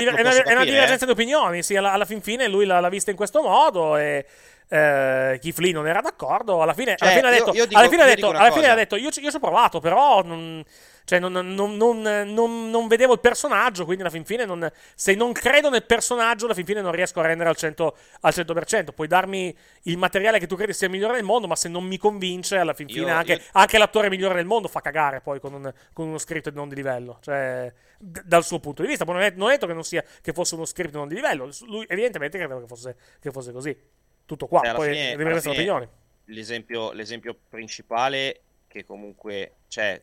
una, 0.54 0.64
divergenza 0.64 1.04
eh. 1.04 1.06
di 1.06 1.12
opinioni, 1.12 1.62
sì, 1.62 1.76
alla, 1.76 1.92
alla 1.92 2.06
fin 2.06 2.22
fine 2.22 2.48
lui 2.48 2.64
l'ha, 2.64 2.80
l'ha 2.80 2.88
vista 2.88 3.10
in 3.10 3.16
questo 3.16 3.42
modo 3.42 3.96
e 3.96 4.26
eh, 4.68 5.38
Keith 5.40 5.58
Lee 5.58 5.72
non 5.72 5.86
era 5.86 6.00
d'accordo. 6.00 6.62
Alla 6.62 6.74
fine, 6.74 6.96
cioè, 6.96 7.08
alla 7.08 7.16
fine 7.16 7.28
ha 7.28 7.30
detto: 7.30 7.52
io, 7.52 7.58
io 7.58 7.66
dico, 7.66 7.78
alla 7.80 7.88
fine 7.88 8.02
ha 8.02 8.06
detto, 8.06 8.30
alla 8.30 8.50
fine 8.50 8.68
ha 8.68 8.74
detto 8.74 8.96
io, 8.96 9.10
io 9.14 9.30
ci 9.30 9.36
ho 9.36 9.40
provato, 9.40 9.80
però 9.80 10.22
non, 10.22 10.64
cioè, 11.04 11.18
non, 11.18 11.32
non, 11.32 11.76
non, 11.76 12.70
non, 12.70 12.88
vedevo 12.88 13.12
il 13.12 13.20
personaggio. 13.20 13.84
Quindi, 13.84 14.02
alla 14.02 14.10
fin 14.10 14.24
fine, 14.24 14.72
se 14.94 15.14
non 15.14 15.32
credo 15.32 15.68
nel 15.68 15.84
personaggio, 15.84 16.46
alla 16.46 16.54
fin 16.54 16.64
fine 16.64 16.80
non 16.80 16.92
riesco 16.92 17.20
a 17.20 17.26
rendere 17.26 17.50
al 17.50 17.56
100%, 17.58 17.92
al 18.20 18.32
100%. 18.34 18.94
Puoi 18.94 19.06
darmi 19.06 19.54
il 19.82 19.98
materiale 19.98 20.38
che 20.38 20.46
tu 20.46 20.56
credi 20.56 20.72
sia 20.72 20.86
il 20.86 20.92
migliore 20.94 21.14
del 21.14 21.24
mondo, 21.24 21.46
ma 21.46 21.56
se 21.56 21.68
non 21.68 21.84
mi 21.84 21.98
convince, 21.98 22.56
alla 22.56 22.72
fin 22.72 22.88
fine, 22.88 23.10
io, 23.10 23.14
anche, 23.14 23.42
anche, 23.52 23.76
l'attore 23.76 24.08
migliore 24.08 24.34
del 24.34 24.46
mondo 24.46 24.66
fa 24.66 24.80
cagare 24.80 25.20
poi 25.20 25.40
con, 25.40 25.52
un, 25.52 25.72
con 25.92 26.08
uno 26.08 26.16
script 26.16 26.50
non 26.52 26.70
di 26.70 26.74
livello. 26.74 27.18
Cioè, 27.20 27.70
d- 27.98 28.22
dal 28.24 28.44
suo 28.44 28.58
punto 28.58 28.80
di 28.80 28.88
vista. 28.88 29.04
Non 29.04 29.20
è, 29.20 29.30
non 29.36 29.50
è 29.50 29.58
detto 29.58 29.66
che, 29.66 29.82
sia, 29.84 30.02
che 30.22 30.32
fosse 30.32 30.54
uno 30.54 30.64
script 30.64 30.94
non 30.94 31.06
di 31.06 31.16
livello. 31.16 31.50
Lui, 31.66 31.84
evidentemente, 31.86 32.38
credeva 32.38 32.60
che 32.60 32.66
fosse, 32.66 32.96
che 33.20 33.30
fosse 33.30 33.52
così. 33.52 33.76
Tutto 34.24 34.46
qua, 34.46 34.62
cioè, 34.64 34.74
poi 34.74 34.88
fine, 34.88 35.16
rimangono 35.16 35.50
opinioni. 35.50 35.88
L'esempio, 36.28 36.92
l'esempio 36.92 37.36
principale 37.50 38.40
che 38.66 38.86
comunque, 38.86 39.56
cioè, 39.68 40.00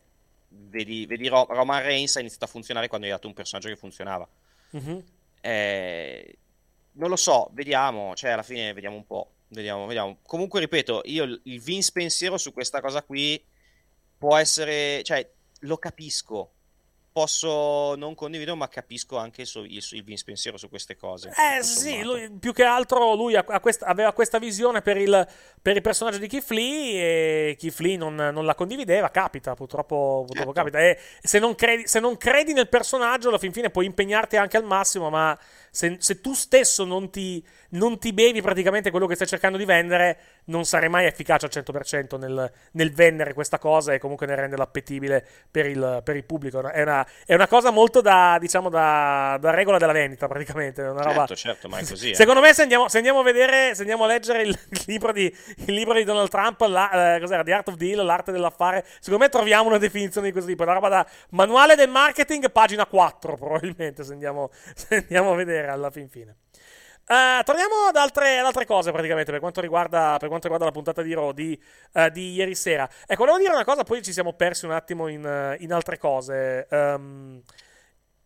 vedi, 0.52 1.06
vedi 1.06 1.28
Roman 1.28 1.82
Reigns 1.82 2.16
ha 2.16 2.20
iniziato 2.20 2.46
a 2.46 2.48
funzionare 2.48 2.88
quando 2.88 3.06
hai 3.06 3.14
dato 3.14 3.28
un 3.28 3.34
personaggio 3.34 3.70
che 3.70 3.76
funzionava. 3.76 4.28
Mm-hmm. 4.76 5.00
Eh, 5.42 6.38
non 6.94 7.10
lo 7.10 7.16
so, 7.16 7.50
vediamo, 7.54 8.16
cioè 8.16 8.32
alla 8.32 8.44
fine 8.44 8.74
vediamo 8.74 8.96
un 8.96 9.06
po', 9.06 9.32
vediamo, 9.50 9.86
vediamo. 9.86 10.18
Comunque 10.24 10.60
ripeto, 10.60 11.02
io 11.06 11.24
il 11.44 11.62
Vince 11.62 11.92
pensiero 11.92 12.38
su 12.38 12.52
questa 12.54 12.82
cosa 12.82 13.02
qui 13.04 13.44
può 14.18 14.36
essere, 14.38 15.02
cioè 15.04 15.28
lo 15.62 15.78
capisco, 15.78 16.54
posso 17.12 17.96
non 17.96 18.16
condividere, 18.16 18.56
ma 18.56 18.70
capisco 18.70 19.18
anche 19.18 19.42
il, 19.42 19.48
suo, 19.48 19.64
il, 19.64 19.86
il 19.92 20.04
Vince 20.04 20.24
pensiero 20.24 20.58
su 20.58 20.70
queste 20.70 20.96
cose. 20.96 21.30
Eh 21.30 21.62
sì, 21.62 22.02
lui, 22.02 22.32
più 22.40 22.54
che 22.54 22.64
altro 22.64 23.16
lui 23.16 23.36
ha, 23.36 23.44
ha 23.46 23.60
questa, 23.60 23.86
aveva 23.86 24.14
questa 24.14 24.40
visione 24.40 24.82
per 24.82 24.98
il, 24.98 25.28
per 25.62 25.76
il, 25.76 25.82
personaggio 25.82 26.18
di 26.18 26.28
Keith 26.28 26.50
Lee 26.52 27.50
e 27.50 27.56
Keith 27.60 27.80
Lee 27.80 27.98
non, 27.98 28.16
non 28.16 28.46
la 28.46 28.56
condivideva, 28.56 29.10
capita, 29.10 29.56
purtroppo, 29.56 30.24
purtroppo 30.26 30.54
certo. 30.54 30.72
capita. 30.72 30.80
E 30.80 30.98
se 31.22 31.40
non, 31.40 31.56
credi, 31.56 31.88
se 31.88 32.00
non 32.00 32.16
credi 32.18 32.54
nel 32.54 32.70
personaggio, 32.70 33.28
alla 33.28 33.38
fin 33.38 33.52
fine 33.52 33.70
puoi 33.70 33.86
impegnarti 33.86 34.38
anche 34.38 34.58
al 34.58 34.64
massimo, 34.64 35.10
ma 35.10 35.38
se, 35.70 35.98
se 36.00 36.22
tu 36.22 36.34
stesso 36.34 36.86
non 36.86 37.10
ti, 37.10 37.46
non 37.72 37.98
ti, 38.00 38.14
bevi 38.14 38.42
praticamente 38.42 38.90
quello 38.90 39.08
che 39.08 39.16
stai 39.16 39.28
cercando 39.28 39.58
di 39.58 39.66
vendere, 39.66 40.18
non 40.46 40.66
sarai 40.66 40.90
mai 40.90 41.06
efficace 41.06 41.46
al 41.46 41.52
100% 41.52 42.18
nel, 42.18 42.52
nel 42.74 42.94
vendere 42.94 43.34
questa 43.34 43.58
cosa 43.58 43.94
e 43.94 44.00
comunque 44.00 44.28
nel 44.28 44.38
renderla 44.38 44.64
appetibile 44.64 45.26
per 45.50 45.66
il, 45.66 46.02
per 46.04 46.16
il 46.16 46.26
pubblico. 46.26 46.70
È 46.70 46.82
una, 46.82 47.01
è 47.26 47.34
una, 47.34 47.48
cosa 47.48 47.72
molto 47.72 48.02
da, 48.02 48.38
diciamo, 48.40 48.70
da, 48.70 49.38
da, 49.40 49.52
regola 49.52 49.78
della 49.78 49.92
vendita, 49.92 50.28
praticamente. 50.28 50.82
Una 50.82 51.02
roba... 51.02 51.26
Certo, 51.26 51.36
certo, 51.36 51.70
ma 51.70 51.78
è 51.78 51.86
così. 51.86 52.12
Eh. 52.12 52.16
Secondo 52.16 52.42
me, 52.42 52.54
se 52.54 52.64
andiamo, 52.64 52.88
se 52.88 52.98
andiamo, 52.98 53.20
a 53.20 53.24
vedere, 53.24 53.76
se 53.76 53.82
andiamo 53.82 54.04
a 54.04 54.08
leggere 54.08 54.44
il, 54.44 54.50
il, 54.70 54.84
libro, 54.88 55.12
di, 55.12 55.34
il 55.66 55.74
libro, 55.74 55.94
di, 55.94 56.04
Donald 56.04 56.30
Trump, 56.30 56.62
la, 56.62 57.16
eh, 57.16 57.20
cos'era? 57.20 57.44
The 57.44 57.54
Art 57.54 57.68
of 57.70 57.76
Deal, 57.76 58.04
l'arte 58.06 58.32
dell'affare, 58.32 58.86
secondo 59.00 59.24
me 59.24 59.30
troviamo 59.30 59.68
una 59.68 59.78
definizione 59.78 60.28
di 60.28 60.32
questo 60.32 60.50
tipo. 60.50 60.64
Una 60.64 60.74
roba 60.74 60.90
da 60.90 61.08
manuale 61.30 61.76
del 61.76 61.90
marketing, 61.90 62.52
pagina 62.52 62.86
4, 62.86 63.36
probabilmente, 63.36 64.04
se 64.04 64.14
andiamo, 64.14 64.50
se 64.76 64.96
andiamo 64.96 65.32
a 65.32 65.36
vedere 65.36 65.68
alla 65.68 65.92
fin 65.92 66.10
fine. 66.10 66.36
Uh, 67.08 67.44
torniamo 67.44 67.88
ad 67.90 67.96
altre, 67.98 68.40
ad 68.40 68.46
altre, 68.46 68.66
cose 68.66 68.92
praticamente 68.92 69.32
per 69.32 69.42
quanto 69.42 69.60
riguarda, 69.60 70.16
per 70.18 70.30
quanto 70.30 70.48
riguarda 70.48 70.66
la 70.66 70.72
puntata 70.72 71.02
di 71.02 71.14
Raw 71.14 71.32
di, 71.34 71.62
uh, 71.94 72.10
di, 72.10 72.34
ieri 72.34 72.56
sera. 72.56 72.88
Ecco, 73.06 73.26
volevo 73.26 73.38
dire 73.38 73.52
una 73.52 73.66
cosa, 73.66 73.84
poi 73.84 74.02
ci 74.02 74.14
siamo 74.14 74.34
persi 74.34 74.66
un 74.66 74.72
attimo 74.72 75.08
in, 75.08 75.26
uh, 75.26 75.62
in 75.62 75.74
altre 75.74 75.98
cose. 75.98 76.68
Um, 76.70 77.42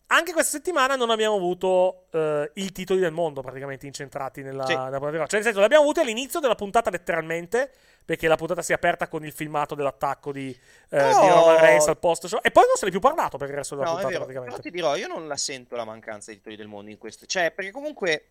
anche 0.07 0.34
questa 0.34 0.57
settimana 0.57 0.95
non 0.95 1.09
abbiamo 1.09 1.36
avuto 1.36 2.05
uh, 2.11 2.47
i 2.53 2.71
titoli 2.71 2.99
del 2.99 3.11
mondo 3.11 3.41
praticamente 3.41 3.88
incentrati 3.88 4.43
nella, 4.43 4.65
sì. 4.65 4.76
nella 4.76 4.89
puntata 4.89 5.11
di 5.11 5.17
Raw. 5.17 5.26
Cioè, 5.26 5.39
nel 5.39 5.43
senso, 5.43 5.59
li 5.59 5.65
abbiamo 5.65 5.84
avuti 5.84 5.99
all'inizio 6.01 6.39
della 6.39 6.53
puntata 6.53 6.91
letteralmente, 6.91 7.71
perché 8.05 8.28
la 8.28 8.36
puntata 8.36 8.61
si 8.61 8.71
è 8.71 8.76
aperta 8.76 9.07
con 9.07 9.26
il 9.26 9.32
filmato 9.32 9.73
dell'attacco 9.73 10.32
di, 10.32 10.55
uh, 10.91 10.95
no. 10.95 11.21
di 11.21 11.28
Roman 11.28 11.59
Reigns 11.59 11.88
al 11.88 11.97
post 11.97 12.28
show. 12.28 12.39
E 12.43 12.51
poi 12.51 12.65
non 12.67 12.76
se 12.76 12.84
ne 12.84 12.89
è 12.89 12.91
più 12.91 12.99
parlato 12.99 13.38
per 13.38 13.49
il 13.49 13.55
resto 13.55 13.76
della 13.76 13.88
no, 13.88 13.93
puntata 13.95 14.15
praticamente. 14.15 14.51
Però 14.51 14.61
ti 14.61 14.69
dirò, 14.69 14.95
io 14.95 15.07
non 15.07 15.28
la 15.28 15.38
sento 15.38 15.76
la 15.76 15.86
mancanza 15.86 16.28
dei 16.28 16.38
titoli 16.38 16.55
del 16.55 16.67
mondo 16.67 16.91
in 16.91 16.99
questo. 16.99 17.26
Cioè, 17.26 17.49
perché 17.49 17.71
comunque 17.71 18.28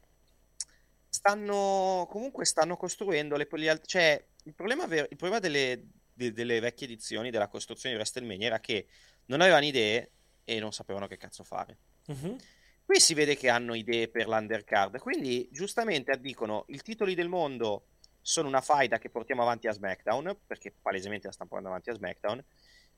stanno, 1.15 2.09
comunque 2.11 2.45
stanno 2.45 2.77
costruendo 2.77 3.37
le, 3.37 3.47
le 3.49 3.81
Cioè, 3.87 4.23
il 4.45 4.55
problema, 4.55 4.87
ver- 4.87 5.11
il 5.11 5.17
problema 5.17 5.39
delle, 5.39 5.87
de- 6.13 6.33
delle 6.33 6.59
vecchie 6.59 6.89
edizioni 6.89 7.31
della 7.31 7.47
costruzione 7.47 7.95
di 7.95 8.01
WrestleMania 8.01 8.47
era 8.49 8.61
che 8.61 8.87
non 9.27 9.41
avevano 9.41 9.65
idee 9.65 10.11
e 10.43 10.59
non 10.59 10.73
sapevano 10.73 11.07
che 11.07 11.17
cazzo 11.17 11.45
fare. 11.45 11.79
Uh-huh. 12.07 12.37
Qui 12.85 13.01
si 13.01 13.15
vede 13.15 13.37
che 13.37 13.49
hanno 13.49 13.75
idee 13.75 14.09
per 14.09 14.27
l'undercard, 14.27 14.99
quindi 14.99 15.49
giustamente 15.53 16.19
dicono 16.21 16.65
i 16.69 16.81
titoli 16.83 17.15
del 17.15 17.29
mondo 17.29 17.87
sono 18.21 18.49
una 18.49 18.61
faida 18.61 18.99
che 18.99 19.09
portiamo 19.09 19.43
avanti 19.43 19.69
a 19.69 19.73
SmackDown, 19.73 20.37
perché 20.47 20.75
palesemente 20.83 21.29
la 21.29 21.33
stanno 21.33 21.49
portando 21.49 21.71
avanti 21.71 21.91
a 21.91 21.95
SmackDown, 21.95 22.45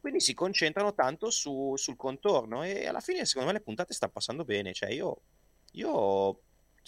quindi 0.01 0.21
si 0.21 0.35
concentrano 0.35 0.95
tanto 0.95 1.31
su, 1.31 1.75
sul 1.77 1.97
contorno 1.97 2.63
e 2.65 2.87
alla 2.87 3.01
fine 3.01 3.27
secondo 3.27 3.49
me 3.49 3.59
le 3.59 3.63
puntate 3.63 3.93
stanno 3.93 4.13
passando 4.13 4.45
bene, 4.45 4.73
cioè 4.73 4.91
io, 4.91 5.21
io 5.73 6.41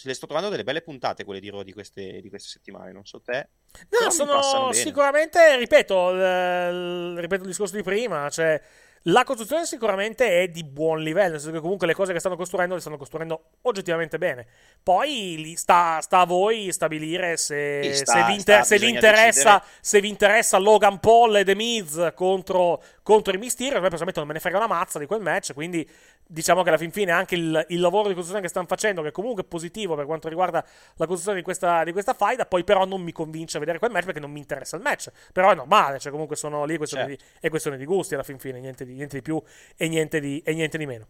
le 0.02 0.14
sto 0.14 0.26
trovando 0.26 0.50
delle 0.50 0.64
belle 0.64 0.82
puntate 0.82 1.24
quelle 1.24 1.40
di 1.40 1.50
Raw 1.50 1.62
di 1.62 1.72
queste, 1.72 2.20
di 2.20 2.28
queste 2.28 2.48
settimane, 2.48 2.92
non 2.92 3.04
so 3.04 3.20
te. 3.20 3.48
No, 4.00 4.10
sono 4.10 4.72
sicuramente, 4.72 5.56
ripeto, 5.56 6.12
l- 6.12 7.18
ripeto 7.18 7.42
il 7.42 7.48
discorso 7.48 7.76
di 7.76 7.82
prima, 7.82 8.28
cioè 8.30 8.60
la 9.02 9.24
costruzione 9.24 9.64
sicuramente 9.64 10.42
è 10.42 10.48
di 10.48 10.64
buon 10.64 11.00
livello, 11.02 11.32
nel 11.32 11.40
senso 11.40 11.54
che 11.54 11.62
comunque 11.62 11.86
le 11.86 11.94
cose 11.94 12.12
che 12.12 12.18
stanno 12.18 12.36
costruendo 12.36 12.74
le 12.74 12.80
stanno 12.80 12.96
costruendo 12.96 13.44
oggettivamente 13.62 14.18
bene. 14.18 14.46
Poi 14.82 15.54
sta, 15.56 16.00
sta 16.00 16.20
a 16.20 16.26
voi 16.26 16.72
stabilire 16.72 17.36
se, 17.36 17.94
sta, 17.94 18.12
se, 18.12 18.24
vi, 18.24 18.34
inter- 18.34 18.64
se, 18.64 18.78
vi 18.78 18.88
interessa, 18.88 19.62
se, 19.80 20.00
vi 20.00 20.08
interessa, 20.08 20.58
Logan 20.58 20.98
Paul 20.98 21.36
e 21.36 21.44
The 21.44 21.54
Miz 21.54 22.12
contro, 22.14 22.82
contro 23.02 23.32
i 23.32 23.38
Mysterio. 23.38 23.78
A 23.78 23.80
me 23.80 23.88
personalmente 23.88 24.18
non 24.18 24.28
me 24.28 24.34
ne 24.34 24.40
frega 24.40 24.56
una 24.58 24.66
mazza 24.66 24.98
di 24.98 25.06
quel 25.06 25.20
match, 25.20 25.54
quindi 25.54 25.88
diciamo 26.30 26.62
che 26.62 26.68
alla 26.68 26.78
fin 26.78 26.90
fine 26.90 27.10
anche 27.10 27.34
il, 27.34 27.64
il, 27.68 27.80
lavoro 27.80 28.08
di 28.08 28.14
costruzione 28.14 28.42
che 28.42 28.48
stanno 28.48 28.66
facendo, 28.66 29.00
che 29.00 29.10
comunque 29.10 29.44
è 29.44 29.46
positivo 29.46 29.94
per 29.96 30.04
quanto 30.04 30.28
riguarda 30.28 30.62
la 30.96 31.06
costruzione 31.06 31.38
di 31.38 31.42
questa, 31.42 31.82
di 31.84 31.92
questa 31.92 32.12
faida, 32.12 32.44
poi 32.44 32.64
però 32.64 32.84
non 32.84 33.00
mi 33.00 33.12
convince 33.12 33.56
a 33.56 33.60
vedere 33.60 33.78
quel 33.78 33.90
match 33.90 34.04
perché 34.04 34.20
non 34.20 34.30
mi 34.30 34.38
interessa 34.38 34.76
il 34.76 34.82
match. 34.82 35.10
Però 35.32 35.50
è 35.50 35.54
normale, 35.54 35.98
cioè 35.98 36.12
comunque 36.12 36.36
sono 36.36 36.64
lì, 36.66 36.76
questione, 36.76 37.08
certo. 37.08 37.24
di, 37.24 37.46
è 37.46 37.48
questione 37.48 37.78
di 37.78 37.86
gusti 37.86 38.14
alla 38.14 38.22
fin 38.22 38.38
fine, 38.38 38.60
niente 38.60 38.84
di, 38.84 38.92
niente 38.92 39.16
di 39.16 39.22
più 39.22 39.42
e 39.74 39.88
niente 39.88 40.20
di, 40.20 40.42
e 40.44 40.52
niente 40.52 40.76
di 40.76 40.86
meno. 40.86 41.06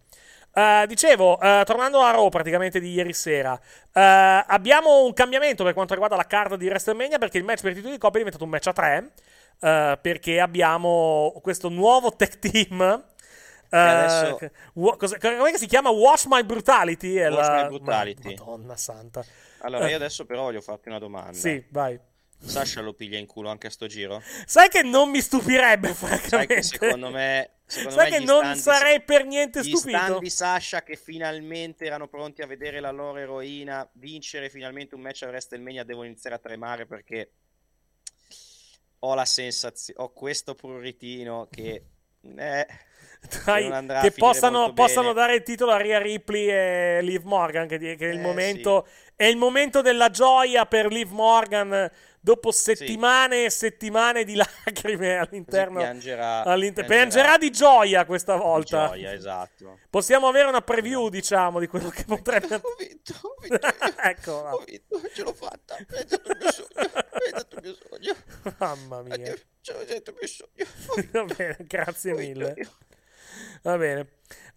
Uh, 0.54 0.86
dicevo, 0.86 1.32
uh, 1.34 1.62
tornando 1.64 2.00
a 2.00 2.10
Raw 2.10 2.28
praticamente 2.28 2.80
di 2.80 2.92
ieri 2.92 3.12
sera, 3.12 3.52
uh, 3.52 3.60
abbiamo 3.92 5.04
un 5.04 5.12
cambiamento 5.12 5.62
per 5.62 5.74
quanto 5.74 5.92
riguarda 5.92 6.16
la 6.16 6.26
card 6.26 6.54
di 6.54 6.66
WrestleMania 6.66 7.18
perché 7.18 7.38
il 7.38 7.44
match 7.44 7.62
per 7.62 7.72
i 7.72 7.74
titoli 7.74 7.94
di 7.94 7.98
coppia 7.98 8.20
è 8.20 8.24
diventato 8.24 8.44
un 8.44 8.50
match 8.50 8.66
a 8.68 8.72
tre. 8.72 9.10
perché 10.00 10.38
abbiamo 10.40 11.36
questo 11.42 11.68
nuovo 11.68 12.14
tech 12.14 12.38
team 12.38 13.04
Uh, 13.70 13.76
adesso... 13.76 14.50
come 14.72 15.58
si 15.58 15.66
chiama? 15.66 15.90
Watch 15.90 16.24
My 16.26 16.42
Brutality? 16.42 17.20
Watch 17.20 17.48
la... 17.48 17.62
My 17.62 17.68
Brutality. 17.68 18.34
Madonna 18.36 18.76
santa. 18.76 19.24
Allora, 19.58 19.88
io 19.88 19.96
adesso 19.96 20.24
però 20.24 20.42
voglio 20.42 20.60
farti 20.60 20.88
una 20.88 20.98
domanda. 20.98 21.32
Sì, 21.32 21.62
vai. 21.70 21.98
Sasha 22.40 22.80
lo 22.80 22.94
piglia 22.94 23.18
in 23.18 23.26
culo 23.26 23.48
anche 23.50 23.66
a 23.66 23.70
sto 23.70 23.86
giro? 23.86 24.22
Sai 24.46 24.68
che 24.68 24.82
non 24.82 25.10
mi 25.10 25.20
stupirebbe, 25.20 25.92
francamente. 25.92 26.28
Sai 26.28 26.46
che 26.46 26.62
secondo 26.62 27.10
me. 27.10 27.50
Secondo 27.66 27.98
Sai 27.98 28.10
me 28.10 28.18
che 28.18 28.24
non 28.24 28.56
sarei 28.56 29.02
per 29.02 29.26
niente 29.26 29.60
gli 29.60 29.74
stupito. 29.74 29.88
Gli 29.88 30.00
stand 30.00 30.18
di 30.20 30.30
Sasha 30.30 30.82
che 30.82 30.96
finalmente 30.96 31.84
erano 31.84 32.08
pronti 32.08 32.40
a 32.40 32.46
vedere 32.46 32.80
la 32.80 32.90
loro 32.90 33.18
eroina 33.18 33.86
vincere 33.94 34.48
finalmente 34.48 34.94
un 34.94 35.02
match 35.02 35.24
a 35.24 35.26
WrestleMania 35.26 35.84
devono 35.84 36.06
iniziare 36.06 36.36
a 36.36 36.38
tremare 36.38 36.86
perché 36.86 37.32
ho 39.00 39.14
la 39.14 39.26
sensazione, 39.26 40.00
ho 40.02 40.12
questo 40.12 40.54
pruritino 40.54 41.48
che 41.50 41.82
Eh, 42.20 42.66
Dai, 43.44 43.86
che 44.00 44.12
possano, 44.12 44.72
possano, 44.72 45.12
dare 45.12 45.34
il 45.34 45.42
titolo 45.42 45.72
a 45.72 45.76
Ria 45.76 45.98
Ripley 45.98 46.48
e 46.48 46.98
Liv 47.02 47.24
Morgan, 47.24 47.66
che, 47.66 47.78
che 47.78 47.96
è, 47.96 48.12
il 48.12 48.18
eh, 48.18 48.22
momento, 48.22 48.86
sì. 48.86 49.12
è 49.16 49.24
il 49.24 49.36
momento 49.36 49.82
della 49.82 50.08
gioia 50.10 50.64
per 50.66 50.86
Liv 50.86 51.10
Morgan 51.10 51.90
dopo 52.20 52.50
settimane 52.50 53.38
sì. 53.38 53.44
e 53.44 53.50
settimane 53.50 54.24
di 54.24 54.34
lacrime 54.64 55.16
all'interno. 55.16 55.78
Piangerà, 55.78 56.44
all'inter- 56.44 56.86
piangerà. 56.86 57.22
piangerà, 57.24 57.38
di 57.38 57.50
gioia 57.50 58.04
questa 58.04 58.36
volta. 58.36 58.90
Di 58.92 59.00
gioia, 59.00 59.12
esatto. 59.12 59.78
Possiamo 59.90 60.28
avere 60.28 60.48
una 60.48 60.60
preview, 60.62 61.08
diciamo, 61.08 61.58
di 61.58 61.66
quello 61.66 61.88
che 61.88 62.04
potrebbe. 62.06 62.54
ho 62.56 62.74
vinto, 62.78 63.14
ho 63.20 63.34
vinto. 63.40 63.68
ecco, 64.02 64.32
ho 64.32 64.64
vinto, 64.66 65.00
ce 65.12 65.22
l'ho 65.22 65.32
fatta. 65.34 65.76
È 65.76 66.04
stato 66.06 66.30
il 66.30 66.38
mio 66.38 66.52
sogno. 66.52 66.68
È 66.78 67.28
stato 67.28 67.56
il 67.56 67.62
mio 67.62 67.76
sogno. 67.88 68.14
Mamma 68.58 69.02
mia. 69.02 69.34
Ce 69.60 69.72
l'ho 69.72 69.84
detto 69.84 70.10
il 70.10 70.16
mio 70.18 70.28
sogno. 70.28 71.26
Va 71.26 71.34
bene, 71.34 71.56
grazie 71.60 72.14
mille. 72.14 72.54
Va 73.62 73.76
bene. 73.76 74.08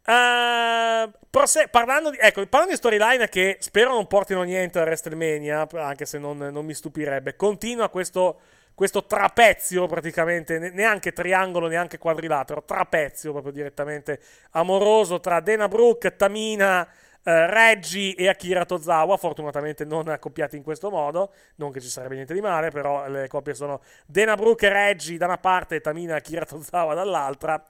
Uh, 0.04 1.12
prose- 1.30 1.68
parlando, 1.68 2.10
di, 2.10 2.18
ecco, 2.20 2.44
parlando 2.48 2.72
di 2.72 2.78
storyline 2.78 3.30
che 3.30 3.58
spero 3.60 3.92
non 3.92 4.08
portino 4.08 4.42
niente 4.42 4.80
a 4.80 4.82
WrestleMania, 4.82 5.68
anche 5.74 6.06
se 6.08 6.18
non, 6.18 6.38
non 6.38 6.66
mi 6.66 6.74
stupirebbe, 6.74 7.36
continua 7.36 7.88
questo, 7.90 8.40
questo, 8.74 9.06
trapezio 9.06 9.86
praticamente, 9.86 10.58
neanche 10.58 11.14
triangolo, 11.14 11.68
neanche 11.68 12.00
quadrilatero, 12.00 12.64
trapezio 12.64 13.32
proprio 13.32 13.54
direttamente 13.54 14.20
amoroso 14.52 15.20
tra 15.20 15.40
Dana 15.40 15.68
Brooke, 15.68 16.16
Tamina, 16.16 16.88
Uh, 17.24 17.46
Reggie 17.46 18.16
e 18.16 18.28
Akira 18.28 18.66
Tozawa, 18.66 19.16
fortunatamente 19.16 19.86
non 19.86 20.08
accoppiati 20.08 20.58
in 20.58 20.64
questo 20.64 20.90
modo, 20.90 21.32
non 21.58 21.72
che 21.72 21.80
ci 21.80 21.88
sarebbe 21.88 22.16
niente 22.16 22.34
di 22.34 22.42
male, 22.42 22.72
però 22.72 23.08
le 23.08 23.28
coppie 23.28 23.54
sono 23.54 23.82
Dana 24.08 24.34
Brooke 24.34 24.66
e 24.66 24.70
Reggie 24.70 25.18
da 25.18 25.26
una 25.26 25.38
parte 25.38 25.76
e 25.76 25.82
Tamina 25.82 26.14
e 26.14 26.18
Akira 26.18 26.46
Tozawa 26.46 26.96
dall'altra 26.96 27.64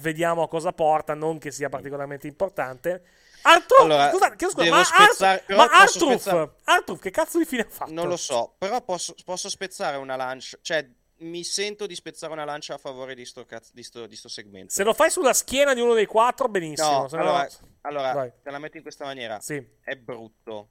vediamo 0.00 0.48
cosa 0.48 0.72
porta, 0.72 1.14
non 1.14 1.38
che 1.38 1.50
sia 1.50 1.68
particolarmente 1.68 2.26
importante. 2.26 3.02
Artruth, 3.42 3.80
allora, 3.80 4.10
scusate, 4.10 4.36
scusa, 4.50 4.70
ma, 4.70 4.84
spezzare, 4.84 5.44
Art- 5.46 5.54
ma 5.54 5.64
Artruth, 5.64 6.10
spezzare... 6.12 6.50
Artruth, 6.64 7.00
che 7.00 7.10
cazzo 7.10 7.38
di 7.38 7.44
fine 7.44 7.62
ha 7.62 7.68
fatto? 7.68 7.92
Non 7.92 8.06
lo 8.06 8.16
so, 8.16 8.54
però 8.56 8.80
posso, 8.82 9.14
posso, 9.24 9.48
spezzare 9.48 9.96
una 9.96 10.14
lancia, 10.14 10.58
cioè 10.62 10.88
mi 11.22 11.42
sento 11.42 11.86
di 11.86 11.94
spezzare 11.94 12.32
una 12.32 12.44
lancia 12.44 12.74
a 12.74 12.78
favore 12.78 13.14
di 13.14 13.24
sto, 13.24 13.44
cazzo, 13.44 13.70
di, 13.74 13.82
sto, 13.82 14.06
di 14.06 14.16
sto 14.16 14.28
segmento. 14.28 14.72
Se 14.72 14.84
lo 14.84 14.94
fai 14.94 15.10
sulla 15.10 15.32
schiena 15.32 15.74
di 15.74 15.80
uno 15.80 15.94
dei 15.94 16.06
quattro, 16.06 16.48
benissimo. 16.48 16.88
No, 16.88 17.08
allora, 17.10 17.42
no... 17.42 17.68
allora 17.82 18.30
te 18.30 18.50
la 18.50 18.58
metto 18.58 18.76
in 18.76 18.82
questa 18.82 19.04
maniera. 19.04 19.40
Sì. 19.40 19.64
È 19.80 19.96
brutto. 19.96 20.70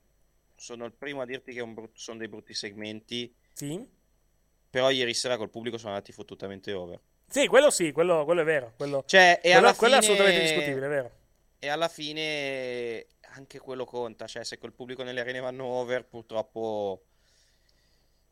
Sono 0.55 0.85
il 0.85 0.93
primo 0.93 1.21
a 1.21 1.25
dirti 1.25 1.53
che 1.53 1.65
brutto, 1.65 1.99
sono 1.99 2.19
dei 2.19 2.27
brutti 2.27 2.53
segmenti. 2.53 3.33
Sì. 3.53 3.85
Però 4.69 4.89
ieri 4.89 5.13
sera 5.13 5.35
col 5.35 5.49
pubblico 5.49 5.77
sono 5.77 5.91
andati 5.91 6.13
fottutamente 6.13 6.71
over. 6.71 6.99
Sì, 7.31 7.47
quello 7.47 7.69
sì, 7.69 7.93
quello, 7.93 8.25
quello 8.25 8.41
è 8.41 8.43
vero. 8.43 8.73
Quello, 8.75 9.03
cioè, 9.07 9.39
quello, 9.41 9.73
quello 9.73 9.73
fine... 9.73 9.95
è 9.95 9.97
assolutamente 9.97 10.41
discutibile, 10.41 10.85
è 10.85 10.89
vero. 10.89 11.11
E 11.59 11.69
alla 11.69 11.87
fine 11.87 13.05
anche 13.35 13.57
quello 13.57 13.85
conta. 13.85 14.27
Cioè, 14.27 14.43
se 14.43 14.57
col 14.57 14.73
pubblico 14.73 15.03
nelle 15.03 15.21
arene 15.21 15.39
vanno 15.39 15.63
over, 15.63 16.05
purtroppo 16.05 17.03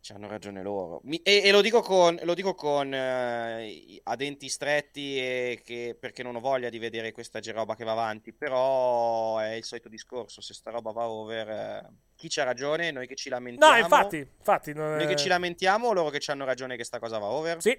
ci 0.01 0.13
hanno 0.13 0.27
ragione 0.27 0.61
loro. 0.61 1.01
Mi, 1.03 1.17
e, 1.21 1.41
e, 1.43 1.51
lo 1.51 1.61
dico 1.61 1.81
con, 1.81 2.19
lo 2.23 2.33
dico 2.33 2.53
con 2.55 2.87
uh, 2.87 3.99
a 4.03 4.15
denti 4.15 4.49
stretti 4.49 5.15
che, 5.63 5.97
perché 5.99 6.23
non 6.23 6.35
ho 6.35 6.39
voglia 6.39 6.69
di 6.69 6.79
vedere 6.79 7.11
questa 7.11 7.39
roba 7.51 7.75
che 7.75 7.83
va 7.83 7.91
avanti. 7.91 8.33
Però 8.33 9.37
è 9.39 9.53
il 9.53 9.63
solito 9.63 9.89
discorso: 9.89 10.41
se 10.41 10.53
sta 10.53 10.71
roba 10.71 10.91
va 10.91 11.09
over, 11.09 11.83
uh, 11.85 11.93
chi 12.15 12.27
c'ha 12.29 12.43
ragione? 12.43 12.91
Noi 12.91 13.07
che 13.07 13.15
ci 13.15 13.29
lamentiamo. 13.29 13.73
No, 13.73 13.79
infatti, 13.79 14.17
infatti 14.17 14.73
noi 14.73 15.05
che 15.07 15.15
ci 15.15 15.27
lamentiamo 15.27 15.87
o 15.87 15.93
loro 15.93 16.09
che 16.09 16.19
ci 16.19 16.31
hanno 16.31 16.45
ragione 16.45 16.77
che 16.77 16.83
sta 16.83 16.99
cosa 16.99 17.17
va 17.17 17.27
over? 17.27 17.61
Sì, 17.61 17.77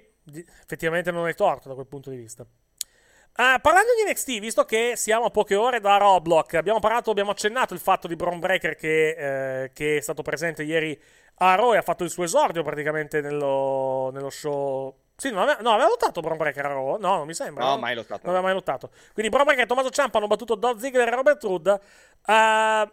effettivamente 0.62 1.10
non 1.10 1.24
hai 1.24 1.34
torto 1.34 1.68
da 1.68 1.74
quel 1.74 1.86
punto 1.86 2.10
di 2.10 2.16
vista. 2.16 2.46
Uh, 3.36 3.58
parlando 3.60 3.90
di 3.96 4.10
NXT, 4.10 4.38
visto 4.38 4.64
che 4.64 4.94
siamo 4.96 5.26
a 5.26 5.30
poche 5.30 5.54
ore 5.54 5.80
da 5.80 5.96
Roblox, 5.96 6.52
abbiamo 6.54 6.78
parlato, 6.78 7.10
abbiamo 7.10 7.30
accennato 7.30 7.72
il 7.72 7.80
fatto 7.80 8.06
di 8.06 8.16
Braun 8.16 8.38
Breaker 8.38 8.74
che, 8.74 9.62
eh, 9.62 9.72
che 9.72 9.96
è 9.96 10.00
stato 10.00 10.22
presente 10.22 10.62
ieri 10.62 11.00
a 11.36 11.54
Raw 11.54 11.72
e 11.72 11.78
ha 11.78 11.82
fatto 11.82 12.04
il 12.04 12.10
suo 12.10 12.24
esordio 12.24 12.62
praticamente 12.62 13.20
nello, 13.20 14.10
nello 14.12 14.30
show. 14.30 14.94
Sì, 15.16 15.30
no, 15.30 15.42
aveva, 15.42 15.60
no, 15.60 15.70
aveva 15.70 15.88
lottato 15.88 16.20
Braun 16.20 16.36
Breaker 16.36 16.66
a 16.66 16.68
Raw? 16.68 16.98
No, 16.98 17.16
non 17.16 17.26
mi 17.26 17.34
sembra. 17.34 17.64
No, 17.64 17.70
no? 17.70 17.78
mai 17.78 17.94
lottato. 17.94 18.20
Non 18.24 18.34
aveva 18.34 18.42
mai 18.42 18.54
lottato. 18.54 18.90
Quindi 19.12 19.30
Braun 19.30 19.44
Breaker 19.46 19.64
e 19.64 19.68
Tommaso 19.68 19.90
Ciampa 19.90 20.18
hanno 20.18 20.26
battuto 20.26 20.54
Dolph 20.54 20.80
Ziggler 20.80 21.08
e 21.08 21.10
Robert 21.10 21.42
Rood. 21.42 21.66
Uh, 22.26 22.90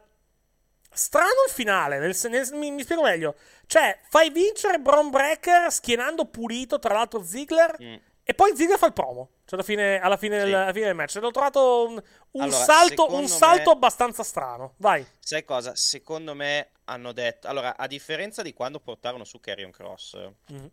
strano 0.91 1.43
il 1.45 1.51
finale, 1.51 1.99
nel, 1.99 2.15
nel, 2.29 2.49
mi, 2.53 2.71
mi, 2.71 2.83
spiego 2.83 3.01
meglio. 3.01 3.35
Cioè, 3.65 3.99
fai 4.09 4.29
vincere 4.29 4.79
Braun 4.79 5.09
Breaker 5.09 5.71
schienando 5.71 6.25
pulito, 6.25 6.79
tra 6.79 6.93
l'altro 6.93 7.23
Ziggler, 7.23 7.75
mm. 7.81 7.95
e 8.23 8.33
poi 8.33 8.55
Ziggler 8.55 8.77
fa 8.77 8.87
il 8.87 8.93
promo. 8.93 9.29
Cioè, 9.47 9.57
alla 9.57 9.63
fine, 9.63 9.99
alla 10.01 10.17
fine, 10.17 10.39
sì. 10.39 10.45
del, 10.45 10.53
alla 10.55 10.73
fine 10.73 10.85
del, 10.87 10.95
match. 10.95 11.15
L'ho 11.15 11.31
trovato 11.31 11.87
un, 11.87 12.03
un 12.31 12.41
allora, 12.41 12.63
salto, 12.65 13.15
un 13.15 13.29
salto 13.29 13.69
me, 13.69 13.75
abbastanza 13.75 14.21
strano. 14.21 14.73
Vai. 14.75 15.07
Sai 15.19 15.45
cosa? 15.45 15.73
Secondo 15.73 16.35
me 16.35 16.71
hanno 16.83 17.13
detto. 17.13 17.47
Allora, 17.47 17.77
a 17.77 17.87
differenza 17.87 18.41
di 18.41 18.53
quando 18.53 18.81
portarono 18.81 19.23
su 19.23 19.39
Carrion 19.39 19.71
Cross, 19.71 20.31
mm-hmm. 20.51 20.65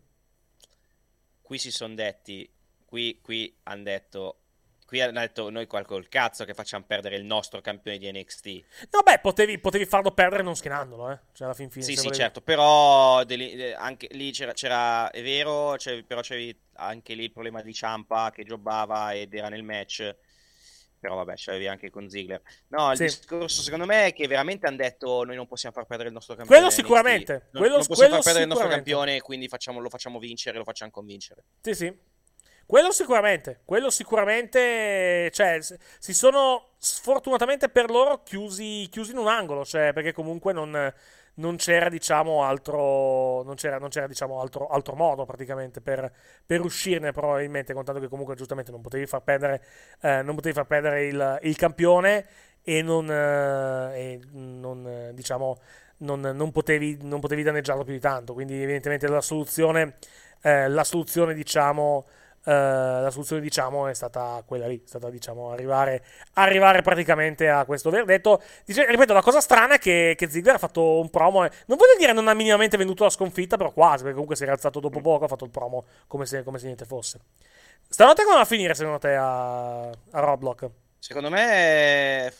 qui 1.41 1.57
si 1.57 1.71
sono 1.71 1.93
detti. 1.93 2.51
Qui, 2.83 3.19
qui 3.21 3.57
hanno 3.63 3.83
detto 3.83 4.39
qui 4.85 5.01
hanno 5.01 5.19
detto 5.19 5.49
noi 5.49 5.67
qua 5.67 5.83
col 5.83 6.07
cazzo 6.07 6.45
che 6.45 6.53
facciamo 6.53 6.85
perdere 6.85 7.15
il 7.15 7.25
nostro 7.25 7.59
campione 7.61 7.97
di 7.97 8.11
NXT. 8.11 8.47
No, 8.91 9.01
beh, 9.03 9.19
potevi, 9.19 9.57
potevi 9.59 9.85
farlo 9.85 10.11
perdere 10.11 10.43
non 10.43 10.55
schienandolo, 10.55 11.11
eh. 11.11 11.19
Cioè, 11.33 11.47
alla 11.47 11.55
fin 11.55 11.69
fine. 11.69 11.83
Sì, 11.83 11.91
sì, 11.91 12.03
volevi... 12.03 12.15
certo, 12.15 12.41
però 12.41 13.21
lì, 13.23 13.73
anche 13.73 14.07
lì 14.11 14.31
c'era, 14.31 14.53
c'era 14.53 15.09
è 15.09 15.21
vero, 15.23 15.75
c'è, 15.77 16.03
però 16.03 16.21
c'era 16.21 16.55
anche 16.73 17.13
lì 17.15 17.23
il 17.23 17.31
problema 17.31 17.61
di 17.61 17.73
Ciampa 17.73 18.31
che 18.31 18.43
jobbava 18.43 19.13
ed 19.13 19.33
era 19.33 19.49
nel 19.49 19.63
match. 19.63 20.15
Però 20.97 21.17
vabbè, 21.17 21.33
c'avevi 21.35 21.67
anche 21.67 21.91
con 21.91 22.09
Ziggler. 22.09 22.41
No, 22.69 22.89
il 22.89 22.97
sì. 22.97 23.03
discorso 23.03 23.61
secondo 23.61 23.85
me 23.85 24.07
è 24.07 24.13
che 24.13 24.27
veramente 24.27 24.65
hanno 24.65 24.77
detto 24.77 25.23
noi 25.23 25.35
non 25.35 25.45
possiamo 25.45 25.75
far 25.75 25.85
perdere 25.85 26.09
il 26.09 26.15
nostro 26.15 26.33
campione. 26.33 26.59
Quello 26.59 26.73
sicuramente. 26.73 27.49
Non, 27.51 27.61
quello, 27.61 27.77
non 27.77 27.85
possiamo 27.85 28.13
far 28.15 28.23
perdere 28.23 28.45
il 28.45 28.49
nostro 28.49 28.67
campione, 28.67 29.21
quindi 29.21 29.47
facciamo, 29.47 29.79
lo 29.79 29.89
facciamo 29.89 30.17
vincere, 30.17 30.57
lo 30.57 30.63
facciamo 30.63 30.89
convincere. 30.89 31.43
Sì, 31.61 31.75
sì. 31.75 32.13
Quello 32.67 32.91
sicuramente, 32.91 33.59
quello 33.63 33.91
sicuramente, 33.91 35.29
cioè, 35.31 35.59
si 35.99 36.13
sono 36.15 36.69
sfortunatamente 36.77 37.69
per 37.69 37.91
loro 37.91 38.23
chiusi, 38.23 38.87
chiusi 38.89 39.11
in 39.11 39.19
un 39.19 39.27
angolo, 39.27 39.63
cioè, 39.63 39.93
perché 39.93 40.13
comunque 40.13 40.51
non, 40.51 40.91
non 41.35 41.55
c'era, 41.57 41.89
diciamo, 41.89 42.43
altro, 42.43 43.43
non 43.43 43.53
c'era, 43.53 43.77
non 43.77 43.89
c'era, 43.89 44.07
diciamo, 44.07 44.41
altro, 44.41 44.67
altro 44.67 44.95
modo 44.95 45.25
praticamente 45.25 45.79
per, 45.79 46.11
per, 46.43 46.61
uscirne, 46.61 47.11
probabilmente, 47.11 47.73
contando 47.73 47.99
che 47.99 48.07
comunque 48.07 48.33
giustamente 48.33 48.71
non 48.71 48.81
potevi 48.81 49.05
far 49.05 49.21
perdere, 49.21 49.63
eh, 50.01 50.23
non 50.23 50.33
potevi 50.33 50.55
far 50.55 50.65
perdere 50.65 51.05
il, 51.05 51.39
il 51.43 51.55
campione 51.57 52.25
e 52.63 52.81
non, 52.81 53.07
eh, 53.11 53.91
e 53.93 54.19
non 54.31 55.11
diciamo, 55.13 55.59
non, 55.97 56.19
non, 56.19 56.51
potevi, 56.51 56.97
non 57.03 57.19
potevi 57.19 57.43
danneggiarlo 57.43 57.83
più 57.83 57.93
di 57.93 57.99
tanto, 57.99 58.33
quindi 58.33 58.55
evidentemente 58.59 59.07
la 59.07 59.21
soluzione, 59.21 59.97
eh, 60.41 60.67
la 60.67 60.83
soluzione, 60.83 61.35
diciamo, 61.35 62.05
la 62.51 63.09
soluzione 63.09 63.41
diciamo 63.41 63.87
è 63.87 63.93
stata 63.93 64.43
quella 64.45 64.67
lì, 64.67 64.77
è 64.83 64.87
stata 64.87 65.09
diciamo 65.09 65.51
arrivare, 65.51 66.03
arrivare 66.33 66.81
praticamente 66.81 67.49
a 67.49 67.65
questo 67.65 67.89
verdetto. 67.89 68.41
Dice, 68.65 68.85
ripeto, 68.85 69.13
la 69.13 69.21
cosa 69.21 69.41
strana 69.41 69.75
è 69.75 69.79
che, 69.79 70.13
che 70.17 70.29
Ziggler 70.29 70.55
ha 70.55 70.59
fatto 70.59 70.99
un 70.99 71.09
promo, 71.09 71.45
e, 71.45 71.51
non 71.65 71.77
voglio 71.77 71.95
dire 71.97 72.13
non 72.13 72.27
ha 72.27 72.33
minimamente 72.33 72.77
venduto 72.77 73.03
la 73.03 73.09
sconfitta, 73.09 73.57
però 73.57 73.71
quasi, 73.71 73.97
perché 73.97 74.11
comunque 74.11 74.35
si 74.35 74.43
è 74.43 74.45
rialzato 74.45 74.79
dopo 74.79 75.01
poco, 75.01 75.25
ha 75.25 75.27
fatto 75.27 75.45
il 75.45 75.51
promo 75.51 75.85
come 76.07 76.25
se, 76.25 76.43
come 76.43 76.59
se 76.59 76.65
niente 76.65 76.85
fosse. 76.85 77.19
Stanotte 77.87 78.23
come 78.23 78.35
va 78.35 78.41
a 78.41 78.45
finire 78.45 78.73
secondo 78.73 78.99
te 78.99 79.15
a, 79.15 79.87
a 79.89 80.19
Roblox? 80.19 80.69
Secondo 80.99 81.29
me 81.29 82.33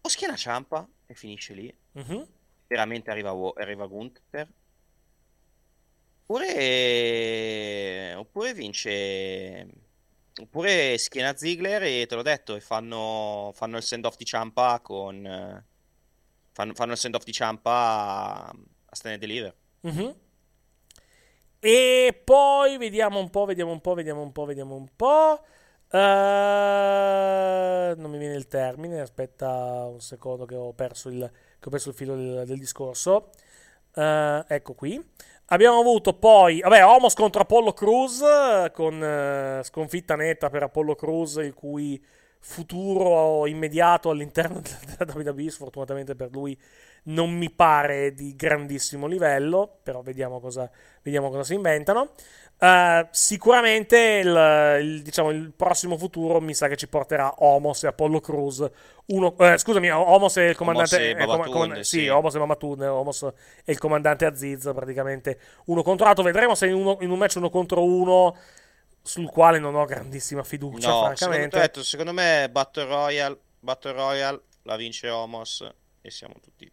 o 0.00 0.08
schiena 0.08 0.36
ciampa 0.36 0.86
e 1.06 1.14
finisce 1.14 1.54
lì. 1.54 1.74
Uh-huh. 1.92 2.26
Veramente 2.66 3.10
arriva, 3.10 3.32
arriva 3.56 3.86
Gunther 3.86 4.48
Oppure, 6.32 8.14
oppure 8.14 8.54
vince. 8.54 9.66
Oppure 10.40 10.96
schiena 10.96 11.36
Ziggler 11.36 11.82
e 11.82 12.06
te 12.06 12.14
l'ho 12.14 12.22
detto, 12.22 12.56
e 12.56 12.60
fanno, 12.60 13.50
fanno 13.54 13.76
il 13.76 13.82
send 13.82 14.06
off 14.06 14.16
di 14.16 14.24
Ciampa 14.24 14.80
con. 14.80 15.62
Fanno, 16.52 16.74
fanno 16.74 16.92
il 16.92 16.98
send 16.98 17.16
off 17.16 17.24
di 17.24 17.32
Ciampa 17.32 17.70
a, 17.70 18.46
a 18.46 18.94
Stand 18.94 19.18
Deliver. 19.18 19.54
Mm-hmm. 19.86 20.10
E 21.60 22.20
poi 22.24 22.78
vediamo 22.78 23.18
un 23.18 23.28
po', 23.28 23.44
vediamo 23.44 23.70
un 23.70 23.82
po', 23.82 23.92
vediamo 23.92 24.22
un 24.22 24.32
po', 24.32 24.46
vediamo 24.46 24.74
un 24.74 24.88
po'. 24.96 25.44
Uh, 25.90 25.98
non 28.00 28.10
mi 28.10 28.16
viene 28.16 28.36
il 28.36 28.46
termine, 28.48 29.00
aspetta 29.02 29.84
un 29.84 30.00
secondo 30.00 30.46
che 30.46 30.54
ho 30.54 30.72
perso 30.72 31.10
il, 31.10 31.22
ho 31.22 31.70
perso 31.70 31.90
il 31.90 31.94
filo 31.94 32.16
del, 32.16 32.46
del 32.46 32.58
discorso. 32.58 33.32
Uh, 33.94 34.42
ecco 34.48 34.72
qui. 34.72 34.98
Abbiamo 35.46 35.80
avuto 35.80 36.14
poi, 36.14 36.60
vabbè, 36.60 36.84
Homos 36.84 37.14
contro 37.14 37.42
Apollo 37.42 37.72
Cruz, 37.72 38.22
con 38.72 39.00
uh, 39.00 39.62
sconfitta 39.62 40.16
netta 40.16 40.48
per 40.48 40.62
Apollo 40.62 40.94
Cruz, 40.94 41.36
il 41.36 41.52
cui 41.52 42.02
futuro 42.44 43.46
immediato 43.46 44.10
all'interno 44.10 44.60
della 44.98 45.12
WWE, 45.14 45.48
sfortunatamente 45.48 46.14
per 46.14 46.30
lui 46.30 46.58
non 47.04 47.30
mi 47.30 47.50
pare 47.50 48.12
di 48.14 48.36
grandissimo 48.36 49.06
livello, 49.06 49.78
però 49.82 50.02
vediamo 50.02 50.40
cosa, 50.40 50.70
vediamo 51.02 51.30
cosa 51.30 51.44
si 51.44 51.54
inventano. 51.54 52.10
Uh, 52.62 53.04
sicuramente 53.10 54.20
il, 54.22 54.78
il, 54.80 55.02
diciamo, 55.02 55.30
il, 55.30 55.52
prossimo 55.52 55.98
futuro 55.98 56.40
mi 56.40 56.54
sa 56.54 56.68
che 56.68 56.76
ci 56.76 56.86
porterà 56.86 57.34
Homos 57.38 57.82
e 57.82 57.88
Apollo 57.88 58.20
Cruz. 58.20 58.64
Uno, 59.06 59.36
eh, 59.38 59.58
scusami, 59.58 59.90
Homos 59.90 60.36
e 60.36 60.50
il 60.50 60.56
comandante. 60.56 60.94
Homos 60.94 61.04
e 61.04 61.22
eh, 61.22 61.26
com- 61.26 61.50
com- 61.50 61.74
sì, 61.80 61.98
sì, 61.98 62.08
Homos 62.08 62.36
e. 62.36 62.86
Homos 62.86 63.22
e 63.64 63.72
il 63.72 63.78
comandante 63.78 64.26
Aziz, 64.26 64.70
praticamente 64.72 65.40
uno 65.66 65.82
contro 65.82 66.06
l'altro. 66.06 66.22
Vedremo 66.22 66.54
se 66.54 66.68
in, 66.68 66.74
uno, 66.74 66.98
in 67.00 67.10
un 67.10 67.18
match 67.18 67.34
uno 67.34 67.50
contro 67.50 67.82
uno 67.82 68.36
sul 69.02 69.28
quale 69.28 69.58
non 69.58 69.74
ho 69.74 69.84
grandissima 69.84 70.42
fiducia, 70.42 70.88
no, 70.88 71.04
francamente. 71.04 71.56
Secondo, 71.58 71.82
secondo 71.82 72.12
me 72.12 72.48
Battle 72.50 72.84
Royale, 72.84 73.38
Battle 73.60 73.92
Royale 73.92 74.42
la 74.62 74.76
vince 74.76 75.08
Homos 75.08 75.68
e 76.00 76.10
siamo 76.10 76.34
tutti 76.40 76.70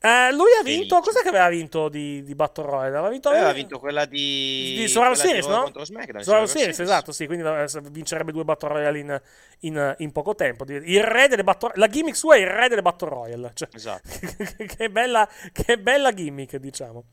eh, 0.00 0.32
lui 0.32 0.52
ha 0.58 0.62
vinto. 0.62 0.94
Felice. 0.94 1.10
Cos'è 1.10 1.22
che 1.22 1.28
aveva 1.28 1.48
vinto 1.48 1.88
di, 1.88 2.22
di 2.22 2.34
Battle 2.36 2.64
Royale? 2.64 2.96
Aveva 2.96 3.08
vinto, 3.08 3.28
aveva 3.30 3.52
vinto 3.52 3.80
quella 3.80 4.04
di. 4.04 4.74
Di 4.76 4.88
Survivor 4.88 5.16
Series, 5.16 5.46
no? 5.46 5.62
Contro 5.62 5.84
SmackDown. 5.84 6.22
Survivor 6.22 6.48
Series, 6.48 6.78
esatto. 6.78 7.10
Sì, 7.10 7.26
quindi 7.26 7.44
eh, 7.44 7.66
vincerebbe 7.90 8.30
due 8.30 8.44
Battle 8.44 8.68
Royale 8.68 8.98
in, 9.00 9.22
in, 9.60 9.94
in 9.98 10.12
poco 10.12 10.36
tempo. 10.36 10.64
Il 10.68 11.02
re 11.02 11.26
delle 11.26 11.42
Battle 11.42 11.72
La 11.74 11.88
gimmick 11.88 12.16
sua 12.16 12.36
è 12.36 12.38
il 12.38 12.46
re 12.46 12.68
delle 12.68 12.82
Battle 12.82 13.08
Royale. 13.08 13.50
Cioè, 13.54 13.68
esatto. 13.72 14.08
che, 14.66 14.88
bella, 14.88 15.28
che 15.52 15.78
bella 15.78 16.12
gimmick, 16.14 16.56
diciamo. 16.58 17.04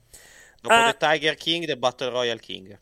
Dopo 0.62 0.76
uh, 0.76 0.86
The 0.92 0.98
Tiger 0.98 1.36
King, 1.36 1.66
The 1.66 1.78
Battle 1.78 2.10
Royale 2.10 2.40
King. 2.40 2.80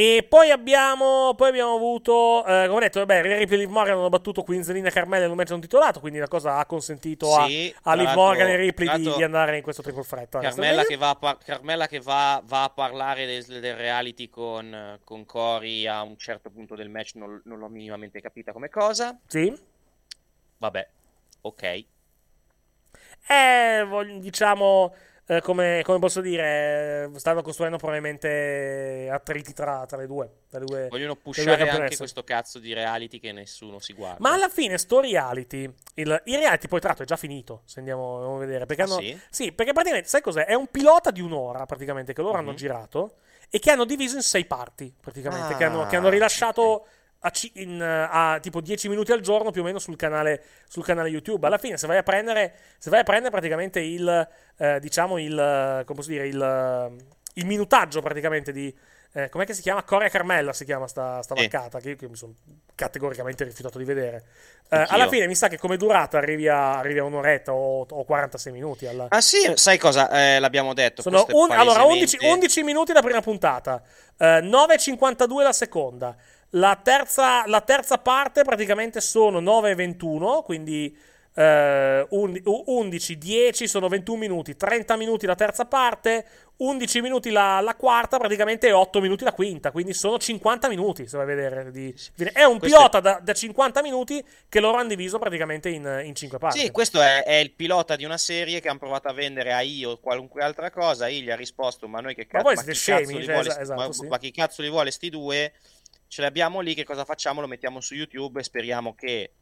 E 0.00 0.24
poi 0.26 0.50
abbiamo, 0.50 1.34
poi 1.34 1.50
abbiamo 1.50 1.74
avuto, 1.74 2.42
eh, 2.46 2.64
come 2.68 2.76
ho 2.76 2.78
detto, 2.78 3.00
vabbè, 3.00 3.20
Ripley 3.20 3.58
e 3.58 3.62
Liv 3.64 3.68
Morgan 3.68 3.98
hanno 3.98 4.08
battuto 4.08 4.42
Quinzelina 4.42 4.88
e 4.88 4.90
Carmella 4.90 5.26
in 5.26 5.30
un 5.30 5.36
match 5.36 5.50
non 5.50 5.60
titolato, 5.60 6.00
quindi 6.00 6.18
la 6.18 6.26
cosa 6.26 6.56
ha 6.56 6.64
consentito 6.64 7.26
sì, 7.44 7.70
a, 7.82 7.90
a 7.90 7.94
Liv 7.96 8.10
Morgan 8.14 8.48
e 8.48 8.56
Ripley 8.56 8.96
di, 8.96 9.12
di, 9.14 9.22
andare 9.22 9.58
in 9.58 9.62
questo 9.62 9.82
triple 9.82 10.02
threat. 10.02 10.40
Carmella, 10.40 10.84
che 10.84 10.96
va, 10.96 11.18
a, 11.20 11.36
Carmella 11.36 11.86
che 11.86 12.00
va, 12.00 12.40
va 12.46 12.64
a 12.64 12.70
parlare 12.70 13.26
del, 13.26 13.44
del 13.44 13.76
reality 13.76 14.30
con, 14.30 14.98
con, 15.04 15.26
Cory 15.26 15.86
a 15.86 16.00
un 16.00 16.16
certo 16.16 16.48
punto 16.48 16.74
del 16.74 16.88
match, 16.88 17.16
non, 17.16 17.38
non 17.44 17.58
l'ho 17.58 17.68
minimamente 17.68 18.22
capita 18.22 18.52
come 18.52 18.70
cosa. 18.70 19.20
Sì. 19.26 19.54
Vabbè, 20.56 20.88
ok. 21.42 21.84
Eh, 23.28 23.86
diciamo 24.18 24.94
eh, 25.30 25.40
come, 25.42 25.82
come, 25.84 26.00
posso 26.00 26.20
dire, 26.20 27.08
stanno 27.14 27.40
costruendo 27.40 27.76
probabilmente 27.76 29.08
attriti 29.08 29.52
tra, 29.52 29.86
tra 29.86 29.96
le 29.96 30.08
due. 30.08 30.28
Le 30.50 30.58
due 30.58 30.88
Vogliono 30.88 31.14
pushare 31.14 31.68
anche 31.68 31.96
questo 31.96 32.24
cazzo 32.24 32.58
di 32.58 32.72
reality 32.72 33.20
che 33.20 33.30
nessuno 33.30 33.78
si 33.78 33.92
guarda. 33.92 34.16
Ma 34.18 34.32
alla 34.32 34.48
fine, 34.48 34.76
sto 34.76 34.98
reality, 34.98 35.72
il, 35.94 36.22
il 36.24 36.36
reality 36.36 36.66
poi 36.66 36.80
tratto 36.80 37.04
è 37.04 37.06
già 37.06 37.14
finito, 37.14 37.62
se 37.64 37.78
andiamo 37.78 38.34
a 38.34 38.38
vedere. 38.38 38.66
Perché 38.66 38.82
ah, 38.82 38.84
hanno, 38.86 38.98
sì? 38.98 39.20
sì? 39.30 39.52
perché 39.52 39.72
praticamente, 39.72 40.08
sai 40.08 40.20
cos'è? 40.20 40.46
È 40.46 40.54
un 40.54 40.66
pilota 40.66 41.12
di 41.12 41.20
un'ora 41.20 41.64
praticamente 41.64 42.12
che 42.12 42.22
loro 42.22 42.34
mm-hmm. 42.34 42.48
hanno 42.48 42.56
girato 42.56 43.14
e 43.48 43.60
che 43.60 43.70
hanno 43.70 43.84
diviso 43.84 44.16
in 44.16 44.22
sei 44.22 44.46
parti, 44.46 44.92
praticamente, 45.00 45.52
ah, 45.52 45.56
che, 45.56 45.64
hanno, 45.64 45.86
che 45.86 45.94
hanno 45.94 46.08
rilasciato... 46.08 46.62
Okay 46.62 46.98
a, 47.20 47.32
in, 47.54 47.80
a, 47.82 48.38
tipo 48.40 48.60
10 48.60 48.88
minuti 48.88 49.12
al 49.12 49.20
giorno 49.20 49.50
più 49.50 49.62
o 49.62 49.64
meno 49.64 49.78
sul 49.78 49.96
canale, 49.96 50.42
sul 50.68 50.84
canale 50.84 51.08
YouTube. 51.08 51.46
Alla 51.46 51.58
fine, 51.58 51.76
se 51.76 51.86
vai 51.86 51.98
a 51.98 52.02
prendere, 52.02 52.54
se 52.78 52.90
vai 52.90 53.00
a 53.00 53.04
prendere 53.04 53.30
praticamente 53.30 53.80
il, 53.80 54.28
eh, 54.56 54.80
diciamo, 54.80 55.18
il, 55.18 55.34
come 55.84 55.98
posso 55.98 56.10
dire, 56.10 56.26
il, 56.26 56.96
il 57.34 57.46
minutaggio 57.46 58.00
praticamente 58.00 58.52
di, 58.52 58.74
eh, 59.12 59.28
com'è 59.28 59.44
che 59.44 59.54
si 59.54 59.62
chiama? 59.62 59.82
Corea 59.82 60.08
Carmella 60.08 60.52
si 60.52 60.64
chiama 60.64 60.86
sta, 60.86 61.20
sta 61.22 61.34
vaccata, 61.34 61.78
eh. 61.78 61.80
che, 61.80 61.88
io, 61.90 61.96
che 61.96 62.08
mi 62.08 62.14
sono 62.14 62.32
categoricamente 62.76 63.42
rifiutato 63.42 63.78
di 63.78 63.84
vedere. 63.84 64.22
Eh, 64.68 64.84
alla 64.86 65.08
fine 65.08 65.26
mi 65.26 65.34
sa 65.34 65.48
che 65.48 65.58
come 65.58 65.76
durata 65.76 66.16
arrivi 66.16 66.46
a, 66.46 66.78
arrivi 66.78 67.00
a 67.00 67.04
un'oretta 67.04 67.52
o, 67.52 67.84
o, 67.90 68.04
46 68.04 68.52
minuti. 68.52 68.86
Alla... 68.86 69.06
Ah 69.08 69.20
sì, 69.20 69.50
sai 69.56 69.78
cosa? 69.78 70.08
Eh, 70.10 70.38
l'abbiamo 70.38 70.74
detto. 70.74 71.02
Sono 71.02 71.26
un, 71.30 71.50
allora, 71.50 71.82
11, 71.82 72.18
11, 72.20 72.62
minuti 72.62 72.92
la 72.92 73.02
prima 73.02 73.20
puntata, 73.20 73.82
9,52 74.16 75.40
eh, 75.40 75.42
la 75.42 75.52
seconda. 75.52 76.16
La 76.50 76.78
terza, 76.82 77.46
la 77.46 77.60
terza 77.60 77.98
parte 77.98 78.42
praticamente 78.42 79.00
sono 79.00 79.38
9 79.40 79.70
e 79.70 79.74
21, 79.74 80.42
quindi 80.42 80.96
eh, 81.34 82.06
11, 82.10 83.18
10 83.18 83.68
sono 83.68 83.88
21 83.88 84.18
minuti, 84.18 84.56
30 84.56 84.96
minuti 84.96 85.26
la 85.26 85.36
terza 85.36 85.64
parte, 85.64 86.26
11 86.56 87.00
minuti 87.00 87.30
la, 87.30 87.60
la 87.60 87.76
quarta, 87.76 88.18
praticamente 88.18 88.70
8 88.72 89.00
minuti 89.00 89.22
la 89.24 89.32
quinta, 89.32 89.70
quindi 89.70 89.94
sono 89.94 90.18
50 90.18 90.68
minuti, 90.68 91.06
se 91.06 91.16
vai 91.16 91.24
a 91.24 91.28
vedere. 91.28 91.70
Di, 91.70 91.94
è 92.32 92.42
un 92.42 92.58
questo 92.58 92.76
pilota 92.76 92.98
è... 92.98 93.00
da, 93.00 93.20
da, 93.22 93.32
50 93.32 93.80
minuti 93.80 94.22
che 94.48 94.60
loro 94.60 94.76
hanno 94.76 94.88
diviso 94.88 95.18
praticamente 95.18 95.68
in, 95.68 96.02
in 96.04 96.14
5 96.14 96.38
parti. 96.38 96.58
Sì, 96.58 96.70
questo 96.72 97.00
è, 97.00 97.22
è, 97.22 97.34
il 97.34 97.52
pilota 97.52 97.94
di 97.94 98.04
una 98.04 98.18
serie 98.18 98.60
che 98.60 98.68
hanno 98.68 98.78
provato 98.80 99.08
a 99.08 99.12
vendere 99.12 99.52
a 99.52 99.60
io 99.60 99.90
o 99.90 99.98
qualunque 99.98 100.42
altra 100.42 100.70
cosa, 100.70 101.06
io 101.06 101.22
gli 101.22 101.30
ha 101.30 101.36
risposto, 101.36 101.86
ma 101.86 102.00
noi 102.00 102.14
che 102.14 102.26
cazzo, 102.26 102.48
ma, 102.48 102.54
ma, 102.54 102.62
chi, 102.62 102.74
scemi, 102.74 103.06
cazzo 103.06 103.22
cioè, 103.22 103.34
vuole, 103.34 103.60
esatto, 103.60 103.80
ma, 103.80 103.92
sì. 103.92 104.06
ma 104.08 104.18
chi 104.18 104.30
cazzo 104.32 104.62
li 104.62 104.68
vuole 104.68 104.90
sti 104.90 105.10
due? 105.10 105.52
Ce 106.10 106.22
l'abbiamo 106.22 106.58
lì, 106.58 106.74
che 106.74 106.82
cosa 106.82 107.04
facciamo? 107.04 107.40
Lo 107.40 107.46
mettiamo 107.46 107.80
su 107.80 107.94
YouTube 107.94 108.40
e 108.40 108.42
speriamo 108.42 108.96
che 108.96 109.32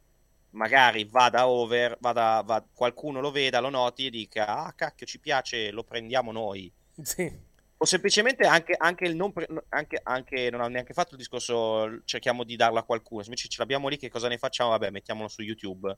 magari 0.51 1.03
vada 1.03 1.47
over, 1.47 1.97
vada, 1.99 2.43
va, 2.45 2.63
qualcuno 2.71 3.19
lo 3.21 3.31
veda, 3.31 3.59
lo 3.59 3.69
noti 3.69 4.05
e 4.05 4.09
dica, 4.11 4.65
ah 4.65 4.73
cacchio 4.73 5.07
ci 5.07 5.19
piace, 5.19 5.71
lo 5.71 5.83
prendiamo 5.83 6.31
noi. 6.31 6.71
Sì. 7.01 7.47
O 7.75 7.85
semplicemente 7.85 8.45
anche, 8.45 8.75
anche, 8.77 9.05
il 9.05 9.15
non 9.15 9.33
pre- 9.33 9.47
anche, 9.69 9.99
anche, 10.03 10.51
non 10.51 10.61
ha 10.61 10.67
neanche 10.67 10.93
fatto 10.93 11.13
il 11.13 11.17
discorso, 11.17 12.01
cerchiamo 12.05 12.43
di 12.43 12.55
darlo 12.55 12.77
a 12.77 12.83
qualcuno, 12.83 13.23
invece 13.23 13.47
ce 13.47 13.57
l'abbiamo 13.57 13.87
lì, 13.87 13.97
che 13.97 14.09
cosa 14.09 14.27
ne 14.27 14.37
facciamo? 14.37 14.69
Vabbè, 14.69 14.91
mettiamolo 14.91 15.27
su 15.27 15.41
YouTube, 15.41 15.97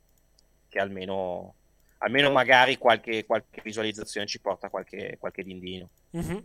che 0.69 0.79
almeno, 0.79 1.55
almeno 1.97 2.31
magari 2.31 2.77
qualche, 2.77 3.25
qualche 3.25 3.61
visualizzazione 3.61 4.25
ci 4.25 4.39
porta 4.39 4.69
qualche, 4.69 5.17
qualche 5.19 5.43
dindino. 5.43 5.89
Mm-hmm. 6.15 6.37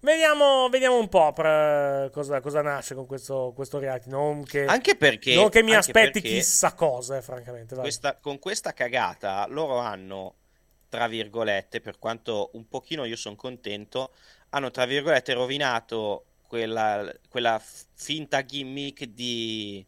Vediamo, 0.00 0.68
vediamo, 0.68 0.96
un 0.96 1.08
po' 1.08 1.32
cosa, 1.32 2.40
cosa, 2.40 2.62
nasce 2.62 2.94
con 2.94 3.06
questo, 3.06 3.52
questo 3.54 3.80
reality. 3.80 4.08
Non 4.08 4.44
che, 4.44 4.64
anche 4.64 4.96
perché, 4.96 5.34
non 5.34 5.48
che 5.48 5.62
mi 5.62 5.74
aspetti 5.74 6.20
chissà 6.20 6.74
cosa, 6.74 7.16
eh, 7.16 7.22
francamente. 7.22 7.74
Questa, 7.74 8.16
con 8.16 8.38
questa 8.38 8.72
cagata 8.72 9.44
loro 9.48 9.78
hanno, 9.78 10.34
tra 10.88 11.08
virgolette, 11.08 11.80
per 11.80 11.98
quanto 11.98 12.50
un 12.52 12.68
pochino 12.68 13.04
io 13.04 13.16
sono 13.16 13.34
contento, 13.34 14.12
hanno, 14.50 14.70
tra 14.70 14.84
virgolette, 14.84 15.32
rovinato 15.32 16.26
quella, 16.46 17.12
quella 17.28 17.60
finta 17.94 18.44
gimmick 18.44 19.02
di, 19.02 19.84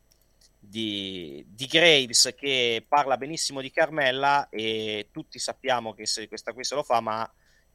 di, 0.59 1.45
di, 1.49 1.67
Graves 1.67 2.35
che 2.37 2.85
parla 2.87 3.17
benissimo 3.17 3.61
di 3.61 3.71
Carmella 3.71 4.49
e 4.51 5.09
tutti 5.13 5.39
sappiamo 5.39 5.95
che 5.95 6.05
se 6.05 6.27
questa 6.27 6.53
qui 6.53 6.65
se 6.65 6.75
lo 6.75 6.83
fa, 6.83 7.01
ma 7.01 7.33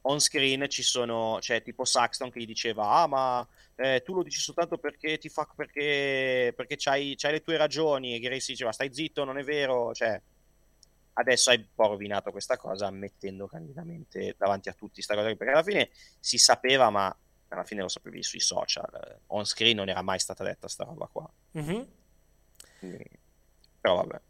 on 0.07 0.19
screen 0.19 0.67
ci 0.69 0.83
sono, 0.83 1.37
c'è 1.39 1.61
tipo 1.61 1.85
Saxton 1.85 2.29
che 2.29 2.39
gli 2.39 2.45
diceva, 2.45 2.89
ah 2.89 3.07
ma 3.07 3.47
eh, 3.75 4.01
tu 4.03 4.13
lo 4.13 4.23
dici 4.23 4.39
soltanto 4.39 4.77
perché 4.77 5.17
ti 5.17 5.29
fa, 5.29 5.47
perché, 5.55 6.53
perché 6.55 6.75
c'hai, 6.77 7.15
c'hai 7.17 7.33
le 7.33 7.41
tue 7.41 7.57
ragioni, 7.57 8.15
e 8.15 8.19
Grace 8.19 8.51
diceva 8.51 8.71
stai 8.71 8.93
zitto, 8.93 9.23
non 9.23 9.37
è 9.37 9.43
vero, 9.43 9.93
cioè 9.93 10.21
adesso 11.13 11.49
hai 11.49 11.57
un 11.57 11.67
po' 11.73 11.87
rovinato 11.87 12.31
questa 12.31 12.57
cosa 12.57 12.89
mettendo 12.91 13.47
candidamente 13.47 14.35
davanti 14.37 14.67
a 14.67 14.73
tutti 14.73 15.01
sta 15.01 15.15
cosa 15.15 15.33
perché 15.33 15.53
alla 15.53 15.63
fine 15.63 15.89
si 16.19 16.37
sapeva 16.37 16.89
ma 16.89 17.15
alla 17.47 17.63
fine 17.63 17.79
lo 17.79 17.87
sapevi 17.87 18.21
sui 18.21 18.41
social 18.41 19.21
on 19.27 19.45
screen 19.45 19.77
non 19.77 19.87
era 19.87 20.01
mai 20.01 20.19
stata 20.19 20.43
detta 20.43 20.67
sta 20.67 20.83
roba 20.83 21.07
qua. 21.07 21.29
Mm-hmm. 21.57 21.81
Quindi, 22.79 23.09
però 23.79 23.95
vabbè 23.95 24.21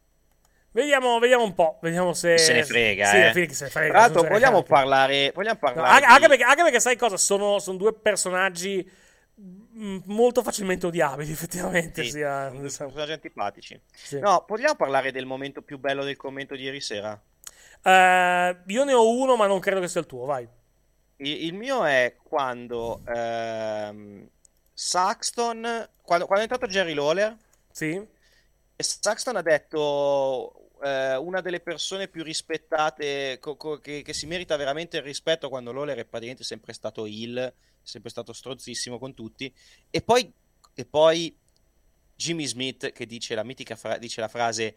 Vediamo, 0.76 1.20
vediamo, 1.20 1.46
un 1.46 1.54
po', 1.54 1.78
vediamo 1.82 2.12
se... 2.12 2.38
Se 2.38 2.52
ne 2.52 2.66
frega, 2.66 3.06
sì, 3.06 3.16
eh. 3.16 3.54
se 3.54 3.64
ne 3.64 3.70
frega. 3.70 3.92
Tra 3.92 4.00
l'altro 4.02 4.24
vogliamo 4.24 4.62
parlare, 4.62 5.32
vogliamo 5.34 5.58
parlare 5.58 5.90
no, 5.90 6.00
di... 6.00 6.04
anche, 6.04 6.28
perché, 6.28 6.44
anche, 6.44 6.64
perché, 6.64 6.80
sai 6.82 6.98
cosa? 6.98 7.16
Sono, 7.16 7.60
sono, 7.60 7.78
due 7.78 7.94
personaggi 7.94 8.86
molto 9.36 10.44
facilmente 10.44 10.86
odiabili, 10.86 11.32
effettivamente. 11.32 12.04
Sì, 12.04 12.10
sia... 12.10 12.52
personaggi 12.54 13.14
antipatici. 13.14 13.82
Sì. 13.90 14.20
No, 14.20 14.44
vogliamo 14.46 14.76
parlare 14.76 15.14
del 15.14 15.26
momento 15.26 15.62
più 15.62 15.80
bello 15.80 16.04
del 16.04 16.18
commento 16.18 16.58
di 16.58 16.64
ieri 16.64 16.82
sera? 16.82 17.18
Uh, 17.82 18.58
io 18.70 18.84
ne 18.84 18.92
ho 18.92 19.10
uno, 19.10 19.38
ma 19.38 19.48
non 19.48 19.62
credo 19.62 19.80
che 19.80 19.88
sia 19.88 20.02
il 20.02 20.08
tuo, 20.08 20.26
vai. 20.26 20.46
Il, 21.16 21.46
il 21.46 21.54
mio 21.54 21.86
è 21.86 22.18
quando 22.22 23.00
ehm, 23.08 24.28
Saxton, 24.74 25.88
quando, 26.02 26.26
quando 26.26 26.46
è 26.46 26.52
entrato 26.52 26.68
Jerry 26.68 26.94
Lawler, 26.94 27.34
sì. 27.72 28.06
Saxton 28.76 29.38
ha 29.38 29.42
detto 29.42 30.64
eh, 30.86 31.16
una 31.16 31.42
delle 31.42 31.62
persone 31.62 32.08
più 32.08 32.24
rispettate, 32.24 33.40
co- 33.40 33.56
co- 33.56 33.80
che, 33.80 34.04
che, 34.04 34.14
si 34.14 34.28
merita 34.28 34.56
veramente 34.56 34.98
il 34.98 35.04
rispetto 35.04 35.50
quando 35.50 35.72
Lawler 35.72 35.98
è 35.98 36.06
praticamente 36.06 36.44
sempre 36.44 36.74
stato 36.74 37.08
il, 37.08 37.52
sempre 37.82 38.10
stato 38.12 38.34
strozzissimo 38.34 39.00
con 39.00 39.16
tutti. 39.16 39.52
E 39.90 40.02
poi, 40.04 40.32
e 40.76 40.86
poi 40.86 41.36
Jimmy 42.16 42.46
Smith 42.46 42.92
che 42.92 43.08
dice 43.08 43.34
la 43.34 43.44
mitica 43.44 43.76
fra- 43.76 43.98
dice 43.98 44.22
la 44.22 44.28
frase 44.28 44.76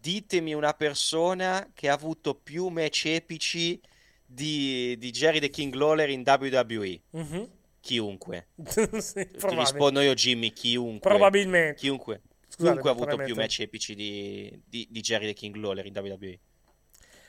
ditemi 0.00 0.54
una 0.54 0.74
persona 0.74 1.70
che 1.72 1.88
ha 1.88 1.94
avuto 1.94 2.34
più 2.34 2.66
match 2.68 3.06
epici 3.06 3.80
di, 4.26 4.96
di 4.98 5.10
Jerry 5.10 5.38
the 5.38 5.50
King 5.50 5.72
Lawler 5.72 6.10
in 6.10 6.24
WWE. 6.26 7.00
Mm-hmm. 7.16 7.42
Chiunque. 7.80 8.48
sì, 8.98 9.30
Ti 9.30 9.54
rispondo 9.54 10.00
io 10.00 10.14
Jimmy, 10.14 10.52
chiunque. 10.52 11.08
Probabilmente. 11.08 11.78
Chiunque. 11.78 12.22
Scusate, 12.48 12.80
Chiunque 12.80 12.90
ha 12.90 12.92
avuto 12.92 13.16
più 13.24 13.34
match 13.34 13.60
epici 13.60 13.94
di, 13.94 14.60
di, 14.66 14.88
di 14.90 15.00
Jerry 15.00 15.26
the 15.26 15.34
King 15.34 15.56
Lawler 15.56 15.86
in 15.86 15.96
WWE. 15.96 16.38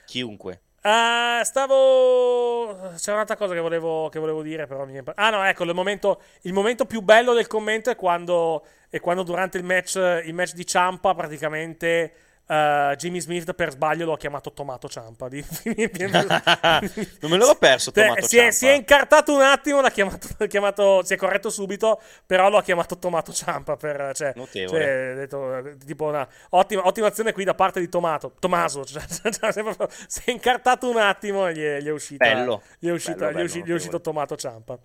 Chiunque. 0.05 0.61
Uh, 0.81 1.43
stavo. 1.43 2.93
C'era 2.97 3.13
un'altra 3.13 3.35
cosa 3.35 3.53
che 3.53 3.59
volevo, 3.59 4.07
che 4.09 4.17
volevo 4.17 4.41
dire, 4.41 4.65
però 4.65 4.85
mi 4.85 4.97
Ah, 5.15 5.29
no, 5.29 5.43
ecco. 5.43 5.65
Il 5.65 5.73
momento, 5.73 6.21
il 6.43 6.53
momento, 6.53 6.85
più 6.85 7.01
bello 7.01 7.33
del 7.33 7.47
commento 7.47 7.89
è 7.89 7.95
quando, 7.95 8.65
è 8.89 8.99
quando 9.01 9.23
durante 9.23 9.57
il 9.57 9.65
match, 9.65 9.95
il 9.95 10.33
match 10.33 10.53
di 10.53 10.65
Ciampa 10.65 11.13
praticamente 11.13 12.13
Uh, 12.49 12.95
Jimmy 12.95 13.19
Smith 13.19 13.53
per 13.53 13.69
sbaglio 13.69 14.05
l'ho 14.05 14.15
chiamato 14.15 14.51
Tomato 14.51 14.89
Ciampa. 14.89 15.27
non 15.29 17.29
me 17.29 17.37
l'ho 17.37 17.55
perso. 17.59 17.91
Tomato 17.91 18.25
si, 18.25 18.37
è, 18.37 18.49
si 18.49 18.65
è 18.65 18.71
incartato 18.71 19.35
un 19.35 19.41
attimo, 19.41 19.81
l'ha 19.81 19.91
chiamato, 19.91 20.27
l'ha 20.35 20.47
chiamato, 20.47 21.03
si 21.03 21.13
è 21.13 21.17
corretto 21.17 21.51
subito, 21.51 22.01
però 22.25 22.49
l'ho 22.49 22.61
chiamato 22.61 22.97
Tomato 22.97 23.31
Ciampa. 23.31 23.75
Per, 23.75 24.13
cioè, 24.15 24.33
Notevole. 24.35 24.79
Cioè, 24.79 25.13
detto, 25.15 25.75
tipo 25.85 26.05
una 26.05 26.27
ottima, 26.49 26.87
ottima, 26.87 27.05
azione 27.05 27.33
qui 27.33 27.43
da 27.43 27.53
parte 27.53 27.79
di 27.79 27.87
Tomato. 27.87 28.33
Tomaso 28.39 28.83
cioè, 28.83 29.03
cioè, 29.31 29.53
si 30.07 30.21
è 30.25 30.31
incartato 30.31 30.89
un 30.89 30.97
attimo 30.97 31.47
e 31.47 31.53
gli 31.53 31.61
è, 31.61 31.79
gli 31.81 31.87
è 31.87 31.91
uscito. 31.91 32.25
Bello. 32.25 32.63
Gli 32.79 32.87
è 32.87 32.91
uscito, 32.91 33.19
bello, 33.19 33.37
gli 33.37 33.41
è 33.41 33.43
uscito, 33.43 33.59
bello, 33.59 33.67
gli 33.67 33.71
è 33.73 33.75
uscito 33.75 34.01
Tomato 34.01 34.35
Ciampa. 34.35 34.79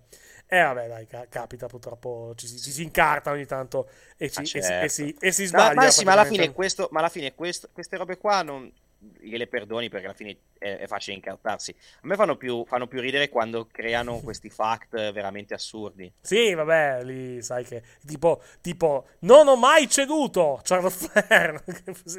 E 0.47 0.57
eh, 0.57 0.61
vabbè, 0.61 0.87
dai, 0.87 1.27
capita 1.27 1.67
purtroppo, 1.67 2.33
ci, 2.35 2.47
ci, 2.47 2.71
si 2.71 2.83
incarta 2.83 3.31
ogni 3.31 3.45
tanto 3.45 3.89
e, 4.15 4.29
ci, 4.29 4.41
ah, 4.41 4.43
certo. 4.43 4.85
e, 4.85 4.89
si, 4.89 5.03
certo. 5.03 5.05
e, 5.05 5.11
si, 5.11 5.17
e 5.19 5.31
si 5.31 5.45
sbaglia. 5.45 5.73
Ma, 5.73 5.83
ma 5.83 5.89
sì, 5.89 6.03
ma 6.03 6.11
alla 6.11 6.25
fine, 6.25 6.51
questo, 6.53 6.87
ma 6.91 6.99
alla 6.99 7.09
fine 7.09 7.33
questo, 7.33 7.69
queste 7.73 7.97
robe 7.97 8.17
qua 8.17 8.43
non, 8.43 8.71
gliele 9.19 9.47
perdoni 9.47 9.89
perché 9.89 10.05
alla 10.05 10.15
fine 10.15 10.37
è, 10.57 10.77
è 10.77 10.87
facile 10.87 11.15
incartarsi. 11.15 11.75
A 12.01 12.07
me 12.07 12.15
fanno 12.15 12.35
più, 12.37 12.65
fanno 12.65 12.87
più, 12.87 12.99
ridere 12.99 13.29
quando 13.29 13.67
creano 13.71 14.19
questi 14.23 14.49
fact 14.49 15.11
veramente 15.11 15.53
assurdi. 15.53 16.11
Sì, 16.21 16.53
vabbè, 16.53 17.03
lì 17.03 17.41
sai 17.41 17.63
che 17.63 17.83
tipo, 18.05 18.41
tipo 18.61 19.07
non 19.19 19.47
ho 19.47 19.55
mai 19.55 19.89
ceduto 19.89 20.59
Charlotte 20.63 20.95
Flair, 21.27 21.63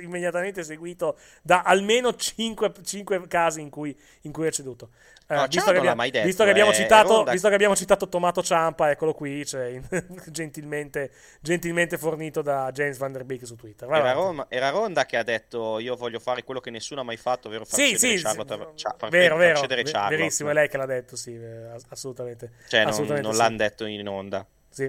immediatamente 0.00 0.62
seguito 0.62 1.18
da 1.42 1.62
almeno 1.62 2.14
5, 2.14 2.72
5 2.82 3.26
casi 3.28 3.60
in 3.60 3.70
cui, 3.70 3.96
in 4.22 4.32
cui 4.32 4.46
ha 4.46 4.50
ceduto. 4.50 4.90
Eh, 5.28 5.34
no, 5.34 5.46
visto, 5.48 5.72
che 5.72 5.78
abbiamo, 5.78 6.02
detto, 6.02 6.22
visto, 6.22 6.44
che 6.44 6.50
abbiamo, 6.50 6.72
citato, 6.72 7.24
visto 7.24 7.48
che 7.48 7.54
abbiamo 7.54 7.74
citato 7.74 8.08
Tomato 8.08 8.44
Ciampa, 8.44 8.90
eccolo 8.90 9.12
qui, 9.12 9.44
cioè, 9.44 9.80
gentilmente, 10.30 11.10
gentilmente, 11.40 11.98
fornito 11.98 12.42
da 12.42 12.70
James 12.70 12.96
Van 12.96 13.10
Der 13.10 13.24
Beek 13.24 13.44
su 13.44 13.56
Twitter. 13.56 13.90
Era, 13.90 14.12
Rom, 14.12 14.46
era, 14.48 14.70
Ronda 14.70 15.04
che 15.04 15.16
ha 15.16 15.24
detto 15.24 15.80
io 15.80 15.96
voglio 15.96 16.20
fare 16.20 16.44
quello 16.44 16.60
che 16.60 16.70
nessuno 16.70 17.00
ha 17.00 17.04
mai 17.04 17.16
fatto, 17.16 17.48
ovvero 17.48 17.64
far 17.64 17.76
sì, 17.76 17.98
sì, 17.98 18.14
Charlotte, 18.22 18.68
sì, 18.76 18.86
far, 18.96 19.10
vero, 19.10 19.34
far 19.34 19.44
vero, 19.44 19.58
cedere 19.58 19.82
Charlotte. 19.82 20.16
Verissimo, 20.16 20.50
è 20.50 20.52
lei 20.52 20.68
che 20.68 20.76
l'ha 20.76 20.86
detto, 20.86 21.16
sì, 21.16 21.34
eh, 21.34 21.70
assolutamente. 21.88 22.52
Cioè, 22.68 22.82
assolutamente 22.82 23.22
non, 23.22 23.36
non 23.36 23.36
l'hanno 23.36 23.56
detto 23.56 23.84
in 23.84 24.06
onda. 24.06 24.46
Sì. 24.68 24.84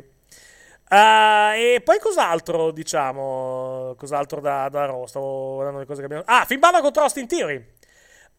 Uh, 0.90 1.52
e 1.56 1.82
poi 1.84 2.00
cos'altro, 2.00 2.72
diciamo, 2.72 3.96
cos'altro 3.98 4.40
da, 4.40 4.70
da 4.70 4.86
Raw? 4.86 5.06
Stavo 5.06 5.54
guardando 5.56 5.80
le 5.80 5.86
cose 5.86 6.00
che 6.00 6.06
abbiamo... 6.06 6.24
Ah, 6.26 6.46
Finn 6.46 6.60
Balor 6.60 6.82
contro 6.82 7.02
Austin 7.02 7.28
Theory. 7.28 7.76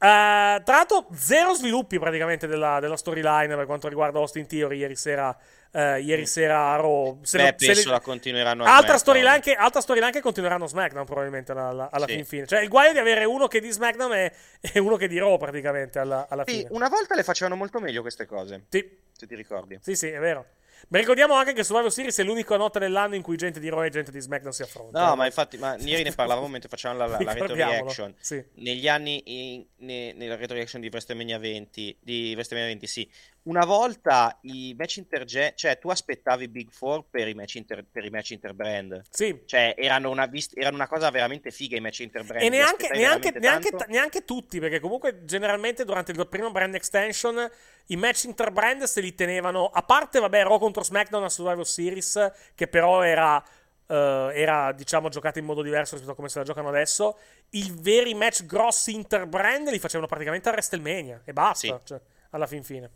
Uh, 0.01 0.63
tra 0.63 0.77
l'altro, 0.77 1.09
zero 1.13 1.55
sviluppi 1.55 1.99
praticamente 1.99 2.47
della, 2.47 2.79
della, 2.79 2.97
storyline 2.97 3.57
per 3.57 3.67
quanto 3.67 3.89
riguarda 3.89 4.21
Austin 4.21 4.47
Theory 4.47 4.79
ieri 4.79 4.95
sera. 4.95 5.37
Uh, 5.71 5.97
ieri 5.97 6.25
sera 6.25 6.73
a 6.73 6.77
Raw. 6.77 7.19
Se 7.23 7.37
Beh, 7.37 7.55
penso 7.55 7.89
le... 7.89 7.91
la 7.91 8.01
continueranno 8.01 8.65
a 8.65 8.77
altra 8.77 8.97
storyline, 8.97 9.41
che, 9.41 9.55
altra 9.55 9.81
storyline 9.81 10.13
che 10.13 10.21
continueranno 10.21 10.65
a 10.65 10.69
SmackDown 10.69 11.05
probabilmente 11.05 11.53
alla, 11.53 11.89
alla 11.91 12.07
sì. 12.07 12.15
fin 12.15 12.25
fine. 12.25 12.47
Cioè, 12.47 12.61
il 12.61 12.69
guaio 12.69 12.93
di 12.93 12.99
avere 12.99 13.25
uno 13.25 13.49
che 13.49 13.61
di 13.61 13.71
SmackDown 13.71 14.15
e, 14.15 14.33
e 14.61 14.79
uno 14.79 14.97
che 14.97 15.09
di 15.09 15.19
Raw 15.19 15.37
praticamente 15.37 15.99
alla, 15.99 16.27
alla 16.31 16.45
sì, 16.47 16.59
fine. 16.59 16.69
Una 16.71 16.89
volta 16.89 17.17
le 17.17 17.25
facevano 17.25 17.57
molto 17.57 17.81
meglio 17.81 18.01
queste 18.01 18.25
cose. 18.25 18.67
Sì. 18.69 18.99
Se 19.13 19.27
ti 19.27 19.35
ricordi. 19.35 19.79
Sì, 19.83 19.97
sì, 19.97 20.07
è 20.07 20.21
vero. 20.21 20.47
Ma 20.89 20.99
ricordiamo 20.99 21.35
anche 21.35 21.53
che 21.53 21.65
Survivor 21.65 21.93
Series 21.93 22.19
è 22.19 22.23
l'unica 22.23 22.57
notte 22.57 22.79
dell'anno 22.79 23.15
in 23.15 23.23
cui 23.23 23.37
gente 23.37 23.61
di 23.61 23.69
Raw 23.69 23.83
e 23.85 23.91
gente 23.91 24.11
di 24.11 24.21
SmackDown 24.21 24.53
si 24.53 24.63
affronta. 24.63 25.07
No, 25.07 25.17
ma 25.17 25.27
infatti, 25.27 25.59
ma 25.59 25.77
ieri 25.77 26.03
ne 26.03 26.13
parlavamo 26.13 26.49
mentre 26.49 26.69
facevamo 26.69 27.01
la, 27.01 27.07
la, 27.07 27.19
la 27.21 27.33
retro 27.35 27.55
reaction. 27.55 28.15
Sì. 28.19 28.43
Negli 28.55 28.89
anni, 28.89 29.23
in, 29.27 29.67
ne, 29.79 30.13
nella 30.13 30.37
retro 30.37 30.55
reaction 30.55 30.81
di 30.81 30.89
WrestleMania 30.89 31.39
20, 31.39 31.99
di 32.01 32.33
WrestleMania 32.35 32.71
20, 32.73 32.87
sì. 32.87 33.11
Una 33.49 33.65
volta 33.65 34.39
i 34.43 34.75
match 34.77 34.99
intergen, 34.99 35.53
cioè 35.55 35.79
tu 35.79 35.89
aspettavi 35.89 36.49
Big 36.49 36.71
Four 36.71 37.07
per 37.09 37.29
i 37.29 37.33
match, 37.33 37.55
inter, 37.55 37.83
per 37.91 38.05
i 38.05 38.11
match 38.11 38.33
interbrand. 38.33 39.03
Sì. 39.09 39.41
Cioè 39.47 39.75
erano 39.79 40.11
una, 40.11 40.27
vist- 40.27 40.55
erano 40.55 40.77
una 40.77 40.87
cosa 40.87 41.09
veramente 41.09 41.51
figa 41.51 41.75
i 41.75 41.81
match 41.81 42.01
interbrand. 42.01 42.45
E 42.45 42.51
neanche, 42.51 42.91
neanche, 42.93 43.31
neanche, 43.39 43.71
neanche 43.89 44.25
tutti, 44.27 44.61
perché 44.61 44.81
comunque 44.81 45.25
generalmente 45.25 45.87
durante 45.87 46.13
il 46.13 46.29
primo 46.29 46.51
brand 46.51 46.75
extension 46.75 47.51
i 47.87 47.97
match 47.97 48.25
interbrand 48.25 48.83
se 48.83 49.01
li 49.01 49.15
tenevano, 49.15 49.71
a 49.73 49.83
parte, 49.83 50.21
vabbè, 50.21 50.43
Raw 50.43 50.59
contro 50.59 50.83
SmackDown 50.83 51.25
a 51.25 51.31
Survivor 51.31 51.67
Series, 51.67 52.33
che 52.55 52.69
però 52.69 53.01
era, 53.01 53.37
uh, 53.37 53.95
era, 53.95 54.73
diciamo, 54.73 55.09
giocato 55.09 55.39
in 55.39 55.47
modo 55.47 55.63
diverso 55.63 55.93
rispetto 55.93 56.13
a 56.13 56.17
come 56.17 56.29
se 56.29 56.39
la 56.39 56.45
giocano 56.45 56.69
adesso, 56.69 57.19
i 57.51 57.75
veri 57.81 58.13
match 58.13 58.45
grossi 58.45 58.93
interbrand 58.93 59.71
li 59.71 59.79
facevano 59.79 60.07
praticamente 60.07 60.51
a 60.51 60.53
WrestleMania, 60.53 61.23
e 61.25 61.33
basta, 61.33 61.67
sì. 61.67 61.75
cioè, 61.85 62.01
alla 62.31 62.47
fin 62.47 62.63
fine. 62.63 62.91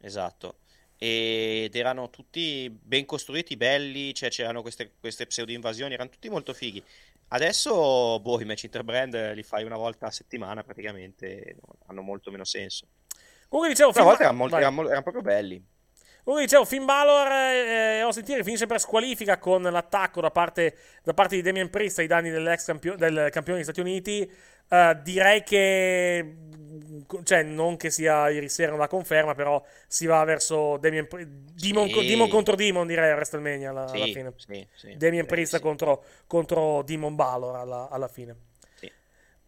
Esatto. 0.00 0.58
Ed 0.96 1.74
erano 1.76 2.10
tutti 2.10 2.68
ben 2.70 3.04
costruiti, 3.04 3.56
belli, 3.56 4.12
cioè 4.14 4.30
c'erano 4.30 4.62
queste, 4.62 4.92
queste 4.98 5.26
pseudo-invasioni, 5.26 5.94
erano 5.94 6.10
tutti 6.10 6.28
molto 6.28 6.52
fighi. 6.52 6.82
Adesso, 7.28 8.20
boh, 8.20 8.40
i 8.40 8.44
match 8.44 8.64
interbrand 8.64 9.34
li 9.34 9.42
fai 9.42 9.64
una 9.64 9.76
volta 9.76 10.06
a 10.06 10.10
settimana 10.10 10.64
praticamente, 10.64 11.56
hanno 11.86 12.02
molto 12.02 12.30
meno 12.30 12.44
senso. 12.44 12.86
Comunque 13.48 13.74
dicevo, 13.74 13.92
Finn... 13.92 14.02
volta 14.02 14.24
erano, 14.24 14.46
erano, 14.48 14.86
erano, 14.86 15.02
proprio 15.02 15.22
belli. 15.22 15.62
Comunque 16.28 16.46
dicevo, 16.46 16.66
Finn 16.66 16.84
Balor, 16.84 17.32
eh, 17.32 18.02
ho 18.02 18.12
sentito, 18.12 18.44
finisce 18.44 18.66
per 18.66 18.78
squalifica 18.78 19.38
con 19.38 19.62
l'attacco 19.62 20.20
da 20.20 20.30
parte, 20.30 20.76
da 21.02 21.14
parte 21.14 21.36
di 21.36 21.40
Damien 21.40 21.70
Priest 21.70 22.00
ai 22.00 22.06
danni 22.06 22.28
dell'ex 22.28 22.66
campio- 22.66 22.96
del 22.96 23.30
campione 23.30 23.60
degli 23.60 23.62
Stati 23.62 23.80
Uniti. 23.80 24.30
Uh, 24.68 24.92
direi 25.02 25.42
che, 25.42 26.34
cioè, 27.22 27.42
non 27.44 27.78
che 27.78 27.88
sia 27.88 28.28
ieri 28.28 28.50
sera 28.50 28.74
una 28.74 28.88
conferma, 28.88 29.34
però 29.34 29.64
si 29.86 30.04
va 30.04 30.22
verso 30.24 30.76
Damien 30.76 31.08
Priest. 31.08 31.30
Demon, 31.30 31.88
sì. 31.88 32.06
Demon, 32.06 32.28
contro 32.28 32.54
Demon, 32.56 32.86
direi 32.86 33.10
a 33.10 33.14
WrestleMania 33.14 33.70
alla, 33.70 33.88
sì, 33.88 33.96
alla 33.96 34.12
fine. 34.12 34.68
Sì, 34.74 34.96
Damien 34.98 35.24
Priest 35.24 35.58
contro, 35.60 36.04
contro 36.26 36.82
Demon 36.82 37.14
Balor 37.14 37.56
alla, 37.56 37.88
alla 37.90 38.08
fine. 38.08 38.36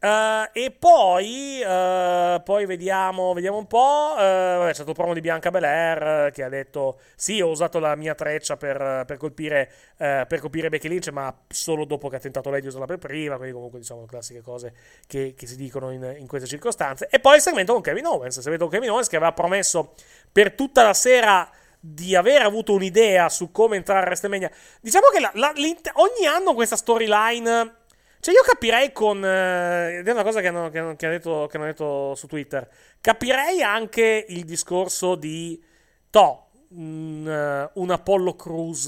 Uh, 0.02 0.48
e 0.52 0.70
poi, 0.70 1.60
uh, 1.62 2.42
poi 2.42 2.64
vediamo, 2.64 3.34
vediamo 3.34 3.58
un 3.58 3.66
po'. 3.66 4.14
Uh, 4.16 4.64
c'è 4.64 4.72
stato 4.72 4.90
il 4.90 4.96
promo 4.96 5.12
di 5.12 5.20
Bianca 5.20 5.50
Belair 5.50 6.30
che 6.32 6.42
ha 6.42 6.48
detto: 6.48 7.00
Sì, 7.14 7.42
ho 7.42 7.48
usato 7.48 7.78
la 7.78 7.94
mia 7.96 8.14
treccia 8.14 8.56
per, 8.56 9.04
per 9.06 9.18
colpire, 9.18 9.70
per 9.96 10.40
colpire 10.40 10.70
Becky 10.70 10.88
Lynch, 10.88 11.08
ma 11.08 11.34
solo 11.48 11.84
dopo 11.84 12.08
che 12.08 12.16
ha 12.16 12.18
tentato 12.18 12.48
lei 12.48 12.62
di 12.62 12.68
usarla 12.68 12.86
per 12.86 12.96
prima. 12.96 13.36
Quindi, 13.36 13.52
comunque, 13.52 13.78
diciamo, 13.78 14.06
classiche 14.06 14.40
cose 14.40 14.72
che, 15.06 15.34
che 15.36 15.46
si 15.46 15.56
dicono 15.56 15.90
in, 15.90 16.16
in, 16.18 16.26
queste 16.26 16.48
circostanze. 16.48 17.06
E 17.10 17.20
poi 17.20 17.36
il 17.36 17.42
segmento 17.42 17.74
con 17.74 17.82
Kevin 17.82 18.06
Owens. 18.06 18.36
Il 18.36 18.42
segmento 18.42 18.68
con 18.68 18.74
Kevin 18.74 18.92
Owens 18.92 19.08
che 19.08 19.16
aveva 19.16 19.32
promesso 19.32 19.92
per 20.32 20.54
tutta 20.54 20.82
la 20.82 20.94
sera 20.94 21.50
di 21.78 22.14
aver 22.14 22.40
avuto 22.40 22.72
un'idea 22.72 23.28
su 23.28 23.50
come 23.50 23.76
entrare 23.76 24.00
a 24.00 24.04
WrestleMania. 24.04 24.50
Diciamo 24.80 25.08
che 25.08 25.20
la, 25.20 25.30
la, 25.34 25.52
ogni 25.94 26.26
anno 26.26 26.54
questa 26.54 26.76
storyline 26.76 27.79
cioè, 28.20 28.34
io 28.34 28.42
capirei 28.42 28.92
con. 28.92 29.24
Eh, 29.24 30.02
è 30.02 30.10
una 30.10 30.22
cosa 30.22 30.42
che 30.42 30.48
hanno, 30.48 30.68
che, 30.68 30.78
hanno, 30.78 30.94
che, 30.94 31.06
hanno 31.06 31.14
detto, 31.14 31.46
che 31.50 31.56
hanno, 31.56 31.66
detto, 31.66 32.14
su 32.14 32.26
Twitter. 32.26 32.68
Capirei 33.00 33.62
anche 33.62 34.26
il 34.28 34.44
discorso 34.44 35.14
di. 35.14 35.62
To, 36.10 36.48
un, 36.70 37.70
uh, 37.74 37.80
un 37.80 37.90
Apollo 37.90 38.36
Crews. 38.36 38.86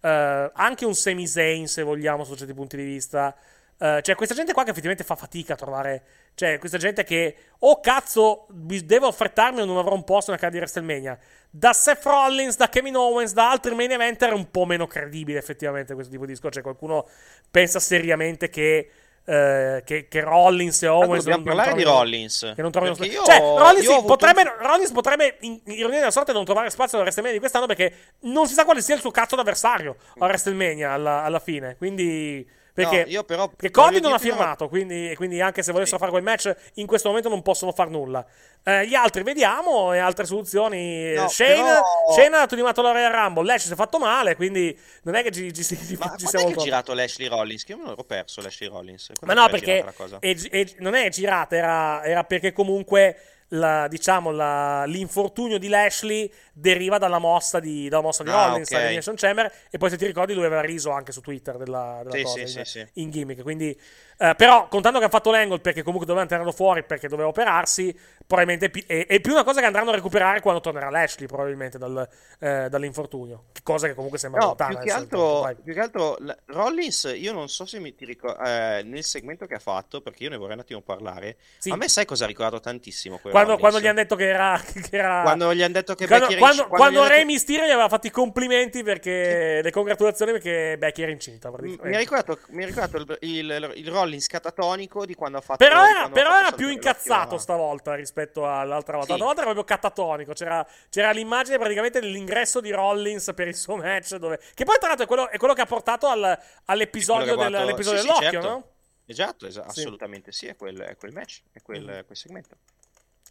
Uh, 0.00 0.50
anche 0.54 0.86
un 0.86 0.94
Sami 0.94 1.26
Zayn, 1.26 1.66
se 1.66 1.82
vogliamo, 1.82 2.24
su 2.24 2.34
certi 2.36 2.54
punti 2.54 2.76
di 2.76 2.84
vista. 2.84 3.36
Uh, 3.78 4.00
cioè, 4.00 4.14
questa 4.14 4.34
gente 4.34 4.54
qua 4.54 4.64
che 4.64 4.70
effettivamente 4.70 5.04
fa 5.04 5.14
fatica 5.14 5.52
a 5.52 5.56
trovare. 5.56 6.02
Cioè, 6.38 6.58
questa 6.58 6.78
gente 6.78 7.02
che. 7.02 7.34
Oh 7.60 7.80
cazzo, 7.80 8.46
devo 8.48 9.08
affrettarmi 9.08 9.60
o 9.60 9.64
non 9.64 9.76
avrò 9.76 9.94
un 9.94 10.04
posto 10.04 10.30
nella 10.30 10.40
cara 10.40 10.52
di 10.52 10.58
WrestleMania 10.58 11.18
da 11.50 11.72
Seth 11.72 12.04
Rollins, 12.04 12.56
da 12.56 12.68
Kevin 12.68 12.94
Owens, 12.94 13.32
da 13.32 13.50
altri 13.50 13.74
main 13.74 13.90
eventer 13.90 14.30
è 14.30 14.34
un 14.34 14.48
po' 14.48 14.64
meno 14.64 14.86
credibile 14.86 15.40
effettivamente 15.40 15.94
questo 15.94 16.12
tipo 16.12 16.26
di 16.26 16.32
discorso. 16.32 16.54
Cioè 16.54 16.62
qualcuno 16.62 17.08
pensa 17.50 17.80
seriamente 17.80 18.48
che... 18.48 18.90
Uh, 19.28 19.84
che, 19.84 20.08
che, 20.08 20.20
Rollins 20.22 20.82
e 20.84 20.86
Owens 20.86 21.24
dobbiamo 21.24 21.44
non, 21.44 21.54
parlare 21.54 21.68
non 21.68 21.76
di 21.76 21.84
Rollins 21.84 22.52
che 22.56 22.62
non 22.62 22.70
trovino 22.70 22.96
io, 23.04 23.24
cioè 23.24 23.38
Rollins, 23.38 23.86
sì, 23.86 24.02
potrebbe, 24.06 24.42
Rollins 24.58 24.90
potrebbe 24.90 25.36
in 25.40 25.60
ironia 25.66 25.98
della 25.98 26.10
sorte 26.10 26.32
non 26.32 26.46
trovare 26.46 26.70
spazio 26.70 26.94
alla 26.94 27.02
WrestleMania 27.02 27.34
di 27.34 27.38
quest'anno 27.38 27.66
perché 27.66 28.14
non 28.20 28.46
si 28.46 28.54
sa 28.54 28.64
quale 28.64 28.80
sia 28.80 28.94
il 28.94 29.02
suo 29.02 29.10
cazzo 29.10 29.36
d'avversario 29.36 29.96
a 30.20 30.24
WrestleMania 30.24 30.92
alla, 30.92 31.24
alla 31.24 31.40
fine 31.40 31.76
quindi 31.76 32.48
perché, 32.82 33.12
no, 33.12 33.24
però 33.24 33.48
perché 33.48 33.70
Cody 33.70 34.00
non 34.00 34.12
ha 34.12 34.18
firmato, 34.18 34.68
quindi, 34.68 35.12
quindi, 35.16 35.40
anche 35.40 35.62
se 35.62 35.72
volessero 35.72 35.96
sì. 35.96 36.04
fare 36.04 36.12
quel 36.12 36.22
match, 36.22 36.54
in 36.74 36.86
questo 36.86 37.08
momento 37.08 37.28
non 37.28 37.42
possono 37.42 37.72
fare 37.72 37.90
nulla. 37.90 38.24
Eh, 38.62 38.86
gli 38.86 38.94
altri 38.94 39.24
vediamo 39.24 39.92
e 39.92 39.98
altre 39.98 40.24
soluzioni. 40.26 41.12
No, 41.14 41.28
Shane, 41.28 41.54
però... 41.54 41.82
Shane 42.14 42.36
ha 42.36 42.46
animato 42.48 42.82
la 42.82 42.92
Royal 42.92 43.12
Rumble, 43.12 43.44
Lash 43.44 43.66
si 43.66 43.72
è 43.72 43.76
fatto 43.76 43.98
male, 43.98 44.36
quindi 44.36 44.78
non 45.02 45.16
è 45.16 45.22
che 45.22 45.32
ci, 45.32 45.52
ci, 45.52 45.64
ci, 45.64 45.96
Ma 45.98 46.14
ci 46.16 46.26
siamo. 46.26 46.48
Ma 46.48 46.54
è 46.54 46.56
girato 46.56 46.94
Lashley 46.94 47.28
Rollins? 47.28 47.64
Che 47.64 47.72
io 47.72 47.78
me 47.78 47.84
l'ero 47.88 48.04
perso 48.04 48.40
Lashley 48.40 48.68
Rollins. 48.68 49.10
Quando 49.18 49.34
Ma 49.34 49.46
no, 49.46 49.50
perché 49.50 49.84
è, 50.20 50.36
è, 50.48 50.66
non 50.78 50.94
è 50.94 51.08
girata, 51.08 51.56
era, 51.56 52.04
era 52.04 52.24
perché 52.24 52.52
comunque 52.52 53.16
la, 53.48 53.88
diciamo, 53.88 54.30
la, 54.30 54.84
l'infortunio 54.84 55.58
di 55.58 55.68
Lashley 55.68 56.30
deriva 56.52 56.98
dalla 56.98 57.18
mossa 57.18 57.60
di, 57.60 57.88
dalla 57.88 58.02
mossa 58.02 58.22
di 58.22 58.30
Ah, 58.30 58.46
Rollins 58.46 58.68
ok. 58.68 58.72
all'Elimination 58.72 59.14
Chamber 59.16 59.52
e 59.70 59.78
poi 59.78 59.90
se 59.90 59.96
ti 59.96 60.06
ricordi 60.06 60.34
lui 60.34 60.44
aveva 60.44 60.60
riso 60.62 60.90
anche 60.90 61.12
su 61.12 61.20
Twitter 61.20 61.56
della, 61.56 62.00
della 62.02 62.14
Sì, 62.16 62.22
cosa 62.22 62.46
sì, 62.46 62.58
in, 62.58 62.64
sì. 62.64 62.86
in 62.94 63.10
gimmick 63.10 63.42
quindi 63.42 63.78
eh, 64.18 64.34
però 64.36 64.68
contando 64.68 64.98
che 64.98 65.04
ha 65.04 65.08
fatto 65.08 65.30
l'angle 65.30 65.60
perché 65.60 65.82
comunque 65.82 66.06
doveva 66.06 66.26
tirarlo 66.26 66.52
fuori 66.52 66.82
perché 66.84 67.08
doveva 67.08 67.28
operarsi 67.28 67.96
probabilmente 68.26 68.66
è, 68.66 68.70
pi- 68.70 68.84
è- 68.86 69.06
è 69.06 69.20
più 69.20 69.32
una 69.32 69.44
cosa 69.44 69.60
che 69.60 69.66
andranno 69.66 69.90
a 69.90 69.94
recuperare 69.94 70.40
quando 70.40 70.60
tornerà 70.60 70.90
Lashley 70.90 71.26
probabilmente 71.26 71.78
dal, 71.78 72.06
eh, 72.40 72.68
dall'infortunio 72.68 73.44
cosa 73.62 73.86
che 73.86 73.94
comunque 73.94 74.18
sembra 74.18 74.40
No, 74.40 74.46
lontana 74.48 74.78
più 74.78 74.86
che, 74.86 74.92
altro, 74.92 75.56
più 75.62 75.72
che 75.74 75.80
altro 75.80 76.16
la- 76.20 76.36
Rollins, 76.46 77.12
io 77.16 77.32
non 77.32 77.48
so 77.48 77.64
se 77.66 77.78
mi 77.80 77.94
ti 77.94 78.04
ricordi 78.04 78.42
nel 78.88 79.04
segmento 79.04 79.46
che 79.46 79.54
ha 79.54 79.58
fatto, 79.58 80.00
perché 80.00 80.24
io 80.24 80.30
ne 80.30 80.36
vorrei 80.36 80.54
un 80.54 80.60
attimo 80.60 80.80
parlare. 80.80 81.36
Sì. 81.58 81.70
A 81.70 81.76
me 81.76 81.88
sai 81.88 82.04
cosa 82.06 82.24
ha 82.24 82.26
ricordato 82.26 82.60
tantissimo 82.60 83.18
quando, 83.18 83.56
quando 83.58 83.78
gli 83.80 83.86
hanno 83.86 83.96
detto 84.00 84.16
che 84.16 84.28
era, 84.28 84.58
che 84.72 84.88
era- 84.96 85.20
Quando 85.22 85.54
gli 85.54 85.62
hanno 85.62 85.72
detto 85.74 85.94
che 85.94 86.06
quando, 86.06 86.26
Becky 86.26 86.38
quando, 86.38 86.56
incinta- 86.62 86.76
quando 86.76 86.94
gli 86.98 87.02
hanno 87.02 87.08
Re 87.10 87.16
detto- 87.16 87.26
Mysterio 87.30 87.64
gli 87.66 87.70
aveva 87.70 87.88
fatto 87.88 88.06
i 88.06 88.10
complimenti 88.10 88.82
perché 88.82 89.60
le 89.62 89.70
congratulazioni 89.70 90.32
perché 90.32 90.76
Becky 90.78 91.02
era 91.02 91.10
incinta 91.12 91.50
Mi 91.60 91.94
ha 91.94 91.98
ricordato, 91.98 92.38
mi 92.48 92.62
ha 92.62 92.66
ricordato 92.66 92.96
il, 92.96 93.16
il, 93.20 93.72
il 93.76 93.88
Rollins 93.90 94.06
catatonico 94.26 95.04
di 95.04 95.14
quando 95.14 95.38
ha 95.38 95.40
fatto 95.40 95.64
Però 95.64 95.84
era, 95.84 96.08
però 96.08 96.30
fatto 96.30 96.46
era 96.46 96.52
più 96.56 96.68
incazzato 96.68 97.38
stavolta 97.38 97.94
rispetto 97.94 98.46
all'altra 98.48 98.96
volta. 98.96 99.14
Sì. 99.14 99.18
L'altra 99.20 99.26
volta 99.26 99.40
era 99.42 99.52
proprio 99.52 99.64
catatonico. 99.76 100.32
C'era, 100.32 100.66
c'era 100.88 101.10
l'immagine 101.10 101.58
praticamente 101.58 102.00
dell'ingresso 102.00 102.60
di 102.60 102.70
Rollins 102.70 103.32
per 103.34 103.48
il 103.48 103.56
suo 103.56 103.76
match. 103.76 104.16
Dove... 104.16 104.38
Che 104.54 104.64
poi, 104.64 104.76
tra 104.78 104.88
l'altro, 104.88 105.04
è 105.04 105.08
quello, 105.08 105.28
è 105.28 105.36
quello 105.36 105.54
che 105.54 105.60
ha 105.60 105.66
portato 105.66 106.06
al- 106.06 106.38
all'episodio, 106.66 107.34
ha 107.34 107.36
del- 107.36 107.54
all'episodio 107.54 108.00
sì, 108.00 108.06
sì, 108.06 108.12
dell'occhio, 108.14 108.40
certo. 108.40 108.48
no? 108.48 108.68
Esatto, 109.06 109.46
esa- 109.46 109.68
Sì. 109.70 109.80
assolutamente 109.80 110.32
sì, 110.32 110.46
è 110.46 110.56
quel, 110.56 110.78
è 110.78 110.96
quel 110.96 111.12
match, 111.12 111.42
è 111.52 111.62
quel, 111.62 111.82
Mhm. 111.82 112.04
quel 112.04 112.16
segmento. 112.16 112.56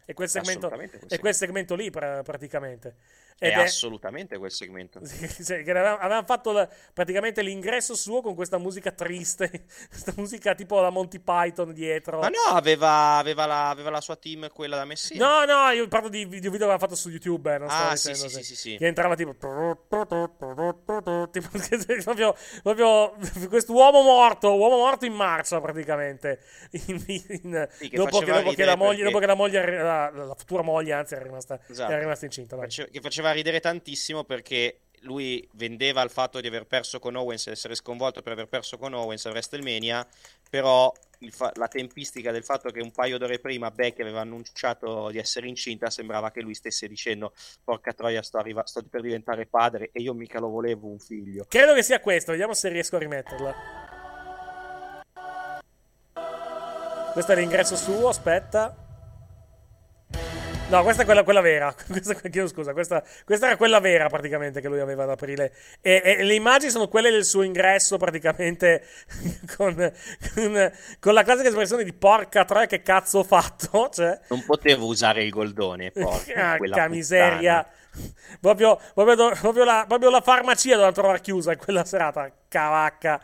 E 0.10 0.14
quel 0.14 0.30
segmento, 0.30 0.70
quel 0.70 1.20
quel 1.20 1.36
segmento 1.36 1.76
lì, 1.76 1.90
pra- 1.90 2.24
praticamente. 2.24 2.96
È 3.40 3.46
Ed 3.46 3.52
è, 3.54 3.56
assolutamente 3.62 4.38
quel 4.40 4.50
segmento. 4.52 5.00
Che 5.00 5.62
avevamo, 5.70 5.98
avevamo 5.98 6.26
fatto 6.26 6.52
la- 6.52 6.68
praticamente 6.92 7.44
l'ingresso 7.44 7.96
suo 7.96 8.22
con 8.22 8.34
questa 8.34 8.58
musica 8.58 8.92
triste, 8.92 9.66
questa 9.90 10.12
musica 10.18 10.56
tipo 10.56 10.80
la 10.80 10.90
Monty 10.90 11.20
Python 11.20 11.72
dietro. 11.74 12.20
Ma 12.20 12.30
no, 12.30 12.56
aveva, 12.56 13.18
aveva 13.18 13.46
la, 13.46 13.70
aveva 13.70 13.92
la 13.92 14.02
sua 14.02 14.16
team, 14.16 14.50
quella 14.52 14.76
da 14.78 14.86
Messina. 14.86 15.46
No, 15.46 15.46
no, 15.46 15.70
io 15.70 15.88
parlo 15.88 16.10
di 16.10 16.26
video 16.26 16.50
video 16.50 16.58
che 16.68 16.74
aveva 16.74 16.80
fatto 16.80 16.96
su 16.96 17.10
YouTube, 17.10 17.54
eh, 17.54 17.58
non 17.60 17.68
Ah, 17.70 17.96
sì, 17.96 18.10
dicendo, 18.10 18.30
sì, 18.30 18.36
sì, 18.38 18.44
sì, 18.44 18.56
sì. 18.56 18.78
Che 18.78 18.88
entrava 18.88 19.16
tipo... 19.16 19.36
tipo 21.32 21.50
proprio, 22.04 22.36
proprio 22.64 23.16
quest'uomo 23.50 24.02
morto, 24.02 24.56
uomo 24.56 24.78
morto 24.78 25.06
in 25.06 25.14
marcia 25.14 25.60
praticamente. 25.62 26.40
In- 26.88 27.04
in- 27.08 27.68
Sì, 27.72 27.90
che 27.90 27.98
dopo, 27.98 28.20
che, 28.20 28.26
dopo 28.26 28.52
che 28.52 28.76
moglie, 28.76 29.04
perché- 29.04 29.04
dopo 29.04 29.20
che 29.20 29.26
la 29.26 29.34
moglie, 29.36 29.78
la, 29.78 30.10
la 30.12 30.36
futura 30.36 30.62
moglie, 30.62 30.94
anzi, 30.94 31.14
era 31.16 31.24
rimasta, 31.24 31.60
Esatto. 31.68 31.92
era 31.92 32.00
rimasta 32.02 32.26
incinta. 32.26 32.56
Face- 32.58 32.90
che 32.90 33.00
faceva 33.02 33.27
ridere 33.32 33.60
tantissimo 33.60 34.24
perché 34.24 34.80
lui 35.02 35.48
vendeva 35.54 36.02
il 36.02 36.10
fatto 36.10 36.40
di 36.42 36.48
aver 36.48 36.66
perso 36.66 37.00
con 37.00 37.16
Owens 37.16 37.48
e 37.48 37.52
essere 37.52 37.76
sconvolto 37.76 38.22
per 38.22 38.32
aver 38.32 38.48
perso 38.48 38.78
con 38.78 38.94
Owens 38.94 39.26
a 39.26 39.30
WrestleMania, 39.30 40.06
però 40.50 40.92
fa- 41.30 41.52
la 41.56 41.68
tempistica 41.68 42.32
del 42.32 42.44
fatto 42.44 42.72
che 42.72 42.82
un 42.82 42.92
paio 42.92 43.18
d'ore 43.18 43.40
prima 43.40 43.70
Becky 43.70 44.02
aveva 44.02 44.22
annunciato 44.22 45.10
di 45.10 45.18
essere 45.18 45.48
incinta 45.48 45.90
sembrava 45.90 46.32
che 46.32 46.42
lui 46.42 46.56
stesse 46.56 46.88
dicendo 46.88 47.34
porca 47.64 47.94
troia 47.94 48.22
sto, 48.22 48.38
arriva- 48.38 48.66
sto 48.66 48.82
per 48.90 49.02
diventare 49.02 49.46
padre 49.46 49.90
e 49.92 50.02
io 50.02 50.14
mica 50.14 50.40
lo 50.40 50.50
volevo 50.50 50.88
un 50.88 51.00
figlio. 51.00 51.46
Credo 51.48 51.74
che 51.74 51.84
sia 51.84 52.00
questo, 52.00 52.32
vediamo 52.32 52.54
se 52.54 52.70
riesco 52.70 52.96
a 52.96 53.00
rimetterla. 53.00 53.56
Questo 57.14 57.32
è 57.32 57.36
l'ingresso 57.36 57.76
suo, 57.76 58.10
aspetta. 58.10 58.87
No, 60.70 60.84
questa 60.84 61.04
è 61.04 61.06
quella, 61.06 61.24
quella 61.24 61.40
vera. 61.40 61.74
Questa, 61.88 62.14
chiedo 62.16 62.48
scusa, 62.48 62.74
questa, 62.74 63.02
questa 63.24 63.48
era 63.48 63.56
quella 63.56 63.80
vera 63.80 64.10
praticamente 64.10 64.60
che 64.60 64.68
lui 64.68 64.82
aveva 64.82 65.04
ad 65.04 65.12
aprile. 65.12 65.54
E, 65.80 66.02
e 66.04 66.24
le 66.24 66.34
immagini 66.34 66.70
sono 66.72 66.90
quelle 66.90 67.10
del 67.10 67.24
suo 67.24 67.42
ingresso 67.42 67.96
praticamente 67.98 68.84
con, 69.56 69.74
con, 70.36 70.72
con 71.00 71.14
la 71.14 71.24
classica 71.24 71.48
espressione 71.48 71.86
di 71.86 71.94
porca 71.94 72.44
troia 72.44 72.66
che 72.66 72.82
cazzo 72.82 73.20
ho 73.20 73.24
fatto. 73.24 73.90
Cioè, 73.98 74.20
Non 74.28 74.44
potevo 74.44 74.88
usare 74.88 75.24
il 75.24 75.30
goldone, 75.30 75.92
porca 75.92 76.58
Porca 76.58 76.88
miseria. 76.90 77.64
puttana. 77.64 78.16
Proprio, 78.42 78.80
proprio, 78.94 79.32
proprio 79.40 79.64
la, 79.64 79.86
proprio 79.88 80.10
la 80.10 80.22
farmacia 80.22 80.74
doveva 80.74 80.92
trovare 80.92 81.22
chiusa 81.22 81.54
in 81.54 81.58
quella 81.60 81.86
serata. 81.86 82.30
Cavacca. 82.50 83.24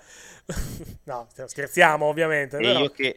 No, 1.04 1.28
scherziamo 1.46 2.06
ovviamente. 2.06 2.56
E 2.56 2.62
però- 2.62 2.80
io 2.80 2.90
che 2.92 3.16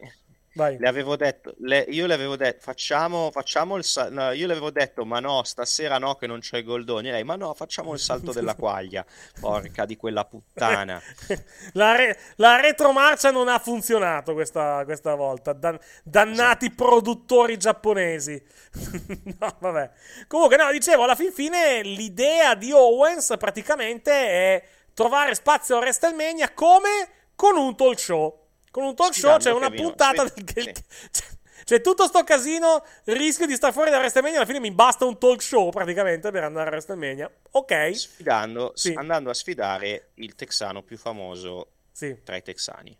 Vai. 0.56 0.78
le 0.78 0.88
avevo 0.88 1.16
detto, 1.16 1.54
le- 1.58 1.84
io 1.88 2.06
le 2.06 2.14
avevo 2.14 2.34
detto, 2.34 2.60
facciamo, 2.62 3.30
facciamo 3.30 3.76
il 3.76 3.84
salto, 3.84 4.30
io 4.30 4.46
le 4.46 4.52
avevo 4.52 4.70
detto, 4.70 5.04
ma 5.04 5.20
no, 5.20 5.42
stasera 5.44 5.98
no 5.98 6.14
che 6.14 6.26
non 6.26 6.40
c'è 6.40 6.58
il 6.58 6.64
goldone. 6.64 7.10
Lei, 7.10 7.24
ma 7.24 7.36
no, 7.36 7.52
facciamo 7.52 7.92
il 7.92 7.98
salto 7.98 8.32
della 8.32 8.54
quaglia. 8.56 9.04
Porca 9.38 9.84
di 9.84 9.96
quella 9.96 10.24
puttana. 10.24 11.00
La, 11.74 11.94
re- 11.94 12.18
la 12.36 12.58
retromarcia 12.58 13.30
non 13.30 13.48
ha 13.48 13.58
funzionato 13.58 14.32
questa, 14.32 14.82
questa 14.84 15.14
volta. 15.14 15.52
Dan- 15.52 15.78
dannati 16.02 16.70
produttori 16.70 17.58
giapponesi. 17.58 18.42
no, 19.38 19.56
vabbè. 19.58 19.90
Comunque, 20.26 20.56
no, 20.56 20.70
dicevo, 20.72 21.02
alla 21.04 21.14
fin 21.14 21.32
fine 21.32 21.82
l'idea 21.82 22.54
di 22.54 22.72
Owens 22.72 23.34
praticamente 23.38 24.10
è 24.10 24.64
trovare 24.94 25.34
spazio 25.34 25.76
a 25.76 25.80
WrestleMania 25.80 26.52
come 26.54 27.08
con 27.34 27.56
un 27.58 27.76
talk 27.76 27.98
show. 27.98 28.45
Con 28.76 28.84
un 28.84 28.94
talk 28.94 29.14
show 29.14 29.38
c'è 29.38 29.50
una 29.52 29.70
Kevin 29.70 29.84
puntata 29.86 30.20
Owens. 30.20 30.34
del- 30.34 30.64
Sì, 30.66 30.72
c'è- 31.10 31.24
c'è 31.64 31.80
tutto 31.80 32.06
sto 32.06 32.22
casino, 32.24 32.84
rischio 33.04 33.46
di 33.46 33.54
star 33.54 33.72
fuori 33.72 33.88
da 33.90 33.96
WrestleMania, 33.96 34.36
alla 34.36 34.44
fine 34.46 34.60
mi 34.60 34.70
basta 34.70 35.06
un 35.06 35.18
talk 35.18 35.40
show 35.40 35.70
praticamente 35.70 36.30
per 36.30 36.44
andare 36.44 36.68
a 36.68 36.72
WrestleMania. 36.72 37.30
Ok. 37.52 37.96
Sfidando, 37.96 38.72
Sì. 38.74 38.92
andando 38.94 39.30
a 39.30 39.34
sfidare 39.34 40.10
il 40.16 40.34
texano 40.34 40.82
più 40.82 40.98
famoso 40.98 41.70
Sì. 41.90 42.18
tra 42.22 42.36
i 42.36 42.42
texani. 42.42 42.94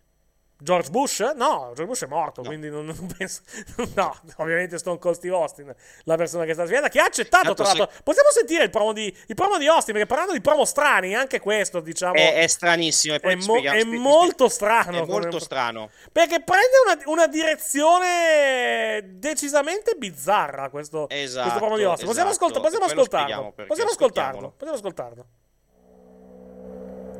George 0.59 0.89
Bush? 0.89 1.19
No, 1.35 1.71
George 1.75 1.85
Bush 1.85 2.03
è 2.03 2.07
morto, 2.07 2.41
No. 2.41 2.47
quindi 2.47 2.69
non, 2.69 2.85
non 2.85 3.07
penso. 3.15 3.41
No, 3.93 4.15
ovviamente 4.37 4.77
Stone 4.79 4.97
Cold 4.97 5.15
Steve 5.15 5.35
Austin, 5.35 5.73
la 6.05 6.15
persona 6.17 6.45
che 6.45 6.53
sta 6.53 6.63
sfidando, 6.63 6.87
che 6.89 6.99
ha 6.99 7.05
accettato. 7.05 7.53
Tanto 7.53 7.63
Tra 7.63 7.73
l'altro, 7.73 8.01
possiamo 8.03 8.29
sentire 8.31 8.63
il 8.63 8.69
promo, 8.71 8.91
di, 8.91 9.15
il 9.27 9.35
promo 9.35 9.57
di 9.59 9.67
Austin? 9.67 9.93
Perché 9.93 10.07
parlando 10.07 10.33
di 10.33 10.41
promo 10.41 10.65
strani, 10.65 11.13
anche 11.15 11.39
questo, 11.39 11.79
diciamo. 11.79 12.15
È, 12.15 12.33
è 12.35 12.47
stranissimo. 12.47 13.15
E 13.15 13.19
è 13.19 13.35
mo- 13.35 13.41
spieghiamo- 13.41 13.77
è 13.77 13.81
spie- 13.81 13.97
molto 13.99 14.49
strano 14.49 14.97
È 15.03 15.05
molto 15.05 15.27
come- 15.27 15.39
strano. 15.41 15.89
Perché 16.11 16.41
prende 16.41 16.73
una, 16.85 17.01
una 17.05 17.27
direzione 17.27 19.03
decisamente 19.19 19.93
bizzarra 19.95 20.69
questo, 20.69 21.07
Esatto, 21.09 21.41
questo 21.43 21.59
promo 21.59 21.77
di 21.77 21.83
Austin. 21.83 22.07
Possiamo, 22.07 22.29
esatto. 22.29 22.45
ascolta- 22.45 22.61
possiamo 22.67 22.85
ascoltarlo. 22.85 23.25
spieghiamo 23.27 23.67
Possiamo 23.67 23.89
ascoltarlo. 23.91 24.49
Possiamo 24.57 24.73
ascoltarlo. 24.75 25.25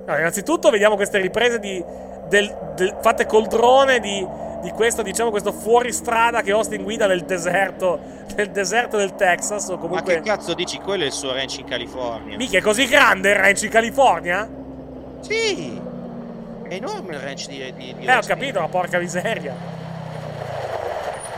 Allora, 0.05 0.19
innanzitutto 0.19 0.69
vediamo 0.69 0.95
queste 0.95 1.19
riprese 1.19 1.59
di, 1.59 1.84
del- 2.28 2.74
del- 2.76 2.98
fatte 3.02 3.26
col 3.26 3.48
drone 3.48 3.99
di, 3.99 4.26
di 4.62 4.72
questo, 4.72 5.02
diciamo, 5.02 5.30
questo 5.30 5.52
fuoristrada 5.52 6.41
che 6.41 6.52
Austin 6.52 6.84
guida 6.84 7.08
nel 7.08 7.24
deserto, 7.24 7.99
nel 8.36 8.49
deserto 8.52 8.98
del 8.98 9.16
Texas. 9.16 9.68
O 9.70 9.74
Ma 9.76 9.80
comunque. 9.80 10.14
che 10.16 10.22
cazzo 10.22 10.54
dici? 10.54 10.78
Quello 10.80 11.04
è 11.04 11.08
il 11.08 11.12
suo 11.14 11.34
ranch 11.34 11.58
in 11.60 11.66
California. 11.66 12.38
Mica 12.38 12.58
è 12.58 12.62
così 12.62 12.86
grande 12.88 13.30
il 13.30 13.36
ranch 13.36 13.64
in 13.64 13.70
California? 13.70 14.49
Sì. 15.22 15.82
È 16.64 16.74
enorme 16.74 17.14
il 17.16 17.20
ranch 17.20 17.48
di, 17.48 17.74
di, 17.74 17.95
di 17.98 18.06
Eh, 18.06 18.16
ho 18.16 18.22
capito, 18.26 18.60
ma 18.60 18.68
porca 18.68 18.99
miseria. 18.99 19.56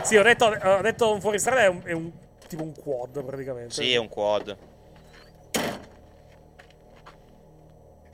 Sì, 0.02 0.16
ho 0.16 0.22
detto, 0.22 0.46
ho 0.46 0.80
detto 0.80 1.12
un 1.12 1.20
fuoristrada 1.20 1.60
è 1.62 1.68
un, 1.68 1.80
è 1.84 1.92
un 1.92 2.10
tipo 2.48 2.62
un 2.62 2.72
quad 2.74 3.22
praticamente. 3.22 3.74
Sì, 3.74 3.92
è 3.92 3.96
un 3.98 4.08
quad. 4.08 4.56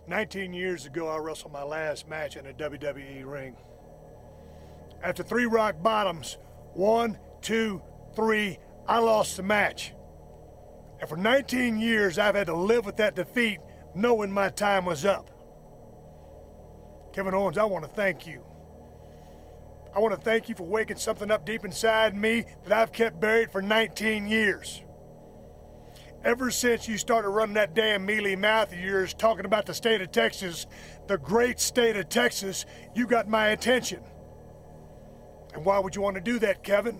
19 0.08 0.52
years 0.52 0.86
ago, 0.86 1.08
I 1.08 1.18
wrestled 1.18 1.52
my 1.52 1.64
last 1.64 2.08
match 2.08 2.36
in 2.36 2.46
a 2.46 2.52
WWE 2.52 3.26
ring. 3.26 3.56
After 5.02 5.22
three 5.22 5.46
rock 5.46 5.82
bottoms, 5.82 6.38
one, 6.74 7.18
two, 7.40 7.82
three, 8.14 8.58
I 8.86 8.98
lost 8.98 9.36
the 9.36 9.42
match. 9.42 9.92
And 11.00 11.08
for 11.08 11.16
19 11.16 11.78
years, 11.78 12.18
I've 12.18 12.36
had 12.36 12.46
to 12.46 12.54
live 12.54 12.86
with 12.86 12.96
that 12.98 13.16
defeat, 13.16 13.58
knowing 13.94 14.30
my 14.30 14.48
time 14.48 14.84
was 14.84 15.04
up. 15.04 15.30
Kevin 17.12 17.34
Owens, 17.34 17.58
I 17.58 17.64
want 17.64 17.84
to 17.84 17.90
thank 17.90 18.26
you. 18.26 18.42
I 19.94 19.98
want 19.98 20.14
to 20.14 20.20
thank 20.20 20.48
you 20.48 20.54
for 20.54 20.64
waking 20.64 20.98
something 20.98 21.30
up 21.30 21.44
deep 21.44 21.64
inside 21.64 22.14
me 22.14 22.44
that 22.64 22.72
I've 22.72 22.92
kept 22.92 23.18
buried 23.18 23.50
for 23.50 23.62
19 23.62 24.28
years. 24.28 24.82
Ever 26.26 26.50
since 26.50 26.88
you 26.88 26.98
started 26.98 27.28
running 27.28 27.54
that 27.54 27.72
damn 27.72 28.04
mealy 28.04 28.34
mouth 28.34 28.72
of 28.72 28.80
yours 28.80 29.14
talking 29.14 29.44
about 29.44 29.64
the 29.64 29.72
state 29.72 30.00
of 30.00 30.10
Texas, 30.10 30.66
the 31.06 31.18
great 31.18 31.60
state 31.60 31.96
of 31.96 32.08
Texas, 32.08 32.66
you 32.96 33.06
got 33.06 33.28
my 33.28 33.50
attention. 33.50 34.00
And 35.54 35.64
why 35.64 35.78
would 35.78 35.94
you 35.94 36.02
want 36.02 36.16
to 36.16 36.20
do 36.20 36.40
that, 36.40 36.64
Kevin? 36.64 36.98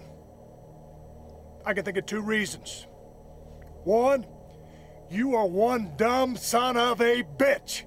I 1.65 1.75
can 1.75 1.85
think 1.85 1.97
of 1.97 2.07
two 2.07 2.21
reasons. 2.21 2.87
One, 3.83 4.27
you 5.11 5.35
are 5.35 5.49
one 5.49 5.95
dumb 5.97 6.37
son 6.37 6.77
of 6.77 7.01
a 7.01 7.25
bitch. 7.25 7.83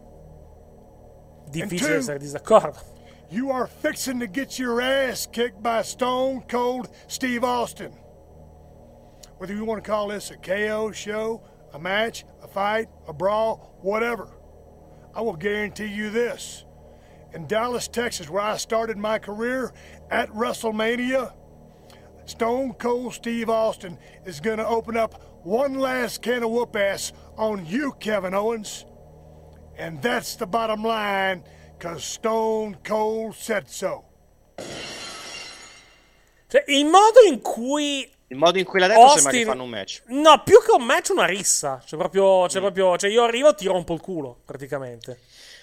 Difficile 1.51 1.87
two- 1.87 1.95
essere 1.99 2.19
disaccordo. 2.19 2.75
You 3.31 3.51
are 3.51 3.67
fixing 3.67 4.19
to 4.19 4.27
get 4.27 4.59
your 4.59 4.81
ass 4.81 5.25
kicked 5.25 5.63
by 5.63 5.83
Stone 5.83 6.43
Cold 6.49 6.89
Steve 7.07 7.45
Austin. 7.45 7.93
Whether 9.39 9.53
you 9.53 9.63
want 9.63 9.81
to 9.81 9.89
call 9.89 10.09
this 10.09 10.31
a 10.31 10.35
KO 10.35 10.91
show, 10.91 11.41
a 11.73 11.79
match, 11.79 12.25
a 12.43 12.47
fight, 12.47 12.87
a 13.07 13.13
brawl, 13.13 13.77
whatever. 13.81 14.27
I 15.15 15.21
will 15.21 15.37
guarantee 15.37 15.87
you 15.87 16.09
this. 16.09 16.65
In 17.33 17.47
Dallas, 17.47 17.87
Texas, 17.87 18.29
where 18.29 18.43
I 18.43 18.57
started 18.57 18.97
my 18.97 19.17
career 19.17 19.71
at 20.11 20.29
WrestleMania, 20.31 21.33
Stone 22.25 22.73
Cold 22.73 23.13
Steve 23.13 23.49
Austin 23.49 23.97
is 24.25 24.41
going 24.41 24.57
to 24.57 24.67
open 24.67 24.97
up 24.97 25.39
one 25.45 25.75
last 25.75 26.21
can 26.21 26.43
of 26.43 26.51
whoop 26.51 26.75
ass 26.75 27.13
on 27.37 27.65
you, 27.65 27.93
Kevin 28.01 28.33
Owens. 28.33 28.85
And 29.77 30.01
that's 30.01 30.35
the 30.35 30.47
bottom 30.47 30.83
line, 30.83 31.45
because 31.77 32.03
Stone 32.03 32.77
Cold 32.83 33.35
said 33.35 33.69
so. 33.69 34.03
Cioè, 36.49 36.63
il 36.67 36.85
modo 36.85 37.21
in 37.27 37.39
cui 37.39 38.11
il 38.29 38.37
modo 38.37 38.57
in 38.57 38.65
cui 38.65 38.79
l'ha 38.79 38.87
detto 38.87 38.99
Austin... 38.99 39.21
sembra 39.21 39.39
che 39.39 39.45
fanno 39.45 39.63
un 39.63 39.69
match. 39.69 40.03
No, 40.07 40.43
più 40.43 40.61
che 40.63 40.71
un 40.71 40.85
match, 40.85 41.09
una 41.09 41.25
rissa. 41.25 41.81
Cioè, 41.85 41.97
proprio, 41.97 42.47
cioè, 42.47 42.59
mm. 42.59 42.63
proprio, 42.63 42.97
cioè 42.97 43.09
io 43.09 43.23
arrivo 43.23 43.49
e 43.49 43.55
ti 43.55 43.65
rompo 43.65 43.93
il 43.93 44.01
culo, 44.01 44.41
praticamente. 44.45 45.19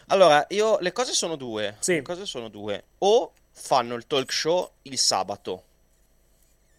Allora, 0.09 0.45
io, 0.51 0.79
le 0.81 0.93
cose 0.93 1.13
sono 1.13 1.37
due. 1.37 1.77
Sì. 1.79 1.95
Le 1.95 2.03
cose 2.03 2.27
sono 2.27 2.49
due. 2.49 2.85
O 2.99 3.33
fanno 3.53 3.95
il 3.95 4.07
talk 4.07 4.33
show 4.33 4.69
il 4.83 4.99
sabato. 4.99 5.65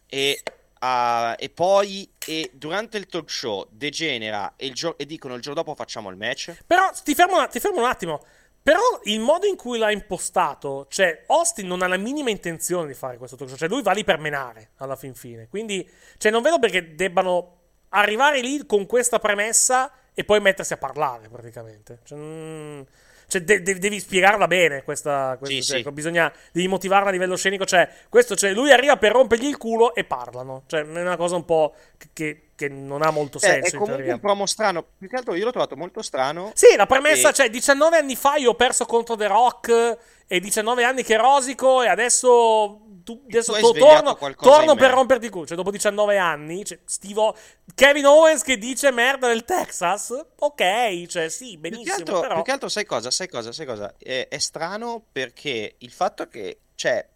E, 0.08 0.42
uh, 0.80 1.34
e 1.38 1.50
poi 1.50 2.10
e 2.26 2.52
durante 2.54 2.98
il 2.98 3.08
talk 3.08 3.30
show 3.30 3.66
degenera 3.70 4.54
e, 4.56 4.72
gio- 4.72 4.98
e, 4.98 5.06
dicono 5.06 5.36
il 5.36 5.42
giorno 5.42 5.62
dopo 5.62 5.76
facciamo 5.76 6.10
il 6.10 6.18
match. 6.18 6.56
Però 6.66 6.90
ti 7.04 7.16
fermo, 7.16 7.48
ti 7.48 7.60
fermo 7.60 7.80
un 7.80 7.86
attimo. 7.88 8.24
Però 8.68 9.00
il 9.04 9.22
modo 9.22 9.46
in 9.46 9.56
cui 9.56 9.78
l'ha 9.78 9.92
impostato, 9.92 10.88
cioè 10.90 11.24
Austin 11.28 11.68
non 11.68 11.84
ha 11.84 11.88
la 11.88 11.96
minima 11.96 12.30
intenzione 12.30 12.88
di 12.88 12.94
fare 12.96 13.16
questo 13.16 13.38
talk 13.38 13.48
show, 13.48 13.58
cioè 13.58 13.70
lui 13.70 13.82
va 13.82 13.94
lì 13.94 14.04
per 14.04 14.20
menare 14.20 14.72
alla 14.80 14.98
fin 14.98 15.16
fine. 15.16 15.48
Quindi, 15.48 15.90
cioè 16.18 16.34
non 16.34 16.42
vedo 16.42 16.60
perché 16.60 16.94
debbano 16.94 17.60
arrivare 17.92 18.42
lì 18.42 18.66
con 18.66 18.86
questa 18.86 19.20
premessa 19.20 19.90
e 20.14 20.26
poi 20.26 20.42
mettersi 20.42 20.74
a 20.74 20.78
parlare 20.78 21.30
praticamente. 21.30 22.00
Cioè, 22.04 22.18
mm, 22.18 22.82
cioè, 23.30 23.42
de- 23.44 23.62
de- 23.62 23.78
devi 23.78 24.02
spiegarla 24.02 24.48
bene 24.48 24.84
questa, 24.84 25.38
questa 25.40 25.56
sì, 25.56 25.62
cioè, 25.62 25.84
sì. 25.84 25.92
bisogna 25.94 26.30
devi 26.52 26.68
motivarla 26.68 27.08
a 27.08 27.14
livello 27.14 27.38
scenico, 27.38 27.64
cioè, 27.64 27.90
questo, 28.10 28.36
cioè, 28.36 28.52
lui 28.52 28.74
arriva 28.74 28.98
per 28.98 29.14
rompergli 29.14 29.46
il 29.46 29.56
culo 29.56 29.96
e 29.96 30.04
parlano, 30.04 30.64
cioè, 30.68 30.82
è 30.82 31.02
una 31.02 31.16
cosa 31.16 31.38
un 31.38 31.46
po' 31.46 31.74
che, 31.98 32.10
che 32.12 32.47
non 32.68 33.04
ha 33.04 33.12
molto 33.12 33.38
senso. 33.38 33.76
Eh, 33.76 33.78
è 33.78 33.80
comunque 33.80 34.12
un 34.12 34.20
promo 34.20 34.46
strano, 34.46 34.84
più 34.98 35.08
che 35.08 35.16
altro 35.16 35.36
io 35.36 35.46
l'ho 35.46 35.52
trovato 35.52 35.78
molto 35.78 36.02
strano. 36.02 36.52
Sì, 36.56 36.76
la 36.76 36.88
premessa, 36.88 37.30
e... 37.30 37.34
cioè, 37.34 37.50
19 37.50 37.98
anni 37.98 38.16
fa 38.16 38.36
io 38.36 38.52
ho 38.52 38.56
perso 38.56 38.86
contro 38.86 39.16
The 39.16 39.28
Rock 39.28 39.98
e 40.28 40.40
19 40.40 40.84
anni 40.84 41.04
che 41.04 41.16
rosico 41.16 41.84
e 41.84 41.88
adesso 41.88 42.82
tu, 43.04 43.22
adesso 43.26 43.54
tu 43.54 43.72
to- 43.72 43.80
torno, 43.80 44.18
torno 44.36 44.76
per 44.76 44.92
romperti 44.92 45.26
il 45.26 45.32
culo. 45.32 45.46
Cioè, 45.46 45.56
dopo 45.56 45.72
19 45.72 46.18
anni, 46.18 46.66
cioè, 46.66 46.80
Steve 46.84 47.34
Kevin 47.74 48.06
Owens 48.06 48.44
che 48.44 48.58
dice 48.58 48.92
merda 48.92 49.28
del 49.30 49.46
Texas. 49.46 50.14
Ok, 50.40 51.06
cioè, 51.06 51.30
sì, 51.30 51.58
benissimo. 51.58 51.96
Più 51.96 52.04
che 52.04 52.12
altro, 52.12 52.20
però... 52.20 52.34
più 52.36 52.44
che 52.44 52.52
altro 52.52 52.68
sai 52.68 52.86
cosa? 52.86 53.10
Sai 53.10 53.30
cosa? 53.30 53.54
Sai 53.54 53.66
cosa? 53.66 53.94
È, 53.98 54.28
è 54.30 54.38
strano 54.40 55.02
perché 55.10 55.76
il 55.78 55.92
fatto 55.92 56.28
che, 56.28 56.60
cioè, 56.76 57.08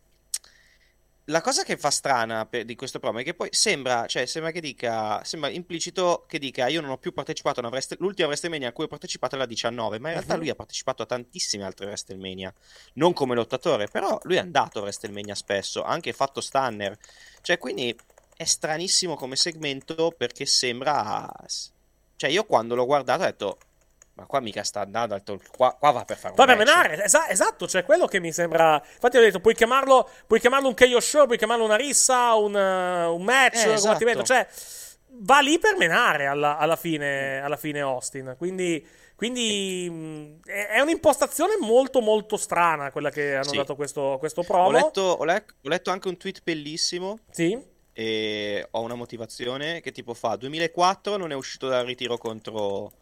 la 1.25 1.41
cosa 1.41 1.63
che 1.63 1.77
fa 1.77 1.91
strana 1.91 2.45
per, 2.45 2.65
di 2.65 2.75
questo 2.75 2.99
promo 2.99 3.19
è 3.19 3.23
che 3.23 3.33
poi 3.33 3.49
sembra, 3.51 4.07
cioè, 4.07 4.25
sembra 4.25 4.51
che 4.51 4.59
dica, 4.59 5.23
sembra 5.23 5.49
implicito 5.49 6.25
che 6.27 6.39
dica 6.39 6.67
io 6.67 6.81
non 6.81 6.89
ho 6.89 6.97
più 6.97 7.13
partecipato 7.13 7.59
a 7.59 7.63
una 7.63 7.71
Wrestle, 7.71 7.97
l'ultima 7.99 8.27
WrestleMania 8.27 8.69
a 8.69 8.71
cui 8.71 8.85
ho 8.85 8.87
partecipato 8.87 9.35
è 9.35 9.37
la 9.37 9.45
19, 9.45 9.99
ma 9.99 10.07
in 10.07 10.15
realtà 10.15 10.33
uh-huh. 10.33 10.39
lui 10.39 10.49
ha 10.49 10.55
partecipato 10.55 11.03
a 11.03 11.05
tantissime 11.05 11.63
altre 11.63 11.85
WrestleMania, 11.85 12.53
non 12.93 13.13
come 13.13 13.35
lottatore, 13.35 13.87
però 13.87 14.19
lui 14.23 14.37
è 14.37 14.39
andato 14.39 14.79
a 14.79 14.81
WrestleMania 14.81 15.35
spesso, 15.35 15.83
ha 15.83 15.91
anche 15.91 16.11
fatto 16.11 16.41
Stunner, 16.41 16.97
cioè 17.41 17.57
quindi 17.57 17.95
è 18.35 18.43
stranissimo 18.45 19.15
come 19.15 19.35
segmento 19.35 20.13
perché 20.17 20.47
sembra, 20.47 21.31
cioè 22.15 22.29
io 22.29 22.45
quando 22.45 22.73
l'ho 22.73 22.85
guardato 22.85 23.21
ho 23.21 23.25
detto 23.25 23.57
ma 24.13 24.25
qua 24.25 24.39
mica 24.39 24.63
sta 24.63 24.81
andando 24.81 25.13
al 25.13 25.23
talk. 25.23 25.49
Qua, 25.55 25.75
qua 25.79 25.91
va 25.91 26.03
per 26.03 26.17
fare 26.17 26.29
un 26.29 26.35
Va 26.35 26.45
per 26.45 26.57
menare, 26.57 27.03
esa- 27.03 27.29
esatto, 27.29 27.67
cioè 27.67 27.83
quello 27.83 28.07
che 28.07 28.19
mi 28.19 28.31
sembra. 28.31 28.81
Infatti, 28.93 29.17
ho 29.17 29.21
detto: 29.21 29.39
puoi 29.39 29.55
chiamarlo, 29.55 30.09
puoi 30.27 30.39
chiamarlo 30.39 30.67
un 30.67 30.73
KO 30.73 30.99
show, 30.99 31.25
puoi 31.25 31.37
chiamarlo 31.37 31.63
una 31.63 31.75
rissa, 31.75 32.33
un, 32.35 32.53
uh, 32.53 33.13
un 33.13 33.23
match, 33.23 33.65
eh, 33.65 33.73
esatto. 33.73 34.23
Cioè, 34.23 34.47
va 35.23 35.39
lì 35.39 35.57
per 35.59 35.77
menare 35.77 36.25
alla, 36.25 36.57
alla, 36.57 36.75
fine, 36.75 37.41
alla 37.41 37.57
fine 37.57 37.79
Austin. 37.81 38.35
Quindi. 38.37 38.85
Quindi 39.21 39.87
mh, 39.87 40.49
è 40.49 40.79
un'impostazione 40.79 41.53
molto 41.59 42.01
molto 42.01 42.37
strana 42.37 42.89
quella 42.89 43.11
che 43.11 43.35
hanno 43.35 43.49
sì. 43.49 43.55
dato 43.55 43.75
questo, 43.75 44.15
questo 44.17 44.41
promo. 44.41 44.65
Ho 44.65 44.71
letto, 44.71 45.01
ho, 45.01 45.23
le- 45.23 45.45
ho 45.61 45.69
letto 45.69 45.91
anche 45.91 46.07
un 46.07 46.17
tweet 46.17 46.41
bellissimo. 46.43 47.19
Sì. 47.29 47.55
E 47.93 48.67
ho 48.71 48.81
una 48.81 48.95
motivazione 48.95 49.79
che 49.79 49.91
tipo 49.91 50.15
fa 50.15 50.35
2004 50.37 51.17
non 51.17 51.31
è 51.31 51.35
uscito 51.35 51.67
dal 51.67 51.85
ritiro 51.85 52.17
contro, 52.17 52.93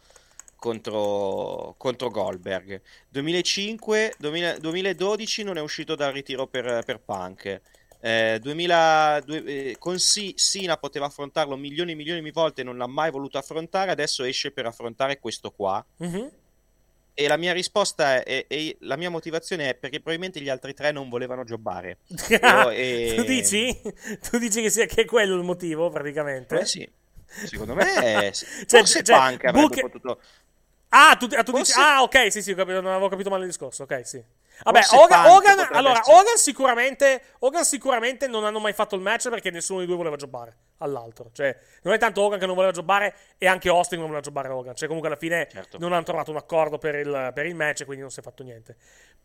contro, 0.60 1.74
contro 1.78 2.10
Goldberg. 2.10 2.82
2005, 3.10 4.14
2000, 4.20 4.58
2012 4.60 5.44
non 5.44 5.58
è 5.58 5.62
uscito 5.62 5.96
dal 5.96 6.12
ritiro 6.12 6.46
per, 6.48 6.84
per 6.86 7.00
Punk. 7.00 7.62
Eh, 8.02 8.40
2000, 8.42 9.22
due, 9.26 9.44
eh, 9.44 9.76
con 9.80 9.96
C, 9.96 10.34
Sina 10.36 10.78
poteva 10.78 11.08
affrontarlo 11.08 11.56
milioni 11.58 11.94
e 11.94 11.96
milioni 11.96 12.22
di 12.22 12.32
volte, 12.32 12.64
non 12.64 12.78
l'ha 12.78 12.88
mai 12.88 13.10
voluto 13.10 13.38
affrontare. 13.38 13.92
Adesso 13.92 14.24
esce 14.24 14.52
per 14.52 14.66
affrontare 14.66 15.20
questo 15.20 15.52
qua. 15.52 15.84
Mm-hmm. 16.04 16.28
E 17.14 17.28
la 17.28 17.36
mia 17.36 17.52
risposta 17.52 18.24
è, 18.24 18.24
è, 18.24 18.46
è, 18.48 18.76
la 18.82 18.96
mia 18.96 19.10
motivazione 19.10 19.70
è 19.70 19.76
perché 19.76 19.98
probabilmente 19.98 20.40
gli 20.40 20.48
altri 20.48 20.74
tre 20.74 20.92
non 20.92 21.10
volevano. 21.10 21.44
Io, 21.48 22.70
e... 22.70 23.14
tu 23.18 23.24
dici? 23.24 23.82
Tu 24.30 24.38
dici 24.38 24.62
che 24.62 24.70
sia 24.70 24.86
che 24.86 25.02
è 25.02 25.06
quello 25.06 25.36
il 25.36 25.44
motivo, 25.44 25.90
praticamente? 25.90 26.60
Eh 26.60 26.66
sì. 26.66 26.90
Secondo 27.30 27.76
me, 27.76 28.32
cioè, 28.34 28.80
forse 28.80 29.04
cioè, 29.04 29.18
Punk 29.18 29.46
avrebbe 29.46 29.68
Book... 29.68 29.82
potuto 29.82 30.22
Ah, 30.90 31.16
tu, 31.18 31.28
ah, 31.36 31.44
tu 31.44 31.52
dici, 31.52 31.74
ah, 31.76 32.02
ok, 32.02 32.32
sì, 32.32 32.42
sì, 32.42 32.54
non 32.56 32.88
avevo 32.88 33.10
capito 33.10 33.30
male 33.30 33.44
il 33.44 33.50
discorso. 33.50 33.84
Ok, 33.84 34.02
sì. 34.06 34.24
Vabbè, 34.64 34.82
Hogan, 34.92 35.26
Hogan 35.28 35.68
allora, 35.72 36.02
Hogan 36.06 36.36
sicuramente, 36.36 37.22
Hogan 37.40 37.64
sicuramente 37.64 38.28
non 38.28 38.44
hanno 38.44 38.60
mai 38.60 38.74
fatto 38.74 38.96
il 38.96 39.02
match 39.02 39.30
perché 39.30 39.52
nessuno 39.52 39.80
dei 39.80 39.88
due 39.88 39.96
voleva 39.96 40.18
giocare 40.18 40.56
all'altro. 40.80 41.30
Cioè, 41.32 41.58
non 41.84 41.94
è 41.94 41.98
tanto 41.98 42.22
Hogan 42.22 42.40
che 42.40 42.46
non 42.46 42.56
voleva 42.56 42.74
giocare 42.74 43.14
e 43.38 43.48
anche 43.48 43.70
Austin 43.70 44.00
non 44.00 44.08
voleva 44.08 44.26
giocare 44.26 44.50
Hogan. 44.50 44.76
Cioè, 44.76 44.88
comunque 44.88 45.10
alla 45.10 45.20
fine 45.20 45.48
certo. 45.50 45.78
non 45.78 45.94
hanno 45.94 46.04
trovato 46.04 46.32
un 46.32 46.38
accordo 46.38 46.78
per 46.78 46.96
il, 46.96 47.32
per 47.34 47.46
il 47.46 47.56
match 47.56 47.82
e 47.82 47.86
quindi 47.86 48.02
non 48.02 48.12
si 48.12 48.20
è 48.20 48.24
fatto 48.24 48.44
niente. 48.44 48.76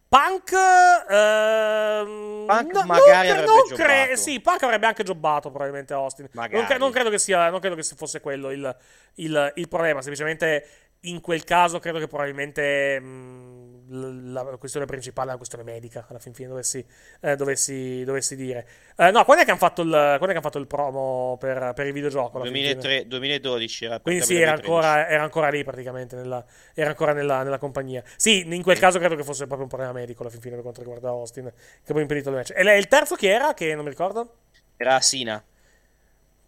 Punk, 0.06 0.52
ehm, 0.52 2.44
Punk 2.46 2.72
no, 2.72 2.84
magari 2.84 3.28
non, 3.30 3.44
non 3.44 3.62
cre- 3.74 4.16
Sì, 4.16 4.38
Punk 4.40 4.62
avrebbe 4.62 4.86
anche 4.86 5.02
jobbato 5.02 5.48
probabilmente 5.48 5.92
Austin. 5.94 6.28
Non, 6.32 6.66
non, 6.78 6.92
credo 6.92 7.10
che 7.10 7.18
sia, 7.18 7.50
non 7.50 7.58
credo 7.58 7.74
che 7.74 7.82
fosse 7.82 8.20
quello 8.20 8.52
il, 8.52 8.76
il, 9.14 9.52
il 9.56 9.68
problema. 9.68 10.00
Semplicemente 10.02 10.83
in 11.04 11.20
quel 11.20 11.44
caso 11.44 11.78
credo 11.78 11.98
che 11.98 12.06
probabilmente 12.06 13.00
mh, 13.00 13.06
mm, 13.06 14.32
la 14.32 14.42
questione 14.58 14.86
principale 14.86 15.28
è 15.28 15.30
la 15.32 15.36
questione 15.36 15.64
medica, 15.64 16.06
alla 16.08 16.18
fin 16.18 16.32
fine 16.32 16.48
dovessi, 16.48 16.84
eh, 17.20 17.36
dovessi, 17.36 18.02
dovessi 18.04 18.36
dire. 18.36 18.66
Eh, 18.96 19.10
no, 19.10 19.24
quando 19.24 19.42
è 19.42 19.44
che 19.44 19.50
hanno 19.50 19.60
fatto 19.60 19.82
il, 19.82 19.92
hanno 19.92 20.40
fatto 20.40 20.58
il 20.58 20.66
promo 20.66 21.36
per, 21.38 21.72
per 21.74 21.86
il 21.86 21.92
videogioco? 21.92 22.40
2003, 22.40 23.06
2012 23.06 23.84
era 23.84 24.00
Quindi 24.00 24.24
sì, 24.24 24.40
era 24.40 24.52
ancora, 24.52 25.08
era 25.08 25.22
ancora, 25.22 25.48
lì 25.50 25.62
praticamente, 25.64 26.16
nella, 26.16 26.44
era 26.74 26.90
ancora 26.90 27.12
nella, 27.12 27.42
nella, 27.42 27.58
compagnia. 27.58 28.02
Sì, 28.16 28.46
in 28.46 28.62
quel 28.62 28.78
caso 28.78 28.98
credo 28.98 29.16
che 29.16 29.24
fosse 29.24 29.46
proprio 29.46 29.62
un 29.64 29.68
problema 29.68 29.92
medico 29.92 30.22
alla 30.22 30.30
fin 30.30 30.40
fine 30.40 30.54
per 30.54 30.62
quanto 30.62 30.80
riguarda 30.80 31.08
Austin, 31.08 31.52
che 31.84 31.92
poi 31.92 32.02
impedito 32.02 32.30
il 32.30 32.36
match. 32.36 32.52
E 32.54 32.78
il 32.78 32.88
terzo 32.88 33.14
chi 33.14 33.26
era? 33.26 33.54
Che 33.54 33.74
non 33.74 33.84
mi 33.84 33.90
ricordo? 33.90 34.36
Era 34.76 35.00
Sina. 35.00 35.42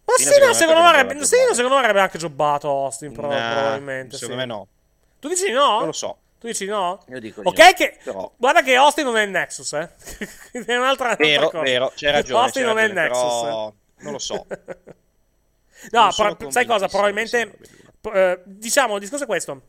Ma 0.07 0.13
Sina 0.15 0.53
secondo, 0.53 0.81
me 0.81 0.87
avrebbe, 0.87 1.25
secondo 1.25 1.75
me 1.75 1.79
avrebbe 1.79 1.99
anche 1.99 2.17
jobbato 2.17 2.69
Austin, 2.69 3.11
pro, 3.11 3.27
nah, 3.27 3.51
probabilmente. 3.51 4.15
Secondo 4.15 4.41
sì. 4.41 4.47
me 4.47 4.53
no. 4.53 4.67
Tu 5.19 5.27
dici 5.27 5.51
no? 5.51 5.79
Non 5.79 5.87
lo 5.87 5.91
so. 5.91 6.17
Tu 6.39 6.47
dici 6.47 6.65
no? 6.65 7.03
Io 7.09 7.19
dico 7.19 7.41
Ok, 7.43 7.57
no, 7.57 7.73
che... 7.75 7.97
Però... 8.01 8.31
Guarda 8.37 8.61
che 8.61 8.75
Austin 8.75 9.03
non 9.03 9.17
è 9.17 9.23
il 9.23 9.31
Nexus, 9.31 9.73
eh. 9.73 9.89
è 10.65 10.77
un'altra, 10.77 11.15
vero, 11.15 11.49
cosa. 11.49 11.61
Vero, 11.61 11.91
c'è 11.93 12.11
ragione. 12.11 12.41
Austin 12.41 12.61
c'è 12.61 12.67
non 12.67 12.77
ragione, 12.77 13.01
è 13.01 13.05
il 13.05 13.09
Nexus. 13.09 13.41
Però... 13.41 13.73
Non 13.97 14.11
lo 14.13 14.19
so. 14.19 14.45
no, 15.91 16.09
pro- 16.15 16.51
sai 16.51 16.65
cosa? 16.65 16.87
Probabilmente... 16.87 17.57
Eh, 18.13 18.41
diciamo, 18.45 18.93
il 18.93 19.01
discorso 19.01 19.25
è 19.25 19.27
questo. 19.27 19.63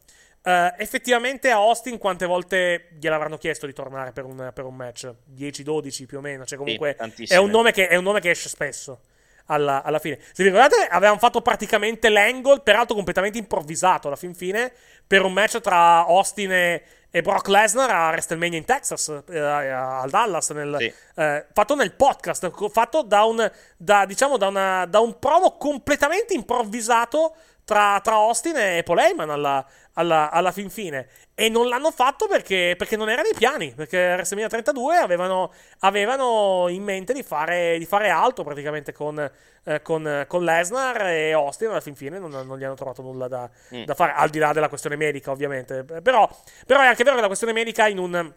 Uh, 0.44 0.73
effettivamente 0.78 1.51
a 1.51 1.56
Austin 1.56 1.98
quante 1.98 2.27
volte 2.27 2.90
gliel'avranno 3.01 3.39
chiesto 3.39 3.66
di 3.66 3.73
tornare 3.73 4.12
per 4.12 4.24
un, 4.24 4.52
per 4.55 4.65
un 4.65 4.77
match? 4.77 5.12
10-12 5.35 6.06
più 6.06 6.19
o 6.19 6.20
meno. 6.20 6.44
Cioè, 6.44 6.59
comunque 6.59 6.97
sì, 7.16 7.24
è, 7.24 7.36
un 7.39 7.51
nome 7.51 7.73
che, 7.73 7.89
è 7.89 7.97
un 7.97 8.05
nome 8.05 8.20
che 8.20 8.31
esce 8.31 8.48
spesso 8.48 9.01
alla, 9.48 9.82
alla, 9.82 9.98
fine. 9.98 10.18
Se 10.18 10.42
vi 10.42 10.50
ricordate, 10.50 10.86
avevamo 10.88 11.18
fatto 11.18 11.40
praticamente 11.40 12.08
l'angle, 12.08 12.60
peraltro 12.60 12.94
completamente 12.94 13.38
improvvisato 13.38 14.06
alla 14.06 14.16
fin 14.16 14.34
fine, 14.34 14.72
per 15.06 15.24
un 15.24 15.32
match 15.32 15.60
tra 15.60 16.04
Austin 16.06 16.52
e, 16.52 16.82
e 17.10 17.22
Brock 17.22 17.48
Lesnar 17.48 17.90
a 17.90 18.08
WrestleMania 18.08 18.58
in 18.58 18.64
Texas, 18.64 19.22
eh, 19.28 19.38
al 19.38 20.10
Dallas, 20.10 20.50
nel, 20.50 20.76
sì. 20.78 20.92
eh, 21.16 21.46
fatto 21.52 21.74
nel 21.74 21.92
podcast, 21.92 22.50
fatto 22.70 23.02
da 23.02 23.24
un, 23.24 23.50
da, 23.76 24.04
diciamo, 24.04 24.36
da, 24.36 24.48
una, 24.48 24.86
da 24.86 25.00
un 25.00 25.18
promo 25.18 25.56
completamente 25.56 26.34
improvvisato 26.34 27.34
tra, 27.64 28.00
tra, 28.02 28.14
Austin 28.14 28.56
e 28.56 28.82
Paul 28.82 28.98
Heyman 28.98 29.30
alla, 29.30 29.66
alla, 29.98 30.30
alla, 30.30 30.52
fin 30.52 30.70
fine. 30.70 31.08
E 31.34 31.48
non 31.48 31.68
l'hanno 31.68 31.90
fatto 31.90 32.26
perché, 32.26 32.74
perché 32.78 32.96
non 32.96 33.10
era 33.10 33.22
nei 33.22 33.34
piani. 33.36 33.72
Perché 33.74 34.12
WrestleMania 34.14 34.48
32 34.48 34.96
avevano, 34.96 35.52
avevano 35.80 36.66
in 36.68 36.82
mente 36.82 37.12
di 37.12 37.22
fare, 37.22 37.76
di 37.78 37.84
fare 37.84 38.08
altro 38.08 38.44
praticamente 38.44 38.92
con, 38.92 39.18
eh, 39.64 39.82
con, 39.82 40.24
con, 40.28 40.44
Lesnar 40.44 41.08
e 41.08 41.32
Austin. 41.32 41.68
Alla 41.68 41.80
fin 41.80 41.96
fine 41.96 42.18
non, 42.18 42.30
non 42.30 42.58
gli 42.58 42.64
hanno 42.64 42.74
trovato 42.74 43.02
nulla 43.02 43.28
da, 43.28 43.50
mm. 43.74 43.84
da, 43.84 43.94
fare, 43.94 44.12
al 44.12 44.30
di 44.30 44.38
là 44.38 44.52
della 44.52 44.68
questione 44.68 44.96
medica, 44.96 45.30
ovviamente. 45.30 45.84
Però, 45.84 46.28
però, 46.66 46.80
è 46.80 46.86
anche 46.86 47.02
vero 47.02 47.16
che 47.16 47.22
la 47.22 47.26
questione 47.26 47.52
medica 47.52 47.88
in 47.88 47.98
un. 47.98 48.32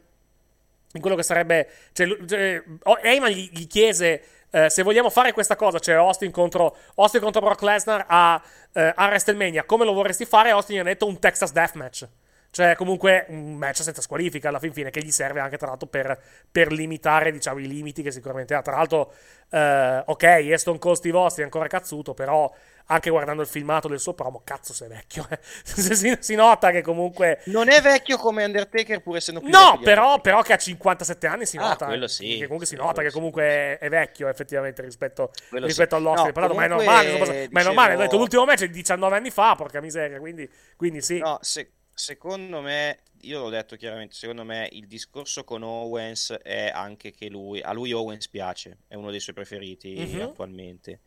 In 0.93 0.99
quello 0.99 1.15
che 1.15 1.23
sarebbe. 1.23 1.69
Cioè, 1.93 2.25
cioè 2.25 2.63
Heyman 3.01 3.31
gli, 3.31 3.49
gli 3.51 3.67
chiese. 3.67 4.23
Eh, 4.51 4.69
se 4.69 4.83
vogliamo 4.83 5.09
fare 5.09 5.31
questa 5.31 5.55
cosa, 5.55 5.79
cioè 5.79 5.95
Austin 5.95 6.29
contro, 6.29 6.75
Austin 6.95 7.21
contro 7.21 7.41
Brock 7.41 7.61
Lesnar 7.61 8.05
a, 8.07 8.41
eh, 8.73 8.93
a 8.93 9.05
WrestleMania, 9.07 9.63
come 9.63 9.85
lo 9.85 9.93
vorresti 9.93 10.25
fare? 10.25 10.51
Austin 10.51 10.75
gli 10.75 10.79
ha 10.79 10.83
detto 10.83 11.07
un 11.07 11.19
Texas 11.19 11.51
Deathmatch. 11.53 12.07
Cioè, 12.51 12.75
comunque, 12.75 13.25
un 13.29 13.55
match 13.55 13.81
senza 13.81 14.01
squalifica 14.01 14.49
alla 14.49 14.59
fin 14.59 14.73
fine, 14.73 14.89
che 14.89 15.01
gli 15.01 15.11
serve 15.11 15.39
anche, 15.39 15.57
tra 15.57 15.67
l'altro, 15.67 15.87
per, 15.87 16.19
per 16.51 16.73
limitare, 16.73 17.31
diciamo, 17.31 17.59
i 17.59 17.67
limiti 17.67 18.01
che 18.01 18.11
sicuramente 18.11 18.53
ha. 18.53 18.61
Tra 18.61 18.75
l'altro, 18.75 19.13
eh, 19.49 20.03
ok, 20.05 20.23
Aston 20.51 20.77
Cold 20.77 20.97
Steve 20.97 21.17
Austin 21.17 21.43
è 21.43 21.45
ancora 21.45 21.67
cazzuto, 21.67 22.13
però 22.13 22.53
anche 22.87 23.09
guardando 23.09 23.41
il 23.41 23.47
filmato 23.47 23.87
del 23.87 24.01
suo 24.01 24.13
promo, 24.13 24.41
cazzo 24.43 24.73
sei 24.73 24.89
vecchio. 24.89 25.25
Eh. 25.29 25.39
si, 25.63 26.17
si, 26.19 26.35
nota 26.35 26.71
che 26.71 26.81
comunque... 26.81 27.41
Non 27.45 27.69
è 27.69 27.81
vecchio 27.81 28.17
come 28.17 28.43
Undertaker 28.43 29.01
pur 29.01 29.15
essendo 29.15 29.39
più 29.39 29.49
No, 29.49 29.79
però, 29.81 30.19
però, 30.19 30.41
che 30.41 30.51
a 30.51 30.57
57 30.57 31.27
anni 31.27 31.45
si 31.45 31.55
ah, 31.55 31.69
nota. 31.69 31.85
quello 31.85 32.09
sì. 32.09 32.37
Che 32.37 32.43
comunque 32.43 32.65
si 32.65 32.75
nota 32.75 33.01
che 33.01 33.11
comunque 33.11 33.43
è, 33.43 33.77
è, 33.79 33.87
vecchio 33.87 34.27
effettivamente 34.27 34.81
rispetto, 34.81 35.31
rispetto 35.51 35.95
sì. 35.95 36.01
all'Austin. 36.01 36.33
No, 36.35 36.53
ma 36.53 36.65
è 36.65 36.67
normale, 36.67 37.11
dicevo... 37.17 37.47
ma 37.51 37.61
è 37.61 37.63
normale, 37.63 37.95
ho 37.95 37.97
detto 37.97 38.17
l'ultimo 38.17 38.43
match 38.43 38.63
è 38.63 38.67
di 38.67 38.73
19 38.73 39.15
anni 39.15 39.29
fa, 39.29 39.55
porca 39.55 39.79
miseria, 39.79 40.19
quindi, 40.19 40.49
quindi 40.75 41.01
sì. 41.01 41.19
No, 41.19 41.37
se, 41.41 41.71
secondo 42.01 42.61
me 42.61 43.01
io 43.21 43.39
l'ho 43.39 43.49
detto 43.49 43.75
chiaramente, 43.75 44.15
secondo 44.15 44.43
me 44.43 44.67
il 44.71 44.87
discorso 44.87 45.43
con 45.43 45.61
Owens 45.61 46.35
è 46.41 46.71
anche 46.73 47.11
che 47.11 47.29
lui, 47.29 47.61
a 47.61 47.71
lui 47.73 47.91
Owens 47.91 48.27
piace, 48.27 48.79
è 48.87 48.95
uno 48.95 49.11
dei 49.11 49.19
suoi 49.19 49.35
preferiti 49.35 49.95
mm-hmm. 49.99 50.21
attualmente. 50.21 51.01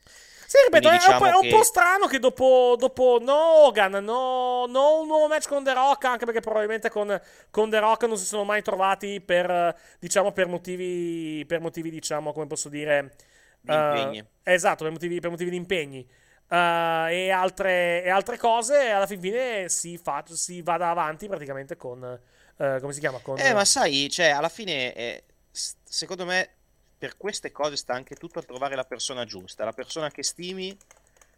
Sì, 0.47 0.59
ripeto, 0.67 0.89
è, 0.91 0.93
diciamo 0.93 1.25
un 1.25 1.31
è, 1.33 1.35
un 1.35 1.49
po', 1.51 1.65
strano 1.65 2.07
che 2.07 2.21
dopo, 2.21 2.77
dopo 2.79 3.19
no 3.21 3.65
Hogan, 3.65 4.05
no, 4.05 4.67
no, 4.67 5.01
un 5.01 5.09
nuovo 5.09 5.27
match 5.27 5.49
con 5.49 5.65
The 5.65 5.73
Rock, 5.73 6.05
anche 6.05 6.27
perché 6.27 6.41
probabilmente 6.41 6.91
con, 6.91 7.21
con 7.51 7.71
The 7.71 7.79
Rock 7.81 8.05
non 8.05 8.17
si 8.17 8.25
sono 8.25 8.45
mai 8.45 8.63
trovati 8.63 9.21
per, 9.21 9.77
diciamo, 9.99 10.31
per 10.31 10.47
motivi, 10.47 11.45
per 11.45 11.61
motivi, 11.61 11.91
diciamo, 11.91 12.33
come 12.33 12.47
posso 12.47 12.69
dire... 12.69 13.17
Di 13.61 13.73
uh. 13.73 14.25
Esatto, 14.45 14.85
per 14.85 14.93
motivi, 14.93 15.19
per 15.19 15.31
motivi 15.31 15.51
di 15.51 15.57
impegni. 15.57 16.07
Uh, 16.55 17.09
e, 17.09 17.31
altre, 17.31 18.05
e, 18.05 18.11
altre, 18.11 18.37
cose, 18.37 18.89
alla 18.91 19.09
fin 19.09 19.19
fine 19.19 19.69
si, 19.69 19.99
fa, 19.99 20.23
si 20.29 20.63
vada 20.63 20.89
avanti 20.89 21.27
praticamente 21.27 21.77
con... 21.77 22.21
Uh, 22.57 22.79
come 22.79 22.93
si 22.93 23.01
chiama? 23.01 23.19
Con, 23.19 23.41
eh, 23.41 23.53
ma 23.53 23.65
sai, 23.65 24.09
cioè, 24.09 24.29
alla 24.29 24.49
fine, 24.49 24.95
eh, 24.95 25.25
secondo 25.51 26.25
me, 26.25 26.49
per 26.97 27.17
queste 27.17 27.51
cose 27.51 27.75
sta 27.75 27.95
anche 27.95 28.15
tutto 28.15 28.39
a 28.39 28.43
trovare 28.43 28.77
la 28.77 28.85
persona 28.85 29.25
giusta, 29.25 29.65
la 29.65 29.73
persona 29.73 30.13
che 30.13 30.23
stimi, 30.23 30.77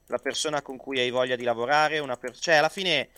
la 0.08 0.18
persona 0.18 0.60
con 0.60 0.76
cui 0.76 0.98
hai 0.98 1.08
voglia 1.08 1.36
di 1.36 1.44
lavorare, 1.44 1.98
una 1.98 2.18
per... 2.18 2.36
cioè, 2.36 2.56
alla 2.56 2.68
fine, 2.68 3.08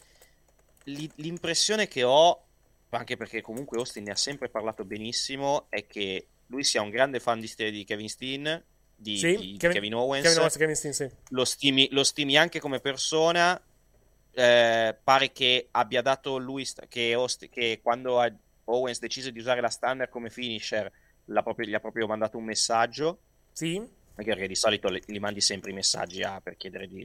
l'impressione 0.85 1.89
che 1.89 2.05
ho, 2.05 2.45
anche 2.91 3.17
perché 3.17 3.41
comunque 3.41 3.79
Austin 3.79 4.05
ne 4.05 4.13
ha 4.13 4.17
sempre 4.17 4.49
parlato 4.49 4.85
benissimo, 4.85 5.67
è 5.69 5.85
che 5.85 6.29
lui 6.47 6.63
sia 6.63 6.81
un 6.81 6.91
grande 6.91 7.19
fan 7.19 7.41
di, 7.41 7.53
di 7.73 7.85
Kevin 7.85 8.09
Steen 8.09 8.65
di, 9.01 9.17
sì, 9.17 9.37
di 9.37 9.57
Kevin, 9.57 9.77
Kevin, 9.77 9.95
Owens. 9.95 10.25
Kevin 10.25 10.39
Owens 10.39 10.57
Kevin 10.57 10.75
Steen, 10.75 10.93
sì. 10.93 11.09
lo, 11.29 11.45
stimi, 11.45 11.89
lo, 11.93 12.03
stimi, 12.03 12.37
anche 12.37 12.59
come 12.59 12.81
persona. 12.81 13.61
Eh, 14.33 14.97
pare 15.03 15.33
che 15.33 15.69
abbia 15.73 16.03
dato 16.03 16.37
lui 16.39 16.67
che, 16.89 17.15
Ost- 17.15 17.49
che 17.49 17.81
quando 17.83 18.23
Owens 18.65 18.99
decise 18.99 19.33
di 19.33 19.39
usare 19.39 19.61
la 19.61 19.71
standard 19.71 20.11
come 20.11 20.31
finisher 20.31 20.91
proprio, 21.25 21.67
gli 21.67 21.75
ha 21.75 21.81
proprio 21.81 22.07
mandato 22.07 22.39
un 22.39 22.45
messaggio. 22.45 23.21
Sì. 23.53 23.97
Perché 24.15 24.49
di 24.49 24.57
solito 24.57 24.89
li, 24.89 25.01
li 25.07 25.21
mandi 25.21 25.41
sempre 25.41 25.71
i 25.71 25.75
messaggi 25.75 26.23
ah, 26.23 26.41
per 26.41 26.57
chiedere 26.57 26.89
di, 26.89 27.05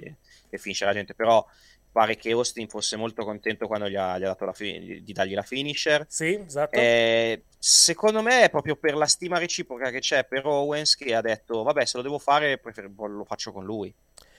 che 0.49 0.57
finisce 0.57 0.85
la 0.85 0.93
gente, 0.93 1.13
però 1.13 1.45
pare 1.93 2.17
che 2.17 2.31
Austin 2.31 2.67
fosse 2.67 2.97
molto 2.97 3.23
contento 3.23 3.67
quando 3.67 3.87
gli 3.87 3.95
ha, 3.95 4.17
gli 4.17 4.23
ha 4.23 4.27
dato 4.27 4.45
la 4.45 4.51
fi- 4.51 5.01
di 5.03 5.13
dargli 5.13 5.35
la 5.35 5.43
finisher. 5.43 6.05
Sì, 6.09 6.33
esatto. 6.45 6.75
Eh, 6.75 7.43
secondo 7.57 8.23
me 8.23 8.43
è 8.43 8.49
proprio 8.49 8.75
per 8.75 8.95
la 8.95 9.05
stima 9.05 9.37
reciproca 9.37 9.91
che 9.91 9.99
c'è 9.99 10.25
per 10.25 10.45
Owens 10.45 10.95
che 10.95 11.13
ha 11.13 11.21
detto, 11.21 11.61
vabbè, 11.61 11.85
se 11.85 11.97
lo 11.97 12.03
devo 12.03 12.17
fare, 12.17 12.57
prefer- 12.57 12.89
lo 12.97 13.23
faccio 13.23 13.51
con 13.51 13.63
lui. 13.63 13.93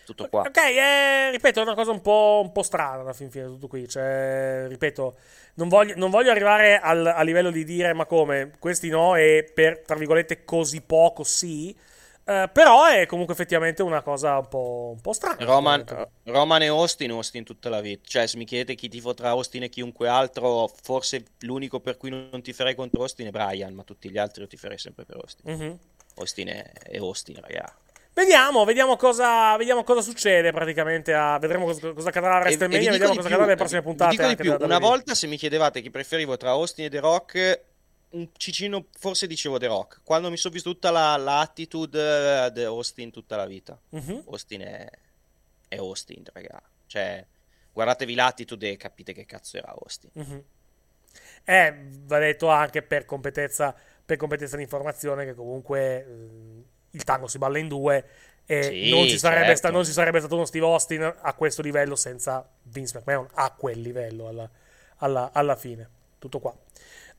Tutto 0.05 0.29
qua. 0.29 0.43
Ok, 0.43 0.57
eh, 0.59 1.31
ripeto, 1.31 1.61
è 1.61 1.63
una 1.63 1.75
cosa 1.75 1.93
un 1.93 2.03
po', 2.03 2.41
un 2.45 2.53
po 2.53 2.63
strana 2.63 3.01
alla 3.01 3.13
fin 3.15 3.31
fine 3.31 3.47
tutto 3.47 3.69
qui. 3.69 3.89
Cioè, 3.89 4.67
ripeto, 4.69 5.17
non 5.55 5.69
voglio, 5.69 5.95
non 5.97 6.11
voglio 6.11 6.31
arrivare 6.31 6.79
al, 6.79 7.07
a 7.07 7.23
livello 7.23 7.51
di 7.51 7.65
dire 7.65 7.95
ma 7.95 8.05
come, 8.05 8.51
questi 8.59 8.91
no 8.91 9.15
e 9.15 9.51
per, 9.55 9.81
tra 9.81 9.97
virgolette, 9.97 10.45
così 10.45 10.83
poco 10.83 11.23
sì. 11.23 11.75
Uh, 12.27 12.49
però 12.51 12.87
è 12.87 13.05
comunque 13.05 13.35
effettivamente 13.35 13.83
una 13.83 14.01
cosa 14.01 14.39
un 14.39 14.49
po', 14.49 14.93
un 14.95 15.01
po 15.01 15.13
strana. 15.13 15.45
Roman, 15.45 15.85
Roman, 16.25 16.63
e 16.63 16.69
Austin, 16.69 17.11
Austin 17.11 17.45
tutta 17.45 17.69
la 17.69 17.83
vita. 17.83 18.03
Cioè, 18.07 18.27
se 18.27 18.39
mi 18.39 18.47
chiedete 18.47 18.75
chi 18.75 18.89
tifo 18.89 19.13
tra 19.13 19.29
Austin 19.31 19.65
e 19.65 19.69
chiunque 19.69 20.09
altro, 20.09 20.71
forse 20.83 21.25
l'unico 21.41 21.81
per 21.81 21.99
cui 21.99 22.09
non 22.09 22.41
ti 22.41 22.55
farei 22.55 22.75
contro 22.75 23.03
Austin 23.03 23.27
è 23.27 23.31
Brian, 23.31 23.75
ma 23.75 23.83
tutti 23.83 24.11
gli 24.11 24.17
altri 24.17 24.43
io 24.43 24.49
ti 24.49 24.57
farei 24.57 24.79
sempre 24.79 25.05
per 25.05 25.17
Austin. 25.17 25.53
Mm-hmm. 25.53 25.75
Austin 26.17 26.49
è, 26.49 26.73
è 26.85 26.97
Austin, 26.97 27.41
ragazzi. 27.43 27.83
Vediamo, 28.15 28.65
vediamo 28.65 28.97
cosa, 28.97 29.57
vediamo 29.57 29.83
cosa 29.83 30.01
succede 30.01 30.53
praticamente. 30.53 31.13
A, 31.13 31.37
vedremo 31.39 31.67
cosa, 31.67 31.93
cosa 31.93 32.09
accadrà 32.09 32.37
a 32.37 32.39
WrestleMania. 32.39 32.93
Vediamo 32.93 33.15
cosa 33.17 33.27
accadrà 33.27 33.45
nelle 33.45 33.57
prossime 33.57 33.83
puntate. 33.83 34.17
Dico 34.17 34.29
di 34.29 34.37
più, 34.37 34.57
una 34.61 34.79
volta 34.79 35.15
se 35.15 35.27
mi 35.27 35.37
chiedevate 35.37 35.83
chi 35.83 35.91
preferivo 35.91 36.37
tra 36.37 36.51
Austin 36.51 36.85
e 36.85 36.91
The 36.91 37.01
Rock, 37.01 37.61
un 38.15 38.29
cicino, 38.37 38.87
forse 38.99 39.27
dicevo 39.27 39.59
The 39.59 39.67
Rock. 39.67 40.01
Quando 40.03 40.31
mi 40.31 40.37
sono 40.37 40.55
visto 40.55 40.73
tutta 40.73 40.91
la, 40.91 41.17
l'attitude 41.17 42.51
di 42.53 42.63
Austin 42.63 43.11
tutta 43.11 43.37
la 43.37 43.47
vita. 43.47 43.79
Mm-hmm. 43.95 44.21
Austin 44.27 44.61
è, 44.61 44.91
è 45.69 45.77
Austin, 45.77 46.25
raga. 46.33 46.63
Cioè, 46.87 47.27
guardatevi 47.73 48.15
l'attitude 48.15 48.71
e 48.71 48.77
capite 48.77 49.13
che 49.13 49.27
cazzo 49.27 49.57
era 49.57 49.75
Austin. 49.79 50.11
Mm-hmm. 50.19 50.39
Eh, 51.45 51.87
va 52.05 52.19
detto 52.19 52.49
anche 52.49 52.83
per 52.83 53.05
competenza, 53.05 53.75
per 54.05 54.17
competenza 54.17 54.57
di 54.57 54.63
informazione 54.63 55.25
che 55.25 55.35
comunque 55.35 56.07
eh, 56.07 56.65
il 56.91 57.05
tango 57.05 57.27
si 57.27 57.39
balla 57.39 57.59
in 57.59 57.69
due 57.69 58.05
e 58.47 58.63
sì, 58.63 58.91
non, 58.91 59.09
ci 59.09 59.19
certo. 59.19 59.57
sta, 59.57 59.71
non, 59.71 59.85
ci 59.85 59.93
sarebbe 59.93 60.19
stato 60.19 60.35
uno 60.35 60.45
Steve 60.45 60.67
Austin 60.67 61.03
a 61.03 61.33
questo 61.35 61.63
livello 61.63 61.97
senza 61.97 62.47
Vince 62.63 62.99
McMahon 62.99 63.27
a 63.35 63.51
quel 63.53 63.81
livello 63.81 64.29
alla, 64.29 64.49
alla, 64.97 65.31
alla 65.33 65.57
fine. 65.57 65.89
Tutto 66.19 66.41
qua. 66.41 66.55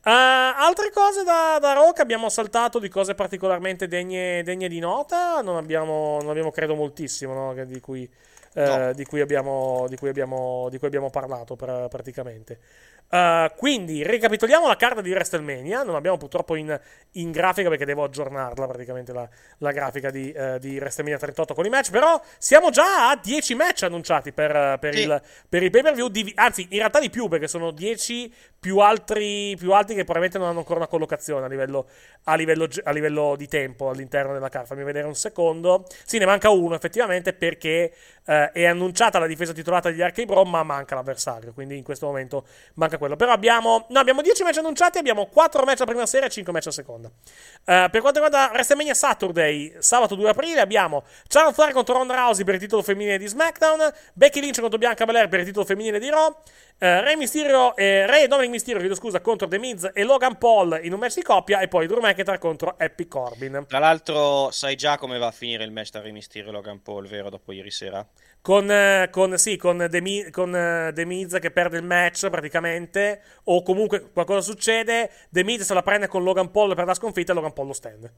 Uh, 0.06 0.08
altre 0.08 0.92
cose 0.92 1.24
da, 1.24 1.58
da 1.60 1.72
Rock 1.72 1.98
abbiamo 1.98 2.28
saltato 2.28 2.78
di 2.78 2.88
cose 2.88 3.16
particolarmente 3.16 3.88
degne, 3.88 4.44
degne 4.44 4.68
di 4.68 4.78
nota. 4.78 5.40
Non 5.42 5.56
abbiamo, 5.56 6.18
non 6.20 6.30
abbiamo 6.30 6.52
credo 6.52 6.76
moltissimo 6.76 7.34
no? 7.34 7.64
di, 7.64 7.80
cui, 7.80 8.08
uh, 8.54 8.60
no. 8.60 8.92
di, 8.92 9.04
cui 9.04 9.20
abbiamo, 9.20 9.86
di, 9.88 9.96
cui 9.96 10.08
abbiamo, 10.08 10.68
di 10.70 10.78
cui 10.78 10.86
abbiamo 10.86 11.10
parlato 11.10 11.56
pra, 11.56 11.88
praticamente. 11.88 12.60
Uh, 13.08 13.48
quindi 13.56 14.04
ricapitoliamo 14.04 14.66
la 14.66 14.76
carta 14.76 15.00
di 15.00 15.10
WrestleMania. 15.10 15.84
Non 15.84 15.94
abbiamo 15.94 16.16
purtroppo 16.16 16.56
in, 16.56 16.78
in 17.12 17.30
grafica 17.30 17.68
perché 17.68 17.84
devo 17.84 18.02
aggiornarla 18.02 18.66
praticamente 18.66 19.12
la, 19.12 19.28
la 19.58 19.70
grafica 19.70 20.10
di, 20.10 20.34
uh, 20.36 20.58
di, 20.58 20.76
WrestleMania 20.76 21.18
38 21.18 21.54
con 21.54 21.64
i 21.64 21.68
match. 21.68 21.90
Però 21.90 22.20
siamo 22.38 22.70
già 22.70 23.10
a 23.10 23.16
10 23.16 23.54
match 23.54 23.84
annunciati 23.84 24.32
per, 24.32 24.78
per, 24.80 24.94
sì. 24.94 25.02
il, 25.02 25.22
per 25.48 25.62
il, 25.62 25.70
pay 25.70 25.82
per 25.82 25.94
view. 25.94 26.10
Anzi, 26.34 26.66
in 26.70 26.78
realtà 26.78 26.98
di 26.98 27.08
più 27.08 27.28
perché 27.28 27.46
sono 27.46 27.70
10 27.70 28.32
più 28.58 28.78
altri, 28.78 29.54
più 29.56 29.72
altri 29.72 29.94
che 29.94 30.02
probabilmente 30.02 30.38
non 30.38 30.48
hanno 30.48 30.58
ancora 30.58 30.80
una 30.80 30.88
collocazione 30.88 31.44
a 31.44 31.48
livello, 31.48 31.86
a 32.24 32.34
livello, 32.34 32.66
a 32.82 32.90
livello 32.90 33.36
di 33.36 33.46
tempo 33.46 33.90
all'interno 33.90 34.32
della 34.32 34.48
carta. 34.48 34.68
Fammi 34.68 34.82
vedere 34.82 35.06
un 35.06 35.14
secondo. 35.14 35.86
Sì, 36.04 36.18
ne 36.18 36.26
manca 36.26 36.50
uno 36.50 36.74
effettivamente 36.74 37.32
perché 37.32 37.92
uh, 38.24 38.50
è 38.52 38.64
annunciata 38.64 39.20
la 39.20 39.28
difesa 39.28 39.52
titolata 39.52 39.90
degli 39.90 40.02
Arcade 40.02 40.26
Bro, 40.26 40.44
ma 40.44 40.64
manca 40.64 40.96
l'avversario. 40.96 41.52
Quindi 41.52 41.76
in 41.76 41.84
questo 41.84 42.06
momento 42.06 42.44
manca 42.74 42.95
manca 42.96 42.98
quello. 42.98 43.16
Però 43.16 43.32
abbiamo, 43.32 43.86
no, 43.90 44.00
abbiamo 44.00 44.22
10 44.22 44.42
match 44.42 44.58
annunciati, 44.58 44.98
abbiamo 44.98 45.26
4 45.26 45.64
match 45.64 45.80
a 45.82 45.84
prima 45.84 46.06
sera 46.06 46.26
e 46.26 46.30
5 46.30 46.52
match 46.52 46.66
a 46.66 46.70
seconda. 46.70 47.08
Uh, 47.08 47.88
per 47.90 48.00
quanto 48.00 48.20
riguarda 48.20 48.50
WrestleMania 48.52 48.94
Saturday, 48.94 49.74
sabato 49.78 50.14
2 50.14 50.30
aprile, 50.30 50.60
abbiamo 50.60 51.04
Charlotte 51.28 51.54
Flair 51.54 51.72
contro 51.72 51.94
Ronda 51.94 52.14
Rousey 52.14 52.44
per 52.44 52.54
il 52.54 52.60
titolo 52.60 52.82
femminile 52.82 53.18
di 53.18 53.26
SmackDown, 53.26 53.92
Becky 54.14 54.40
Lynch 54.40 54.60
contro 54.60 54.78
Bianca 54.78 55.04
Belair 55.04 55.28
per 55.28 55.40
il 55.40 55.46
titolo 55.46 55.64
femminile 55.64 55.98
di 55.98 56.08
Raw, 56.08 56.28
uh, 56.28 56.34
Rey 56.78 57.16
Mysterio, 57.16 57.76
eh, 57.76 58.06
Rey 58.06 58.24
e 58.24 58.28
Dominic 58.28 58.50
Mysterio, 58.52 58.80
chiedo 58.80 58.94
scusa, 58.94 59.20
contro 59.20 59.46
The 59.46 59.58
Miz 59.58 59.90
e 59.92 60.04
Logan 60.04 60.38
Paul 60.38 60.80
in 60.82 60.92
un 60.92 60.98
match 60.98 61.14
di 61.14 61.22
coppia 61.22 61.60
e 61.60 61.68
poi 61.68 61.86
Drew 61.86 62.00
McIntyre 62.00 62.38
contro 62.38 62.74
Happy 62.78 63.06
Corbin. 63.06 63.64
Tra 63.68 63.78
l'altro 63.78 64.50
sai 64.50 64.76
già 64.76 64.98
come 64.98 65.18
va 65.18 65.28
a 65.28 65.32
finire 65.32 65.64
il 65.64 65.70
match 65.70 65.90
tra 65.90 66.00
Rey 66.00 66.12
Mysterio 66.12 66.48
e 66.48 66.52
Logan 66.52 66.82
Paul, 66.82 67.06
vero, 67.06 67.30
dopo 67.30 67.52
ieri 67.52 67.70
sera? 67.70 68.06
Con, 68.46 68.70
eh, 68.70 69.08
con, 69.10 69.36
sì, 69.38 69.56
con, 69.56 69.88
The, 69.90 70.00
Mi, 70.00 70.30
con 70.30 70.50
uh, 70.50 70.92
The 70.92 71.04
Miz 71.04 71.36
che 71.40 71.50
perde 71.50 71.78
il 71.78 71.82
match 71.82 72.30
praticamente, 72.30 73.20
o 73.46 73.60
comunque 73.64 74.12
qualcosa 74.12 74.40
succede, 74.40 75.10
The 75.30 75.42
Miz 75.42 75.62
se 75.62 75.74
la 75.74 75.82
prende 75.82 76.06
con 76.06 76.22
Logan 76.22 76.52
Paul 76.52 76.76
per 76.76 76.84
la 76.86 76.94
sconfitta 76.94 77.32
e 77.32 77.34
Logan 77.34 77.52
Paul 77.52 77.66
lo 77.66 77.72
stand. 77.72 78.08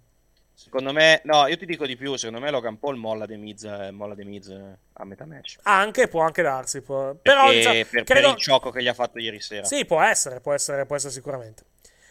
Secondo 0.53 0.93
me, 0.93 1.23
no, 1.25 1.47
io 1.47 1.57
ti 1.57 1.65
dico 1.65 1.87
di 1.87 1.97
più. 1.97 2.15
Secondo 2.17 2.45
me 2.45 2.51
Logan 2.51 2.79
Paul 2.79 2.97
molla 2.97 3.25
The 3.25 3.39
Miz, 3.39 3.65
eh, 3.65 3.91
molla 3.91 4.15
The 4.15 4.25
Miz 4.27 4.49
eh, 4.49 4.79
a 4.93 5.05
metà 5.07 5.25
match. 5.25 5.61
Anche, 5.63 6.09
può 6.09 6.21
anche 6.21 6.43
darsi. 6.43 6.83
Può... 6.83 7.15
Però 7.15 7.51
diciamo, 7.51 7.75
per, 7.91 8.05
credo... 8.05 8.05
per 8.05 8.25
il 8.25 8.35
gioco 8.35 8.71
che 8.71 8.83
gli 8.83 8.89
ha 8.89 8.93
fatto 8.93 9.19
ieri 9.19 9.41
sera. 9.41 9.65
Sì, 9.65 9.87
può 9.87 10.03
essere, 10.03 10.41
può 10.43 10.53
essere, 10.53 10.85
può 10.85 10.95
essere 10.95 11.11
sicuramente. 11.11 11.63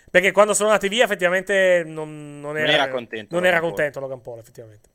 Perché 0.09 0.31
quando 0.31 0.55
sono 0.55 0.69
andati 0.69 0.87
via, 0.87 1.03
effettivamente 1.03 1.83
non, 1.85 2.39
non, 2.39 2.57
era, 2.57 2.65
non 2.65 2.75
era, 2.75 2.89
contento. 2.89 3.35
Non 3.35 3.45
era 3.45 3.59
contento 3.59 3.99
Logan 3.99 4.21
Paul, 4.21 4.39
effettivamente. 4.39 4.89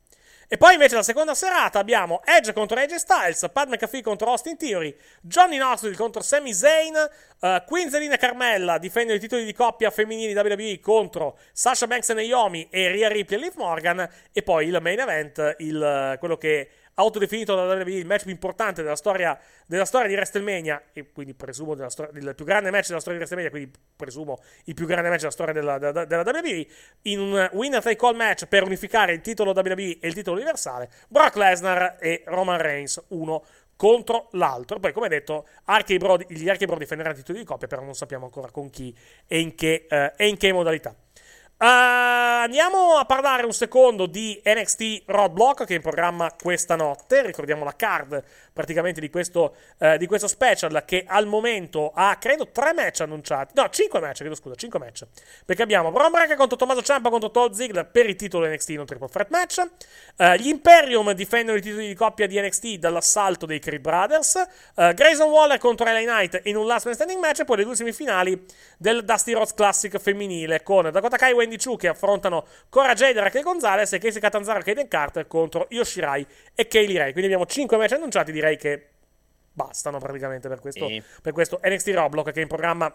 E 0.53 0.57
poi 0.57 0.73
invece 0.73 0.93
la 0.93 1.01
seconda 1.01 1.33
serata 1.33 1.79
abbiamo 1.79 2.21
Edge 2.23 2.53
contro 2.53 2.77
Edge 2.77 2.99
Styles, 2.99 3.49
Pat 3.51 3.67
McAfee 3.69 4.03
contro 4.03 4.29
Austin 4.29 4.55
Theory, 4.55 4.95
Johnny 5.19 5.57
Knoxville 5.57 5.95
contro 5.95 6.21
Sami 6.21 6.53
Zayn, 6.53 6.93
uh, 7.39 7.63
Queen 7.65 7.89
Zelina 7.89 8.17
Carmella 8.17 8.77
difendono 8.77 9.17
i 9.17 9.19
titoli 9.19 9.45
di 9.45 9.53
coppia 9.53 9.89
femminili 9.89 10.35
WWE 10.35 10.79
contro 10.79 11.39
Sasha 11.51 11.87
Banks 11.87 12.11
e 12.11 12.13
Naomi 12.13 12.67
e 12.69 12.91
Rhea 12.91 13.07
Ripley 13.07 13.39
e 13.39 13.41
Liv 13.41 13.53
Morgan 13.55 14.07
e 14.31 14.43
poi 14.43 14.67
il 14.67 14.77
main 14.79 14.99
event, 14.99 15.55
il, 15.57 16.17
quello 16.19 16.37
che 16.37 16.69
autodefinito 16.95 17.55
da 17.55 17.63
WWE 17.63 17.91
il 17.91 18.05
match 18.05 18.23
più 18.23 18.31
importante 18.31 18.81
della 18.83 18.95
storia, 18.95 19.37
della 19.65 19.85
storia 19.85 20.07
di 20.07 20.13
WrestleMania, 20.13 20.81
e 20.93 21.11
quindi 21.11 21.33
presumo 21.33 21.75
storia, 21.89 22.19
il 22.19 22.35
più 22.35 22.45
grande 22.45 22.71
match 22.71 22.87
della 22.87 22.99
storia 22.99 23.19
di 23.19 23.25
WrestleMania, 23.25 23.49
quindi 23.49 23.71
presumo 23.95 24.39
il 24.65 24.73
più 24.73 24.85
grande 24.85 25.09
match 25.09 25.19
della 25.19 25.31
storia 25.31 25.53
della, 25.53 25.77
della, 25.77 26.05
della 26.05 26.23
WWE, 26.23 26.67
in 27.03 27.19
un 27.19 27.49
winner 27.53 27.81
take 27.81 28.05
all 28.05 28.15
match 28.15 28.45
per 28.45 28.63
unificare 28.63 29.13
il 29.13 29.21
titolo 29.21 29.51
WWE 29.51 29.99
e 29.99 30.07
il 30.07 30.13
titolo 30.13 30.35
universale, 30.35 30.89
Brock 31.07 31.35
Lesnar 31.35 31.97
e 31.99 32.23
Roman 32.25 32.59
Reigns, 32.59 33.03
uno 33.09 33.43
contro 33.75 34.29
l'altro. 34.31 34.79
Poi, 34.79 34.93
come 34.93 35.07
detto, 35.09 35.47
Archie 35.65 35.97
Bro, 35.97 36.19
gli 36.27 36.47
Archie 36.49 36.67
Bro 36.67 36.77
difenderanno 36.77 37.15
i 37.15 37.19
titoli 37.19 37.39
di 37.39 37.45
coppia, 37.45 37.67
però 37.67 37.81
non 37.81 37.95
sappiamo 37.95 38.25
ancora 38.25 38.49
con 38.51 38.69
chi 38.69 38.95
e 39.27 39.39
in 39.39 39.55
che, 39.55 39.87
eh, 39.89 40.13
e 40.15 40.27
in 40.27 40.37
che 40.37 40.51
modalità. 40.53 40.95
Uh, 41.57 42.43
andiamo 42.43 42.97
a 42.97 43.05
parlare 43.05 43.45
un 43.45 43.53
secondo 43.53 44.05
di 44.05 44.41
NXT 44.43 45.03
Roadblock 45.05 45.65
che 45.65 45.73
è 45.73 45.75
in 45.77 45.81
programma 45.81 46.33
questa 46.33 46.75
notte. 46.75 47.25
Ricordiamo 47.25 47.63
la 47.63 47.75
card 47.75 48.23
praticamente 48.53 49.01
di 49.01 49.09
questo, 49.09 49.55
uh, 49.79 49.97
di 49.97 50.05
questo 50.05 50.27
special 50.27 50.83
che 50.85 51.03
al 51.07 51.25
momento 51.25 51.91
ha 51.93 52.15
credo 52.17 52.49
tre 52.49 52.73
match 52.73 53.01
annunciati. 53.01 53.53
No, 53.55 53.69
cinque 53.69 53.99
match, 53.99 54.17
chiedo 54.17 54.35
scusa, 54.35 54.55
cinque 54.55 54.79
match. 54.79 55.05
Perché 55.45 55.63
abbiamo 55.63 55.91
Braun 55.91 56.11
Breaker 56.11 56.37
contro 56.37 56.55
Tommaso 56.55 56.81
Ciampa 56.81 57.09
contro 57.09 57.31
Todd 57.31 57.53
Ziggler 57.53 57.89
per 57.89 58.07
il 58.07 58.15
titolo 58.15 58.47
NXT 58.47 58.69
in 58.69 58.79
un 58.79 58.85
triple 58.85 59.07
threat 59.09 59.29
match. 59.29 59.61
Uh, 60.17 60.33
gli 60.35 60.47
Imperium 60.47 61.11
difendono 61.13 61.57
i 61.57 61.61
titoli 61.61 61.87
di 61.87 61.95
coppia 61.95 62.27
di 62.27 62.39
NXT 62.39 62.75
dall'assalto 62.75 63.45
dei 63.45 63.59
Creed 63.59 63.81
Brothers. 63.81 64.41
Grayson 64.75 65.29
Waller 65.29 65.57
contro 65.57 65.85
LA 65.85 66.01
Knight 66.01 66.41
in 66.43 66.55
un 66.55 66.65
last 66.65 66.85
man 66.85 66.93
standing 66.93 67.19
match. 67.19 67.39
E 67.39 67.45
poi 67.45 67.57
le 67.57 67.63
due 67.63 67.75
semifinali 67.75 68.45
del 68.77 69.03
Dusty 69.03 69.33
Rhodes 69.33 69.53
Classic 69.53 69.97
femminile 69.97 70.61
con 70.63 70.89
Dakota 70.91 71.17
Kai, 71.17 71.33
Wendy 71.33 71.57
Chu 71.57 71.75
che 71.75 71.87
affrontano 71.87 72.45
Cora 72.69 72.93
Jade, 72.93 73.19
Raquel 73.19 73.43
Gonzalez 73.43 73.91
e 73.93 73.99
Casey 73.99 74.21
Catanzaro 74.21 74.59
e 74.59 74.63
Kaden 74.63 74.87
Carter 74.87 75.27
contro 75.27 75.67
Yoshirai 75.69 76.25
e 76.53 76.67
Kaylee 76.67 76.97
Ray. 76.97 77.11
Quindi 77.11 77.25
abbiamo 77.25 77.45
5 77.45 77.77
match 77.77 77.93
annunciati, 77.93 78.31
direi 78.43 78.57
che 78.57 78.87
bastano 79.53 79.99
praticamente 79.99 80.49
per 80.49 80.59
questo, 80.59 80.87
e... 80.87 81.03
per 81.21 81.31
questo 81.31 81.59
NXT 81.63 81.89
Roblox 81.89 82.31
che 82.31 82.39
è 82.39 82.41
in 82.41 82.47
programma 82.47 82.93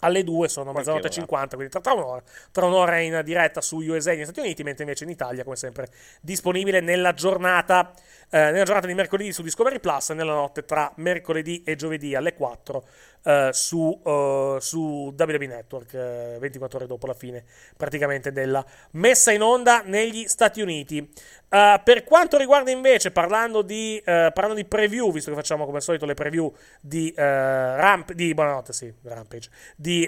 alle 0.00 0.22
2 0.22 0.48
sono 0.48 0.72
mezzanotte 0.72 1.06
e 1.06 1.10
50, 1.10 1.56
quindi 1.56 1.72
tra, 1.72 1.80
tra, 1.80 1.94
un'ora, 1.94 2.22
tra, 2.50 2.66
un'ora, 2.66 2.98
in 2.98 3.22
diretta 3.24 3.62
su 3.62 3.78
USA 3.78 4.10
negli 4.10 4.24
Stati 4.24 4.40
Uniti, 4.40 4.62
mentre 4.62 4.82
invece 4.82 5.04
in 5.04 5.10
Italia, 5.10 5.44
come 5.44 5.56
sempre, 5.56 5.88
disponibile 6.20 6.80
nella 6.80 7.14
giornata, 7.14 7.94
eh, 8.34 8.50
nella 8.50 8.64
giornata 8.64 8.88
di 8.88 8.94
mercoledì 8.94 9.32
su 9.32 9.42
Discovery 9.42 9.78
Plus 9.78 10.10
e 10.10 10.14
nella 10.14 10.32
notte 10.32 10.64
tra 10.64 10.92
mercoledì 10.96 11.62
e 11.64 11.76
giovedì 11.76 12.16
alle 12.16 12.34
4 12.34 12.84
uh, 13.22 13.52
su, 13.52 14.00
uh, 14.02 14.58
su 14.58 15.14
WB 15.16 15.42
Network, 15.42 15.92
uh, 15.92 16.38
24 16.40 16.78
ore 16.78 16.86
dopo 16.88 17.06
la 17.06 17.14
fine 17.14 17.44
praticamente 17.76 18.32
della 18.32 18.64
messa 18.92 19.30
in 19.30 19.40
onda 19.40 19.82
negli 19.84 20.26
Stati 20.26 20.60
Uniti. 20.60 21.08
per 21.48 22.02
quanto 22.02 22.36
riguarda 22.36 22.72
invece, 22.72 23.12
parlando 23.12 23.62
di, 23.62 24.02
parlando 24.04 24.54
di, 24.54 24.64
preview, 24.64 25.12
visto 25.12 25.30
che 25.30 25.36
facciamo 25.36 25.64
come 25.64 25.76
al 25.76 25.84
solito 25.84 26.04
le 26.04 26.14
preview 26.14 26.52
di, 26.80 27.12
Ramp- 27.14 28.12
di, 28.12 28.34
buonanotte, 28.34 28.72
sì, 28.72 28.92
Rampage, 29.04 29.50
di, 29.76 30.00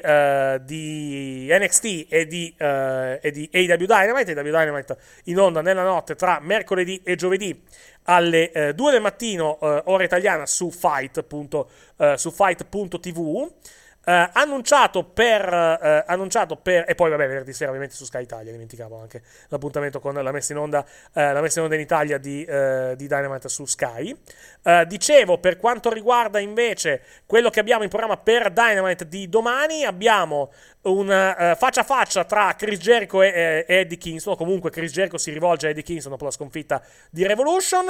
di 0.64 1.46
NXT 1.48 2.06
e 2.08 2.26
di, 2.26 2.52
e 2.58 3.30
di 3.32 3.48
AW 3.52 3.76
Dynamite, 3.76 4.32
AW 4.32 4.42
Dynamite 4.42 4.96
in 5.26 5.38
onda 5.38 5.62
nella 5.62 5.84
notte 5.84 6.16
tra 6.16 6.40
mercoledì 6.40 7.00
e 7.04 7.14
giovedì 7.14 7.62
alle 8.06 8.50
eh, 8.50 8.74
2 8.74 8.92
del 8.92 9.00
mattino, 9.00 9.58
eh, 9.60 9.82
ora 9.86 10.04
italiana, 10.04 10.46
su 10.46 10.70
Fight, 10.70 11.24
eh, 11.98 12.16
su 12.16 12.30
fight.tv. 12.30 13.50
Uh, 14.06 14.30
annunciato, 14.34 15.02
per, 15.02 15.52
uh, 15.52 16.04
annunciato 16.06 16.54
per 16.54 16.84
e 16.86 16.94
poi 16.94 17.10
vabbè 17.10 17.26
venerdì 17.26 17.52
sera 17.52 17.70
ovviamente 17.70 17.96
su 17.96 18.04
Sky 18.04 18.22
Italia 18.22 18.52
dimenticavo 18.52 19.00
anche 19.00 19.20
l'appuntamento 19.48 19.98
con 19.98 20.14
la 20.14 20.30
messa 20.30 20.52
in 20.52 20.58
onda, 20.60 20.78
uh, 20.78 21.10
la 21.12 21.40
messa 21.40 21.58
in, 21.58 21.64
onda 21.64 21.74
in 21.74 21.80
Italia 21.80 22.16
di, 22.16 22.44
di 22.44 23.06
Dynamite 23.08 23.48
su 23.48 23.64
Sky 23.64 24.16
dicevo 24.86 25.38
per 25.38 25.56
quanto 25.56 25.92
riguarda 25.92 26.38
invece 26.38 27.02
quello 27.26 27.50
che 27.50 27.58
abbiamo 27.58 27.82
in 27.82 27.88
programma 27.88 28.16
per 28.16 28.52
Dynamite 28.52 29.08
di 29.08 29.28
domani 29.28 29.84
abbiamo 29.84 30.52
un 30.86 31.54
faccia 31.56 31.80
a 31.80 31.84
faccia 31.84 32.24
tra 32.24 32.54
Chris 32.54 32.78
Jericho 32.78 33.22
e, 33.22 33.64
e, 33.66 33.74
Eddie 33.76 33.98
Kingston 33.98 34.34
o 34.34 34.36
comunque 34.36 34.70
Chris 34.70 34.92
Jericho 34.92 35.18
si 35.18 35.30
rivolge 35.30 35.66
a 35.66 35.70
Eddie 35.70 35.82
Kingston 35.82 36.12
dopo 36.12 36.24
la 36.24 36.30
sconfitta 36.30 36.82
di 37.10 37.26
Revolution 37.26 37.84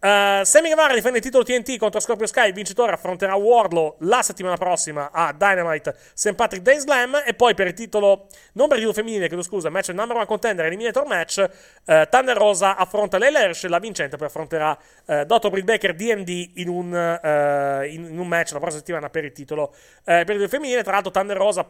Uh, 0.00 0.44
Sammy 0.44 0.68
Guevara 0.68 0.94
difende 0.94 1.18
il 1.18 1.24
titolo 1.24 1.42
TNT 1.42 1.76
contro 1.76 1.98
Scorpio 1.98 2.26
Sky. 2.26 2.48
Il 2.48 2.54
vincitore 2.54 2.92
affronterà 2.92 3.34
Wardlow 3.34 3.96
la 4.00 4.22
settimana 4.22 4.56
prossima 4.56 5.10
a 5.10 5.32
Dynamite 5.32 5.96
St. 6.14 6.34
Patrick 6.34 6.62
Day 6.62 6.78
Slam. 6.78 7.20
E 7.26 7.34
poi 7.34 7.54
per 7.54 7.66
il 7.66 7.72
titolo, 7.72 8.28
non 8.52 8.68
per 8.68 8.78
il 8.78 8.84
titolo 8.84 8.92
femminile, 8.92 9.26
chiedo 9.26 9.42
scusa, 9.42 9.70
match 9.70 9.88
number 9.88 10.16
one 10.16 10.26
contender 10.26 10.66
eliminator 10.66 11.04
match. 11.04 11.44
Uh, 11.84 12.04
Thunder 12.08 12.36
Rosa 12.36 12.76
affronta 12.76 13.18
Leila 13.18 13.40
Hirsch. 13.40 13.64
La 13.64 13.80
vincente 13.80 14.16
poi 14.16 14.28
affronterà 14.28 14.78
uh, 15.06 15.24
Dr. 15.24 15.50
Britt 15.50 15.64
Baker 15.64 15.94
DMD 15.94 16.50
in 16.54 16.68
un, 16.68 16.92
uh, 16.92 17.82
in, 17.84 18.04
in 18.04 18.18
un, 18.20 18.28
match 18.28 18.52
la 18.52 18.58
prossima 18.60 18.78
settimana 18.78 19.10
per 19.10 19.24
il 19.24 19.32
titolo, 19.32 19.74
per 20.04 20.20
il 20.20 20.26
titolo 20.26 20.48
femminile. 20.48 20.84
Tra 20.84 20.92
l'altro, 20.92 21.10
Thunder 21.10 21.36
Rosa 21.36 21.68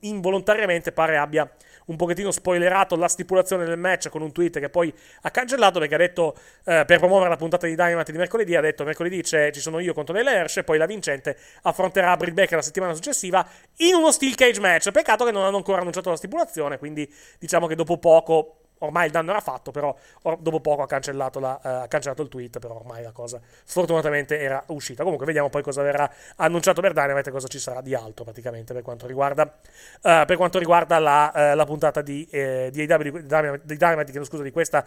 involontariamente 0.00 0.92
pare 0.92 1.16
abbia 1.16 1.48
un 1.86 1.96
pochettino 1.96 2.30
spoilerato 2.30 2.96
la 2.96 3.08
stipulazione 3.08 3.64
del 3.64 3.78
match 3.78 4.08
con 4.08 4.22
un 4.22 4.32
tweet 4.32 4.58
che 4.58 4.68
poi 4.68 4.92
ha 5.22 5.30
cancellato 5.30 5.78
perché 5.78 5.94
ha 5.94 5.98
detto 5.98 6.34
eh, 6.64 6.84
per 6.84 6.98
promuovere 6.98 7.30
la 7.30 7.36
puntata 7.36 7.66
di 7.66 7.74
Dynamite 7.74 8.12
di 8.12 8.18
mercoledì 8.18 8.56
ha 8.56 8.60
detto 8.60 8.84
mercoledì 8.84 9.22
ci 9.22 9.52
sono 9.54 9.78
io 9.78 9.94
contro 9.94 10.14
Nella 10.14 10.32
Hersh 10.32 10.58
e 10.58 10.64
poi 10.64 10.78
la 10.78 10.86
vincente 10.86 11.36
affronterà 11.62 12.16
Britt 12.16 12.34
Baker 12.34 12.56
la 12.56 12.62
settimana 12.62 12.94
successiva 12.94 13.46
in 13.76 13.94
uno 13.94 14.10
steel 14.10 14.34
cage 14.34 14.60
match. 14.60 14.90
Peccato 14.90 15.24
che 15.24 15.30
non 15.32 15.44
hanno 15.44 15.56
ancora 15.56 15.78
annunciato 15.78 16.10
la 16.10 16.16
stipulazione 16.16 16.78
quindi 16.78 17.10
diciamo 17.38 17.66
che 17.66 17.74
dopo 17.74 17.98
poco 17.98 18.61
ormai 18.82 19.06
il 19.06 19.12
danno 19.12 19.30
era 19.30 19.40
fatto, 19.40 19.70
però 19.70 19.94
or- 20.22 20.38
dopo 20.38 20.60
poco 20.60 20.82
ha 20.82 20.86
cancellato, 20.86 21.40
la, 21.40 21.58
uh, 21.62 21.68
ha 21.68 21.88
cancellato, 21.88 22.22
il 22.22 22.28
tweet, 22.28 22.58
però 22.58 22.76
ormai 22.76 23.02
la 23.02 23.12
cosa 23.12 23.40
sfortunatamente 23.64 24.38
era 24.38 24.62
uscita. 24.68 25.02
Comunque 25.02 25.26
vediamo 25.26 25.48
poi 25.48 25.62
cosa 25.62 25.82
verrà 25.82 26.10
annunciato 26.36 26.80
per 26.80 26.92
Dynamite 26.92 27.30
e 27.30 27.32
cosa 27.32 27.48
ci 27.48 27.58
sarà 27.58 27.80
di 27.80 27.94
altro 27.94 28.24
praticamente 28.24 28.72
per 28.72 28.82
quanto 28.82 29.06
riguarda, 29.06 29.42
uh, 29.44 30.24
per 30.24 30.36
quanto 30.36 30.58
riguarda 30.58 30.98
la, 30.98 31.32
uh, 31.34 31.56
la, 31.56 31.64
puntata 31.64 32.02
di, 32.02 32.26
eh, 32.30 32.70
di 32.72 32.82
AW, 32.82 33.02
di 33.02 33.26
Dynamite, 33.26 33.62
di, 33.64 33.76
Dynamite 33.76 34.24
scusa, 34.24 34.42
di, 34.42 34.50
questa, 34.50 34.84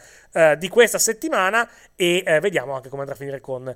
di 0.57 0.69
questa 0.69 0.99
settimana 0.99 1.67
e 1.95 2.23
vediamo 2.41 2.73
anche 2.73 2.89
come 2.89 3.01
andrà 3.01 3.15
a 3.15 3.17
finire 3.17 3.41
con, 3.41 3.73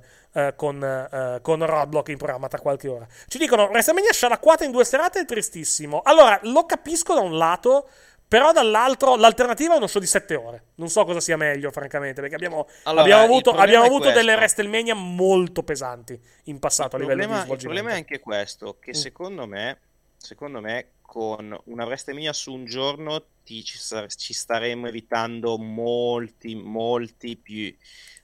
con, 0.56 1.38
con 1.42 1.66
Roadblock 1.66 2.08
in 2.08 2.16
programma 2.16 2.48
tra 2.48 2.60
qualche 2.60 2.88
ora. 2.88 3.06
Ci 3.26 3.38
dicono 3.38 3.64
WrestleMania 3.64 4.12
scialacquata 4.12 4.64
in 4.64 4.70
due 4.70 4.84
serate 4.84 5.20
è 5.20 5.24
tristissimo. 5.24 6.02
Allora, 6.04 6.38
lo 6.44 6.66
capisco 6.66 7.14
da 7.14 7.20
un 7.20 7.36
lato 7.36 7.88
però 8.30 8.52
dall'altro 8.52 9.16
l'alternativa 9.16 9.74
è 9.74 9.76
uno 9.76 9.88
show 9.88 10.00
di 10.00 10.06
7 10.06 10.36
ore. 10.36 10.62
Non 10.76 10.88
so 10.88 11.04
cosa 11.04 11.18
sia 11.18 11.36
meglio, 11.36 11.72
francamente, 11.72 12.20
perché 12.20 12.36
abbiamo, 12.36 12.68
allora, 12.84 13.02
abbiamo 13.02 13.24
avuto, 13.24 13.50
abbiamo 13.50 13.84
avuto 13.84 14.12
delle 14.12 14.34
WrestleMania 14.34 14.94
molto 14.94 15.64
pesanti 15.64 16.16
in 16.44 16.60
passato 16.60 16.94
a 16.94 17.00
livello 17.00 17.18
problema, 17.18 17.40
di 17.40 17.46
svolgimento. 17.46 17.66
Il 17.66 17.82
problema 17.82 17.90
è 17.90 17.98
anche 17.98 18.20
questo, 18.20 18.76
che 18.78 18.90
mm. 18.90 19.00
secondo 19.00 19.46
me, 19.48 19.78
secondo 20.16 20.60
me, 20.60 20.90
con 21.02 21.60
una 21.64 21.84
WrestleMania 21.84 22.32
su 22.32 22.52
un 22.52 22.66
giorno 22.66 23.24
ti, 23.42 23.64
ci, 23.64 23.80
ci, 24.14 24.32
staremo 24.32 24.86
evitando 24.86 25.58
molti, 25.58 26.54
molti 26.54 27.36
più... 27.36 27.74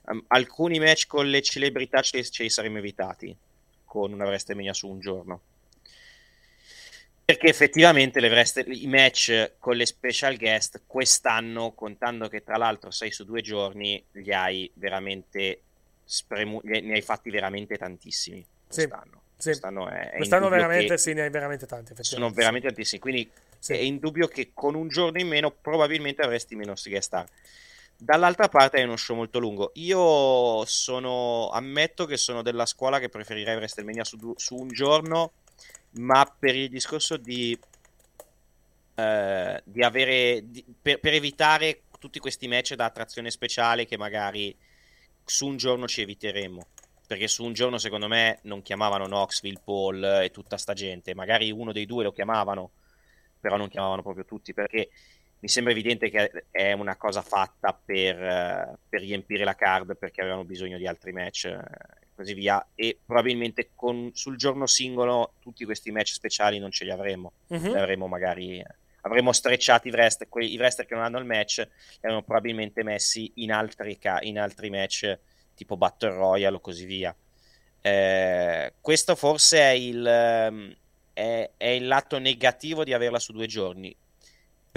Um, 0.03 0.23
alcuni 0.27 0.79
match 0.79 1.05
con 1.07 1.29
le 1.29 1.41
celebrità 1.41 1.99
ce 1.99 2.23
ce 2.23 2.43
li 2.43 2.49
saremmo 2.49 2.77
evitati 2.77 3.35
con 3.83 4.13
una 4.13 4.23
WrestleMania 4.23 4.71
su 4.71 4.87
un 4.87 5.01
giorno 5.01 5.41
perché 7.27 7.47
effettivamente 7.47 8.21
le 8.21 8.45
i 8.67 8.87
match 8.87 9.55
con 9.59 9.75
le 9.75 9.85
special 9.85 10.37
guest 10.37 10.83
quest'anno, 10.87 11.73
contando 11.73 12.29
che 12.29 12.41
tra 12.41 12.55
l'altro 12.55 12.89
sei 12.89 13.11
su 13.11 13.25
due 13.25 13.41
giorni, 13.41 14.01
li 14.13 14.33
hai 14.33 14.71
veramente 14.75 15.59
spremu- 16.05 16.63
ne 16.63 16.93
hai 16.93 17.01
fatti 17.01 17.29
veramente 17.29 17.75
tantissimi 17.77 18.45
quest'anno. 18.65 19.23
Sì. 19.35 19.49
Quest'anno, 19.49 19.89
è, 19.89 20.11
è 20.11 20.15
quest'anno 20.15 20.47
veramente 20.47 20.97
sì, 20.97 21.11
ne 21.11 21.23
hai 21.23 21.29
veramente 21.29 21.65
tanti. 21.65 21.95
Sono 21.99 22.29
veramente 22.29 22.67
tantissimi, 22.67 23.01
quindi 23.01 23.29
sì. 23.59 23.73
è 23.73 23.79
indubbio 23.79 24.29
che 24.29 24.51
con 24.53 24.75
un 24.75 24.87
giorno 24.87 25.19
in 25.19 25.27
meno 25.27 25.51
probabilmente 25.51 26.21
avresti 26.21 26.55
meno 26.55 26.75
guest 26.81 27.07
star. 27.07 27.25
Dall'altra 27.97 28.47
parte 28.47 28.77
è 28.77 28.83
uno 28.85 28.95
show 28.95 29.17
molto 29.17 29.39
lungo. 29.39 29.71
Io 29.73 30.63
sono, 30.63 31.49
ammetto 31.49 32.05
che 32.05 32.15
sono 32.15 32.41
della 32.41 32.65
scuola 32.65 32.99
che 32.99 33.09
preferirei 33.09 33.55
WrestleMania 33.55 34.05
su, 34.05 34.33
su 34.37 34.55
un 34.55 34.69
giorno 34.69 35.33
ma 35.91 36.25
per 36.39 36.55
il 36.55 36.69
discorso 36.69 37.17
di 37.17 37.57
eh, 38.99 39.61
di 39.63 39.83
avere 39.83 40.41
di, 40.45 40.65
per, 40.81 40.99
per, 40.99 41.13
evitare 41.13 41.83
tutti 41.99 42.17
questi 42.17 42.47
match 42.47 42.73
da 42.73 42.85
attrazione 42.85 43.29
speciale 43.29 43.85
che 43.85 43.95
magari 43.95 44.55
su 45.23 45.45
un 45.45 45.57
giorno 45.57 45.87
ci 45.87 46.01
eviteremo. 46.01 46.65
Perché 47.07 47.27
su 47.27 47.45
un 47.45 47.53
giorno, 47.53 47.77
secondo 47.77 48.07
me, 48.07 48.39
non 48.43 48.61
chiamavano 48.63 49.05
Knoxville, 49.05 49.61
Paul 49.63 50.03
e 50.23 50.31
tutta 50.31 50.57
sta 50.57 50.73
gente. 50.73 51.13
Magari 51.13 51.51
uno 51.51 51.71
dei 51.71 51.85
due 51.85 52.03
lo 52.03 52.11
chiamavano, 52.11 52.71
però 53.39 53.55
non 53.55 53.69
chiamavano 53.69 54.01
proprio 54.01 54.25
tutti. 54.25 54.53
Perché 54.53 54.89
mi 55.39 55.47
sembra 55.47 55.71
evidente 55.71 56.09
che 56.09 56.45
è 56.49 56.73
una 56.73 56.97
cosa 56.97 57.21
fatta 57.21 57.73
per, 57.73 58.79
per 58.89 58.99
riempire 58.99 59.43
la 59.43 59.55
card 59.55 59.95
perché 59.95 60.21
avevano 60.21 60.43
bisogno 60.43 60.77
di 60.77 60.87
altri 60.87 61.11
match 61.13 61.45
e 61.45 62.06
così 62.17 62.33
via. 62.33 62.65
E 62.75 62.97
probabilmente 63.05 63.69
con, 63.75 64.09
sul 64.13 64.35
giorno 64.35 64.65
singolo 64.65 65.35
tutti 65.39 65.63
questi 65.63 65.91
match 65.91 66.11
speciali 66.11 66.59
non 66.59 66.71
ce 66.71 66.83
li 66.83 66.91
avremo. 66.91 67.31
Uh-huh. 67.47 67.71
Li 67.71 67.77
avremo 67.77 68.07
magari 68.07 68.61
avremmo 69.01 69.31
strecciato 69.31 69.87
i 69.87 69.91
wrestler, 69.91 70.27
quei, 70.27 70.51
i 70.51 70.57
wrestler 70.57 70.85
che 70.85 70.93
non 70.93 71.03
hanno 71.03 71.19
il 71.19 71.25
match, 71.25 71.59
li 71.59 71.97
avremmo 72.01 72.23
probabilmente 72.23 72.83
messi 72.83 73.31
in 73.35 73.53
altri, 73.53 73.97
in 74.21 74.37
altri 74.37 74.69
match 74.69 75.17
tipo 75.55 75.77
Battle 75.77 76.13
Royale 76.13 76.57
o 76.57 76.59
così 76.59 76.85
via. 76.85 77.15
Eh, 77.81 78.73
questo 78.81 79.15
forse 79.15 79.59
è 79.59 79.69
il, 79.69 80.05
ehm, 80.05 80.75
è, 81.13 81.49
è 81.55 81.67
il 81.67 81.87
lato 81.87 82.19
negativo 82.19 82.83
di 82.83 82.93
averla 82.93 83.19
su 83.19 83.31
due 83.31 83.47
giorni. 83.47 83.95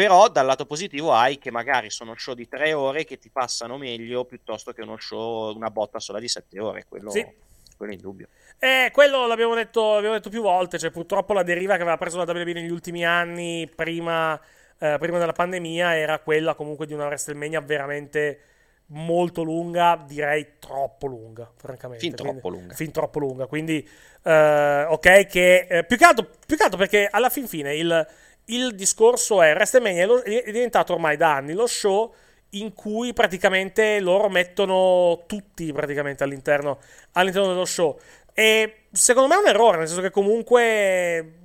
Però 0.01 0.29
dal 0.31 0.47
lato 0.47 0.65
positivo 0.65 1.13
hai 1.13 1.37
che 1.37 1.51
magari 1.51 1.91
sono 1.91 2.15
show 2.17 2.33
di 2.33 2.49
tre 2.49 2.73
ore 2.73 3.05
che 3.05 3.19
ti 3.19 3.29
passano 3.29 3.77
meglio 3.77 4.25
piuttosto 4.25 4.73
che 4.73 4.81
uno 4.81 4.97
show, 4.97 5.55
una 5.55 5.69
botta 5.69 6.01
sola 6.01 6.19
di 6.19 6.27
sette 6.27 6.59
ore. 6.59 6.87
Quello, 6.89 7.11
sì. 7.11 7.27
quello 7.77 7.93
è 7.93 7.97
indubbio. 7.97 8.29
Eh, 8.59 8.89
quello 8.95 9.27
l'abbiamo 9.27 9.55
detto, 9.55 9.97
l'abbiamo 9.97 10.15
detto 10.15 10.31
più 10.31 10.41
volte, 10.41 10.79
cioè 10.79 10.91
purtroppo 10.91 11.35
la 11.35 11.43
deriva 11.43 11.77
che 11.77 11.83
aveva 11.83 11.99
preso 11.99 12.17
la 12.17 12.25
WWE 12.25 12.53
negli 12.55 12.71
ultimi 12.71 13.05
anni, 13.05 13.71
prima, 13.75 14.41
eh, 14.79 14.97
prima 14.99 15.19
della 15.19 15.33
pandemia, 15.33 15.95
era 15.95 16.19
quella 16.21 16.55
comunque 16.55 16.87
di 16.87 16.95
una 16.95 17.05
WrestleMania 17.05 17.61
veramente 17.61 18.41
molto 18.93 19.43
lunga, 19.43 20.03
direi 20.07 20.53
troppo 20.59 21.09
lunga, 21.09 21.51
francamente. 21.57 22.03
Fin 22.03 22.15
troppo 22.15 22.41
Quindi, 22.41 22.59
lunga. 22.59 22.75
Fin 22.75 22.91
troppo 22.91 23.19
lunga. 23.19 23.47
Quindi, 23.47 23.87
eh, 24.23 24.85
ok, 24.89 25.27
che 25.27 25.67
eh, 25.69 25.85
più, 25.85 25.99
che 25.99 26.05
altro, 26.05 26.27
più, 26.47 26.57
che 26.57 26.63
altro, 26.63 26.79
perché 26.79 27.07
alla 27.11 27.29
fin 27.29 27.47
fine 27.47 27.77
il, 27.77 28.07
il 28.47 28.75
discorso 28.75 29.43
è 29.43 29.53
WrestleMania 29.53 30.23
è 30.23 30.51
diventato 30.51 30.95
ormai 30.95 31.17
da 31.17 31.37
anni 31.37 31.53
lo 31.53 31.67
show 31.67 32.13
in 32.51 32.73
cui 32.75 33.13
praticamente 33.13 34.01
loro 34.01 34.29
mettono 34.29 35.23
tutti 35.27 35.73
praticamente 35.73 36.25
all'interno, 36.25 36.79
all'interno 37.13 37.49
dello 37.49 37.65
show. 37.65 37.99
E 38.33 38.87
secondo 38.91 39.29
me 39.29 39.37
è 39.37 39.39
un 39.39 39.49
errore, 39.49 39.79
nel 39.79 39.87
senso 39.87 40.03
che 40.03 40.11
comunque 40.11 41.39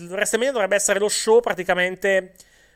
WrestleMania 0.00 0.52
dovrebbe 0.52 0.76
essere 0.76 0.98
lo 0.98 1.08
show 1.08 1.40
praticamente 1.40 2.32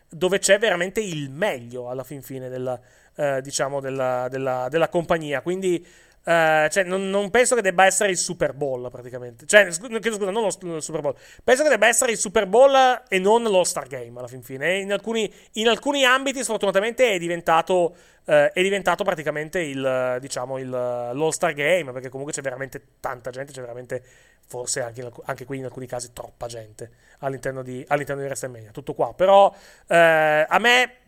dove 0.09 0.39
c'è 0.39 0.59
veramente 0.59 1.01
il 1.01 1.31
meglio 1.31 1.89
alla 1.89 2.05
fin 2.05 2.23
fine 2.23 2.49
della, 2.49 2.79
eh, 3.17 3.41
diciamo 3.41 3.81
della, 3.81 4.29
della, 4.29 4.69
della 4.69 4.89
compagnia. 4.89 5.41
Quindi 5.41 5.85
Uh, 6.25 6.69
cioè, 6.69 6.85
non, 6.85 7.11
non, 7.11 7.31
penso 7.31 7.57
che 7.57 7.63
debba 7.63 7.85
essere 7.85 8.11
il 8.11 8.17
Super 8.17 8.53
Bowl 8.53 8.89
praticamente. 8.91 9.45
Cioè, 9.45 9.69
chiedo 9.71 10.17
scusa, 10.17 10.31
non 10.31 10.45
lo, 10.45 10.81
Super 10.81 11.01
Bowl. 11.01 11.17
Penso 11.43 11.65
che 11.65 11.69
debba 11.69 11.89
essere 11.89 12.13
il 12.13 12.19
Super 12.19 12.47
Bowl 12.47 13.03
e 13.09 13.19
non 13.19 13.43
lo 13.43 13.65
Star 13.65 13.89
Game 13.89 14.17
alla 14.17 14.29
fin 14.29 14.43
fine. 14.43 14.79
In 14.79 14.93
alcuni, 14.93 15.33
in 15.55 15.67
alcuni 15.67 16.05
ambiti, 16.05 16.45
sfortunatamente, 16.45 17.11
è 17.11 17.19
diventato, 17.19 17.97
uh, 18.25 18.33
è 18.53 18.63
diventato 18.63 19.03
praticamente 19.03 19.59
il, 19.59 20.19
diciamo, 20.21 20.59
il, 20.59 20.71
l'All 20.71 21.31
Star 21.31 21.55
Game. 21.55 21.91
Perché 21.91 22.09
comunque 22.09 22.33
c'è 22.33 22.41
veramente 22.41 22.81
tanta 23.01 23.31
gente. 23.31 23.51
C'è 23.51 23.61
veramente, 23.61 24.01
forse 24.47 24.81
anche, 24.81 25.11
anche 25.25 25.45
qui 25.45 25.59
in 25.59 25.65
alcuni 25.65 25.87
casi, 25.87 26.13
troppa 26.13 26.47
gente 26.47 26.91
all'interno 27.19 27.65
di, 27.65 27.85
all'interno 27.89 28.21
di 28.23 28.29
WrestleMania. 28.29 28.71
Tutto 28.71 28.95
qua. 28.95 29.13
Però, 29.13 29.47
uh, 29.49 29.55
a 29.89 30.59
me, 30.61 30.99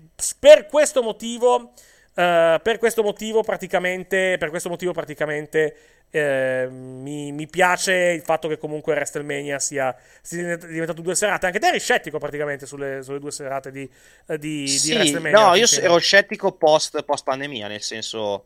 per 0.40 0.66
questo 0.66 1.04
motivo. 1.04 1.72
Uh, 2.14 2.60
per 2.62 2.78
questo 2.78 3.02
motivo, 3.02 3.42
praticamente, 3.42 4.36
per 4.38 4.50
questo 4.50 4.68
motivo 4.68 4.92
praticamente 4.92 5.76
eh, 6.10 6.68
mi, 6.70 7.32
mi, 7.32 7.48
piace 7.48 7.92
il 7.92 8.22
fatto 8.22 8.46
che 8.46 8.56
comunque 8.56 8.94
WrestleMania 8.94 9.58
sia, 9.58 9.96
sia 10.22 10.56
diventato 10.56 11.02
due 11.02 11.16
serate. 11.16 11.46
Anche 11.46 11.58
te 11.58 11.66
eri 11.66 11.80
scettico 11.80 12.18
praticamente 12.18 12.66
sulle, 12.66 13.02
sulle 13.02 13.18
due 13.18 13.32
serate 13.32 13.72
di, 13.72 13.90
di, 14.38 14.68
sì, 14.68 14.90
di 14.90 14.94
WrestleMania. 14.94 15.40
No, 15.40 15.54
io 15.56 15.66
ero 15.80 15.98
scettico 15.98 16.52
post, 16.52 17.02
post 17.02 17.24
pandemia, 17.24 17.66
nel 17.66 17.82
senso 17.82 18.44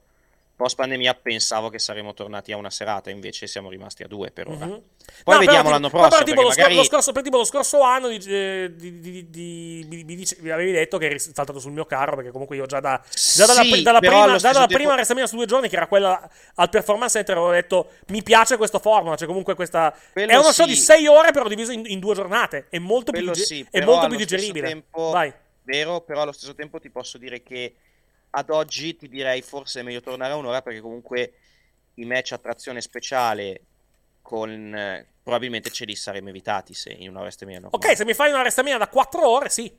post 0.58 0.74
pandemia 0.74 1.14
pensavo 1.14 1.68
che 1.68 1.78
saremmo 1.78 2.14
tornati 2.14 2.50
a 2.50 2.56
una 2.56 2.68
serata, 2.68 3.10
invece 3.10 3.46
siamo 3.46 3.70
rimasti 3.70 4.02
a 4.02 4.08
due 4.08 4.32
per 4.32 4.48
ora. 4.48 4.66
Mm-hmm. 4.66 4.78
Poi 5.22 5.34
no, 5.34 5.38
vediamo 5.38 5.70
l'anno 5.70 5.88
prossimo. 5.88 6.18
No, 6.18 6.24
tipo, 6.24 6.42
lo, 6.42 6.48
magari... 6.48 6.74
lo, 6.74 6.82
scorso, 6.82 7.12
per 7.12 7.22
tipo 7.22 7.36
lo 7.36 7.44
scorso 7.44 7.80
anno 7.82 8.08
di, 8.08 8.18
di, 8.18 8.98
di, 8.98 9.30
di, 9.30 10.26
mi 10.40 10.50
avevi 10.50 10.72
detto 10.72 10.98
che 10.98 11.06
eri 11.06 11.20
saltato 11.20 11.60
sul 11.60 11.70
mio 11.70 11.84
carro, 11.84 12.16
perché 12.16 12.32
comunque 12.32 12.56
io 12.56 12.66
già, 12.66 12.80
da, 12.80 13.00
già 13.08 13.46
dalla, 13.46 13.62
sì, 13.62 13.82
dalla 13.82 14.00
prima, 14.00 14.36
già 14.36 14.50
dalla 14.50 14.66
tempo... 14.66 14.74
prima 14.74 14.92
WrestleMania 14.94 15.28
su 15.28 15.36
due 15.36 15.46
giorni, 15.46 15.68
che 15.68 15.76
era 15.76 15.86
quella 15.86 16.28
al 16.56 16.68
Performance 16.68 17.18
Center, 17.18 17.36
avevo 17.36 17.52
detto 17.52 17.90
mi 18.08 18.24
piace 18.24 18.56
questo 18.56 18.80
format, 18.80 19.16
cioè 19.16 19.28
comunque 19.28 19.54
questa... 19.54 19.96
Quello 20.12 20.32
è 20.32 20.36
uno 20.36 20.50
show 20.50 20.66
di 20.66 20.74
sei 20.74 21.06
ore 21.06 21.30
però 21.30 21.46
diviso 21.46 21.70
in, 21.70 21.84
in, 21.86 22.00
due 22.00 22.16
giornate, 22.16 22.66
è 22.68 22.80
molto 22.80 23.12
più, 23.12 23.32
sì, 23.32 23.64
è 23.70 23.84
molto 23.84 24.08
più 24.08 24.16
digeribile. 24.16 24.66
Tempo, 24.66 25.10
Vai. 25.10 25.32
Vero, 25.62 26.00
però 26.00 26.22
allo 26.22 26.32
stesso 26.32 26.56
tempo 26.56 26.80
ti 26.80 26.90
posso 26.90 27.16
dire 27.16 27.44
che 27.44 27.74
ad 28.30 28.50
oggi 28.50 28.96
ti 28.96 29.08
direi 29.08 29.42
forse 29.42 29.80
è 29.80 29.82
meglio 29.82 30.00
tornare 30.00 30.32
a 30.32 30.36
un'ora 30.36 30.62
perché 30.62 30.80
comunque 30.80 31.32
i 31.94 32.04
match 32.04 32.32
a 32.32 32.38
trazione 32.38 32.80
speciale 32.80 33.62
con 34.22 34.74
eh, 34.74 35.06
probabilmente 35.22 35.70
ce 35.70 35.84
li 35.84 35.94
saremmo 35.94 36.28
evitati 36.28 36.74
se 36.74 36.90
in 36.90 37.14
WrestleMania 37.14 37.60
normale. 37.60 37.90
Ok, 37.90 37.96
se 37.96 38.04
mi 38.04 38.14
fai 38.14 38.30
una 38.30 38.40
WrestleMania 38.40 38.78
da 38.78 38.88
4 38.88 39.28
ore, 39.28 39.48
sì. 39.48 39.74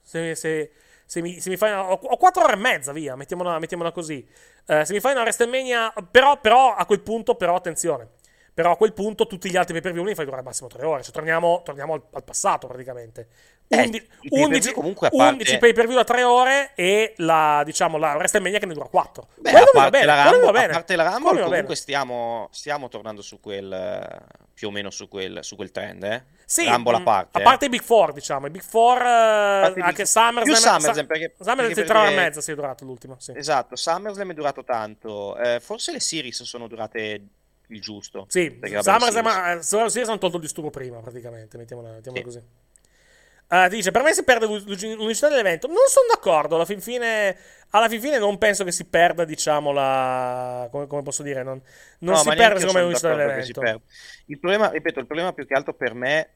Se, 0.00 0.34
se, 0.34 0.72
se, 1.04 1.20
mi, 1.20 1.40
se 1.40 1.50
mi, 1.50 1.56
fai 1.56 1.70
una, 1.70 1.90
ho, 1.90 2.16
4 2.16 2.42
ore 2.42 2.52
e 2.52 2.56
mezza, 2.56 2.92
via, 2.92 3.16
mettiamola, 3.16 3.58
mettiamola 3.58 3.92
così. 3.92 4.26
Uh, 4.66 4.84
se 4.84 4.92
mi 4.92 5.00
fai 5.00 5.12
una 5.12 5.22
WrestleMania, 5.22 5.92
però, 6.10 6.40
però 6.40 6.74
a 6.74 6.84
quel 6.86 7.00
punto, 7.00 7.34
però 7.34 7.54
attenzione. 7.54 8.08
Però 8.54 8.70
a 8.70 8.76
quel 8.76 8.92
punto 8.92 9.26
tutti 9.26 9.50
gli 9.50 9.56
altri 9.56 9.72
pay 9.72 9.82
per 9.82 9.92
view 9.92 10.04
li 10.04 10.14
fai 10.14 10.24
durare 10.24 10.42
al 10.42 10.46
massimo 10.46 10.68
3 10.68 10.86
ore. 10.86 11.02
Cioè 11.02 11.12
torniamo, 11.12 11.62
torniamo 11.64 11.94
al, 11.94 12.02
al 12.12 12.22
passato 12.22 12.68
praticamente. 12.68 13.26
Eh, 13.66 14.06
11, 14.28 14.72
comunque 14.72 15.08
parte... 15.10 15.32
11 15.32 15.58
pay 15.58 15.72
per 15.72 15.86
view 15.86 15.96
da 15.96 16.04
3 16.04 16.22
ore 16.22 16.70
e 16.76 17.14
la, 17.16 17.62
diciamo, 17.64 17.98
la 17.98 18.14
WrestleMania 18.14 18.60
che 18.60 18.66
ne 18.66 18.74
dura 18.74 18.86
4. 18.86 19.28
Beh, 19.40 19.50
a 19.50 19.64
parte, 19.72 20.04
la 20.04 20.30
Rumble, 20.30 20.64
a 20.64 20.68
parte 20.68 20.94
la 20.94 21.10
Rumble, 21.10 21.42
comunque 21.42 21.74
stiamo, 21.74 22.48
stiamo, 22.52 22.88
tornando 22.88 23.22
su 23.22 23.40
quel 23.40 24.22
più 24.54 24.68
o 24.68 24.70
meno 24.70 24.90
su 24.90 25.08
quel, 25.08 25.40
su 25.42 25.56
quel 25.56 25.72
trend, 25.72 26.04
eh? 26.04 26.24
Sì, 26.44 26.68
Rumble 26.68 26.96
a 26.96 27.00
mm, 27.00 27.04
parte. 27.04 27.38
A 27.38 27.42
parte 27.42 27.64
i 27.64 27.68
Big 27.68 27.82
Four, 27.82 28.12
diciamo. 28.12 28.46
I 28.46 28.50
Big 28.50 28.62
Four, 28.62 29.02
eh, 29.02 29.74
anche. 29.80 30.06
SummerSlam. 30.06 30.44
Più 30.44 30.54
SummerSlam, 30.54 31.06
perché... 31.06 31.34
SummerSlam 31.38 31.74
perché 31.74 31.84
3 31.84 31.98
ore 31.98 32.12
e 32.12 32.14
mezza 32.14 32.40
si 32.40 32.52
è 32.52 32.54
durato 32.54 32.84
l'ultimo, 32.84 33.16
sì. 33.18 33.32
Esatto, 33.34 33.74
SummerSlam 33.74 34.30
è 34.30 34.34
durato 34.34 34.62
tanto. 34.62 35.36
Eh, 35.38 35.58
forse 35.58 35.90
le 35.90 36.00
series 36.00 36.42
sono 36.44 36.68
durate 36.68 37.22
il 37.74 37.80
giusto. 37.80 38.26
Sì, 38.28 38.58
SummerSlam, 38.62 39.60
SummerSlam 39.60 40.08
hanno 40.08 40.18
tolto 40.18 40.36
il 40.36 40.42
disturbo 40.42 40.70
prima, 40.70 41.00
praticamente, 41.00 41.56
mettiamola, 41.58 41.90
mettiamola 41.90 42.22
sì. 42.22 42.24
così. 42.24 42.42
Uh, 43.46 43.68
dice, 43.68 43.90
per 43.90 44.02
me 44.02 44.14
si 44.14 44.24
perde 44.24 44.46
l'unicità 44.46 45.28
dell'evento. 45.28 45.66
Non 45.66 45.86
sono 45.88 46.06
d'accordo, 46.12 46.54
alla 46.54 46.64
fin 46.64 46.80
fine, 46.80 47.36
alla 47.70 47.88
fin 47.88 48.00
fine 48.00 48.18
non 48.18 48.38
penso 48.38 48.64
che 48.64 48.72
si 48.72 48.84
perda, 48.86 49.24
diciamo, 49.24 49.70
la... 49.70 50.66
come, 50.70 50.86
come 50.86 51.02
posso 51.02 51.22
dire, 51.22 51.42
non, 51.42 51.60
non 51.98 52.14
no, 52.14 52.20
si 52.20 52.28
perde 52.30 52.60
secondo 52.60 52.78
me 52.78 52.84
l'unicità 52.84 53.14
dell'evento. 53.14 53.82
Il 54.26 54.38
problema, 54.38 54.70
ripeto, 54.70 54.98
il 54.98 55.06
problema 55.06 55.32
più 55.32 55.46
che 55.46 55.54
altro 55.54 55.74
per 55.74 55.94
me 55.94 56.28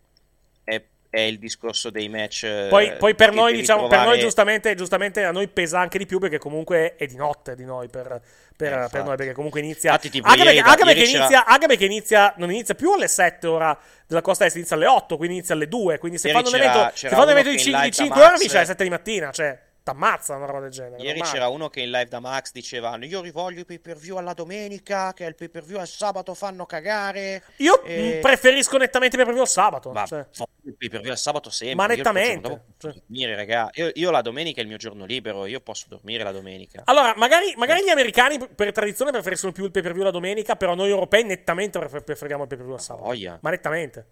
è 0.65 0.85
è 1.11 1.21
il 1.21 1.39
discorso 1.39 1.91
dei 1.91 2.09
match. 2.09 2.69
Poi, 2.69 2.97
poi 2.97 3.15
per 3.15 3.33
noi, 3.33 3.55
diciamo, 3.55 3.87
per 3.87 4.05
noi 4.05 4.19
giustamente, 4.19 4.75
giustamente, 4.75 5.25
a 5.25 5.31
noi 5.31 5.49
pesa 5.49 5.81
anche 5.81 5.99
di 5.99 6.07
più 6.07 6.19
perché 6.19 6.39
comunque 6.39 6.97
è 6.97 7.07
di 7.07 7.17
notte 7.17 7.55
di 7.55 7.65
noi 7.65 7.89
per, 7.89 8.21
per, 8.57 8.73
eh, 8.73 8.89
per 8.91 9.05
noi 9.05 9.17
perché 9.17 9.33
comunque 9.33 9.61
inizia. 9.61 9.91
Infatti, 9.91 10.11
tipo, 10.11 10.29
anche, 10.29 10.45
perché, 10.45 10.61
anche, 10.61 10.85
perché 10.85 11.05
inizia 11.05 11.45
anche, 11.47 11.67
perché, 11.67 11.85
inizia, 11.87 12.35
non 12.37 12.51
inizia 12.51 12.75
più 12.75 12.93
alle 12.93 13.09
7 13.09 13.47
ora 13.47 13.79
della 14.07 14.21
costa 14.21 14.45
est, 14.45 14.57
inizia 14.57 14.77
alle 14.77 14.87
8, 14.87 15.17
quindi 15.17 15.37
inizia 15.37 15.55
alle 15.55 15.69
2. 15.69 15.99
Quindi 15.99 16.19
se 16.19 16.31
fanno 16.31 16.49
un 16.49 16.55
evento, 16.55 16.91
se 16.95 17.09
fanno 17.09 17.23
un 17.23 17.31
evento 17.31 17.51
di 17.51 17.59
5, 17.59 17.91
5 17.91 18.23
ore, 18.23 18.37
c'è 18.37 18.57
alle 18.57 18.67
7 18.67 18.85
di 18.85 18.91
mattina. 18.91 19.31
Cioè 19.31 19.59
t'ammazza 19.89 20.35
una 20.35 20.45
roba 20.45 20.61
del 20.61 20.71
genere. 20.71 21.03
Ieri 21.03 21.23
c'era 21.23 21.49
uno 21.49 21.71
che 21.71 21.81
in 21.81 21.91
live 21.91 22.09
da 22.09 22.21
Max 22.21 22.53
diceva: 22.53 22.97
Io 23.01 23.23
rivoglio 23.23 23.61
i 23.61 23.65
pay 23.65 23.79
per 23.79 23.97
view 23.97 24.19
alla 24.19 24.35
domenica, 24.35 25.15
che 25.15 25.25
il 25.25 25.35
pay 25.35 25.49
per 25.49 25.65
view 25.65 25.79
al 25.79 25.89
sabato 25.89 26.35
fanno 26.35 26.67
cagare. 26.67 27.43
Io 27.57 27.83
e... 27.85 28.19
preferisco 28.21 28.77
nettamente 28.77 29.17
il 29.17 29.23
pay 29.23 29.25
per 29.25 29.33
view 29.33 29.43
al 29.43 29.49
sabato. 29.49 29.93
Ma 29.93 30.05
cioè. 30.05 30.27
Il 30.69 30.77
pay 30.77 30.89
per 30.89 31.01
view 31.01 31.11
al 31.11 31.19
sabato 31.19 31.51
sempre. 31.51 31.77
Ma 31.77 31.87
nettamente. 31.87 32.63
Dormire, 32.79 33.35
raga. 33.35 33.71
Io, 33.75 33.91
io, 33.95 34.11
la 34.11 34.23
domenica 34.23 34.61
è 34.61 34.63
il 34.63 34.69
mio 34.69 34.77
giorno 34.77 35.05
libero, 35.05 35.47
io 35.47 35.61
posso 35.61 35.87
dormire 35.89 36.23
la 36.23 36.33
domenica. 36.33 36.83
Allora, 36.85 37.15
magari, 37.17 37.55
magari 37.57 37.85
gli 37.85 37.89
americani 37.89 38.39
per 38.55 38.73
tradizione 38.73 39.11
preferiscono 39.11 39.53
più 39.53 39.65
il 39.65 39.71
pay 39.71 39.83
per 39.83 39.93
view 39.93 40.05
la 40.05 40.11
domenica, 40.11 40.57
però 40.57 40.75
noi 40.75 40.91
europei 40.91 41.25
nettamente 41.25 41.79
preferiamo 41.79 42.43
il 42.43 42.49
pay 42.49 42.57
per 42.57 42.67
view 42.67 42.77
al 42.77 42.83
sabato. 42.83 43.07
Voglia. 43.07 43.39
Ma 43.41 43.51
nettamente. 43.51 44.07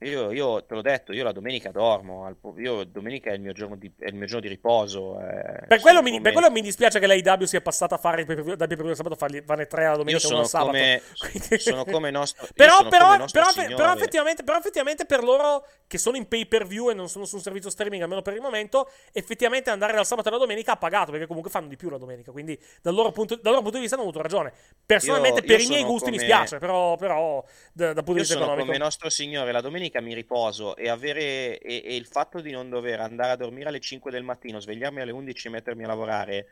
Io, 0.00 0.32
io, 0.32 0.64
te 0.66 0.74
l'ho 0.74 0.82
detto, 0.82 1.12
io 1.12 1.24
la 1.24 1.32
domenica 1.32 1.70
dormo, 1.70 2.28
io 2.56 2.84
domenica 2.84 3.30
è 3.30 3.34
il 3.34 3.40
mio 3.40 3.52
giorno 3.52 3.76
di, 3.76 3.90
il 4.00 4.14
mio 4.14 4.26
giorno 4.26 4.42
di 4.42 4.48
riposo. 4.48 5.18
Eh, 5.20 5.66
per, 5.66 5.80
quello 5.80 6.02
mi, 6.02 6.20
per, 6.20 6.32
quello 6.32 6.50
mi, 6.50 6.60
dispiace 6.60 6.98
che 6.98 7.06
l'AIW 7.06 7.44
sia 7.44 7.62
passata 7.62 7.94
a 7.94 7.98
fare 7.98 8.24
da 8.24 8.66
pay 8.66 8.76
per 8.76 8.84
view 8.84 8.94
sabato, 8.94 9.14
farne 9.16 9.66
tre 9.66 9.86
alla 9.86 9.96
domenica 9.96 10.22
io 10.22 10.28
sono 10.28 10.44
sabato. 10.44 10.72
Come, 10.72 11.00
sono 11.56 11.84
come 11.84 12.10
nostro 12.10 12.46
però, 12.54 12.78
sono 12.78 12.88
però, 12.90 13.04
come 13.06 13.18
nostro 13.18 13.40
però, 13.40 13.76
però, 13.76 13.92
effettivamente, 13.94 14.42
però 14.42 14.58
effettivamente 14.58 15.06
per 15.06 15.22
loro 15.22 15.64
che 15.86 15.96
sono 15.96 16.16
in 16.16 16.28
pay 16.28 16.46
per 16.46 16.66
view 16.66 16.90
e 16.90 16.94
non 16.94 17.08
sono 17.08 17.24
su 17.24 17.36
un 17.36 17.42
servizio 17.42 17.70
streaming, 17.70 18.02
almeno 18.02 18.20
per 18.20 18.34
il 18.34 18.40
momento, 18.40 18.90
effettivamente 19.12 19.70
andare 19.70 19.94
dal 19.94 20.04
sabato 20.04 20.28
alla 20.28 20.38
domenica 20.38 20.72
ha 20.72 20.76
pagato, 20.76 21.12
perché 21.12 21.26
comunque 21.26 21.50
fanno 21.50 21.68
di 21.68 21.76
più 21.76 21.88
la 21.88 21.98
domenica, 21.98 22.30
quindi 22.30 22.60
dal 22.82 22.94
loro 22.94 23.10
punto, 23.10 23.36
dal 23.36 23.52
loro 23.52 23.62
punto 23.62 23.76
di 23.76 23.82
vista 23.82 23.94
hanno 23.96 24.04
avuto 24.04 24.20
ragione. 24.20 24.52
Personalmente 24.84 25.40
io, 25.40 25.46
per 25.46 25.60
i 25.60 25.66
miei 25.66 25.84
gusti 25.84 26.10
come... 26.10 26.16
mi 26.16 26.22
spiace, 26.22 26.58
però, 26.58 26.96
però 26.96 27.42
da, 27.72 27.94
dal 27.94 28.04
punto 28.04 28.12
di 28.12 28.18
vista 28.18 28.34
economico... 28.34 28.66
come 28.66 28.76
nostro 28.76 29.08
signore, 29.08 29.50
la 29.50 29.62
domenica 29.62 29.83
mi 30.00 30.14
riposo 30.14 30.76
e, 30.76 30.88
avere, 30.88 31.58
e, 31.58 31.82
e, 31.84 31.96
il 31.96 32.06
fatto 32.06 32.40
di 32.40 32.50
non 32.50 32.68
dover 32.68 33.00
andare 33.00 33.32
a 33.32 33.36
dormire 33.36 33.68
alle 33.68 33.80
5 33.80 34.10
del 34.10 34.22
mattino, 34.22 34.60
svegliarmi 34.60 35.00
alle 35.00 35.12
11 35.12 35.46
e 35.46 35.50
mettermi 35.50 35.84
a 35.84 35.88
lavorare, 35.88 36.46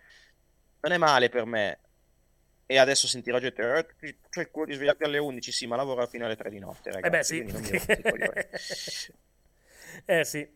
non 0.81 0.93
è 0.93 0.99
male 0.99 1.29
per 1.29 1.45
me. 1.45 1.79
E 2.67 2.79
adesso 2.79 3.07
sentirò 3.07 3.39
gente, 3.39 3.63
eh, 4.01 4.15
c'è 4.31 4.41
il 4.41 4.51
cuore 4.51 4.71
di 4.71 4.77
svegliarti 4.77 5.05
alle 5.05 5.19
11, 5.19 5.53
sì, 5.53 5.67
ma 5.67 5.77
lavoro 5.77 6.07
fino 6.07 6.25
alle 6.25 6.37
3 6.37 6.51
di 6.51 6.59
notte, 6.59 6.91
ragazzi. 6.91 7.39
Eh 7.39 7.45
beh, 7.45 7.79
sì. 7.79 9.13
eh 10.07 10.25
sì. 10.25 10.49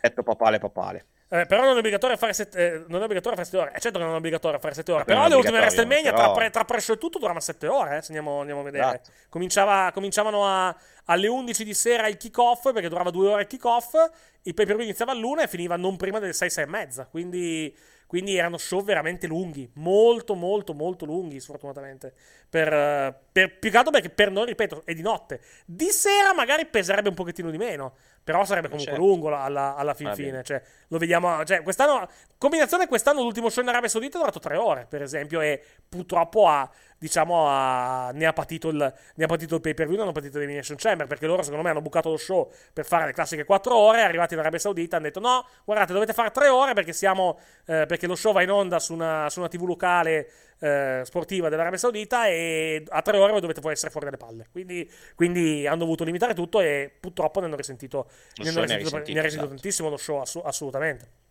Detto 0.00 0.22
papale 0.22 0.58
papale. 0.58 1.06
Eh, 1.32 1.46
però 1.46 1.62
non 1.62 1.76
è 1.76 1.78
obbligatorio 1.78 2.14
fare 2.18 2.34
7 2.34 2.58
eh, 2.58 2.84
non 2.88 3.00
è 3.00 3.04
obbligatorio 3.04 3.38
fare 3.38 3.46
7 3.46 3.56
ore. 3.56 3.72
Eh, 3.74 3.80
certo 3.80 3.98
che 3.98 4.04
non 4.04 4.12
è 4.12 4.16
obbligatorio 4.18 4.58
fare 4.58 4.74
7 4.74 4.92
ore. 4.92 5.04
Però 5.04 5.26
le 5.28 5.34
ultime 5.34 5.60
WrestleMania, 5.60 6.10
però... 6.10 6.24
tra, 6.24 6.32
pre, 6.32 6.50
tra 6.50 6.64
prescio 6.66 6.92
e 6.92 6.98
tutto, 6.98 7.16
duravano 7.16 7.40
7 7.40 7.66
ore. 7.68 7.96
Eh, 7.96 8.02
se 8.02 8.12
andiamo, 8.12 8.40
andiamo 8.40 8.60
a 8.60 8.64
vedere. 8.64 8.84
Esatto. 8.84 9.10
Cominciava, 9.30 9.90
cominciavano 9.94 10.46
a, 10.46 10.76
alle 11.06 11.26
11 11.26 11.64
di 11.64 11.74
sera 11.74 12.06
il 12.06 12.16
kick-off, 12.16 12.72
perché 12.72 12.88
durava 12.88 13.10
2 13.10 13.28
ore 13.28 13.42
il 13.42 13.48
kick-off. 13.48 13.94
Il 14.42 14.54
pay 14.54 14.66
per 14.66 14.74
view 14.76 14.86
iniziava 14.86 15.12
all'una 15.12 15.42
e 15.42 15.48
finiva 15.48 15.76
non 15.76 15.96
prima 15.96 16.18
delle 16.18 16.32
6, 16.32 16.50
6 16.50 16.64
e 16.64 16.66
mezza. 16.66 17.06
Quindi, 17.06 17.74
quindi 18.06 18.36
erano 18.36 18.58
show 18.58 18.82
veramente 18.82 19.26
lunghi. 19.26 19.70
Molto, 19.74 20.34
molto, 20.34 20.74
molto 20.74 21.04
lunghi, 21.04 21.40
sfortunatamente. 21.40 22.12
Per, 22.48 23.20
per, 23.32 23.58
più 23.58 23.70
che 23.70 23.76
altro 23.76 23.92
perché 23.92 24.10
per 24.10 24.30
noi, 24.30 24.46
ripeto, 24.46 24.82
è 24.84 24.94
di 24.94 25.02
notte. 25.02 25.40
Di 25.64 25.90
sera 25.90 26.34
magari 26.34 26.66
peserebbe 26.66 27.08
un 27.08 27.14
pochettino 27.14 27.50
di 27.50 27.58
meno. 27.58 27.94
Però 28.24 28.44
sarebbe 28.44 28.68
comunque 28.68 28.92
certo. 28.92 29.06
lungo 29.06 29.34
alla, 29.34 29.74
alla 29.74 29.94
fin 29.94 30.14
fine. 30.14 30.44
Cioè, 30.44 30.62
lo 30.88 30.98
vediamo. 30.98 31.42
Cioè, 31.44 31.62
quest'anno. 31.62 32.08
Combinazione 32.38 32.86
quest'anno 32.86 33.22
l'ultimo 33.22 33.48
show 33.48 33.62
in 33.62 33.68
Arabia 33.68 33.88
Saudita 33.88 34.16
è 34.16 34.20
durato 34.20 34.38
tre 34.38 34.56
ore, 34.56 34.86
per 34.88 35.02
esempio. 35.02 35.40
E 35.40 35.62
purtroppo 35.88 36.46
ha. 36.46 36.70
Diciamo, 37.02 37.48
ha, 37.48 38.12
ne, 38.14 38.26
ha 38.26 38.32
patito 38.32 38.68
il, 38.68 38.94
ne 39.16 39.24
ha 39.24 39.26
patito 39.26 39.56
il 39.56 39.60
pay 39.60 39.74
per 39.74 39.86
view, 39.86 39.96
non 39.96 40.04
hanno 40.04 40.14
patito 40.14 40.38
l'Elimination 40.38 40.76
Chamber. 40.76 41.08
Perché 41.08 41.26
loro, 41.26 41.42
secondo 41.42 41.64
me, 41.64 41.70
hanno 41.70 41.80
bucato 41.80 42.10
lo 42.10 42.16
show 42.16 42.48
per 42.72 42.84
fare 42.84 43.06
le 43.06 43.12
classiche 43.12 43.44
quattro 43.44 43.76
ore. 43.76 44.02
Arrivati 44.02 44.34
in 44.34 44.40
Arabia 44.40 44.60
Saudita, 44.60 44.98
hanno 44.98 45.06
detto: 45.06 45.18
No, 45.18 45.44
guardate, 45.64 45.92
dovete 45.92 46.12
fare 46.12 46.30
tre 46.30 46.46
ore 46.46 46.74
perché 46.74 46.92
siamo. 46.92 47.40
Eh, 47.66 47.86
perché 47.86 48.06
lo 48.06 48.14
show 48.14 48.32
va 48.32 48.42
in 48.42 48.52
onda 48.52 48.78
su 48.78 48.92
una, 48.92 49.28
su 49.30 49.40
una 49.40 49.48
TV 49.48 49.64
locale 49.64 50.30
eh, 50.60 51.02
sportiva 51.04 51.48
dell'Arabia 51.48 51.78
Saudita 51.78 52.28
e 52.28 52.84
a 52.88 53.02
tre 53.02 53.18
ore 53.18 53.40
dovete 53.40 53.60
poi 53.60 53.72
essere 53.72 53.90
fuori 53.90 54.06
dalle 54.06 54.18
palle. 54.18 54.46
Quindi, 54.52 54.88
quindi 55.16 55.66
hanno 55.66 55.78
dovuto 55.78 56.04
limitare 56.04 56.34
tutto 56.34 56.60
e 56.60 56.88
purtroppo 57.00 57.40
ne 57.40 57.46
hanno 57.46 57.56
risentito, 57.56 58.08
ne 58.36 58.48
hanno 58.48 58.60
risentito, 58.60 58.90
ne 58.90 59.00
ha 59.00 59.02
risentito 59.02 59.26
esatto. 59.26 59.48
tantissimo 59.48 59.88
lo 59.88 59.96
show, 59.96 60.20
ass- 60.20 60.40
assolutamente. 60.44 61.30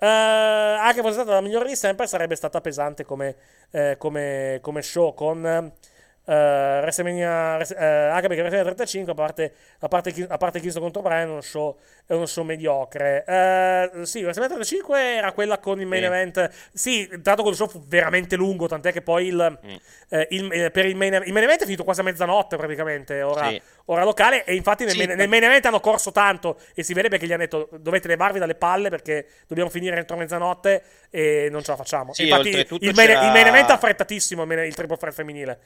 Uh, 0.00 0.06
anche 0.06 1.02
fosse 1.02 1.12
stata 1.12 1.32
la 1.32 1.40
migliore 1.42 1.68
di 1.68 1.76
sempre, 1.76 2.06
sarebbe 2.06 2.34
stata 2.34 2.60
pesante 2.62 3.04
come, 3.04 3.36
eh, 3.70 3.96
come, 3.98 4.58
come 4.62 4.80
show 4.80 5.12
con 5.12 5.72
Uh, 6.30 6.78
WrestleMania, 6.82 7.56
uh, 7.56 8.12
anche 8.14 8.28
perché 8.28 8.42
WrestleMania 8.42 8.62
35 8.62 9.10
a 9.10 9.14
parte, 9.16 9.52
a 9.80 9.88
parte, 9.88 10.26
a 10.28 10.36
parte 10.36 10.60
Kingston 10.60 10.80
contro 10.80 11.02
Brian 11.02 11.26
è 11.26 11.30
uno 11.32 11.40
show, 11.40 11.76
è 12.06 12.12
uno 12.12 12.26
show 12.26 12.44
mediocre 12.44 13.24
uh, 13.26 14.04
sì 14.04 14.22
WrestleMania 14.22 14.54
35 14.54 15.00
era 15.16 15.32
quella 15.32 15.58
con 15.58 15.80
il 15.80 15.88
main 15.88 16.04
mm. 16.04 16.06
event 16.06 16.50
sì 16.72 17.08
tanto 17.20 17.42
quello 17.42 17.56
show 17.56 17.66
fu 17.66 17.84
veramente 17.84 18.36
lungo 18.36 18.68
tant'è 18.68 18.92
che 18.92 19.02
poi 19.02 19.26
il, 19.26 19.58
mm. 19.66 20.20
il, 20.28 20.70
per 20.70 20.86
il 20.86 20.94
main, 20.94 21.14
il 21.14 21.32
main 21.32 21.44
event 21.44 21.62
è 21.62 21.64
finito 21.64 21.82
quasi 21.82 21.98
a 21.98 22.04
mezzanotte 22.04 22.56
praticamente 22.56 23.22
ora, 23.22 23.48
sì. 23.48 23.60
ora 23.86 24.04
locale 24.04 24.44
e 24.44 24.54
infatti 24.54 24.84
nel, 24.84 24.92
sì, 24.92 25.04
main, 25.04 25.16
nel, 25.16 25.28
main, 25.28 25.42
event 25.42 25.66
hanno 25.66 25.80
corso 25.80 26.12
tanto 26.12 26.60
e 26.76 26.84
si 26.84 26.94
vede 26.94 27.08
perché 27.08 27.26
gli 27.26 27.32
hanno 27.32 27.42
detto 27.42 27.70
dovete 27.72 28.06
levarvi 28.06 28.38
dalle 28.38 28.54
palle 28.54 28.88
perché 28.88 29.26
dobbiamo 29.48 29.68
finire 29.68 29.96
entro 29.96 30.16
mezzanotte 30.16 30.80
e 31.10 31.48
non 31.50 31.64
ce 31.64 31.72
la 31.72 31.76
facciamo 31.76 32.14
sì, 32.14 32.28
infatti 32.28 32.50
il 32.50 32.94
main, 32.94 33.10
il 33.10 33.32
main, 33.32 33.46
event 33.48 33.70
è 33.70 33.72
affrettatissimo 33.72 34.44
il, 34.44 34.58
il 34.60 34.74
triple 34.76 34.96
threat 34.96 35.12
femminile 35.12 35.58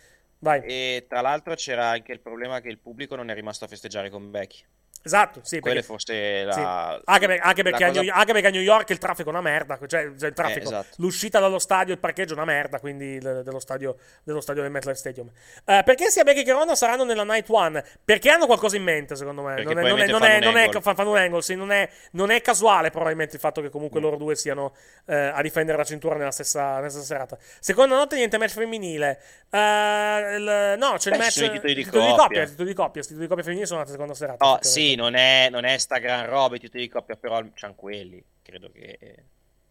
Vai. 0.45 0.54
E 0.63 1.07
tra 1.09 1.21
l'altro 1.21 1.55
c'era 1.55 1.89
anche 1.89 2.13
il 2.13 2.21
problema 2.21 2.61
che 2.61 2.69
il 2.69 2.79
pubblico 2.79 3.17
non 3.17 3.31
è 3.31 3.35
rimasto 3.35 3.65
a 3.65 3.69
festeggiare 3.69 4.11
con 4.11 4.31
Becky. 4.31 4.65
Esatto, 5.05 5.41
sì. 5.43 5.61
Quelle 5.61 5.81
perché, 5.81 5.93
fosse 5.93 6.45
la. 6.45 6.53
Sì. 6.53 6.61
Anche, 7.05 7.27
per, 7.27 7.39
anche, 7.43 7.63
perché 7.63 7.87
cosa... 7.87 8.01
New, 8.01 8.11
anche, 8.11 8.33
perché 8.33 8.47
a 8.49 8.51
New 8.51 8.63
York 8.63 8.89
il 8.89 8.99
traffico 8.99 9.29
è 9.29 9.33
una 9.33 9.43
merda. 9.43 9.79
Cioè, 9.87 10.13
cioè 10.19 10.29
il 10.31 10.35
traffico. 10.35 10.61
Eh, 10.61 10.63
esatto. 10.63 10.97
L'uscita 10.97 11.41
dallo 11.41 11.59
stadio, 11.59 11.93
il 11.93 12.01
parcheggio 12.01 12.33
è 12.33 12.37
una 12.37 12.47
merda. 12.47 12.81
Quindi 12.81 13.19
dello 13.19 13.61
stadio, 13.61 13.97
dello 14.23 14.41
stadio 14.41 14.63
del 14.63 14.71
MetLife 14.71 14.97
Stadium. 14.97 15.27
Uh, 15.27 15.83
perché 15.85 16.09
sia 16.09 16.25
Becky 16.25 16.43
che 16.43 16.53
Ronda 16.53 16.75
saranno 16.75 17.05
nella 17.05 17.25
Night 17.25 17.51
One? 17.51 17.85
Perché 18.03 18.31
hanno 18.31 18.47
qualcosa 18.47 18.77
in 18.77 18.83
mente, 18.83 19.15
secondo 19.15 19.43
me. 19.43 19.63
non 19.63 19.79
è, 19.79 19.83
non 19.83 20.01
è, 20.01 20.07
non 20.07 20.23
è, 20.25 20.41
non 20.41 20.57
è, 20.57 20.71
fanno 20.81 21.11
un 21.11 21.17
angle, 21.19 21.43
sì, 21.43 21.55
non, 21.55 21.71
è, 21.71 21.89
non 22.13 22.31
è 22.31 22.41
casuale, 22.41 22.91
probabilmente, 22.91 23.35
il 23.35 23.41
fatto 23.41 23.61
che 23.61 23.69
comunque 23.69 24.01
mm. 24.01 24.03
loro 24.03 24.17
due 24.17 24.37
siano 24.37 24.73
uh, 25.05 25.13
a 25.33 25.43
difendere 25.43 25.77
la 25.77 25.85
cintura 25.85 26.17
nella 26.17 26.31
stessa, 26.31 26.77
nella 26.77 26.89
stessa 26.89 27.05
serata. 27.05 27.37
Seconda 27.61 27.95
notte, 27.95 28.17
niente 28.17 28.39
match 28.39 28.53
femminile. 28.53 29.21
Uh, 29.51 29.57
il, 29.57 30.75
no, 30.79 30.95
c'è 30.97 31.11
Beh, 31.11 31.17
il 31.17 31.23
match. 31.23 31.51
Titoli 31.51 31.75
di, 31.75 31.85
titoli 31.85 32.15
coppia. 32.17 32.43
I 32.43 32.47
titoli 32.47 32.69
di 32.69 32.75
coppia. 32.75 33.03
Titoli 33.03 33.21
di 33.21 33.27
coppia 33.27 33.45
femminili 33.45 33.67
sono 33.67 33.81
la 33.81 33.87
seconda 33.87 34.15
serata. 34.15 34.47
Oh, 34.47 34.59
sì, 34.61 34.94
non 34.95 35.15
è, 35.15 35.49
non 35.51 35.65
è 35.65 35.77
sta 35.79 35.99
gran 35.99 36.27
roba 36.27 36.57
i 36.57 36.61
titoli 36.61 36.85
di 36.85 36.89
coppia, 36.89 37.17
però 37.17 37.43
c'hanno 37.55 37.75
quelli, 37.75 38.23
credo 38.43 38.71
che 38.71 39.25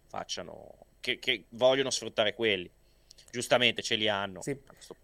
facciano, 0.07 0.85
che, 0.99 1.19
che 1.19 1.45
vogliono 1.49 1.89
sfruttare 1.89 2.33
quelli. 2.33 2.69
Giustamente 3.31 3.81
ce 3.81 3.95
li 3.95 4.07
hanno. 4.07 4.41
Sì. 4.41 4.55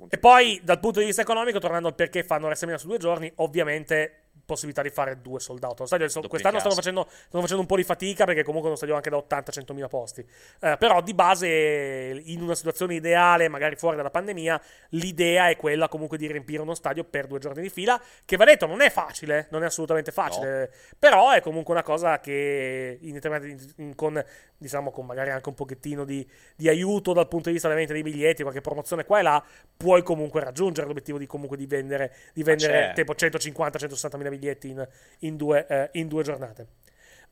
E 0.10 0.18
poi, 0.18 0.60
dal 0.64 0.80
punto 0.80 1.00
di 1.00 1.06
vista 1.06 1.22
economico, 1.22 1.60
tornando 1.60 1.88
al 1.88 1.96
perché 1.96 2.24
fanno 2.24 2.46
WrestleMania 2.46 2.82
su 2.82 2.88
due 2.88 3.00
giorni, 3.00 3.32
ovviamente 3.36 4.19
possibilità 4.50 4.82
di 4.82 4.90
fare 4.90 5.22
due 5.22 5.40
sold 5.40 5.64
out. 5.64 5.84
Stadio, 5.84 6.08
quest'anno 6.28 6.58
stanno 6.58 6.74
facendo, 6.74 7.08
stanno 7.08 7.42
facendo, 7.44 7.62
un 7.62 7.68
po' 7.68 7.76
di 7.76 7.84
fatica 7.84 8.26
perché 8.26 8.42
comunque 8.42 8.70
è 8.70 8.72
uno 8.72 8.78
stadio 8.78 8.96
anche 8.96 9.12
da 9.12 9.18
80-100 9.18 9.74
mila 9.74 9.88
posti. 9.88 10.26
Eh, 10.60 10.76
però 10.78 11.02
di 11.02 11.14
base, 11.14 12.22
in 12.26 12.42
una 12.42 12.56
situazione 12.56 12.96
ideale, 12.96 13.48
magari 13.48 13.76
fuori 13.76 13.96
dalla 13.96 14.10
pandemia, 14.10 14.60
l'idea 14.90 15.50
è 15.50 15.56
quella 15.56 15.88
comunque 15.88 16.18
di 16.18 16.26
riempire 16.26 16.62
uno 16.62 16.74
stadio 16.74 17.04
per 17.04 17.28
due 17.28 17.38
giorni 17.38 17.62
di 17.62 17.70
fila. 17.70 18.02
Che 18.26 18.36
va 18.36 18.46
detto, 18.46 18.66
non 18.66 18.82
è 18.82 18.90
facile, 18.90 19.48
non 19.52 19.62
è 19.62 19.68
assolutamente 19.68 20.12
facile. 20.12 20.60
No. 20.60 20.68
Però 20.98 21.32
è 21.32 21.42
comunque 21.42 21.74
una 21.74 21.84
cosa 21.84 22.20
che 22.20 22.98
in 23.00 23.14
determinati, 23.14 23.74
in, 23.78 23.94
con, 23.94 24.24
diciamo, 24.60 24.92
con 24.92 25.06
magari 25.06 25.32
anche 25.32 25.50
un 25.50 25.56
pochettino 25.56 26.04
di, 26.04 26.28
di 26.56 26.68
aiuto 26.68 27.14
dal 27.14 27.28
punto 27.28 27.48
di 27.48 27.54
vista 27.54 27.68
della 27.68 27.80
vendita 27.80 28.00
dei 28.00 28.12
biglietti, 28.12 28.44
qualche 28.44 28.62
promozione 28.62 29.06
qua 29.06 29.20
e 29.20 29.22
là, 29.24 29.44
puoi 29.76 30.04
comunque 30.04 30.44
raggiungere 30.44 30.86
l'obiettivo 30.86 31.18
di 31.18 31.26
comunque 31.26 31.58
di 31.58 31.66
vendere, 31.66 32.14
di 32.34 32.44
vendere 32.44 32.92
tipo 32.94 33.14
150-160 33.14 34.18
mila 34.18 34.30
biglietti 34.30 34.70
in, 34.70 34.88
in, 35.20 35.38
due, 35.38 35.66
eh, 35.68 35.90
in 35.94 36.08
due, 36.08 36.24
giornate. 36.24 36.68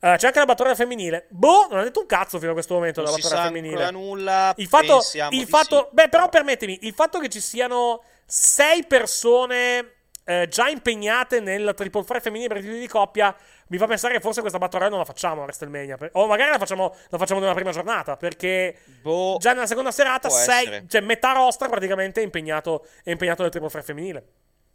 Uh, 0.00 0.14
c'è 0.14 0.26
anche 0.26 0.38
la 0.38 0.44
batteria 0.44 0.74
femminile. 0.74 1.26
Boh, 1.28 1.66
non 1.68 1.80
ha 1.80 1.82
detto 1.82 2.00
un 2.00 2.06
cazzo 2.06 2.38
fino 2.38 2.50
a 2.50 2.54
questo 2.54 2.74
momento 2.74 3.02
non 3.02 3.10
la 3.10 3.16
batteria 3.16 3.44
femminile. 3.44 3.90
Non 3.90 4.02
nulla. 4.02 4.54
Il 4.56 4.68
fatto, 4.68 5.00
il 5.30 5.46
fatto 5.46 5.88
sì. 5.88 5.94
beh, 5.94 6.08
però 6.08 6.28
permettimi, 6.28 6.78
il 6.82 6.94
fatto 6.94 7.18
che 7.18 7.28
ci 7.28 7.40
siano 7.40 8.02
sei 8.24 8.86
persone 8.86 9.97
eh, 10.28 10.46
già 10.46 10.68
impegnate 10.68 11.40
nel 11.40 11.72
triple 11.74 12.04
threat 12.04 12.20
femminile 12.22 12.48
per 12.48 12.58
i 12.58 12.60
titoli 12.60 12.80
di 12.80 12.86
coppia 12.86 13.34
mi 13.68 13.78
fa 13.78 13.86
pensare 13.86 14.12
che 14.12 14.20
forse 14.20 14.42
questa 14.42 14.58
batteria 14.58 14.90
non 14.90 14.98
la 14.98 15.06
facciamo 15.06 15.40
a 15.40 15.44
WrestleMania. 15.44 15.96
O 16.12 16.26
magari 16.26 16.50
la 16.50 16.58
facciamo, 16.58 16.94
la 17.08 17.16
facciamo 17.16 17.40
nella 17.40 17.54
prima 17.54 17.70
giornata. 17.70 18.18
Perché 18.18 18.76
boh, 19.00 19.38
già 19.40 19.54
nella 19.54 19.66
seconda 19.66 19.90
serata, 19.90 20.28
sei, 20.28 20.84
cioè 20.86 21.00
metà 21.00 21.32
roster 21.32 21.70
praticamente 21.70 22.20
è 22.20 22.24
impegnato, 22.24 22.86
è 23.02 23.10
impegnato 23.10 23.40
nel 23.40 23.50
triple 23.50 23.70
threat 23.70 23.84
femminile. 23.86 24.26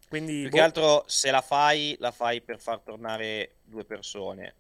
Quindi, 0.10 0.42
Più 0.42 0.50
boh. 0.50 0.56
che 0.56 0.62
altro, 0.62 1.04
se 1.06 1.30
la 1.30 1.42
fai, 1.42 1.96
la 2.00 2.12
fai 2.12 2.42
per 2.42 2.60
far 2.60 2.80
tornare 2.80 3.58
due 3.62 3.86
persone. 3.86 4.56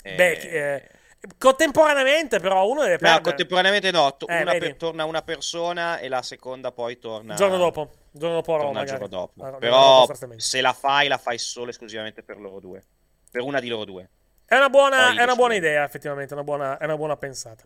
Beh, 0.00 0.32
eh, 0.32 0.88
contemporaneamente, 1.38 2.38
però, 2.40 2.66
uno 2.68 2.82
deve 2.82 2.98
perdere. 2.98 3.14
No, 3.14 3.20
contemporaneamente 3.22 3.90
no. 3.90 4.16
Eh, 4.18 4.44
per, 4.44 4.76
torna 4.76 5.04
una 5.04 5.22
persona 5.22 5.98
e 5.98 6.08
la 6.08 6.22
seconda 6.22 6.72
poi 6.72 6.98
torna. 6.98 7.32
Il 7.32 7.38
giorno 7.38 7.56
dopo. 7.56 7.90
Il 8.12 8.20
giorno 8.20 8.36
dopo, 8.36 8.56
torna 8.56 8.80
il 8.82 8.86
giorno 8.86 9.08
dopo. 9.08 9.42
Allora, 9.42 9.58
però, 9.58 10.06
se 10.36 10.60
la 10.60 10.72
fai, 10.72 11.08
la 11.08 11.18
fai 11.18 11.38
solo 11.38 11.70
esclusivamente 11.70 12.22
per 12.22 12.38
loro 12.38 12.60
due. 12.60 12.84
Per 13.30 13.42
una 13.42 13.60
di 13.60 13.68
loro 13.68 13.84
due. 13.84 14.08
È 14.46 14.56
una 14.56 14.68
buona, 14.68 15.14
è 15.14 15.22
una 15.22 15.34
buona 15.34 15.54
idea, 15.54 15.84
effettivamente. 15.84 16.34
Una 16.34 16.44
buona, 16.44 16.78
è 16.78 16.84
una 16.84 16.96
buona 16.96 17.16
pensata. 17.16 17.64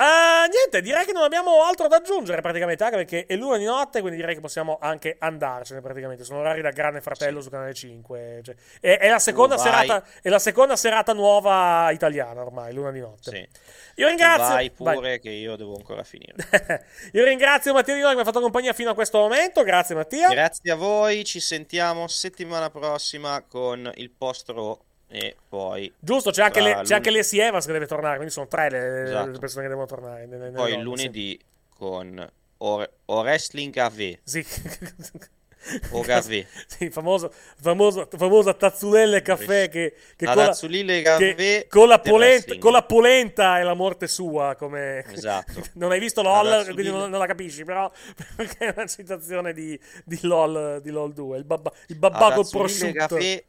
Uh, 0.00 0.48
niente, 0.48 0.80
direi 0.80 1.04
che 1.04 1.12
non 1.12 1.24
abbiamo 1.24 1.62
altro 1.62 1.86
da 1.86 1.96
aggiungere 1.96 2.40
praticamente, 2.40 2.82
anche 2.84 2.96
perché 2.96 3.26
è 3.26 3.36
l'una 3.36 3.58
di 3.58 3.64
notte, 3.64 4.00
quindi 4.00 4.18
direi 4.18 4.34
che 4.34 4.40
possiamo 4.40 4.78
anche 4.80 5.16
andarcene 5.18 5.82
praticamente. 5.82 6.24
Sono 6.24 6.38
orari 6.38 6.62
da 6.62 6.70
Grande 6.70 7.02
Fratello 7.02 7.40
sì. 7.40 7.44
su 7.44 7.50
Canale 7.50 7.74
5. 7.74 8.40
Cioè, 8.42 8.54
è, 8.80 8.98
è, 8.98 9.10
la 9.10 9.18
seconda 9.18 9.58
serata, 9.58 10.02
è 10.22 10.30
la 10.30 10.38
seconda 10.38 10.74
serata 10.74 11.12
nuova 11.12 11.90
italiana 11.90 12.40
ormai, 12.40 12.72
l'una 12.72 12.92
di 12.92 13.00
notte. 13.00 13.30
Sì. 13.30 13.48
Io 13.96 14.06
ringrazio. 14.06 14.54
Vai 14.54 14.70
pure 14.70 14.94
vai. 14.94 15.20
che 15.20 15.30
io 15.30 15.56
devo 15.56 15.76
ancora 15.76 16.02
finire. 16.02 16.34
io 17.12 17.22
ringrazio 17.22 17.74
Mattia 17.74 17.92
Di 17.92 18.00
Noi 18.00 18.10
che 18.10 18.14
mi 18.16 18.22
ha 18.22 18.24
fatto 18.24 18.40
compagnia 18.40 18.72
fino 18.72 18.88
a 18.88 18.94
questo 18.94 19.18
momento. 19.18 19.62
Grazie 19.62 19.94
Mattia. 19.94 20.28
Grazie 20.30 20.72
a 20.72 20.76
voi, 20.76 21.24
ci 21.24 21.40
sentiamo 21.40 22.08
settimana 22.08 22.70
prossima 22.70 23.44
con 23.46 23.90
il 23.96 24.10
post 24.10 24.48
row 24.48 24.80
e 25.12 25.36
poi 25.48 25.92
giusto 25.98 26.30
c'è 26.30 26.42
anche, 26.42 26.60
le, 26.60 26.82
c'è 26.84 26.94
anche 26.94 27.10
Lacey 27.10 27.40
Evans 27.40 27.66
che 27.66 27.72
deve 27.72 27.86
tornare 27.86 28.14
quindi 28.14 28.32
sono 28.32 28.46
tre 28.46 28.70
le, 28.70 29.02
esatto. 29.02 29.30
le 29.30 29.38
persone 29.38 29.62
che 29.62 29.68
devono 29.68 29.86
tornare 29.86 30.26
nelle, 30.26 30.50
poi 30.50 30.70
nelle 30.70 30.82
lunedì 30.84 31.36
sì. 31.36 31.46
con 31.76 32.32
o, 32.58 32.88
o 33.06 33.20
Wrestling 33.20 33.76
AV 33.76 34.18
sì. 34.22 34.46
O 35.90 36.00
caffè 36.00 36.46
sì, 36.66 36.88
famoso, 36.88 37.30
famoso, 37.60 38.08
famosa 38.16 38.54
tazzulelle 38.54 39.20
caffè 39.20 39.68
che, 39.68 39.94
che, 40.16 40.24
con 40.24 40.36
la, 40.36 40.56
che 41.18 41.66
con, 41.68 41.86
la 41.86 41.98
polenta, 41.98 42.56
con 42.58 42.72
la 42.72 42.82
polenta 42.82 43.58
è 43.58 43.62
la 43.62 43.74
morte 43.74 44.06
sua 44.06 44.54
come... 44.56 45.04
esatto. 45.12 45.60
Non 45.74 45.90
hai 45.90 46.00
visto 46.00 46.22
LOL 46.22 46.64
quindi 46.64 46.90
non, 46.90 47.10
non, 47.10 47.18
la 47.18 47.26
capisci 47.26 47.64
però 47.64 47.90
perché 48.36 48.68
è 48.68 48.72
una 48.74 48.86
citazione 48.86 49.52
di, 49.52 49.78
di, 50.04 50.18
LOL, 50.22 50.80
di 50.80 50.90
LOL 50.90 51.12
2 51.12 51.36
il, 51.36 51.44
babba, 51.44 51.70
il 51.88 51.96
babbaco 51.96 52.42
prosciutto. 52.44 52.92
Caffè 52.94 53.44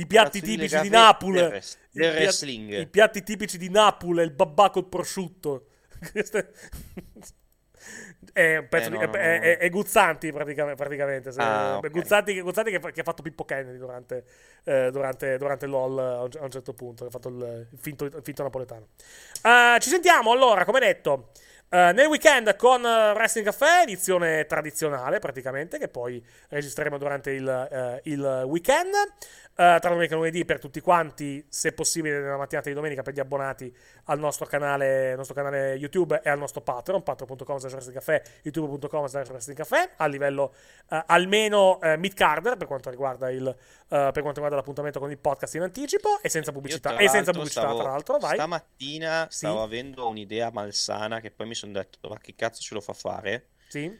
i 0.00 0.06
piatti 0.06 0.40
tipici 0.40 0.80
di 0.80 0.88
Napoli. 0.88 1.40
Del, 1.40 1.62
del 1.90 2.14
wrestling. 2.14 2.72
I 2.78 2.86
piatti 2.86 3.22
tipici 3.22 3.58
di 3.58 3.68
Napoli, 3.68 4.22
il 4.22 4.32
babbaco 4.32 4.84
prosciutto. 4.84 5.66
è 8.32 8.56
un 8.56 8.68
pezzo 8.68 8.88
eh, 8.88 8.90
no, 8.90 8.98
di, 8.98 9.04
è, 9.04 9.06
no. 9.06 9.12
È, 9.14 9.58
è, 9.58 9.70
Guzzanti 9.70 10.32
praticamente, 10.32 10.76
praticamente 10.76 11.30
ah, 11.36 11.78
okay. 11.78 11.90
Guzzanti, 11.90 12.40
Guzzanti 12.40 12.70
che, 12.70 12.92
che, 12.92 13.00
ha 13.00 13.04
fatto 13.04 13.22
Pippo 13.22 13.44
Kennedy 13.44 13.78
durante, 13.78 14.24
eh, 14.64 14.90
durante, 14.92 15.36
durante 15.38 15.66
LOL 15.66 15.98
a 15.98 16.22
un, 16.22 16.30
a 16.38 16.44
un, 16.44 16.50
certo 16.50 16.72
punto 16.74 17.02
che 17.02 17.08
ha 17.08 17.10
fatto 17.10 17.28
il, 17.28 17.66
il, 17.70 17.78
finto, 17.78 18.04
il 18.04 18.20
finto, 18.22 18.42
napoletano 18.42 18.88
uh, 19.42 19.78
ci 19.78 19.88
sentiamo 19.88 20.32
allora 20.32 20.64
come 20.64 20.80
detto 20.80 21.30
Uh, 21.70 21.92
nel 21.92 22.06
weekend 22.06 22.56
con 22.56 22.80
Wrestling 22.80 23.46
Café, 23.46 23.82
edizione 23.82 24.46
tradizionale 24.46 25.18
praticamente, 25.18 25.76
che 25.76 25.88
poi 25.88 26.24
registreremo 26.48 26.96
durante 26.96 27.32
il, 27.32 27.44
uh, 27.44 28.08
il 28.08 28.44
weekend. 28.46 28.94
Uh, 29.58 29.80
tra 29.80 29.88
domenica 29.88 30.14
e 30.14 30.16
lunedì 30.16 30.44
per 30.44 30.60
tutti 30.60 30.80
quanti, 30.80 31.44
se 31.48 31.72
possibile 31.72 32.20
nella 32.20 32.36
mattinata 32.36 32.68
di 32.68 32.76
domenica 32.76 33.02
per 33.02 33.12
gli 33.12 33.18
abbonati 33.18 33.76
al 34.04 34.20
nostro 34.20 34.46
canale, 34.46 35.16
nostro 35.16 35.34
canale 35.34 35.74
YouTube 35.74 36.20
e 36.22 36.30
al 36.30 36.38
nostro 36.38 36.60
Patreon, 36.60 37.02
patreon.com 37.02 37.58
slash 37.58 37.90
youtube.com 38.42 39.08
slash 39.08 39.82
a 39.96 40.06
livello 40.06 40.54
uh, 40.90 41.02
almeno 41.06 41.80
uh, 41.82 41.98
mid-carder 41.98 42.56
per 42.56 42.68
quanto 42.68 42.88
riguarda 42.88 43.30
il 43.30 43.56
per 43.88 44.12
quanto 44.12 44.34
riguarda 44.34 44.56
l'appuntamento 44.56 45.00
con 45.00 45.10
il 45.10 45.18
podcast 45.18 45.54
in 45.54 45.62
anticipo 45.62 46.20
e 46.20 46.28
senza 46.28 46.52
pubblicità. 46.52 46.96
e 46.96 47.08
senza 47.08 47.32
pubblicità, 47.32 47.62
stavo, 47.62 47.80
tra 47.80 47.90
l'altro, 47.90 48.18
vai. 48.18 48.34
Stamattina 48.34 49.26
sì. 49.28 49.38
stavo 49.38 49.62
avendo 49.62 50.06
un'idea 50.06 50.50
malsana 50.52 51.20
che 51.20 51.32
poi 51.32 51.48
mi 51.48 51.54
sono 51.54 51.72
detto, 51.72 52.08
ma 52.08 52.18
che 52.18 52.34
cazzo 52.36 52.60
ce 52.60 52.74
lo 52.74 52.80
fa 52.80 52.92
fare? 52.92 53.48
Sì. 53.66 53.90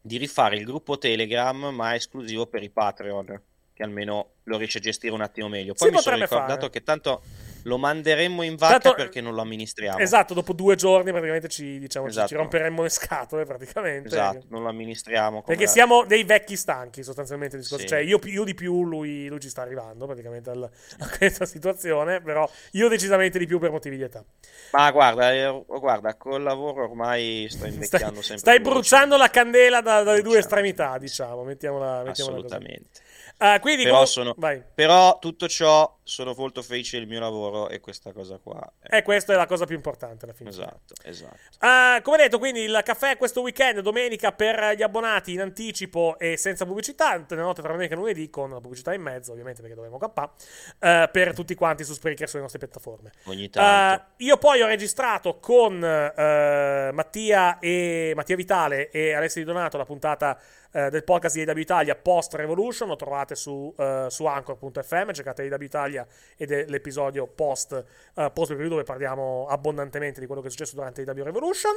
Di 0.00 0.16
rifare 0.16 0.56
il 0.56 0.64
gruppo 0.64 0.98
Telegram, 0.98 1.66
ma 1.66 1.94
esclusivo 1.94 2.46
per 2.46 2.64
i 2.64 2.70
Patreon 2.70 3.40
che 3.74 3.82
almeno 3.82 4.34
lo 4.44 4.56
riesce 4.56 4.78
a 4.78 4.80
gestire 4.80 5.12
un 5.12 5.20
attimo 5.20 5.48
meglio. 5.48 5.74
Poi 5.74 5.88
si 5.88 5.94
mi 5.94 6.00
sono 6.00 6.16
ricordato 6.16 6.54
fare. 6.54 6.70
che 6.70 6.82
tanto 6.84 7.22
lo 7.64 7.76
manderemmo 7.76 8.42
in 8.42 8.56
vacca 8.56 8.78
Tanto, 8.78 8.94
perché 8.94 9.20
non 9.20 9.34
lo 9.34 9.40
amministriamo. 9.40 9.98
Esatto, 9.98 10.32
dopo 10.32 10.52
due 10.52 10.76
giorni 10.76 11.10
praticamente 11.10 11.48
ci, 11.48 11.78
diciamo, 11.80 12.06
esatto. 12.06 12.28
ci 12.28 12.34
romperemmo 12.34 12.82
le 12.82 12.88
scatole 12.88 13.44
praticamente. 13.44 14.08
Esatto, 14.08 14.44
non 14.50 14.62
lo 14.62 14.68
amministriamo. 14.68 15.42
Perché 15.42 15.66
siamo 15.66 16.04
dei 16.04 16.22
vecchi 16.22 16.56
stanchi 16.56 17.02
sostanzialmente. 17.02 17.60
Sì. 17.62 17.86
Cioè 17.86 17.98
io, 17.98 18.20
io, 18.24 18.44
di 18.44 18.54
più, 18.54 18.84
lui, 18.84 19.26
lui, 19.26 19.40
ci 19.40 19.48
sta 19.48 19.62
arrivando 19.62 20.06
praticamente 20.06 20.50
al, 20.50 20.62
a 20.98 21.08
questa 21.16 21.44
situazione, 21.44 22.20
però 22.20 22.48
io 22.72 22.88
decisamente 22.88 23.38
di 23.40 23.46
più 23.46 23.58
per 23.58 23.72
motivi 23.72 23.96
di 23.96 24.02
età. 24.04 24.22
Ma 24.70 24.90
guarda, 24.92 25.32
eh, 25.32 25.64
guarda 25.66 26.14
col 26.16 26.42
lavoro 26.42 26.84
ormai 26.84 27.48
sto 27.50 27.66
invecchiando 27.66 28.22
stai, 28.22 28.38
sempre 28.38 28.38
Stai 28.38 28.60
bruciando 28.60 29.16
la 29.16 29.30
candela 29.30 29.80
da, 29.80 30.04
dalle 30.04 30.22
due 30.22 30.38
estremità, 30.38 30.96
diciamo, 30.98 31.42
mettiamola, 31.42 32.04
mettiamola 32.04 32.36
Assolutamente. 32.36 32.88
Così. 32.92 33.12
Uh, 33.36 33.58
quindi 33.58 33.82
però, 33.82 34.06
sono, 34.06 34.34
però, 34.74 35.18
tutto 35.18 35.48
ciò 35.48 35.98
sono 36.04 36.34
molto 36.36 36.62
felice 36.62 36.98
del 36.98 37.08
mio 37.08 37.18
lavoro 37.18 37.68
e 37.68 37.80
questa 37.80 38.12
cosa 38.12 38.38
qua. 38.38 38.72
È... 38.78 38.96
E 38.96 39.02
questa 39.02 39.32
è 39.32 39.36
la 39.36 39.46
cosa 39.46 39.66
più 39.66 39.74
importante 39.74 40.24
alla 40.24 40.34
fine. 40.34 40.50
Esatto, 40.50 40.94
esatto. 41.02 41.36
Uh, 41.60 42.00
come 42.02 42.16
detto, 42.18 42.38
quindi 42.38 42.60
il 42.60 42.80
caffè 42.84 43.16
questo 43.16 43.40
weekend, 43.40 43.80
domenica 43.80 44.30
per 44.30 44.74
gli 44.76 44.82
abbonati 44.82 45.32
in 45.32 45.40
anticipo 45.40 46.16
e 46.18 46.36
senza 46.36 46.64
pubblicità, 46.64 47.24
nella 47.28 47.42
notte 47.42 47.60
tra 47.60 47.72
domenica 47.72 47.94
e 47.94 47.98
lunedì 47.98 48.30
con 48.30 48.50
la 48.50 48.60
pubblicità 48.60 48.94
in 48.94 49.02
mezzo, 49.02 49.32
ovviamente 49.32 49.60
perché 49.60 49.74
dovremo 49.74 49.98
cappare, 49.98 50.30
uh, 50.78 51.10
per 51.10 51.34
tutti 51.34 51.56
quanti 51.56 51.82
su 51.82 51.92
Spreaker 51.92 52.28
sulle 52.28 52.42
nostre 52.42 52.60
piattaforme. 52.60 53.10
Ogni 53.24 53.50
tanto. 53.50 54.12
io 54.18 54.36
poi 54.36 54.62
ho 54.62 54.66
registrato 54.66 55.38
con 55.40 55.78
Mattia, 55.80 57.58
e, 57.58 58.12
Mattia 58.14 58.36
Vitale 58.36 58.90
e 58.90 59.12
Alessio 59.12 59.40
Di 59.40 59.46
Donato 59.46 59.76
la 59.76 59.84
puntata 59.84 60.38
eh, 60.74 60.90
del 60.90 61.04
podcast 61.04 61.36
di 61.36 61.48
AW 61.48 61.56
Italia 61.56 61.94
post 61.94 62.34
Revolution, 62.34 62.88
lo 62.88 62.96
trovate 62.96 63.36
su, 63.36 63.72
uh, 63.76 64.08
su 64.08 64.24
anchor.fm, 64.26 65.12
cercate 65.12 65.48
AW 65.48 65.62
Italia 65.62 66.04
ed 66.36 66.50
è 66.50 66.64
l'episodio 66.66 67.28
post, 67.28 67.84
uh, 68.14 68.32
post 68.32 68.54
dove 68.54 68.82
parliamo 68.82 69.46
abbondantemente 69.48 70.18
di 70.18 70.26
quello 70.26 70.40
che 70.40 70.48
è 70.48 70.50
successo 70.50 70.74
durante 70.74 71.02
AW 71.02 71.22
Revolution. 71.22 71.72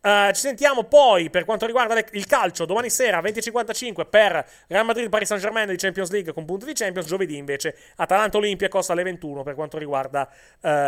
Uh, 0.00 0.30
ci 0.30 0.42
sentiamo 0.42 0.84
poi 0.84 1.28
per 1.28 1.44
quanto 1.44 1.66
riguarda 1.66 1.94
le, 1.94 2.06
il 2.12 2.26
calcio 2.26 2.66
domani 2.66 2.88
sera 2.88 3.20
20.55 3.20 4.08
per 4.08 4.46
Real 4.68 4.84
Madrid 4.84 5.08
Paris 5.08 5.26
Saint 5.26 5.42
Germain 5.42 5.66
di 5.66 5.74
Champions 5.74 6.10
League 6.12 6.32
con 6.32 6.44
punti 6.44 6.66
di 6.66 6.72
Champions, 6.72 7.08
giovedì 7.08 7.36
invece 7.36 7.76
Atalanta 7.96 8.36
Olympiacos 8.36 8.90
alle 8.90 9.02
21 9.02 9.42
per 9.42 9.56
quanto 9.56 9.76
riguarda 9.76 10.28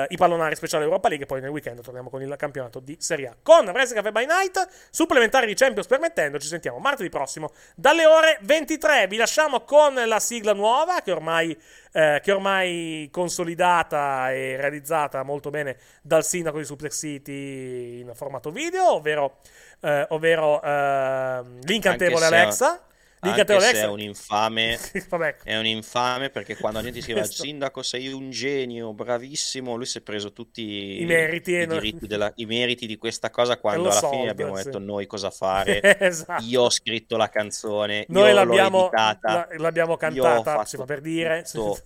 i 0.08 0.16
pallonari 0.16 0.54
speciali 0.54 0.84
Europa 0.84 1.08
League 1.08 1.24
e 1.24 1.28
poi 1.28 1.40
nel 1.40 1.50
weekend 1.50 1.80
torniamo 1.82 2.08
con 2.08 2.22
il 2.22 2.34
campionato 2.36 2.78
di 2.78 2.96
Serie 3.00 3.28
A. 3.28 3.36
Con 3.42 3.68
Wrestling 3.68 4.02
Cafe 4.02 4.12
by 4.12 4.26
Night, 4.26 4.68
supplementari 4.90 5.46
di 5.46 5.54
Champions 5.54 5.86
permettendo, 5.88 6.38
ci 6.38 6.46
sentiamo 6.46 6.78
martedì 6.78 7.08
prossimo 7.08 7.47
dalle 7.74 8.06
ore 8.06 8.38
23. 8.42 9.06
Vi 9.06 9.16
lasciamo 9.16 9.60
con 9.62 9.94
la 9.94 10.20
sigla 10.20 10.52
nuova 10.52 11.00
che 11.00 11.12
ormai, 11.12 11.56
eh, 11.92 12.20
che 12.22 12.32
ormai 12.32 13.08
consolidata 13.10 14.32
e 14.32 14.56
realizzata 14.56 15.22
molto 15.22 15.50
bene 15.50 15.76
dal 16.02 16.24
sindaco 16.24 16.58
di 16.58 16.64
Suplex 16.64 16.98
City 16.98 18.00
in 18.00 18.12
formato 18.14 18.50
video, 18.50 18.94
ovvero, 18.94 19.38
eh, 19.80 20.06
ovvero 20.10 20.62
eh, 20.62 21.42
l'incantevole 21.62 22.24
Alexa. 22.24 22.82
Anche 23.20 23.60
se 23.60 23.80
è 23.80 23.86
un 23.86 24.00
infame, 24.00 24.78
è 25.42 25.56
un 25.56 25.66
infame 25.66 26.30
perché 26.30 26.56
quando 26.56 26.78
la 26.78 26.84
gente 26.84 27.00
scrive 27.00 27.20
al 27.20 27.30
sindaco 27.30 27.82
sei 27.82 28.12
un 28.12 28.30
genio, 28.30 28.92
bravissimo, 28.92 29.74
lui 29.74 29.86
si 29.86 29.98
è 29.98 30.00
preso 30.02 30.32
tutti 30.32 31.00
i 31.00 31.04
meriti, 31.04 31.52
i, 31.52 31.66
no? 31.66 31.80
della, 32.00 32.30
i 32.36 32.46
meriti 32.46 32.86
di 32.86 32.96
questa 32.96 33.30
cosa 33.30 33.58
quando 33.58 33.88
alla 33.88 33.98
soldo, 33.98 34.16
fine 34.16 34.30
abbiamo 34.30 34.56
sì. 34.56 34.64
detto 34.64 34.78
noi 34.78 35.06
cosa 35.06 35.30
fare. 35.30 35.80
esatto. 35.98 36.44
Io 36.44 36.62
ho 36.62 36.70
scritto 36.70 37.16
la 37.16 37.28
canzone, 37.28 38.04
noi 38.08 38.32
l'abbiamo, 38.32 38.88
la, 38.92 39.48
l'abbiamo 39.56 39.96
cantata, 39.96 40.64
si 40.64 40.76
fa 40.76 40.84
per 40.84 41.00
dire. 41.00 41.44
Tutto, 41.50 41.80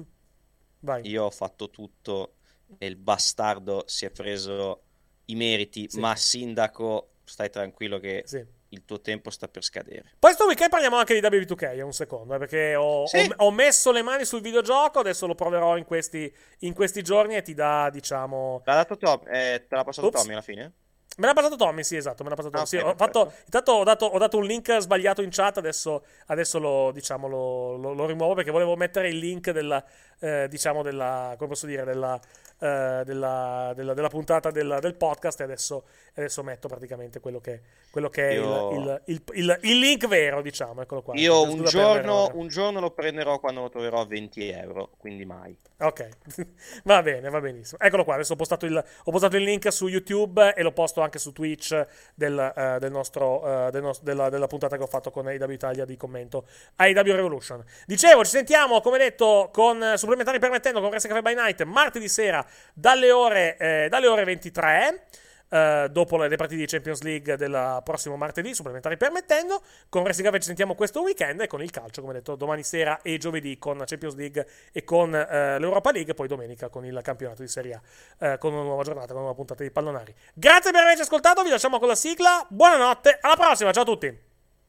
io 1.02 1.24
ho 1.24 1.30
fatto 1.30 1.70
tutto 1.70 2.34
e 2.76 2.86
il 2.86 2.96
bastardo 2.96 3.84
si 3.86 4.04
è 4.04 4.10
preso 4.10 4.82
i 5.26 5.34
meriti, 5.34 5.88
sì. 5.88 5.98
ma 5.98 6.14
sindaco 6.14 7.12
stai 7.24 7.48
tranquillo 7.48 7.98
che... 7.98 8.22
Sì 8.26 8.60
il 8.72 8.84
tuo 8.84 9.00
tempo 9.00 9.30
sta 9.30 9.48
per 9.48 9.62
scadere. 9.62 10.12
Poi 10.18 10.32
sto 10.32 10.46
weekend 10.46 10.70
parliamo 10.70 10.96
anche 10.96 11.18
di 11.18 11.26
WB2K, 11.26 11.82
un 11.82 11.92
secondo, 11.92 12.34
eh, 12.34 12.38
perché 12.38 12.74
ho, 12.74 13.06
sì. 13.06 13.18
ho, 13.36 13.46
ho, 13.46 13.50
messo 13.50 13.92
le 13.92 14.02
mani 14.02 14.24
sul 14.24 14.40
videogioco, 14.40 14.98
adesso 14.98 15.26
lo 15.26 15.34
proverò 15.34 15.76
in 15.76 15.84
questi, 15.84 16.32
in 16.60 16.74
questi 16.74 17.02
giorni 17.02 17.36
e 17.36 17.42
ti 17.42 17.54
dà, 17.54 17.90
diciamo... 17.90 18.62
L'ha 18.64 18.74
dato 18.74 18.96
Tom, 18.96 19.20
eh, 19.26 19.66
te 19.68 19.76
l'ha 19.76 19.84
passato 19.84 20.08
Ops. 20.08 20.20
Tommy 20.20 20.32
alla 20.32 20.42
fine? 20.42 20.72
Me 21.18 21.26
l'ha 21.26 21.34
passato 21.34 21.56
Tommy, 21.56 21.84
sì, 21.84 21.96
esatto. 21.96 22.22
Me 22.22 22.30
l'ha 22.30 22.36
passato 22.36 22.56
ah, 22.56 22.64
Tommy. 22.64 22.68
Sì, 22.68 22.76
ho 22.78 22.94
fatto, 22.96 23.32
intanto 23.44 23.72
ho 23.72 23.84
dato, 23.84 24.06
ho 24.06 24.18
dato, 24.18 24.38
un 24.38 24.44
link 24.44 24.78
sbagliato 24.78 25.20
in 25.20 25.28
chat. 25.30 25.58
Adesso, 25.58 26.04
adesso 26.26 26.58
lo, 26.58 26.90
diciamo, 26.90 27.28
lo, 27.28 27.76
lo, 27.76 27.92
lo, 27.92 28.06
rimuovo 28.06 28.34
perché 28.34 28.50
volevo 28.50 28.76
mettere 28.76 29.10
il 29.10 29.18
link 29.18 29.50
della, 29.50 29.84
eh, 30.20 30.46
diciamo, 30.48 30.82
della, 30.82 31.34
come 31.36 31.50
posso 31.50 31.66
dire, 31.66 31.84
della, 31.84 32.18
eh, 32.58 33.02
della, 33.04 33.72
della, 33.74 33.92
della, 33.92 34.08
puntata 34.08 34.50
del, 34.50 34.78
del 34.80 34.94
podcast 34.94 35.40
e 35.40 35.44
adesso, 35.44 35.84
adesso, 36.14 36.42
metto 36.42 36.68
praticamente 36.68 37.20
quello 37.20 37.40
che, 37.40 37.60
quello 37.90 38.08
che 38.08 38.28
è 38.30 38.32
io... 38.34 38.72
il, 38.72 39.02
il, 39.06 39.22
il, 39.32 39.58
il, 39.62 39.78
link 39.78 40.06
vero, 40.06 40.42
diciamo. 40.42 40.82
Eccolo 40.82 41.02
qua. 41.02 41.14
Io 41.16 41.42
un 41.42 41.64
giorno, 41.64 42.30
un 42.34 42.48
giorno, 42.48 42.80
lo 42.80 42.90
prenderò 42.90 43.38
quando 43.40 43.62
lo 43.62 43.68
troverò 43.68 44.00
a 44.00 44.06
20 44.06 44.48
euro, 44.48 44.90
quindi 44.98 45.24
mai. 45.24 45.56
Ok, 45.78 46.08
va 46.84 47.02
bene, 47.02 47.28
va 47.28 47.40
benissimo. 47.40 47.80
Eccolo 47.80 48.04
qua, 48.04 48.14
adesso 48.14 48.34
ho 48.34 48.36
postato, 48.36 48.66
ho 48.66 49.10
postato 49.10 49.36
il, 49.36 49.42
link 49.42 49.72
su 49.72 49.88
YouTube 49.88 50.54
e 50.54 50.62
l'ho 50.62 50.72
posto 50.72 51.00
anche 51.00 51.18
su 51.18 51.32
Twitch 51.32 51.86
del, 52.14 52.52
uh, 52.54 52.78
del 52.78 52.90
nostro, 52.90 53.42
uh, 53.42 53.70
del 53.70 53.82
no- 53.82 53.96
della, 54.02 54.28
della, 54.28 54.46
puntata 54.46 54.76
che 54.76 54.82
ho 54.82 54.86
fatto 54.86 55.10
con 55.10 55.26
AW 55.26 55.50
Italia 55.50 55.84
di 55.84 55.96
commento 55.96 56.46
AW 56.76 56.92
Revolution. 56.92 57.64
Dicevo, 57.86 58.24
ci 58.24 58.30
sentiamo, 58.30 58.80
come 58.80 58.98
detto, 58.98 59.50
con 59.52 59.94
supplementari 59.96 60.38
permettendo 60.38 60.80
con 60.80 60.90
Resta 60.90 61.08
Cafe 61.08 61.22
by 61.22 61.34
Night 61.34 61.62
martedì 61.64 62.08
sera 62.08 62.46
dalle 62.72 63.10
ore, 63.10 63.56
eh, 63.56 63.88
dalle 63.88 64.06
ore 64.06 64.24
23. 64.24 65.06
Eh, 65.52 65.88
dopo 65.90 66.16
le, 66.16 66.28
le, 66.28 66.36
partite 66.36 66.60
di 66.60 66.66
Champions 66.66 67.02
League 67.02 67.36
del 67.36 67.80
prossimo 67.84 68.16
martedì, 68.16 68.54
supplementari 68.54 68.96
permettendo. 68.96 69.60
Con 69.90 70.02
Wrestling 70.02 70.28
Cafe 70.28 70.40
ci 70.40 70.46
sentiamo 70.46 70.74
questo 70.74 71.02
weekend 71.02 71.42
e 71.42 71.46
con 71.46 71.62
il 71.62 71.70
calcio, 71.70 72.00
come 72.00 72.14
detto, 72.14 72.36
domani 72.36 72.62
sera 72.62 73.02
e 73.02 73.18
giovedì 73.18 73.58
con 73.58 73.82
Champions 73.84 74.14
League 74.14 74.46
e 74.72 74.82
con 74.84 75.14
eh, 75.14 75.58
l'Europa 75.58 75.92
League, 75.92 76.14
poi 76.14 76.26
domenica 76.26 76.70
con 76.70 76.86
il 76.86 76.98
campionato 77.02 77.42
di 77.42 77.48
Serie 77.48 77.74
A, 77.74 78.32
eh, 78.32 78.38
con 78.38 78.54
una 78.54 78.62
nuova 78.62 78.82
giornata, 78.82 79.08
con 79.08 79.16
una 79.16 79.24
nuova 79.24 79.36
puntata 79.36 79.62
di 79.62 79.70
Pallonari. 79.70 80.14
Grazie 80.32 80.70
per 80.70 80.80
averci 80.80 81.02
ascoltato, 81.02 81.42
vi 81.42 81.50
lasciamo 81.50 81.78
con 81.78 81.88
la 81.88 81.96
sigla. 81.96 82.46
Buonanotte, 82.48 83.18
alla 83.20 83.36
prossima, 83.36 83.72
ciao 83.72 83.82
a 83.82 83.86
tutti. 83.86 84.18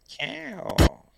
Ciao. 0.05 1.11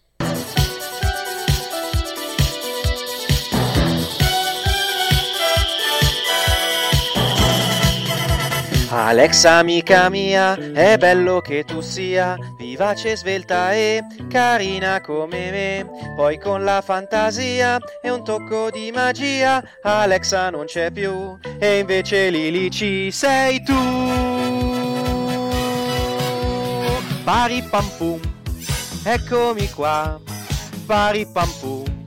Alexa 8.89 9.57
amica 9.57 10.09
mia, 10.09 10.55
è 10.55 10.97
bello 10.97 11.41
che 11.41 11.63
tu 11.63 11.81
sia 11.81 12.37
vivace, 12.57 13.17
svelta 13.17 13.73
e 13.73 14.03
carina 14.29 15.01
come 15.01 15.51
me. 15.51 16.13
Poi 16.15 16.39
con 16.39 16.63
la 16.63 16.81
fantasia 16.81 17.77
e 18.01 18.09
un 18.09 18.23
tocco 18.23 18.69
di 18.69 18.91
magia, 18.93 19.63
Alexa 19.81 20.49
non 20.51 20.65
c'è 20.65 20.91
più 20.91 21.37
e 21.59 21.79
invece 21.79 22.29
Lili 22.29 22.69
ci 22.69 23.11
sei 23.11 23.63
tu. 23.63 23.73
Pari 27.23 27.63
pam 27.63 27.89
pum, 27.97 28.19
eccomi 29.03 29.69
qua, 29.71 30.19
pari 30.85 31.25
pam 31.25 31.51
pum, 31.59 32.05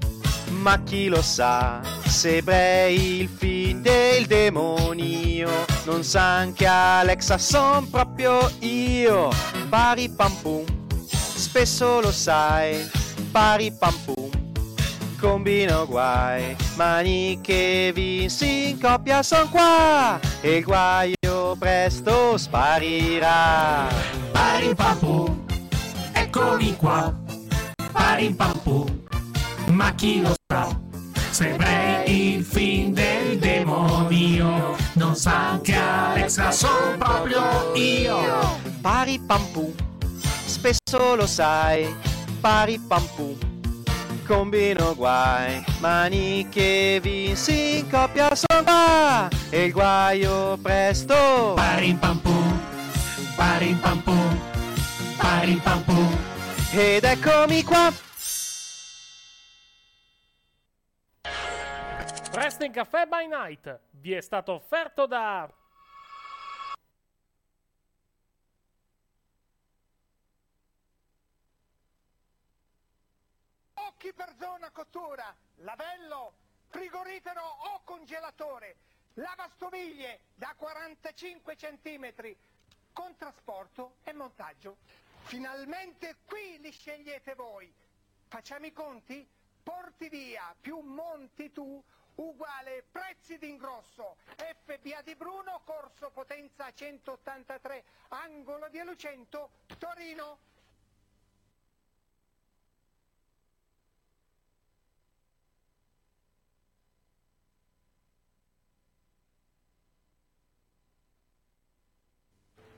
ma 0.61 0.81
chi 0.85 1.09
lo 1.09 1.23
sa? 1.23 1.81
Se 2.07 2.41
Bray 2.41 3.21
il 3.21 3.29
film 3.29 3.83
del 3.83 4.27
demonio 4.27 5.68
non 5.89 6.05
sa 6.05 6.21
anche 6.21 6.67
Alexa 6.67 7.39
son 7.39 7.89
proprio 7.89 8.51
io. 8.61 9.31
Pari 9.71 10.11
pam 10.11 10.33
pum 10.43 10.65
spesso 11.07 12.01
lo 12.01 12.13
sai. 12.13 12.87
Pari 13.33 13.73
pam 13.73 13.95
pum 14.05 14.29
combino 15.19 15.87
guai. 15.87 16.55
Mani 16.77 17.39
che 17.41 17.91
vinsi 17.95 18.69
in 18.71 18.79
coppia 18.79 19.23
son 19.23 19.49
qua. 19.49 20.21
E 20.43 20.57
il 20.59 20.65
guaio 20.65 21.57
presto 21.59 22.37
sparirà. 22.37 23.89
Pari 24.33 24.75
pam 24.75 24.99
pum 24.99 25.45
eccomi 26.13 26.77
qua. 26.77 27.15
Pari 27.93 28.35
pam 28.35 28.59
pum 28.63 29.07
ma 29.71 29.95
chi 29.95 30.21
lo 30.21 30.35
sa? 30.47 30.69
Sembrai 31.31 32.35
il 32.37 32.45
film 32.45 32.93
del 32.93 33.08
non 34.99 35.15
sa 35.15 35.51
anche 35.51 35.75
Alexa, 35.75 36.51
sono 36.51 36.97
proprio 36.99 37.73
io. 37.75 38.59
Pari 38.81 39.21
pam 39.21 39.43
pum, 39.53 39.73
spesso 40.45 41.15
lo 41.15 41.27
sai, 41.27 41.95
pari 42.41 42.79
pam 42.81 43.07
pum. 43.15 43.37
Combino 44.27 44.95
guai, 44.95 45.65
mani 45.79 46.49
che 46.51 46.99
vinsi 47.01 47.79
in 47.79 47.89
coppia 47.89 48.35
son 48.35 48.63
qua, 48.65 49.29
e 49.49 49.65
il 49.67 49.73
guaio 49.73 50.59
presto. 50.61 51.53
Pari 51.55 51.95
pam 51.95 52.19
pum, 52.19 52.61
pari 53.37 53.79
pam 53.81 54.03
pum, 54.03 54.39
pari 55.17 55.61
pam 55.63 55.83
pum. 55.85 56.17
Ed 56.73 57.05
eccomi 57.05 57.63
qua. 57.63 58.08
Wrestling 62.59 62.75
Caffè 62.75 63.07
by 63.07 63.29
Night 63.29 63.81
vi 63.91 64.13
è 64.15 64.21
stato 64.21 64.51
offerto 64.51 65.07
da 65.07 65.49
Occhi 73.75 74.13
per 74.13 74.35
zona 74.37 74.71
cottura, 74.73 75.33
lavello, 75.59 76.33
frigorifero 76.67 77.41
o 77.41 77.83
congelatore, 77.85 78.77
lavastoviglie 79.15 80.23
da 80.35 80.53
45 80.57 81.55
cm, 81.55 82.13
con 82.93 83.15
trasporto 83.15 83.99
e 84.03 84.13
montaggio. 84.13 84.79
Finalmente 85.27 86.17
qui 86.25 86.59
li 86.59 86.73
scegliete 86.73 87.37
voi. 87.37 87.73
Facciamo 88.27 88.67
i 88.67 88.73
conti? 88.73 89.25
Porti 89.63 90.09
via 90.09 90.57
più 90.61 90.81
monti 90.81 91.53
tu 91.53 91.81
uguale 92.19 92.85
prezzi 92.91 93.39
d'ingrosso. 93.39 94.17
FBA 94.37 95.03
di 95.03 95.15
Bruno, 95.15 95.61
corso 95.65 96.11
potenza 96.11 96.73
183, 96.73 97.85
angolo 98.09 98.69
di 98.69 98.83
Lucento, 98.83 99.51
Torino. 99.79 100.47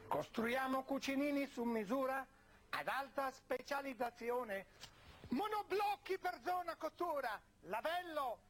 Costruiamo 0.09 0.83
cucinini 0.83 1.47
su 1.47 1.63
misura 1.63 2.27
ad 2.71 2.89
alta 2.89 3.31
specializzazione, 3.31 4.67
monoblocchi 5.29 6.19
per 6.19 6.41
zona 6.45 6.75
cottura, 6.75 7.41
lavello, 7.63 8.50